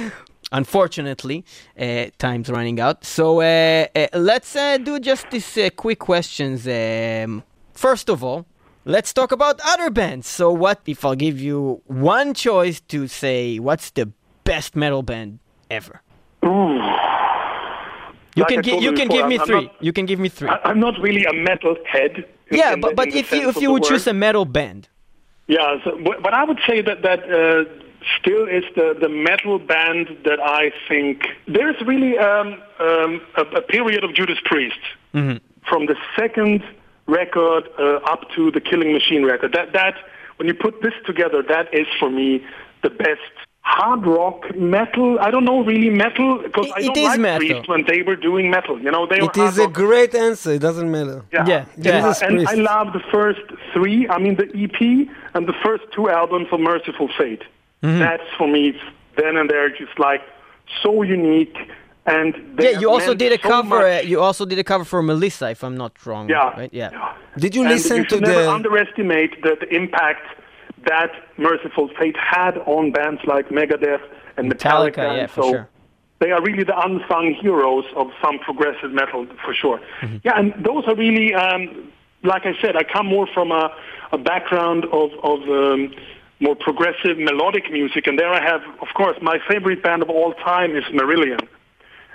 Unfortunately, 0.52 1.44
uh, 1.78 2.06
time's 2.18 2.48
running 2.48 2.78
out. 2.80 3.04
So 3.04 3.40
uh, 3.40 3.86
uh, 3.94 4.06
let's 4.14 4.54
uh, 4.56 4.78
do 4.78 4.98
just 5.00 5.28
these 5.30 5.58
uh, 5.58 5.70
quick 5.76 5.98
questions. 5.98 6.66
Um, 6.68 7.42
first 7.74 8.08
of 8.08 8.22
all, 8.22 8.46
let's 8.84 9.12
talk 9.12 9.32
about 9.32 9.60
other 9.72 9.90
bands. 9.90 10.26
So, 10.28 10.52
what 10.52 10.80
if 10.86 11.04
I'll 11.04 11.16
give 11.28 11.40
you 11.40 11.82
one 11.86 12.32
choice 12.32 12.80
to 12.92 13.08
say 13.08 13.58
what's 13.58 13.90
the 13.90 14.06
best 14.44 14.76
metal 14.76 15.02
band 15.02 15.40
ever? 15.68 16.00
Ooh. 16.44 16.78
You 18.36 18.42
Like 18.42 18.48
can 18.52 18.62
gi- 18.62 18.78
you 18.86 18.92
can 18.92 19.08
before, 19.08 19.16
give 19.18 19.28
me 19.28 19.36
I'm- 19.38 19.40
I'm 19.42 19.46
three. 19.48 19.64
not- 19.66 19.82
You 19.86 19.92
can 19.92 20.06
give 20.06 20.20
me 20.20 20.28
three. 20.28 20.50
I'm 20.68 20.78
not 20.78 20.94
really 21.00 21.24
a 21.24 21.32
metal 21.32 21.74
head. 21.86 22.24
In- 22.50 22.58
yeah, 22.58 22.72
in 22.74 22.80
but 22.80 22.90
the- 22.90 22.94
but 22.96 23.08
in 23.08 23.16
if 23.16 23.32
you 23.32 23.48
if 23.48 23.60
you 23.60 23.70
would 23.72 23.82
choose 23.84 24.06
a 24.06 24.12
metal 24.12 24.44
band, 24.44 24.88
Yeah, 25.48 25.78
so, 25.84 25.98
but 26.06 26.22
but 26.22 26.32
I 26.34 26.42
would 26.44 26.60
say 26.68 26.80
that 26.82 27.02
that 27.02 27.20
uh, 27.24 27.64
still 28.18 28.44
is 28.58 28.64
the 28.74 28.96
the 29.00 29.08
metal 29.08 29.58
band 29.58 30.04
that 30.24 30.40
I 30.40 30.72
think 30.88 31.16
there's 31.46 31.78
really 31.90 32.18
um, 32.18 32.48
um, 32.80 33.20
a, 33.36 33.42
a 33.60 33.62
period 33.62 34.02
of 34.04 34.10
Judas 34.14 34.38
Priest 34.44 34.78
from 35.70 35.86
the 35.86 35.96
second 36.20 36.62
record 37.06 37.68
uh, 37.78 38.12
up 38.12 38.22
to 38.36 38.50
the 38.50 38.60
Killing 38.60 38.92
Machine 38.92 39.24
record. 39.24 39.52
That 39.52 39.72
that 39.72 39.94
when 40.36 40.46
you 40.48 40.54
put 40.54 40.82
this 40.82 40.94
together, 41.10 41.42
that 41.54 41.72
is 41.72 41.86
for 42.00 42.10
me 42.10 42.44
the 42.82 42.90
best. 42.90 43.35
Hard 43.68 44.06
rock 44.06 44.40
metal. 44.56 45.18
I 45.26 45.28
don't 45.32 45.44
know 45.44 45.58
really 45.64 45.90
metal 45.90 46.38
because 46.42 46.68
I 46.76 46.80
it 46.80 46.86
don't 46.86 46.98
is 46.98 47.04
like 47.12 47.20
metal. 47.20 47.48
Priest 47.48 47.68
when 47.68 47.84
they 47.90 48.00
were 48.02 48.14
doing 48.28 48.48
metal. 48.56 48.76
You 48.80 48.90
know, 48.94 49.06
they 49.06 49.16
It 49.18 49.22
were 49.36 49.42
hard 49.42 49.52
is 49.52 49.58
a 49.58 49.62
rock. 49.62 49.72
great 49.72 50.14
answer. 50.14 50.50
It 50.52 50.60
doesn't 50.68 50.90
matter. 50.90 51.18
Yeah, 51.32 51.44
yeah. 51.46 51.64
Jesus 51.76 52.22
and 52.22 52.32
Christ. 52.44 52.52
I 52.52 52.54
love 52.72 52.92
the 52.92 53.04
first 53.16 53.40
three. 53.74 54.08
I 54.08 54.18
mean, 54.24 54.36
the 54.42 54.46
EP 54.64 54.78
and 55.34 55.42
the 55.48 55.56
first 55.64 55.84
two 55.94 56.08
albums 56.08 56.46
of 56.52 56.60
Mercyful 56.60 57.08
Fate. 57.18 57.42
Mm-hmm. 57.82 57.98
That's 57.98 58.28
for 58.38 58.46
me 58.48 58.62
then 59.16 59.36
and 59.36 59.50
there 59.50 59.68
just 59.70 59.98
like 59.98 60.22
so 60.82 61.02
unique. 61.02 61.56
And 62.06 62.32
yeah, 62.60 62.78
you 62.82 62.88
also 62.88 63.14
did 63.14 63.32
a 63.32 63.40
so 63.42 63.48
cover. 63.48 63.80
Uh, 63.84 64.00
you 64.00 64.20
also 64.20 64.44
did 64.46 64.58
a 64.60 64.64
cover 64.64 64.84
for 64.84 65.02
Melissa, 65.02 65.50
if 65.50 65.64
I'm 65.64 65.76
not 65.76 65.92
wrong. 66.06 66.28
yeah, 66.28 66.50
Right. 66.60 66.72
Yeah. 66.72 66.90
Did 67.36 67.52
you 67.56 67.62
And 67.62 67.70
listen 67.72 67.96
you 67.98 68.04
to 68.04 68.08
should 68.16 68.22
never 68.22 68.42
the? 68.44 68.50
underestimate 68.58 69.32
the, 69.42 69.52
the 69.62 69.68
impact 69.74 70.24
that 70.86 71.10
Mercyful 71.36 71.90
Fate 71.98 72.16
had 72.16 72.58
on 72.58 72.92
bands 72.92 73.20
like 73.26 73.48
Megadeth 73.50 74.00
and 74.36 74.52
Metallica, 74.52 74.96
Metallica. 74.96 75.16
yeah, 75.16 75.26
for 75.26 75.42
so 75.42 75.50
sure. 75.50 75.68
They 76.18 76.30
are 76.30 76.42
really 76.42 76.64
the 76.64 76.78
unsung 76.78 77.34
heroes 77.34 77.84
of 77.94 78.08
some 78.22 78.38
progressive 78.38 78.90
metal, 78.90 79.26
for 79.44 79.52
sure. 79.52 79.78
Mm-hmm. 80.00 80.16
Yeah, 80.24 80.38
and 80.38 80.54
those 80.64 80.84
are 80.86 80.94
really, 80.94 81.34
um, 81.34 81.92
like 82.22 82.46
I 82.46 82.54
said, 82.62 82.74
I 82.74 82.84
come 82.84 83.06
more 83.06 83.26
from 83.34 83.52
a, 83.52 83.74
a 84.12 84.18
background 84.18 84.86
of, 84.86 85.10
of 85.22 85.42
um, 85.42 85.94
more 86.40 86.56
progressive 86.56 87.18
melodic 87.18 87.70
music, 87.70 88.06
and 88.06 88.18
there 88.18 88.32
I 88.32 88.42
have, 88.42 88.62
of 88.80 88.88
course, 88.94 89.18
my 89.20 89.38
favorite 89.46 89.82
band 89.82 90.02
of 90.02 90.08
all 90.08 90.32
time 90.34 90.74
is 90.74 90.84
Marillion. 90.84 91.46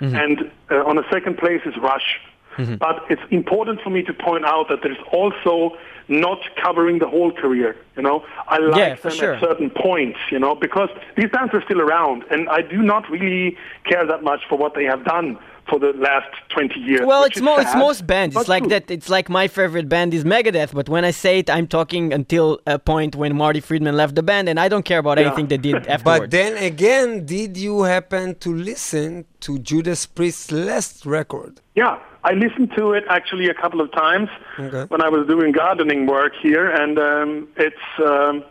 Mm-hmm. 0.00 0.16
And 0.16 0.50
uh, 0.70 0.84
on 0.84 0.96
the 0.96 1.04
second 1.12 1.38
place 1.38 1.60
is 1.64 1.76
Rush. 1.76 2.18
Mm-hmm. 2.56 2.76
But 2.76 3.04
it's 3.10 3.22
important 3.30 3.80
for 3.80 3.90
me 3.90 4.02
to 4.02 4.12
point 4.12 4.44
out 4.44 4.68
that 4.68 4.80
there's 4.82 5.02
also 5.12 5.76
not 6.08 6.38
covering 6.62 6.98
the 6.98 7.08
whole 7.08 7.32
career. 7.32 7.76
You 7.96 8.02
know, 8.02 8.24
I 8.48 8.58
like 8.58 8.78
Yeah, 8.78 8.94
them 8.96 9.12
sure. 9.12 9.34
at 9.34 9.40
certain 9.40 9.70
points. 9.70 10.18
You 10.30 10.38
know, 10.38 10.54
because 10.54 10.90
these 11.16 11.30
bands 11.30 11.54
are 11.54 11.62
still 11.62 11.80
around, 11.80 12.24
and 12.30 12.48
I 12.48 12.62
do 12.62 12.82
not 12.82 13.08
really 13.10 13.56
care 13.84 14.06
that 14.06 14.22
much 14.22 14.40
for 14.48 14.56
what 14.58 14.74
they 14.74 14.84
have 14.84 15.04
done 15.04 15.38
for 15.68 15.78
the 15.78 15.92
last 15.94 16.28
20 16.50 16.78
years. 16.80 17.00
Well, 17.04 17.24
it's 17.24 17.36
is 17.36 17.42
mo- 17.42 17.56
it's 17.58 17.74
most 17.74 18.06
bands. 18.06 18.36
It's 18.36 18.48
like 18.48 18.64
true. 18.64 18.70
that. 18.70 18.90
It's 18.90 19.08
like 19.08 19.28
my 19.28 19.48
favorite 19.48 19.88
band 19.88 20.12
is 20.14 20.24
Megadeth, 20.24 20.72
but 20.74 20.88
when 20.88 21.04
I 21.04 21.10
say 21.12 21.38
it, 21.38 21.48
I'm 21.50 21.66
talking 21.66 22.12
until 22.12 22.60
a 22.66 22.78
point 22.78 23.14
when 23.16 23.36
Marty 23.36 23.60
Friedman 23.60 23.96
left 23.96 24.14
the 24.14 24.22
band, 24.22 24.48
and 24.48 24.58
I 24.58 24.68
don't 24.68 24.84
care 24.84 24.98
about 24.98 25.18
Yeah. 25.18 25.26
anything 25.26 25.46
they 25.48 25.56
did 25.58 25.86
after 25.86 26.04
But 26.12 26.30
then 26.30 26.56
again, 26.56 27.24
did 27.26 27.56
you 27.56 27.82
happen 27.82 28.34
to 28.36 28.50
listen 28.54 29.24
to 29.40 29.58
Judas 29.58 30.06
Priest's 30.06 30.50
last 30.52 31.06
record? 31.06 31.60
Yeah, 31.74 31.98
I 32.24 32.32
listened 32.32 32.70
to 32.76 32.92
it 32.92 33.04
actually 33.08 33.48
a 33.48 33.54
couple 33.54 33.80
of 33.80 33.90
times 33.92 34.28
Okay. 34.58 34.84
when 34.88 35.00
I 35.02 35.08
was 35.08 35.26
doing 35.26 35.52
gardening 35.52 36.06
work 36.06 36.32
here, 36.40 36.68
and 36.70 36.98
um, 36.98 37.48
it's 37.56 37.76
um, 37.98 38.44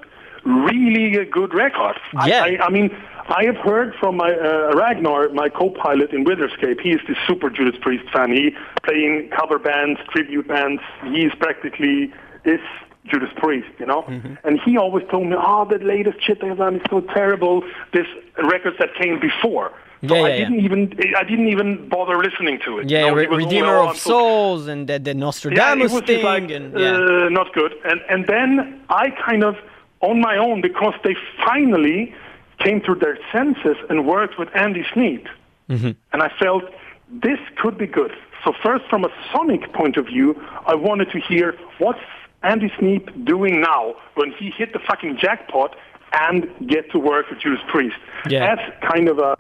really 0.44 1.16
a 1.18 1.26
good 1.26 1.54
record. 1.54 1.98
I- 2.16 2.28
Yeah. 2.28 2.44
I, 2.44 2.66
I, 2.66 2.70
mean, 2.70 2.90
I 3.30 3.44
have 3.46 3.58
heard 3.58 3.94
from 4.00 4.18
my 4.18 4.32
uh, 4.34 4.72
Ragnar, 4.76 5.30
my 5.30 5.50
co-pilot 5.50 6.12
in 6.12 6.26
Witherscape. 6.26 6.82
He 6.82 6.92
is 6.92 7.02
the 7.08 7.16
super 7.28 7.50
Judas 7.50 7.76
Priest 7.82 8.10
fan. 8.12 8.32
He 8.32 8.56
playing 8.84 9.30
cover 9.30 9.60
bands, 9.60 10.00
tribute 10.12 10.48
bands. 10.48 10.82
He's 11.14 11.34
practically 11.36 12.12
is 12.44 12.60
Judas 13.06 13.30
Priest, 13.38 13.68
you 13.80 13.86
know. 13.86 14.02
Mm-hmm. 14.04 14.36
And 14.44 14.60
he 14.66 14.78
always 14.78 15.06
told 15.10 15.28
me, 15.28 15.36
"Oh, 15.38 15.66
the 15.66 15.78
latest 15.80 16.24
shit 16.26 16.42
they've 16.42 16.58
done 16.58 16.76
is 16.78 16.82
so 16.90 17.02
terrible. 17.02 17.64
This 17.94 18.08
records 18.54 18.78
that 18.80 18.90
came 18.96 19.20
before." 19.20 19.72
So 20.08 20.16
Yeah, 20.16 20.22
I 20.24 20.28
yeah, 20.30 20.36
yeah. 20.36 20.38
didn't 20.50 20.60
even 20.68 20.82
I 21.22 21.24
didn't 21.24 21.50
even 21.50 21.88
bother 21.90 22.18
listening 22.18 22.60
to 22.66 22.80
it. 22.80 22.90
yeah, 22.90 23.00
You 23.02 23.06
know, 23.08 23.16
Re- 23.18 23.24
it 23.26 23.30
Redeemer 23.32 23.76
"Oh, 23.78 23.90
of 23.90 23.98
so 23.98 24.10
Souls 24.10 24.68
and 24.68 24.88
the, 24.88 24.98
the 24.98 25.12
yeah, 25.12 25.18
it 25.18 25.18
Nostradamus 25.18 25.92
was 25.94 26.02
thing, 26.02 26.24
like, 26.26 26.50
and 26.50 26.66
yeah. 26.80 26.96
uh, 26.96 27.30
not 27.30 27.54
good. 27.54 27.74
And 27.86 28.02
and 28.10 28.26
then 28.26 28.82
I 28.90 29.12
kind 29.12 29.44
of 29.44 29.56
on 30.02 30.19
my 30.22 30.38
own 30.38 30.61
because 30.61 30.94
they 31.03 31.15
finally 31.45 32.14
came 32.60 32.82
to 32.82 32.95
their 32.95 33.18
senses 33.32 33.78
and 33.90 34.06
worked 34.07 34.38
with 34.38 34.49
Andy 34.56 34.86
Sneap, 34.94 35.28
Mm-hmm. 35.69 35.91
and 36.11 36.22
I 36.22 36.30
felt 36.38 36.64
this 37.10 37.40
could 37.57 37.78
be 37.78 37.88
good. 37.88 38.11
So 38.44 38.52
first, 38.61 38.84
from 38.90 39.06
a 39.06 39.10
sonic 39.32 39.72
point 39.73 39.95
of 39.95 40.07
view, 40.07 40.36
I 40.65 40.76
wanted 40.76 41.10
to 41.11 41.19
hear 41.19 41.56
what's 41.78 41.99
Andy 42.44 42.69
Sneap 42.78 43.10
doing 43.26 43.61
now 43.61 43.95
when 44.15 44.32
he 44.38 44.49
hit 44.49 44.73
the 44.73 44.80
fucking 44.80 45.18
jackpot 45.18 45.76
and 46.11 46.45
get 46.68 46.91
to 46.91 46.99
work 46.99 47.30
with 47.30 47.40
Judas 47.40 47.61
Priest 47.69 47.95
Yeah. 48.28 48.53
as 48.53 48.60
kind 48.91 49.07
of 49.07 49.19
a 49.19 49.36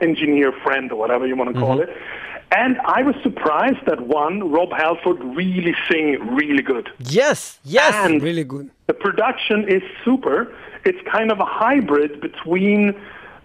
engineer 0.00 0.52
friend 0.64 0.90
or 0.90 0.96
whatever 0.96 1.26
you 1.26 1.36
want 1.36 1.52
to 1.54 1.60
call 1.60 1.76
Mm-hmm. 1.78 1.90
it. 1.90 1.96
And 2.56 2.78
I 2.98 3.02
was 3.02 3.16
surprised 3.22 3.84
that 3.86 4.00
one, 4.06 4.50
Rob 4.52 4.70
Halford 4.72 5.18
really 5.40 5.74
sing 5.90 6.06
really 6.38 6.62
good. 6.62 6.88
yes, 7.00 7.58
yes. 7.64 7.92
And 8.04 8.22
Really 8.22 8.44
good. 8.44 8.70
the 8.86 8.94
production 8.94 9.68
is 9.68 9.82
super. 10.04 10.54
It's 10.84 10.98
kind 11.16 11.32
of 11.32 11.40
a 11.40 11.44
hybrid 11.44 12.20
between 12.20 12.94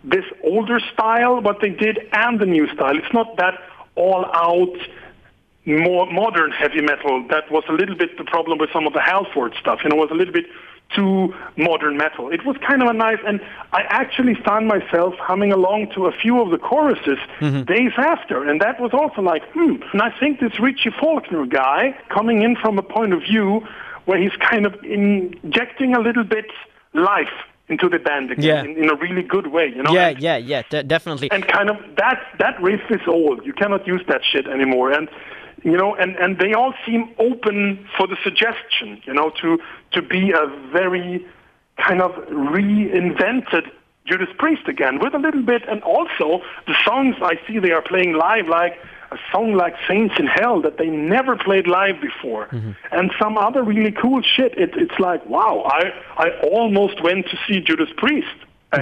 this 0.03 0.26
older 0.44 0.80
style, 0.94 1.41
what 1.41 1.57
they 1.61 1.69
did, 1.86 1.95
and 2.14 2.40
the 2.40 2.45
new 2.45 2.68
style. 2.76 2.95
It's 2.98 3.14
not 3.14 3.36
that 3.38 3.56
all 3.95 4.26
out 4.48 4.76
more 5.65 6.06
modern 6.11 6.52
heavy 6.52 6.81
metal 6.81 7.26
that 7.30 7.49
was 7.52 7.64
a 7.69 7.73
little 7.73 7.95
bit 7.95 8.18
the 8.18 8.23
problem 8.23 8.57
with 8.57 8.72
some 8.72 8.88
of 8.88 8.94
the 8.94 9.02
Halford 9.02 9.53
stuff. 9.60 9.80
You 9.84 9.90
know, 9.90 9.98
it 9.98 9.99
was 10.07 10.11
a 10.11 10.15
little 10.15 10.34
bit 10.34 10.45
too 10.95 11.33
modern 11.55 11.97
metal. 11.97 12.29
It 12.31 12.45
was 12.45 12.55
kind 12.67 12.81
of 12.81 12.87
a 12.89 12.93
nice, 12.93 13.19
and 13.25 13.39
I 13.73 13.81
actually 13.83 14.35
found 14.35 14.67
myself 14.67 15.13
humming 15.19 15.51
along 15.51 15.91
to 15.95 16.07
a 16.07 16.11
few 16.11 16.41
of 16.41 16.49
the 16.51 16.57
choruses 16.57 17.19
days 17.67 17.91
after, 17.97 18.47
and 18.49 18.59
that 18.61 18.79
was 18.81 18.91
also 18.93 19.21
like, 19.21 19.43
hmm. 19.53 19.75
And 19.93 20.01
I 20.01 20.11
think 20.19 20.39
this 20.39 20.59
Richie 20.59 20.91
Faulkner 20.99 21.45
guy 21.45 21.95
coming 22.09 22.41
in 22.41 22.55
from 22.55 22.77
a 22.79 22.83
point 22.83 23.13
of 23.13 23.21
view 23.21 23.61
where 24.05 24.17
he's 24.19 24.35
kind 24.39 24.65
of 24.65 24.73
injecting 24.83 25.95
a 25.95 25.99
little 25.99 26.23
bit 26.23 26.45
life 26.93 27.27
into 27.67 27.87
the 27.87 27.99
band 27.99 28.31
again 28.31 28.43
Yeah. 28.43 28.63
in, 28.63 28.83
in 28.83 28.89
a 28.89 28.95
really 28.95 29.21
good 29.21 29.47
way, 29.47 29.67
you 29.75 29.83
know. 29.83 29.93
yeah, 29.93 30.07
And- 30.09 30.19
yeah, 30.23 30.37
yeah, 30.37 30.61
de- 30.71 30.81
definitely. 30.83 31.29
and 31.31 31.47
kind 31.47 31.69
of 31.69 31.77
that 31.97 32.19
that 32.39 32.59
riff 32.63 32.81
is 32.89 33.01
old. 33.07 33.45
You 33.45 33.53
cannot 33.53 33.85
use 33.85 34.01
that 34.07 34.21
shit 34.31 34.47
anymore. 34.47 34.91
And 34.91 35.07
you 35.64 35.77
know, 35.77 35.95
and 35.95 36.15
and 36.18 36.38
they 36.38 36.53
all 36.53 36.73
seem 36.86 37.14
open 37.19 37.88
for 37.98 38.07
the 38.07 38.18
suggestion. 38.23 39.02
You 39.06 39.14
know, 39.14 39.31
to 39.41 39.60
to 39.91 40.02
be 40.02 40.31
a 40.31 40.48
very 40.72 41.26
kind 41.77 42.02
of 42.02 42.11
reinvented 42.30 43.72
Judas 44.06 44.30
Priest 44.38 44.68
again 44.68 44.99
with 44.99 45.14
a 45.14 45.19
little 45.19 45.44
bit, 45.44 45.64
and 45.68 45.81
also 45.84 46.41
the 46.68 46.76
songs 46.84 47.15
I 47.22 47.40
see 47.48 47.60
they 47.60 47.72
are 47.72 47.81
playing 47.81 48.14
live, 48.14 48.48
like 48.48 48.80
a 49.11 49.18
song 49.31 49.53
like 49.53 49.76
Saints 49.88 50.15
in 50.19 50.27
Hell 50.27 50.61
that 50.61 50.77
they 50.77 50.88
never 50.88 51.36
played 51.36 51.68
live 51.68 52.02
before, 52.02 52.48
mm-hmm. 52.48 52.72
and 52.91 53.11
some 53.19 53.38
other 53.38 53.64
really 53.64 53.91
cool 53.91 54.22
shit. 54.22 54.57
It, 54.57 54.72
it's 54.76 54.99
like 54.99 55.26
wow, 55.26 55.64
I 55.65 55.91
I 56.18 56.30
almost 56.52 57.02
went 57.03 57.27
to 57.27 57.38
see 57.48 57.60
Judas 57.61 57.90
Priest. 57.98 58.27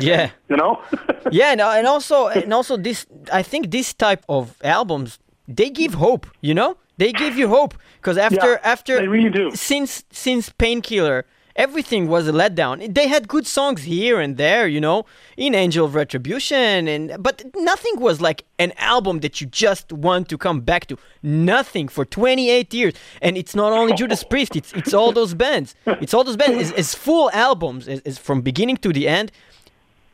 Yeah. 0.02 0.32
you 0.50 0.58
know. 0.58 0.82
yeah, 1.32 1.56
no, 1.56 1.72
and 1.72 1.88
also 1.88 2.28
and 2.28 2.54
also 2.54 2.76
this 2.78 3.06
I 3.32 3.42
think 3.42 3.72
this 3.72 3.94
type 3.94 4.26
of 4.28 4.56
albums 4.62 5.20
they 5.48 5.70
give 5.70 5.96
hope, 5.96 6.28
you 6.42 6.54
know? 6.54 6.78
They 6.98 7.12
give 7.12 7.38
you 7.38 7.48
hope 7.48 7.76
because 7.98 8.18
after 8.18 8.54
Yeah, 8.54 8.60
after 8.64 8.98
they 8.98 9.08
really 9.08 9.30
do. 9.30 9.52
since 9.52 10.04
since 10.12 10.50
Painkiller 10.50 11.26
everything 11.56 12.08
was 12.08 12.28
a 12.28 12.32
letdown. 12.32 12.94
They 12.94 13.08
had 13.08 13.28
good 13.28 13.48
songs 13.48 13.82
here 13.84 14.20
and 14.20 14.38
there, 14.38 14.68
you 14.68 14.80
know, 14.80 15.06
in 15.36 15.56
Angel 15.56 15.86
of 15.86 15.96
Retribution 15.96 16.88
and 16.88 17.16
but 17.20 17.44
nothing 17.56 18.00
was 18.00 18.22
like 18.22 18.46
an 18.60 18.74
album 18.78 19.20
that 19.20 19.42
you 19.42 19.48
just 19.48 19.92
want 19.92 20.30
to 20.30 20.38
come 20.38 20.62
back 20.62 20.86
to. 20.88 20.98
Nothing 21.24 21.88
for 21.88 22.06
28 22.06 22.74
years. 22.74 22.94
And 23.22 23.38
it's 23.38 23.56
not 23.56 23.74
only 23.74 23.94
Judas 23.94 24.24
Priest, 24.24 24.56
it's 24.56 24.72
it's 24.74 24.94
all 24.94 25.12
those 25.12 25.34
bands. 25.34 25.76
It's 25.86 26.14
all 26.14 26.24
those 26.24 26.38
bands. 26.38 26.70
It's, 26.70 26.80
it's 26.80 26.96
full 26.96 27.30
albums, 27.32 27.88
it's, 27.88 28.02
it's 28.06 28.18
from 28.18 28.42
beginning 28.42 28.78
to 28.78 28.94
the 28.94 29.08
end 29.08 29.32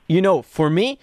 you 0.07 0.21
know, 0.21 0.41
for 0.41 0.69
me, 0.69 0.99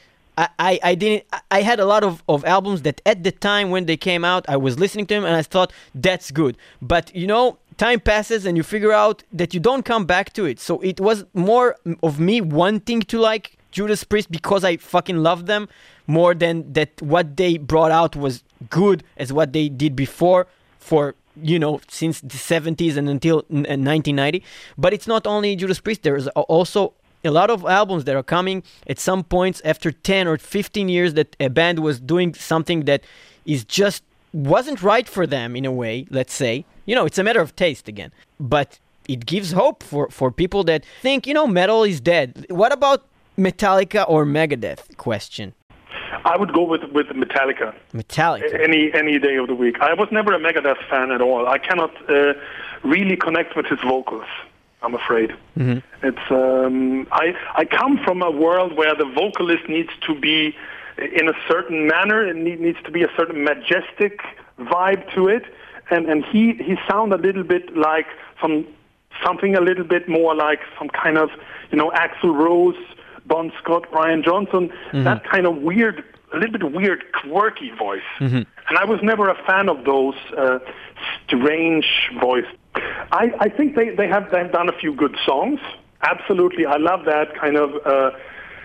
I, 0.58 0.78
I, 0.82 0.94
didn't 0.94 1.24
I 1.50 1.62
had 1.62 1.80
a 1.80 1.84
lot 1.84 2.04
of, 2.04 2.22
of 2.28 2.44
albums 2.44 2.82
that 2.82 3.00
at 3.04 3.24
the 3.24 3.32
time 3.32 3.70
when 3.70 3.86
they 3.86 3.96
came 3.96 4.24
out 4.24 4.48
I 4.48 4.56
was 4.56 4.78
listening 4.78 5.06
to 5.06 5.14
them 5.14 5.24
and 5.24 5.34
I 5.34 5.42
thought 5.42 5.72
that's 5.94 6.30
good. 6.30 6.56
But 6.80 7.14
you 7.14 7.26
know, 7.26 7.58
time 7.76 8.00
passes 8.00 8.46
and 8.46 8.56
you 8.56 8.62
figure 8.62 8.92
out 8.92 9.22
that 9.32 9.54
you 9.54 9.60
don't 9.60 9.84
come 9.84 10.04
back 10.04 10.32
to 10.34 10.44
it. 10.44 10.60
So 10.60 10.80
it 10.80 11.00
was 11.00 11.24
more 11.34 11.76
of 12.02 12.20
me 12.20 12.40
wanting 12.40 13.00
to 13.02 13.18
like 13.18 13.56
Judas 13.70 14.04
Priest 14.04 14.30
because 14.30 14.64
I 14.64 14.76
fucking 14.76 15.18
love 15.18 15.46
them 15.46 15.68
more 16.06 16.34
than 16.34 16.72
that 16.72 17.00
what 17.00 17.36
they 17.36 17.56
brought 17.56 17.90
out 17.90 18.16
was 18.16 18.42
good 18.68 19.04
as 19.16 19.32
what 19.32 19.52
they 19.52 19.68
did 19.68 19.94
before 19.94 20.46
for 20.78 21.14
you 21.40 21.58
know 21.58 21.80
since 21.88 22.20
the 22.20 22.36
70s 22.36 22.96
and 22.96 23.08
until 23.08 23.36
1990 23.48 24.40
uh, 24.40 24.44
but 24.76 24.92
it's 24.92 25.06
not 25.06 25.26
only 25.26 25.54
Judas 25.54 25.80
Priest 25.80 26.02
there's 26.02 26.26
also 26.28 26.92
a 27.24 27.30
lot 27.30 27.51
of 27.51 27.64
albums 27.64 28.05
that 28.05 28.16
are 28.16 28.22
coming 28.22 28.62
at 28.86 28.98
some 28.98 29.22
points 29.24 29.60
after 29.64 29.90
10 29.90 30.26
or 30.26 30.38
15 30.38 30.88
years 30.88 31.14
that 31.14 31.36
a 31.38 31.48
band 31.48 31.80
was 31.80 32.01
doing 32.01 32.34
something 32.34 32.84
that 32.84 33.02
is 33.44 33.64
just 33.64 34.02
wasn't 34.32 34.82
right 34.82 35.09
for 35.09 35.26
them 35.26 35.56
in 35.56 35.64
a 35.64 35.72
way 35.72 36.06
let's 36.10 36.32
say 36.32 36.64
you 36.86 36.94
know 36.94 37.05
it's 37.05 37.18
a 37.18 37.24
matter 37.24 37.40
of 37.40 37.55
taste 37.56 37.88
again 37.88 38.12
but 38.38 38.78
it 39.09 39.26
gives 39.26 39.52
hope 39.52 39.82
for 39.82 40.09
for 40.10 40.30
people 40.30 40.62
that 40.62 40.84
think 41.02 41.26
you 41.26 41.34
know 41.34 41.47
metal 41.47 41.82
is 41.82 42.01
dead 42.01 42.47
what 42.48 42.72
about 42.72 43.05
metallica 43.36 44.05
or 44.09 44.24
megadeth 44.24 44.97
question 44.97 45.52
I 46.22 46.36
would 46.36 46.52
go 46.52 46.64
with 46.64 46.82
with 46.92 47.06
Metallica. 47.06 47.74
Metallica. 47.94 48.60
Any 48.62 48.92
any 48.92 49.18
day 49.18 49.36
of 49.36 49.47
the 49.47 49.55
week. 49.55 49.80
I 49.80 49.94
was 49.94 50.09
never 50.12 50.34
a 50.34 50.38
Megadeth 50.38 50.82
fan 50.90 51.10
at 51.12 51.22
all. 51.22 51.48
I 51.48 51.56
cannot 51.56 51.92
uh, 52.10 52.34
really 52.82 53.16
connect 53.16 53.56
with 53.56 53.66
his 53.66 53.80
vocals. 53.80 54.26
I'm 54.82 54.94
afraid. 54.94 55.31
Mm-hmm. 55.59 55.78
It's 56.07 56.31
um, 56.31 57.07
I 57.12 57.35
I 57.55 57.65
come 57.65 57.98
from 58.05 58.23
a 58.23 58.31
world 58.31 58.77
where 58.77 58.94
the 58.94 59.05
vocalist 59.05 59.69
needs 59.69 59.90
to 60.07 60.19
be 60.19 60.57
in 60.98 61.28
a 61.28 61.35
certain 61.48 61.86
manner. 61.86 62.27
It 62.27 62.36
needs 62.36 62.78
to 62.85 62.90
be 62.90 63.02
a 63.02 63.11
certain 63.16 63.44
majestic 63.44 64.20
vibe 64.59 65.12
to 65.15 65.28
it, 65.28 65.44
and 65.90 66.09
and 66.09 66.24
he 66.24 66.55
he 66.55 66.77
sound 66.89 67.12
a 67.12 67.19
little 67.19 67.44
bit 67.44 67.77
like 67.77 68.07
some 68.40 68.66
something 69.24 69.55
a 69.55 69.61
little 69.61 69.85
bit 69.85 70.09
more 70.09 70.35
like 70.35 70.61
some 70.78 70.89
kind 70.89 71.19
of 71.19 71.31
you 71.70 71.78
know 71.78 71.90
Axl 71.90 72.35
Rose, 72.35 72.77
Bon 73.27 73.52
Scott, 73.62 73.86
Brian 73.93 74.23
Johnson, 74.23 74.69
mm-hmm. 74.69 75.05
that 75.05 75.24
kind 75.24 75.47
of 75.47 75.57
weird, 75.59 76.02
a 76.32 76.39
little 76.39 76.59
bit 76.59 76.73
weird, 76.73 77.05
quirky 77.12 77.70
voice. 77.70 78.02
Mm-hmm. 78.19 78.43
And 78.69 78.78
I 78.78 78.85
was 78.85 79.01
never 79.02 79.28
a 79.28 79.35
fan 79.47 79.69
of 79.69 79.85
those 79.85 80.15
uh, 80.36 80.59
strange 81.27 82.11
voice 82.20 82.47
I, 82.74 83.32
I 83.40 83.48
think 83.48 83.76
they, 83.76 83.90
they 83.90 84.09
have 84.09 84.30
they've 84.30 84.51
done 84.51 84.68
a 84.68 84.78
few 84.78 84.94
good 84.94 85.16
songs. 85.26 85.60
Absolutely, 86.02 86.66
I 86.66 86.76
love 86.76 87.05
that 87.05 87.34
kind 87.34 87.56
of 87.56 87.70
uh, 87.84 88.10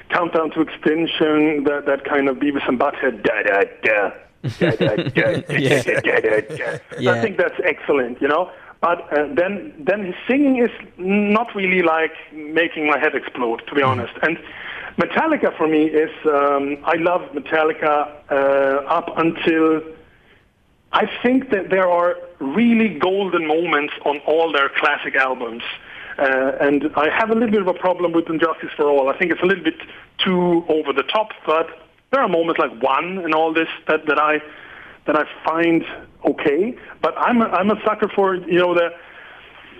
countdown 0.09 0.51
to 0.51 0.61
extinction. 0.61 1.63
That 1.63 1.83
that 1.85 2.05
kind 2.05 2.29
of 2.29 2.37
Beavis 2.37 2.67
and 2.67 2.79
Butthead. 2.79 3.23
Da 3.23 3.43
da 3.43 3.63
da. 3.83 4.11
yeah. 6.99 7.11
I 7.13 7.21
think 7.21 7.37
that's 7.37 7.59
excellent, 7.63 8.21
you 8.21 8.27
know. 8.27 8.51
But 8.81 9.11
uh, 9.11 9.33
then, 9.33 9.73
then 9.79 10.05
his 10.05 10.15
singing 10.27 10.57
is 10.61 10.69
not 10.97 11.55
really 11.55 11.81
like 11.81 12.13
making 12.31 12.85
my 12.85 12.99
head 12.99 13.15
explode, 13.15 13.63
to 13.67 13.73
be 13.73 13.81
honest. 13.81 14.13
And 14.21 14.37
Metallica 14.97 15.57
for 15.57 15.67
me 15.67 15.85
is 15.85 16.11
um, 16.25 16.77
I 16.85 16.95
love 16.97 17.21
Metallica 17.33 18.11
uh, 18.29 18.85
up 18.87 19.09
until 19.17 19.81
I 20.95 21.11
think 21.21 21.49
that 21.49 21.69
there 21.69 21.89
are 21.91 22.15
really 22.39 22.97
golden 22.97 23.45
moments 23.45 23.93
on 24.05 24.19
all 24.19 24.53
their 24.53 24.69
classic 24.69 25.13
albums. 25.15 25.61
Uh, 26.17 26.53
and 26.61 26.89
I 26.95 27.09
have 27.09 27.29
a 27.31 27.33
little 27.33 27.51
bit 27.51 27.59
of 27.59 27.67
a 27.67 27.73
problem 27.73 28.13
with 28.13 28.29
And 28.29 28.39
Justice 28.39 28.69
for 28.77 28.85
All. 28.85 29.09
I 29.09 29.17
think 29.17 29.29
it's 29.33 29.41
a 29.41 29.45
little 29.45 29.63
bit 29.63 29.75
too 30.19 30.63
over 30.69 30.93
the 30.93 31.03
top, 31.03 31.31
but 31.45 31.67
there 32.11 32.21
are 32.21 32.29
moments 32.29 32.59
like 32.59 32.81
One 32.81 33.17
and 33.17 33.35
all 33.35 33.53
this 33.53 33.67
that, 33.89 34.05
that 34.07 34.17
I 34.17 34.41
that 35.05 35.17
I 35.17 35.25
find 35.43 35.83
okay. 36.23 36.77
But 37.01 37.13
I'm 37.17 37.41
a, 37.41 37.47
I'm 37.47 37.69
a 37.71 37.81
sucker 37.83 38.07
for 38.07 38.35
you 38.35 38.59
know 38.59 38.73
the 38.73 38.91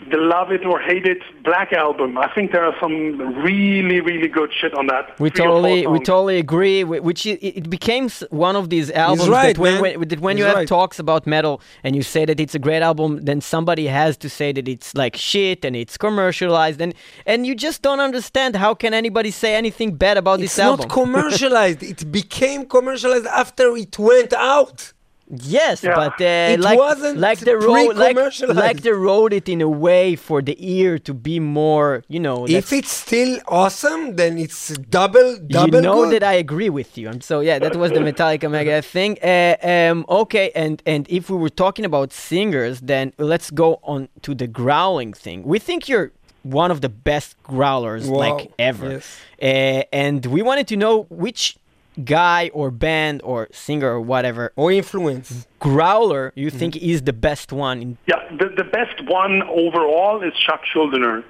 the 0.09 0.17
Love 0.17 0.51
It 0.51 0.65
or 0.65 0.80
Hate 0.80 1.05
It 1.05 1.22
Black 1.43 1.73
album. 1.73 2.17
I 2.17 2.31
think 2.34 2.51
there 2.51 2.63
are 2.63 2.76
some 2.80 3.17
really, 3.43 4.01
really 4.01 4.27
good 4.27 4.51
shit 4.53 4.73
on 4.73 4.88
that. 4.88 5.19
We 5.19 5.30
totally, 5.31 5.88
we 5.88 5.99
totally 5.99 6.38
agree. 6.38 6.84
Which 6.84 7.26
it, 7.26 7.43
it 7.43 7.69
became 7.69 8.09
one 8.30 8.55
of 8.55 8.69
these 8.69 8.91
albums 8.91 9.30
right, 9.30 9.55
that 9.55 9.61
when, 9.61 9.81
when, 9.81 10.07
that 10.07 10.19
when 10.19 10.38
you 10.38 10.43
have 10.43 10.55
right. 10.55 10.67
talks 10.67 10.99
about 10.99 11.26
metal 11.26 11.61
and 11.84 11.95
you 11.95 12.03
say 12.03 12.26
that 12.26 12.39
it's 12.39 12.53
a 12.55 12.59
great 12.59 12.81
album, 12.81 13.22
then 13.23 13.41
somebody 13.41 13.88
has 13.88 14.15
to 14.17 14.30
say 14.30 14.51
that 14.51 14.67
it's 14.67 14.93
like 14.95 15.15
shit 15.15 15.65
and 15.65 15.76
it's 15.76 15.97
commercialized, 15.97 16.81
and 16.81 16.93
and 17.26 17.45
you 17.47 17.55
just 17.55 17.81
don't 17.81 17.99
understand 17.99 18.55
how 18.55 18.73
can 18.73 18.93
anybody 18.93 19.31
say 19.31 19.55
anything 19.55 19.95
bad 19.95 20.17
about 20.17 20.39
it's 20.39 20.55
this 20.55 20.59
album. 20.59 20.85
It's 20.85 20.95
not 20.95 21.03
commercialized. 21.03 21.84
it 21.84 22.11
became 22.11 22.65
commercialized 22.65 23.27
after 23.27 23.76
it 23.76 23.97
went 23.97 24.34
out. 24.34 24.93
Yes, 25.27 25.84
yeah. 25.84 25.95
but 25.95 26.22
uh, 26.22 26.57
like 26.60 26.77
like 27.15 27.39
the 27.39 27.57
road 27.57 27.95
like, 27.95 28.15
like 28.47 28.81
they 28.81 28.91
wrote 28.91 29.34
it 29.34 29.49
in 29.49 29.60
a 29.60 29.68
way 29.68 30.15
for 30.15 30.39
the 30.39 30.56
ear 30.60 30.99
to 30.99 31.15
be 31.15 31.39
more, 31.39 32.03
you 32.07 32.19
know. 32.19 32.45
If 32.47 32.72
it's 32.72 32.91
still 32.91 33.39
awesome, 33.47 34.18
then 34.18 34.38
it's 34.38 34.69
double 34.69 35.38
double. 35.39 35.76
You 35.77 35.81
know 35.81 36.03
good. 36.03 36.22
that 36.22 36.23
I 36.23 36.34
agree 36.34 36.69
with 36.69 36.95
you, 36.95 37.10
and 37.10 37.23
so 37.23 37.39
yeah, 37.39 37.57
that 37.57 37.76
was 37.76 37.91
the 37.91 38.02
Metallica 38.02 38.52
Mega 38.52 38.81
thing. 38.95 39.18
Uh, 39.23 39.56
um, 39.64 40.06
okay, 40.07 40.52
and 40.53 40.84
and 40.85 41.07
if 41.10 41.31
we 41.31 41.38
were 41.38 41.49
talking 41.49 41.85
about 41.85 42.14
singers, 42.14 42.81
then 42.81 43.11
let's 43.18 43.49
go 43.49 43.80
on 43.81 44.10
to 44.22 44.35
the 44.35 44.45
growling 44.45 45.14
thing. 45.14 45.41
We 45.43 45.57
think 45.57 45.89
you're 45.89 46.11
one 46.43 46.69
of 46.69 46.81
the 46.81 46.89
best 46.89 47.41
growlers 47.41 48.07
wow. 48.07 48.19
like 48.19 48.52
ever, 48.60 48.91
yes. 48.91 49.18
uh, 49.41 49.85
and 49.91 50.23
we 50.27 50.43
wanted 50.43 50.68
to 50.68 50.77
know 50.77 51.07
which 51.10 51.57
guy 52.03 52.49
or 52.53 52.72
band 52.72 53.22
or 53.23 53.47
singer 53.51 53.89
or 53.89 54.01
whatever. 54.01 54.51
Or 54.55 54.72
influence. 54.72 55.47
Growler 55.59 56.31
you 56.35 56.47
mm-hmm. 56.47 56.57
think 56.57 56.77
is 56.77 57.03
the 57.03 57.13
best 57.13 57.51
one 57.51 57.81
in- 57.81 57.97
yeah 58.07 58.22
the, 58.30 58.49
the 58.55 58.63
best 58.63 59.03
one 59.05 59.43
overall 59.43 60.22
is 60.22 60.34
chuck 60.34 60.61
schuldiner. 60.72 61.23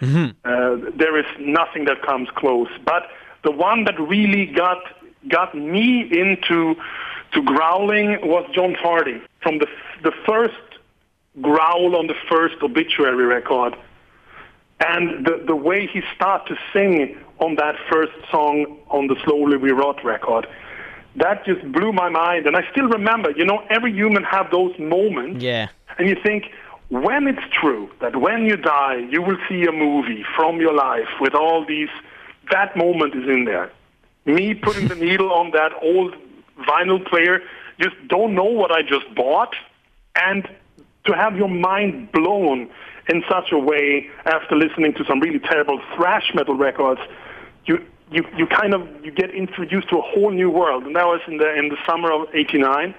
Mm-hmm. 0.00 0.30
uh, 0.44 0.90
there 0.96 1.18
is 1.18 1.26
nothing 1.38 1.84
that 1.84 2.02
comes 2.02 2.28
close. 2.34 2.68
But 2.84 3.02
the 3.44 3.50
one 3.50 3.84
that 3.84 3.98
really 4.00 4.46
got 4.46 4.78
got 5.28 5.54
me 5.54 6.08
into 6.10 6.74
to 7.32 7.42
growling 7.42 8.18
was 8.22 8.48
john 8.54 8.74
tardy 8.74 9.20
from 9.42 9.58
the 9.58 9.66
the 10.02 10.12
first 10.26 10.54
growl 11.40 11.94
on 11.96 12.06
the 12.06 12.14
first 12.28 12.56
obituary 12.62 13.24
record 13.24 13.76
and 14.80 15.26
the 15.26 15.42
the 15.46 15.56
way 15.56 15.86
he 15.86 16.02
started 16.14 16.54
to 16.54 16.60
sing 16.72 17.16
on 17.38 17.56
that 17.56 17.76
first 17.90 18.12
song 18.30 18.78
on 18.88 19.06
the 19.06 19.16
Slowly 19.24 19.56
We 19.56 19.70
Rot 19.70 20.04
record. 20.04 20.46
That 21.16 21.44
just 21.44 21.60
blew 21.72 21.92
my 21.92 22.08
mind. 22.08 22.46
And 22.46 22.56
I 22.56 22.70
still 22.70 22.88
remember, 22.88 23.32
you 23.32 23.44
know, 23.44 23.64
every 23.68 23.92
human 23.92 24.22
have 24.24 24.50
those 24.50 24.78
moments. 24.78 25.42
Yeah. 25.42 25.68
And 25.98 26.08
you 26.08 26.16
think, 26.22 26.44
when 26.88 27.26
it's 27.26 27.42
true 27.52 27.90
that 28.00 28.16
when 28.16 28.44
you 28.44 28.56
die, 28.56 29.06
you 29.10 29.22
will 29.22 29.38
see 29.48 29.64
a 29.64 29.72
movie 29.72 30.24
from 30.36 30.60
your 30.60 30.74
life 30.74 31.08
with 31.20 31.34
all 31.34 31.64
these, 31.64 31.88
that 32.50 32.76
moment 32.76 33.14
is 33.14 33.28
in 33.28 33.44
there. 33.44 33.72
Me 34.24 34.54
putting 34.54 34.88
the 34.88 34.94
needle 35.06 35.32
on 35.32 35.50
that 35.52 35.72
old 35.82 36.14
vinyl 36.58 37.04
player, 37.06 37.40
just 37.80 37.96
don't 38.08 38.34
know 38.34 38.44
what 38.44 38.70
I 38.70 38.82
just 38.82 39.12
bought. 39.14 39.54
And 40.14 40.48
to 41.06 41.12
have 41.12 41.36
your 41.36 41.48
mind 41.48 42.12
blown 42.12 42.70
in 43.10 43.22
such 43.28 43.52
a 43.52 43.58
way 43.58 44.08
after 44.24 44.56
listening 44.56 44.94
to 44.94 45.04
some 45.04 45.20
really 45.20 45.40
terrible 45.40 45.80
thrash 45.94 46.32
metal 46.34 46.54
records 46.54 47.00
you 47.66 47.84
you 48.10 48.24
you 48.36 48.46
kind 48.46 48.74
of 48.74 48.82
you 49.04 49.10
get 49.10 49.30
introduced 49.30 49.88
to 49.90 49.98
a 49.98 50.02
whole 50.02 50.30
new 50.30 50.50
world. 50.50 50.84
And 50.84 50.96
that 50.96 51.06
was 51.06 51.20
in 51.26 51.36
the 51.38 51.52
in 51.54 51.68
the 51.68 51.76
summer 51.86 52.12
of 52.12 52.28
'89, 52.34 52.94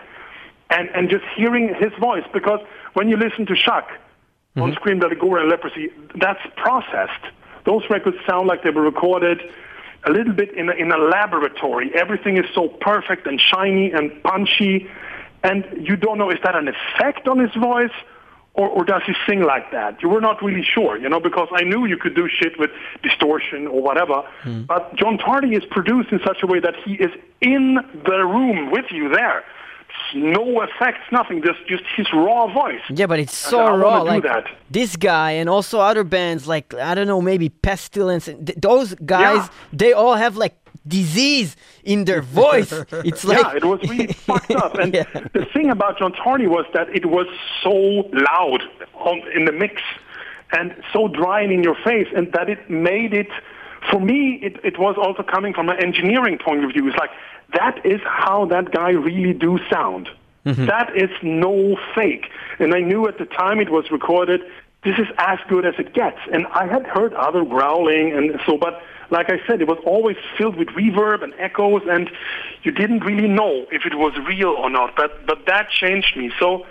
and 0.70 0.90
and 0.90 1.10
just 1.10 1.26
hearing 1.36 1.74
his 1.80 1.92
voice 2.00 2.24
because 2.34 2.60
when 2.94 3.10
you 3.10 3.18
listen 3.18 3.46
to 3.48 3.56
Chuck 3.56 3.90
mm-hmm. 3.90 4.62
on 4.62 4.74
Scream 4.74 5.00
Bloody 5.00 5.16
Gore 5.16 5.40
and 5.40 5.50
Leprosy, 5.50 5.90
that's 6.16 6.42
processed. 6.56 7.26
Those 7.66 7.84
records 7.90 8.18
sound 8.28 8.48
like 8.48 8.64
they 8.64 8.72
were 8.72 8.82
recorded 8.82 9.40
a 10.04 10.12
little 10.12 10.34
bit 10.34 10.52
in 10.56 10.68
a, 10.68 10.72
in 10.72 10.92
a 10.92 10.98
laboratory. 10.98 11.92
Everything 11.94 12.38
is 12.38 12.46
so 12.56 12.70
perfect 12.70 13.28
and 13.28 13.40
shiny 13.40 13.92
and 13.92 14.12
punchy, 14.24 14.90
and 15.44 15.64
you 15.80 15.96
don't 15.96 16.18
know 16.18 16.32
is 16.32 16.40
that 16.44 16.56
an 16.56 16.68
effect 16.68 17.28
on 17.28 17.38
his 17.38 17.54
voice 17.54 17.92
or, 18.54 18.68
or 18.68 18.84
does 18.84 19.02
he 19.06 19.14
sing 19.28 19.42
like 19.42 19.72
that? 19.72 20.02
You 20.02 20.10
were 20.10 20.20
not 20.22 20.42
really 20.44 20.64
sure, 20.64 20.98
you 20.98 21.08
know, 21.08 21.20
because 21.20 21.48
I 21.54 21.64
knew 21.64 21.86
you 21.86 21.98
could 21.98 22.16
do 22.16 22.28
shit 22.28 22.60
with 22.60 22.70
distortion 23.02 23.68
or 23.68 23.82
whatever. 23.82 24.24
Mm. 24.44 24.68
But 24.68 24.96
John 24.96 25.18
Tardy 25.18 25.56
is 25.56 25.64
produced 25.66 26.12
in 26.12 26.20
such 26.26 26.44
a 26.44 26.48
way 26.48 26.60
that 26.60 26.76
he 26.84 26.96
is 26.96 27.12
in 27.40 27.76
the 28.06 28.26
room 28.26 28.72
with 28.72 28.86
you 28.92 29.10
there. 29.10 29.44
No 30.14 30.62
effects, 30.62 31.02
nothing. 31.12 31.42
Just 31.44 31.60
just 31.68 31.84
his 31.96 32.08
raw 32.14 32.48
voice. 32.48 32.82
Yeah, 32.90 33.08
but 33.08 33.20
it's 33.20 33.36
so 33.36 33.60
I 33.60 33.76
raw. 33.76 34.02
Like 34.02 34.24
that. 34.24 34.46
this 34.70 34.96
guy 34.96 35.32
and 35.32 35.50
also 35.50 35.80
other 35.80 36.04
bands 36.04 36.48
like 36.48 36.74
I 36.74 36.96
don't 36.96 37.08
know, 37.08 37.22
maybe 37.22 37.50
Pestilence. 37.50 38.26
Th- 38.26 38.58
those 38.58 38.96
guys, 38.96 39.38
yeah. 39.38 39.50
they 39.74 39.94
all 39.94 40.16
have 40.16 40.38
like 40.38 40.56
disease 40.88 41.56
in 41.84 42.06
their 42.06 42.22
voice. 42.22 42.72
It's 42.92 43.24
like 43.24 43.40
yeah, 43.40 43.56
it 43.56 43.66
was 43.66 43.82
really 43.90 44.14
fucked 44.28 44.52
up. 44.52 44.76
And 44.76 44.94
yeah. 44.94 45.04
the 45.34 45.46
thing 45.54 45.70
about 45.70 46.00
John 46.00 46.14
Tardy 46.14 46.48
was 46.48 46.66
that 46.74 46.90
it 46.90 47.06
was 47.06 47.28
so 47.64 47.74
loud 48.12 48.64
on, 48.96 49.22
in 49.36 49.46
the 49.46 49.52
mix 49.52 49.82
and 50.52 50.76
so 50.92 51.08
dry 51.08 51.42
and 51.42 51.52
in 51.52 51.64
your 51.64 51.76
face, 51.76 52.08
and 52.16 52.32
that 52.34 52.50
it 52.50 52.70
made 52.70 53.14
it 53.14 53.30
for 53.90 54.00
me, 54.00 54.40
it, 54.42 54.60
it 54.64 54.78
was 54.78 54.96
also 54.98 55.24
coming 55.24 55.54
from 55.54 55.70
an 55.70 55.82
engineering 55.82 56.38
point 56.38 56.64
of 56.64 56.72
view. 56.72 56.88
It's 56.88 56.98
like, 56.98 57.10
that 57.54 57.84
is 57.86 58.00
how 58.06 58.46
that 58.46 58.72
guy 58.72 58.92
really 58.92 59.34
do 59.34 59.60
sound. 59.70 60.10
Mm-hmm. 60.46 60.66
That 60.66 60.96
is 60.96 61.10
no 61.22 61.78
fake. 61.96 62.28
And 62.60 62.74
I 62.74 62.80
knew 62.80 63.08
at 63.08 63.18
the 63.18 63.26
time 63.26 63.60
it 63.60 63.70
was 63.70 63.92
recorded, 63.92 64.42
this 64.84 64.98
is 64.98 65.08
as 65.18 65.40
good 65.48 65.66
as 65.66 65.76
it 65.78 65.94
gets. 65.94 66.18
And 66.32 66.48
I 66.48 66.66
had 66.68 66.86
heard 66.86 67.14
other 67.14 67.44
growling 67.44 68.14
and 68.14 68.40
so, 68.46 68.58
but 68.58 68.82
like 69.12 69.30
I 69.30 69.40
said, 69.46 69.62
it 69.62 69.68
was 69.68 69.78
always 69.86 70.18
filled 70.38 70.56
with 70.56 70.70
reverb 70.70 71.22
and 71.22 71.34
echoes, 71.38 71.82
and 71.88 72.10
you 72.64 72.72
didn't 72.72 73.02
really 73.02 73.28
know 73.28 73.66
if 73.72 73.86
it 73.86 73.96
was 73.96 74.14
real 74.26 74.50
or 74.50 74.70
not. 74.70 74.96
But 74.96 75.26
but 75.28 75.46
that 75.48 75.70
changed 75.70 76.16
me. 76.18 76.32
So 76.40 76.66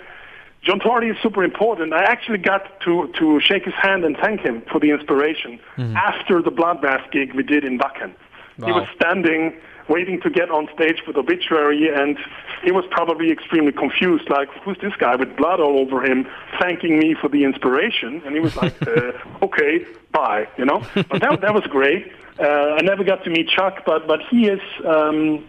John 0.63 0.79
Tardy 0.79 1.07
is 1.07 1.17
super 1.21 1.43
important. 1.43 1.93
I 1.93 2.03
actually 2.03 2.39
got 2.39 2.81
to 2.81 3.11
to 3.19 3.39
shake 3.39 3.65
his 3.65 3.75
hand 3.75 4.03
and 4.03 4.17
thank 4.17 4.41
him 4.41 4.63
for 4.71 4.79
the 4.79 4.89
inspiration 4.89 5.59
mm-hmm. 5.77 5.95
after 5.95 6.41
the 6.41 6.51
Bloodbath 6.51 7.11
gig 7.11 7.33
we 7.33 7.43
did 7.43 7.63
in 7.63 7.79
Wacken. 7.79 8.13
Wow. 8.57 8.67
He 8.67 8.71
was 8.73 8.87
standing 8.95 9.55
waiting 9.87 10.19
to 10.21 10.29
get 10.29 10.49
on 10.49 10.67
stage 10.73 11.01
with 11.07 11.17
obituary 11.17 11.89
and 11.93 12.17
he 12.63 12.71
was 12.71 12.85
probably 12.91 13.31
extremely 13.31 13.71
confused 13.71 14.29
like 14.29 14.49
who's 14.63 14.77
this 14.81 14.93
guy 14.97 15.15
with 15.15 15.35
blood 15.35 15.59
all 15.59 15.79
over 15.79 16.03
him 16.03 16.27
thanking 16.59 16.99
me 16.99 17.15
for 17.19 17.29
the 17.29 17.43
inspiration? 17.43 18.21
And 18.25 18.35
he 18.35 18.39
was 18.39 18.55
like 18.55 18.75
uh, 18.87 19.11
okay 19.41 19.85
bye 20.11 20.47
you 20.57 20.65
know? 20.65 20.83
But 20.93 21.21
that, 21.21 21.41
that 21.41 21.53
was 21.53 21.63
great. 21.69 22.11
Uh, 22.39 22.77
I 22.77 22.81
never 22.81 23.03
got 23.03 23.23
to 23.23 23.29
meet 23.29 23.49
Chuck, 23.49 23.83
but 23.85 24.07
but 24.07 24.21
he 24.29 24.47
is 24.47 24.61
um, 24.85 25.47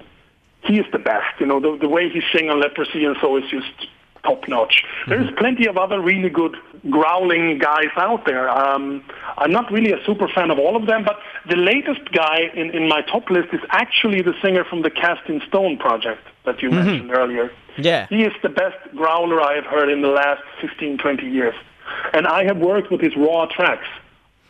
he 0.63 0.79
is 0.79 0.87
the 0.93 0.99
best. 0.99 1.41
You 1.41 1.47
know, 1.47 1.61
the 1.61 1.79
the 1.81 1.89
way 1.89 2.09
he 2.09 2.23
sing 2.33 2.51
on 2.51 2.61
Leprosy 2.61 3.05
and 3.05 3.17
so 3.21 3.37
is 3.37 3.45
just 3.51 3.89
top 4.25 4.49
notch. 4.49 4.85
Mm-hmm. 4.85 5.11
There's 5.11 5.31
plenty 5.37 5.67
of 5.67 5.77
other 5.77 6.01
really 6.01 6.29
good 6.29 6.57
growling 6.91 7.59
guys 7.59 7.91
out 7.97 8.25
there. 8.27 8.49
Um, 8.49 9.05
I'm 9.37 9.53
not 9.53 9.71
really 9.71 9.93
a 9.93 10.05
super 10.05 10.29
fan 10.29 10.51
of 10.51 10.59
all 10.59 10.77
of 10.77 10.87
them, 10.87 11.05
but 11.05 11.19
the 11.49 11.57
latest 11.57 12.13
guy 12.13 12.51
in, 12.55 12.71
in 12.71 12.89
my 12.89 13.03
top 13.03 13.31
list 13.31 13.49
is 13.53 13.61
actually 13.71 14.23
the 14.23 14.35
singer 14.43 14.65
from 14.65 14.83
the 14.83 14.91
Cast 14.91 15.29
in 15.29 15.41
Stone 15.49 15.79
project 15.79 16.23
that 16.45 16.63
you 16.63 16.71
mm-hmm. 16.71 16.87
mentioned 16.87 17.13
earlier. 17.13 17.51
Yeah. 17.79 18.07
He 18.09 18.23
is 18.23 18.33
the 18.43 18.49
best 18.49 18.77
growler 18.95 19.41
I 19.41 19.55
have 19.55 19.65
heard 19.65 19.89
in 19.89 20.03
the 20.03 20.09
last 20.09 20.43
15, 20.61 20.99
20 20.99 21.27
years. 21.27 21.55
And 22.13 22.27
I 22.27 22.45
have 22.45 22.59
worked 22.59 22.91
with 22.91 23.01
his 23.01 23.17
raw 23.17 23.47
tracks. 23.47 23.87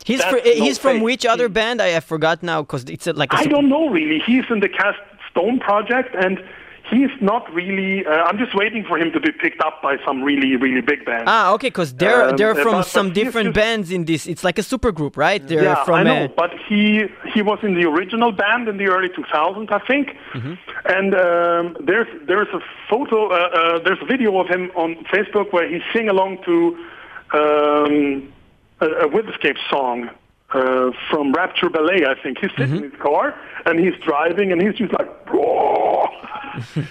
He's 0.05 0.23
fr- 0.23 0.39
he's 0.43 0.77
from 0.77 0.99
which 1.01 1.25
other 1.25 1.47
band? 1.47 1.81
I, 1.81 1.89
have 1.89 2.03
forgot 2.03 2.43
now 2.43 2.61
because 2.61 2.83
it's 2.85 3.07
a, 3.07 3.13
like 3.13 3.33
I 3.33 3.45
don't 3.45 3.69
know 3.69 3.87
really. 3.87 4.19
He's 4.19 4.43
in 4.49 4.59
the 4.59 4.67
Cast 4.67 4.99
Stone 5.31 5.59
project 5.59 6.13
and 6.13 6.43
he's 6.89 7.09
not 7.21 7.51
really. 7.53 8.05
Uh, 8.05 8.11
I'm 8.23 8.37
just 8.37 8.55
waiting 8.55 8.83
for 8.83 8.97
him 8.97 9.11
to 9.11 9.19
be 9.19 9.31
picked 9.31 9.61
up 9.61 9.81
by 9.81 9.97
some 10.05 10.23
really, 10.23 10.55
really 10.55 10.81
big 10.81 11.05
band. 11.05 11.25
Ah, 11.27 11.53
okay, 11.53 11.67
because 11.67 11.93
they're 11.93 12.29
um, 12.29 12.37
they're 12.37 12.55
from 12.55 12.79
but, 12.81 12.87
some 12.87 13.07
but 13.07 13.15
different 13.15 13.47
just, 13.47 13.55
bands 13.55 13.91
in 13.91 14.05
this. 14.05 14.27
It's 14.27 14.43
like 14.43 14.57
a 14.59 14.63
super 14.63 14.91
group, 14.91 15.17
right? 15.17 15.45
They're 15.45 15.63
yeah, 15.63 15.83
from 15.83 15.95
I 15.95 16.03
know. 16.03 16.27
but 16.35 16.51
he 16.67 17.05
he 17.33 17.41
was 17.41 17.59
in 17.63 17.73
the 17.75 17.85
original 17.87 18.31
band 18.31 18.67
in 18.67 18.77
the 18.77 18.87
early 18.87 19.09
2000s, 19.09 19.71
I 19.71 19.79
think. 19.85 20.15
Mm-hmm. 20.33 20.53
And 20.85 21.15
um, 21.15 21.77
there's 21.85 22.07
there's 22.27 22.49
a 22.53 22.59
photo, 22.89 23.27
uh, 23.27 23.35
uh, 23.35 23.79
there's 23.83 24.01
a 24.01 24.05
video 24.05 24.39
of 24.39 24.47
him 24.47 24.71
on 24.75 24.95
Facebook 25.05 25.51
where 25.53 25.67
he 25.67 25.81
sing 25.93 26.09
along 26.09 26.43
to. 26.45 26.87
Um, 27.33 28.31
a, 28.79 29.05
a 29.05 29.09
Witherscape 29.09 29.57
song 29.69 30.09
uh, 30.53 30.91
from 31.09 31.33
Rapture 31.33 31.69
Ballet, 31.69 32.05
I 32.05 32.15
think. 32.21 32.39
He's 32.39 32.51
sitting 32.51 32.67
mm-hmm. 32.67 32.83
in 32.85 32.91
his 32.91 33.01
car 33.01 33.39
and 33.65 33.79
he's 33.79 33.95
driving 34.03 34.51
and 34.51 34.61
he's 34.61 34.75
just 34.75 34.93
like, 34.93 35.09
Whoa! 35.29 36.07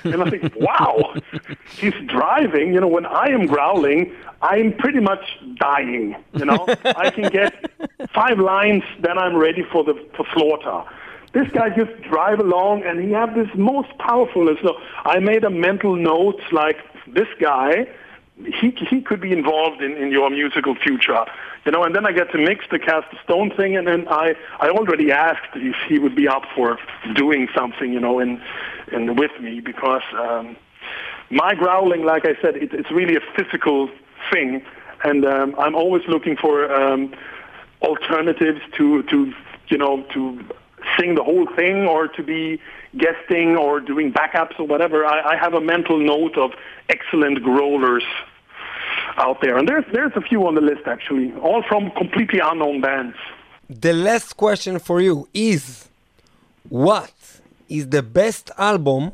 and 0.04 0.22
I 0.22 0.30
think, 0.30 0.54
wow, 0.60 1.14
he's 1.76 1.94
driving. 2.06 2.74
You 2.74 2.80
know, 2.80 2.88
when 2.88 3.06
I 3.06 3.26
am 3.26 3.46
growling, 3.46 4.14
I'm 4.40 4.72
pretty 4.76 5.00
much 5.00 5.38
dying. 5.56 6.16
You 6.34 6.44
know, 6.44 6.66
I 6.84 7.10
can 7.10 7.30
get 7.30 7.70
five 8.12 8.38
lines, 8.38 8.82
then 9.00 9.18
I'm 9.18 9.36
ready 9.36 9.64
for 9.70 9.84
the 9.84 9.94
for 10.16 10.26
slaughter. 10.34 10.84
This 11.32 11.48
guy 11.52 11.70
just 11.70 12.02
drive 12.02 12.40
along 12.40 12.82
and 12.84 13.00
he 13.00 13.10
have 13.12 13.34
this 13.34 13.48
most 13.54 13.88
powerfulness. 13.98 14.58
So 14.62 14.76
I 15.04 15.18
made 15.18 15.44
a 15.44 15.50
mental 15.50 15.96
note 15.96 16.40
like 16.50 16.76
this 17.06 17.28
guy 17.40 17.86
he 18.44 18.70
he 18.88 19.00
could 19.00 19.20
be 19.20 19.32
involved 19.32 19.82
in, 19.82 19.96
in 19.96 20.10
your 20.10 20.30
musical 20.30 20.74
future, 20.74 21.24
you 21.64 21.72
know. 21.72 21.82
And 21.84 21.94
then 21.94 22.06
I 22.06 22.12
get 22.12 22.30
to 22.32 22.38
mix 22.38 22.64
the 22.70 22.78
cast 22.78 23.06
stone 23.24 23.50
thing, 23.50 23.76
and 23.76 23.86
then 23.86 24.06
I 24.08 24.34
I 24.60 24.68
already 24.70 25.12
asked 25.12 25.54
if 25.54 25.76
he 25.88 25.98
would 25.98 26.14
be 26.14 26.28
up 26.28 26.42
for 26.54 26.78
doing 27.14 27.48
something, 27.54 27.92
you 27.92 28.00
know, 28.00 28.18
in 28.18 28.40
in 28.92 29.16
with 29.16 29.32
me 29.40 29.60
because 29.60 30.02
um, 30.18 30.56
my 31.30 31.54
growling, 31.54 32.04
like 32.04 32.24
I 32.26 32.40
said, 32.40 32.56
it, 32.56 32.72
it's 32.72 32.90
really 32.90 33.16
a 33.16 33.20
physical 33.36 33.90
thing, 34.32 34.62
and 35.04 35.24
um, 35.24 35.54
I'm 35.58 35.74
always 35.74 36.02
looking 36.08 36.36
for 36.36 36.72
um, 36.72 37.14
alternatives 37.82 38.60
to 38.76 39.02
to 39.04 39.32
you 39.68 39.78
know 39.78 40.02
to 40.14 40.44
sing 40.98 41.14
the 41.14 41.22
whole 41.22 41.46
thing 41.54 41.86
or 41.86 42.08
to 42.08 42.22
be 42.22 42.60
guesting 42.96 43.56
or 43.56 43.80
doing 43.80 44.12
backups 44.12 44.58
or 44.58 44.66
whatever. 44.66 45.06
I, 45.06 45.32
I 45.32 45.36
have 45.36 45.54
a 45.54 45.60
mental 45.60 45.98
note 45.98 46.36
of 46.36 46.52
excellent 46.88 47.42
growlers 47.42 48.04
out 49.18 49.38
there, 49.42 49.56
and 49.56 49.68
there's 49.68 49.84
there's 49.92 50.12
a 50.16 50.20
few 50.20 50.46
on 50.46 50.54
the 50.54 50.60
list 50.60 50.82
actually, 50.86 51.32
all 51.42 51.62
from 51.68 51.90
completely 51.92 52.40
unknown 52.42 52.80
bands. 52.80 53.16
The 53.68 53.92
last 53.92 54.36
question 54.36 54.78
for 54.78 55.00
you 55.00 55.28
is, 55.32 55.88
what 56.68 57.12
is 57.68 57.88
the 57.88 58.02
best 58.02 58.50
album 58.58 59.12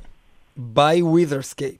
by 0.56 1.00
Witherscape? 1.00 1.78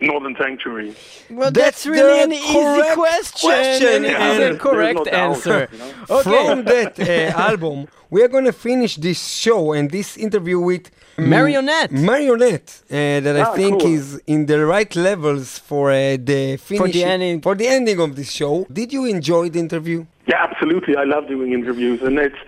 Northern 0.00 0.36
Sanctuary. 0.36 0.94
Well, 1.30 1.50
that's, 1.50 1.82
that's 1.82 1.86
really 1.86 2.22
an 2.22 2.32
easy 2.32 2.94
question. 2.94 3.48
question. 3.48 4.04
Yeah, 4.04 4.38
a 4.38 4.56
correct 4.56 5.00
no 5.06 5.10
answer. 5.10 5.66
Doubt, 5.66 5.72
you 5.72 5.78
know? 5.78 5.92
okay. 6.10 6.22
From 6.22 6.64
that 6.64 7.00
uh, 7.00 7.36
album, 7.36 7.88
we 8.10 8.22
are 8.22 8.28
going 8.28 8.44
to 8.44 8.52
finish 8.52 8.96
this 8.96 9.20
show 9.26 9.72
and 9.72 9.90
this 9.90 10.16
interview 10.16 10.60
with 10.60 10.90
Marionette. 11.18 11.90
Marionette, 11.90 12.82
uh, 12.90 13.20
that 13.20 13.36
ah, 13.36 13.52
I 13.52 13.56
think 13.56 13.80
cool. 13.80 13.92
is 13.92 14.20
in 14.26 14.46
the 14.46 14.64
right 14.64 14.94
levels 14.94 15.58
for 15.58 15.90
uh, 15.90 16.16
the 16.16 16.56
finish 16.56 16.78
for 16.78 16.88
the 16.88 17.04
ending 17.04 17.40
for 17.40 17.54
the 17.54 17.66
ending 17.66 18.00
of 18.00 18.14
this 18.14 18.30
show. 18.30 18.66
Did 18.72 18.92
you 18.92 19.04
enjoy 19.04 19.50
the 19.50 19.58
interview? 19.58 20.06
Yeah, 20.26 20.46
absolutely. 20.48 20.96
I 20.96 21.04
love 21.04 21.26
doing 21.26 21.52
interviews, 21.52 22.02
and 22.02 22.18
it's 22.18 22.38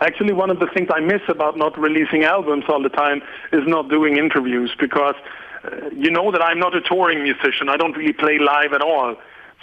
actually 0.00 0.32
one 0.32 0.50
of 0.50 0.60
the 0.60 0.68
things 0.68 0.88
I 0.94 1.00
miss 1.00 1.22
about 1.28 1.56
not 1.56 1.78
releasing 1.78 2.24
albums 2.24 2.64
all 2.68 2.82
the 2.82 2.88
time 2.88 3.20
is 3.52 3.66
not 3.66 3.88
doing 3.88 4.16
interviews 4.16 4.74
because 4.78 5.16
uh, 5.64 5.90
you 5.92 6.10
know 6.10 6.30
that 6.30 6.42
I'm 6.42 6.58
not 6.58 6.74
a 6.74 6.80
touring 6.80 7.22
musician. 7.22 7.68
I 7.68 7.76
don't 7.76 7.96
really 7.96 8.12
play 8.12 8.38
live 8.38 8.72
at 8.72 8.82
all. 8.82 9.16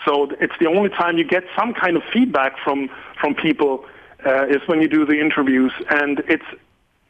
So 0.05 0.29
it's 0.39 0.53
the 0.59 0.67
only 0.67 0.89
time 0.89 1.17
you 1.17 1.23
get 1.23 1.43
some 1.57 1.73
kind 1.73 1.95
of 1.95 2.03
feedback 2.11 2.57
from 2.63 2.89
from 3.19 3.33
people 3.33 3.85
uh, 4.25 4.47
is 4.47 4.61
when 4.67 4.81
you 4.81 4.89
do 4.89 5.05
the 5.05 5.19
interviews, 5.19 5.71
and 5.89 6.19
it's 6.27 6.45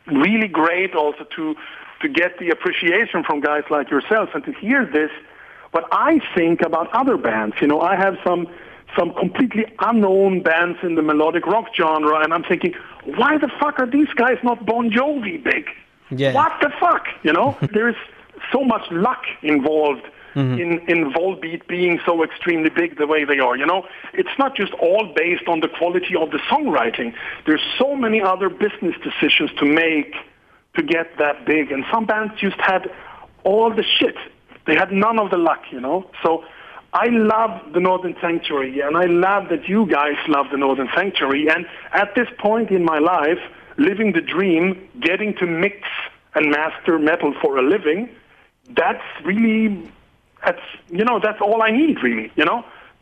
really 0.08 0.48
great 0.48 0.96
also 0.96 1.26
to 1.36 1.56
to 2.02 2.08
get 2.08 2.38
the 2.38 2.50
appreciation 2.50 3.24
from 3.24 3.40
guys 3.40 3.64
like 3.70 3.90
yourself 3.90 4.30
and 4.36 4.44
to 4.46 4.52
hear 4.54 4.86
this. 4.86 5.10
What 5.72 5.88
I 5.92 6.20
think 6.36 6.62
about 6.62 6.90
other 6.94 7.18
bands, 7.18 7.56
you 7.60 7.68
know, 7.68 7.82
I 7.82 7.96
have 7.96 8.18
some 8.24 8.48
some 8.98 9.14
completely 9.14 9.66
unknown 9.80 10.42
bands 10.42 10.80
in 10.82 10.96
the 10.96 11.02
melodic 11.02 11.46
rock 11.46 11.68
genre, 11.76 12.24
and 12.24 12.34
I'm 12.34 12.44
thinking, 12.44 12.74
why 13.04 13.38
the 13.38 13.50
fuck 13.60 13.80
are 13.80 13.86
these 13.86 14.08
guys 14.16 14.38
not 14.44 14.66
Bon 14.66 14.90
Jovi 14.90 15.44
big? 15.44 15.70
Yeah. 16.10 16.34
What 16.34 16.54
the 16.62 16.72
fuck? 16.80 17.06
You 17.24 17.34
know, 17.34 17.58
there's 17.74 17.96
so 18.52 18.64
much 18.64 18.90
luck 18.92 19.24
involved 19.44 20.04
mm-hmm. 20.38 20.62
in 20.62 20.72
in 20.88 21.12
Volbeat 21.12 21.68
being 21.68 22.00
so 22.06 22.24
extremely 22.24 22.70
big 22.70 22.98
the 22.98 23.08
way 23.08 23.26
they 23.26 23.40
are. 23.40 23.58
You 23.58 23.66
know, 23.66 23.86
it's 24.14 24.36
not 24.38 24.56
just 24.56 24.74
all 24.74 25.12
based 25.16 25.48
on 25.48 25.60
the 25.60 25.68
quality 25.68 26.16
of 26.16 26.32
the 26.32 26.40
songwriting. 26.50 27.14
There's 27.46 27.66
so 27.78 27.96
many 27.96 28.22
other 28.22 28.50
business 28.50 28.96
decisions 29.04 29.52
to 29.60 29.66
make 29.66 30.14
to 30.76 30.84
get 30.84 31.18
that 31.18 31.46
big, 31.46 31.72
and 31.72 31.84
some 31.92 32.06
bands 32.06 32.34
just 32.40 32.60
had 32.60 32.90
all 33.44 33.74
the 33.74 33.84
shit. 33.84 34.16
They 34.68 34.76
had 34.76 34.92
none 34.92 35.18
of 35.20 35.32
the 35.32 35.38
luck. 35.38 35.64
You 35.72 35.82
know, 35.82 36.10
so. 36.24 36.44
I 36.94 37.08
love 37.10 37.74
the 37.74 37.82
Northern 37.82 38.16
Sanctuary, 38.22 38.80
and 38.80 38.96
I 38.96 39.06
love 39.06 39.50
that 39.50 39.68
you 39.68 39.86
guys 39.88 40.16
love 40.30 40.46
the 40.52 40.58
Northern 40.58 40.88
Sanctuary. 40.96 41.48
And 41.50 41.66
at 41.92 42.16
this 42.16 42.30
point 42.40 42.72
in 42.72 42.86
my 42.86 42.98
life, 42.98 43.40
living 43.78 44.14
the 44.14 44.22
dream, 44.22 44.90
getting 45.02 45.36
to 45.36 45.46
mix 45.46 45.86
and 46.34 46.50
master 46.50 46.98
metal 46.98 47.36
for 47.42 47.58
a 47.58 47.62
living, 47.62 48.10
that's 48.70 49.04
really 49.26 49.92
that's 50.48 50.68
you 51.00 51.04
know 51.04 51.20
that's 51.20 51.42
all 51.42 51.62
I 51.62 51.72
need 51.72 52.02
really. 52.02 52.32
You 52.40 52.46
know, 52.50 52.60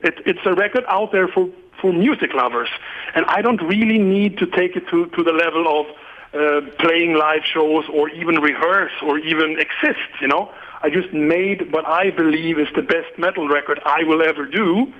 it, 0.08 0.16
it's 0.26 0.46
a 0.46 0.54
record 0.54 0.84
out 0.88 1.12
there 1.12 1.28
for 1.28 1.44
for 1.80 1.94
music 1.94 2.32
lovers, 2.34 2.72
and 3.16 3.24
I 3.38 3.40
don't 3.46 3.62
really 3.74 4.00
need 4.00 4.38
to 4.42 4.46
take 4.60 4.76
it 4.80 4.86
to 4.92 4.98
to 5.16 5.22
the 5.30 5.36
level 5.46 5.64
of 5.78 5.86
uh, 5.86 6.62
playing 6.84 7.12
live 7.26 7.44
shows 7.54 7.86
or 7.98 8.10
even 8.10 8.36
rehearse 8.50 8.96
or 9.08 9.20
even 9.20 9.50
exist. 9.66 10.10
You 10.22 10.30
know, 10.34 10.44
I 10.82 10.90
just 10.90 11.12
made 11.14 11.72
what 11.72 11.86
I 11.86 12.06
believe 12.10 12.56
is 12.66 12.70
the 12.82 12.88
best 12.96 13.12
metal 13.26 13.48
record 13.48 13.80
I 13.86 14.04
will 14.10 14.22
ever 14.32 14.46
do, 14.62 14.92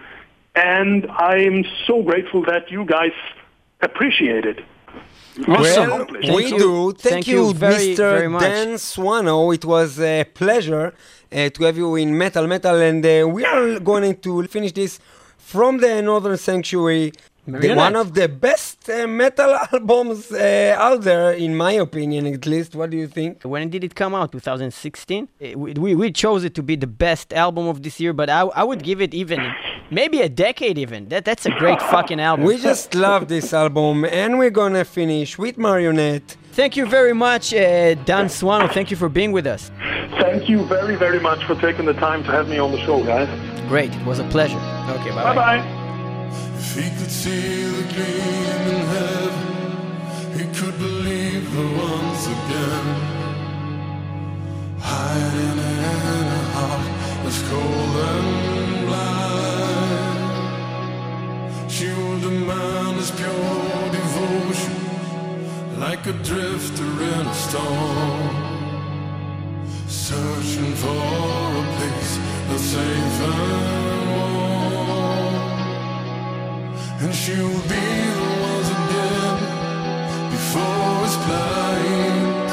and 0.56 1.00
I'm 1.32 1.66
so 1.88 2.04
grateful 2.10 2.42
that 2.52 2.64
you 2.70 2.86
guys 2.86 3.16
appreciate 3.82 4.46
it. 4.46 4.60
Well, 5.48 6.08
we 6.38 6.46
you. 6.46 6.58
do. 6.58 6.92
Thank, 6.92 7.14
Thank 7.14 7.28
you, 7.28 7.48
you 7.48 7.54
very, 7.54 7.88
Mr. 7.94 7.98
Very 7.98 8.40
Dan 8.46 8.70
Swano. 8.90 9.54
It 9.54 9.66
was 9.66 10.00
a 10.00 10.24
pleasure 10.42 10.94
uh, 11.32 11.50
to 11.50 11.64
have 11.64 11.78
you 11.78 11.96
in 11.96 12.18
Metal 12.18 12.48
Metal, 12.48 12.82
and 12.82 13.06
uh, 13.06 13.28
we 13.28 13.46
are 13.46 13.80
going 13.80 14.16
to 14.18 14.48
finish 14.48 14.72
this 14.72 15.00
from 15.38 15.78
the 15.78 16.02
Northern 16.02 16.38
Sanctuary 16.38 17.12
the, 17.48 17.76
one 17.76 17.96
of 17.96 18.14
the 18.14 18.28
best 18.28 18.90
uh, 18.90 19.06
metal 19.08 19.56
albums 19.72 20.32
uh, 20.32 20.76
out 20.80 21.02
there, 21.02 21.32
in 21.32 21.56
my 21.56 21.74
opinion, 21.74 22.26
at 22.26 22.46
least. 22.46 22.76
What 22.76 22.90
do 22.90 22.98
you 22.98 23.08
think? 23.08 23.44
When 23.44 23.70
did 23.70 23.84
it 23.84 23.94
come 23.94 24.16
out? 24.16 24.32
2016. 24.32 25.28
Uh, 25.40 25.58
we, 25.58 25.74
we, 25.74 25.96
we 25.96 26.12
chose 26.12 26.44
it 26.44 26.56
to 26.56 26.64
be 26.64 26.76
the 26.76 26.88
best 26.88 27.34
album 27.34 27.68
of 27.68 27.84
this 27.84 28.00
year, 28.00 28.14
but 28.14 28.30
I, 28.30 28.42
I 28.42 28.64
would 28.64 28.84
give 28.84 29.00
it 29.02 29.14
even 29.14 29.54
maybe 29.92 30.22
a 30.22 30.30
decade 30.30 30.78
even. 30.78 31.10
That 31.10 31.26
that's 31.26 31.46
a 31.46 31.52
great 31.52 31.82
fucking 31.82 32.20
album. 32.20 32.46
We 32.46 32.58
just 32.58 32.96
love 32.96 33.28
this 33.28 33.54
album, 33.54 34.06
and 34.06 34.40
we're 34.40 34.50
gonna 34.50 34.86
finish 34.86 35.38
with 35.38 35.58
Marionette. 35.58 36.38
Thank 36.56 36.78
you 36.78 36.86
very 36.86 37.14
much, 37.14 37.54
uh, 37.54 37.96
Dan 38.06 38.28
Swano. 38.28 38.72
Thank 38.72 38.90
you 38.90 38.96
for 38.96 39.10
being 39.10 39.34
with 39.34 39.46
us. 39.46 39.70
Thank 40.22 40.48
you 40.48 40.64
very, 40.66 40.96
very 40.96 41.20
much 41.20 41.44
for 41.44 41.56
taking 41.60 41.84
the 41.86 41.92
time 41.94 42.24
to 42.24 42.32
have 42.32 42.48
me 42.48 42.58
on 42.60 42.72
the 42.72 42.80
show, 42.86 43.04
guys. 43.04 43.28
Great. 43.68 43.94
It 43.94 44.06
was 44.06 44.20
a 44.20 44.24
pleasure. 44.30 44.58
Okay, 44.90 45.10
bye 45.10 45.36
bye. 45.36 45.36
Bye 45.36 45.60
If 46.58 46.76
he 46.76 46.90
could 46.98 47.12
see 47.12 47.66
the 47.66 47.84
gleam 47.94 48.68
in 48.72 48.86
heaven, 48.96 50.38
he 50.38 50.46
could 50.58 50.78
believe 50.80 51.46
her 51.56 51.68
once 51.76 52.26
again. 52.28 52.86
Hiding 54.80 55.60
in 55.60 55.60
a 55.60 56.42
heart 56.56 56.88
that's 57.24 57.42
cold 57.50 57.96
and 58.14 58.88
blind. 58.88 60.22
She 61.70 61.88
would 61.90 62.22
demand 62.22 62.96
his 62.96 63.12
pure 63.12 63.90
devotion, 63.92 64.74
like 65.78 66.06
a 66.08 66.14
drifter 66.14 66.84
in 66.84 67.28
a 67.28 67.34
storm. 67.34 68.36
Searching 69.88 70.74
for 70.76 70.88
a 70.88 71.66
place 71.78 72.20
that's 72.48 72.64
safe 72.64 73.22
and 73.30 74.10
warm. 74.12 75.36
And 77.02 77.14
she'll 77.14 77.62
be 77.74 77.88
the 78.18 78.30
ones 78.50 78.70
again 78.78 79.38
before 80.32 81.04
it's 81.06 81.18
blind. 81.26 82.50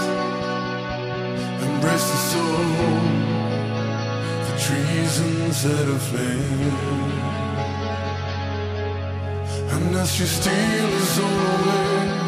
Embrace 1.66 2.08
the 2.12 2.20
soul, 2.32 3.02
the 4.46 4.54
treason 4.66 5.52
set 5.52 5.88
aflame. 5.96 6.72
And 9.74 9.96
as 9.96 10.10
she 10.14 10.24
steals 10.24 11.18
away 11.18 12.21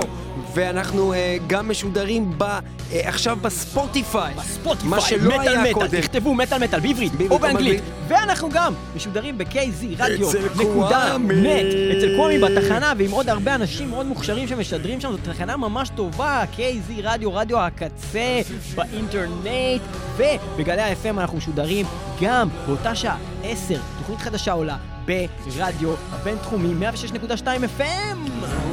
ואנחנו 0.56 1.14
אה, 1.14 1.38
גם 1.48 1.70
משודרים 1.70 2.34
ב- 2.38 2.44
אה, 2.44 2.60
עכשיו 2.92 3.38
בספוטיפיי. 3.42 4.34
מה 4.36 4.44
ספוטיפיי, 4.44 5.02
שלא 5.02 5.30
מטאל 5.30 5.48
היה 5.48 5.62
מטאל, 5.62 5.74
קודם. 5.74 6.02
תכתבו 6.02 6.34
מטאל 6.34 6.58
מטאל 6.64 6.80
בעברית 6.80 7.12
או 7.30 7.40
באנגלית. 7.40 7.84
ואנחנו 8.08 8.50
גם 8.54 8.74
משודרים 8.96 9.38
ב-KZ 9.38 9.86
רדיו, 10.00 10.30
נקודה. 10.60 11.18
נט, 11.18 11.66
אצל 11.98 12.16
קוואמי 12.16 12.40
בתחנה 12.40 12.94
ועם 12.98 13.12
עוד 13.12 13.30
הרבה 13.30 13.56
אנשים 13.56 13.90
מאוד 13.90 14.06
מוכשרים 14.06 14.48
שמשדרים 14.48 15.02
שם, 15.02 15.12
זאת 15.12 15.20
תחנה 15.24 15.58
ממש 15.58 15.90
טובה, 15.96 16.44
KZ 16.58 16.92
רדיו, 17.04 17.34
רדיו 17.34 17.60
הקצה, 17.60 18.42
באינטרנט, 18.76 19.82
ובגלי 20.18 20.82
ה-FM 20.82 21.20
אנחנו 21.20 21.38
משודרים 21.38 21.86
גם 22.22 22.48
באותה 22.68 22.96
שעה, 22.96 23.18
10, 23.44 23.76
תוכנית 24.00 24.20
חדשה 24.20 24.52
עולה 24.52 24.78
ברדיו 25.06 25.94
הבינתחומי 26.12 26.88
106.2 27.04 27.46
FM. 27.80 28.73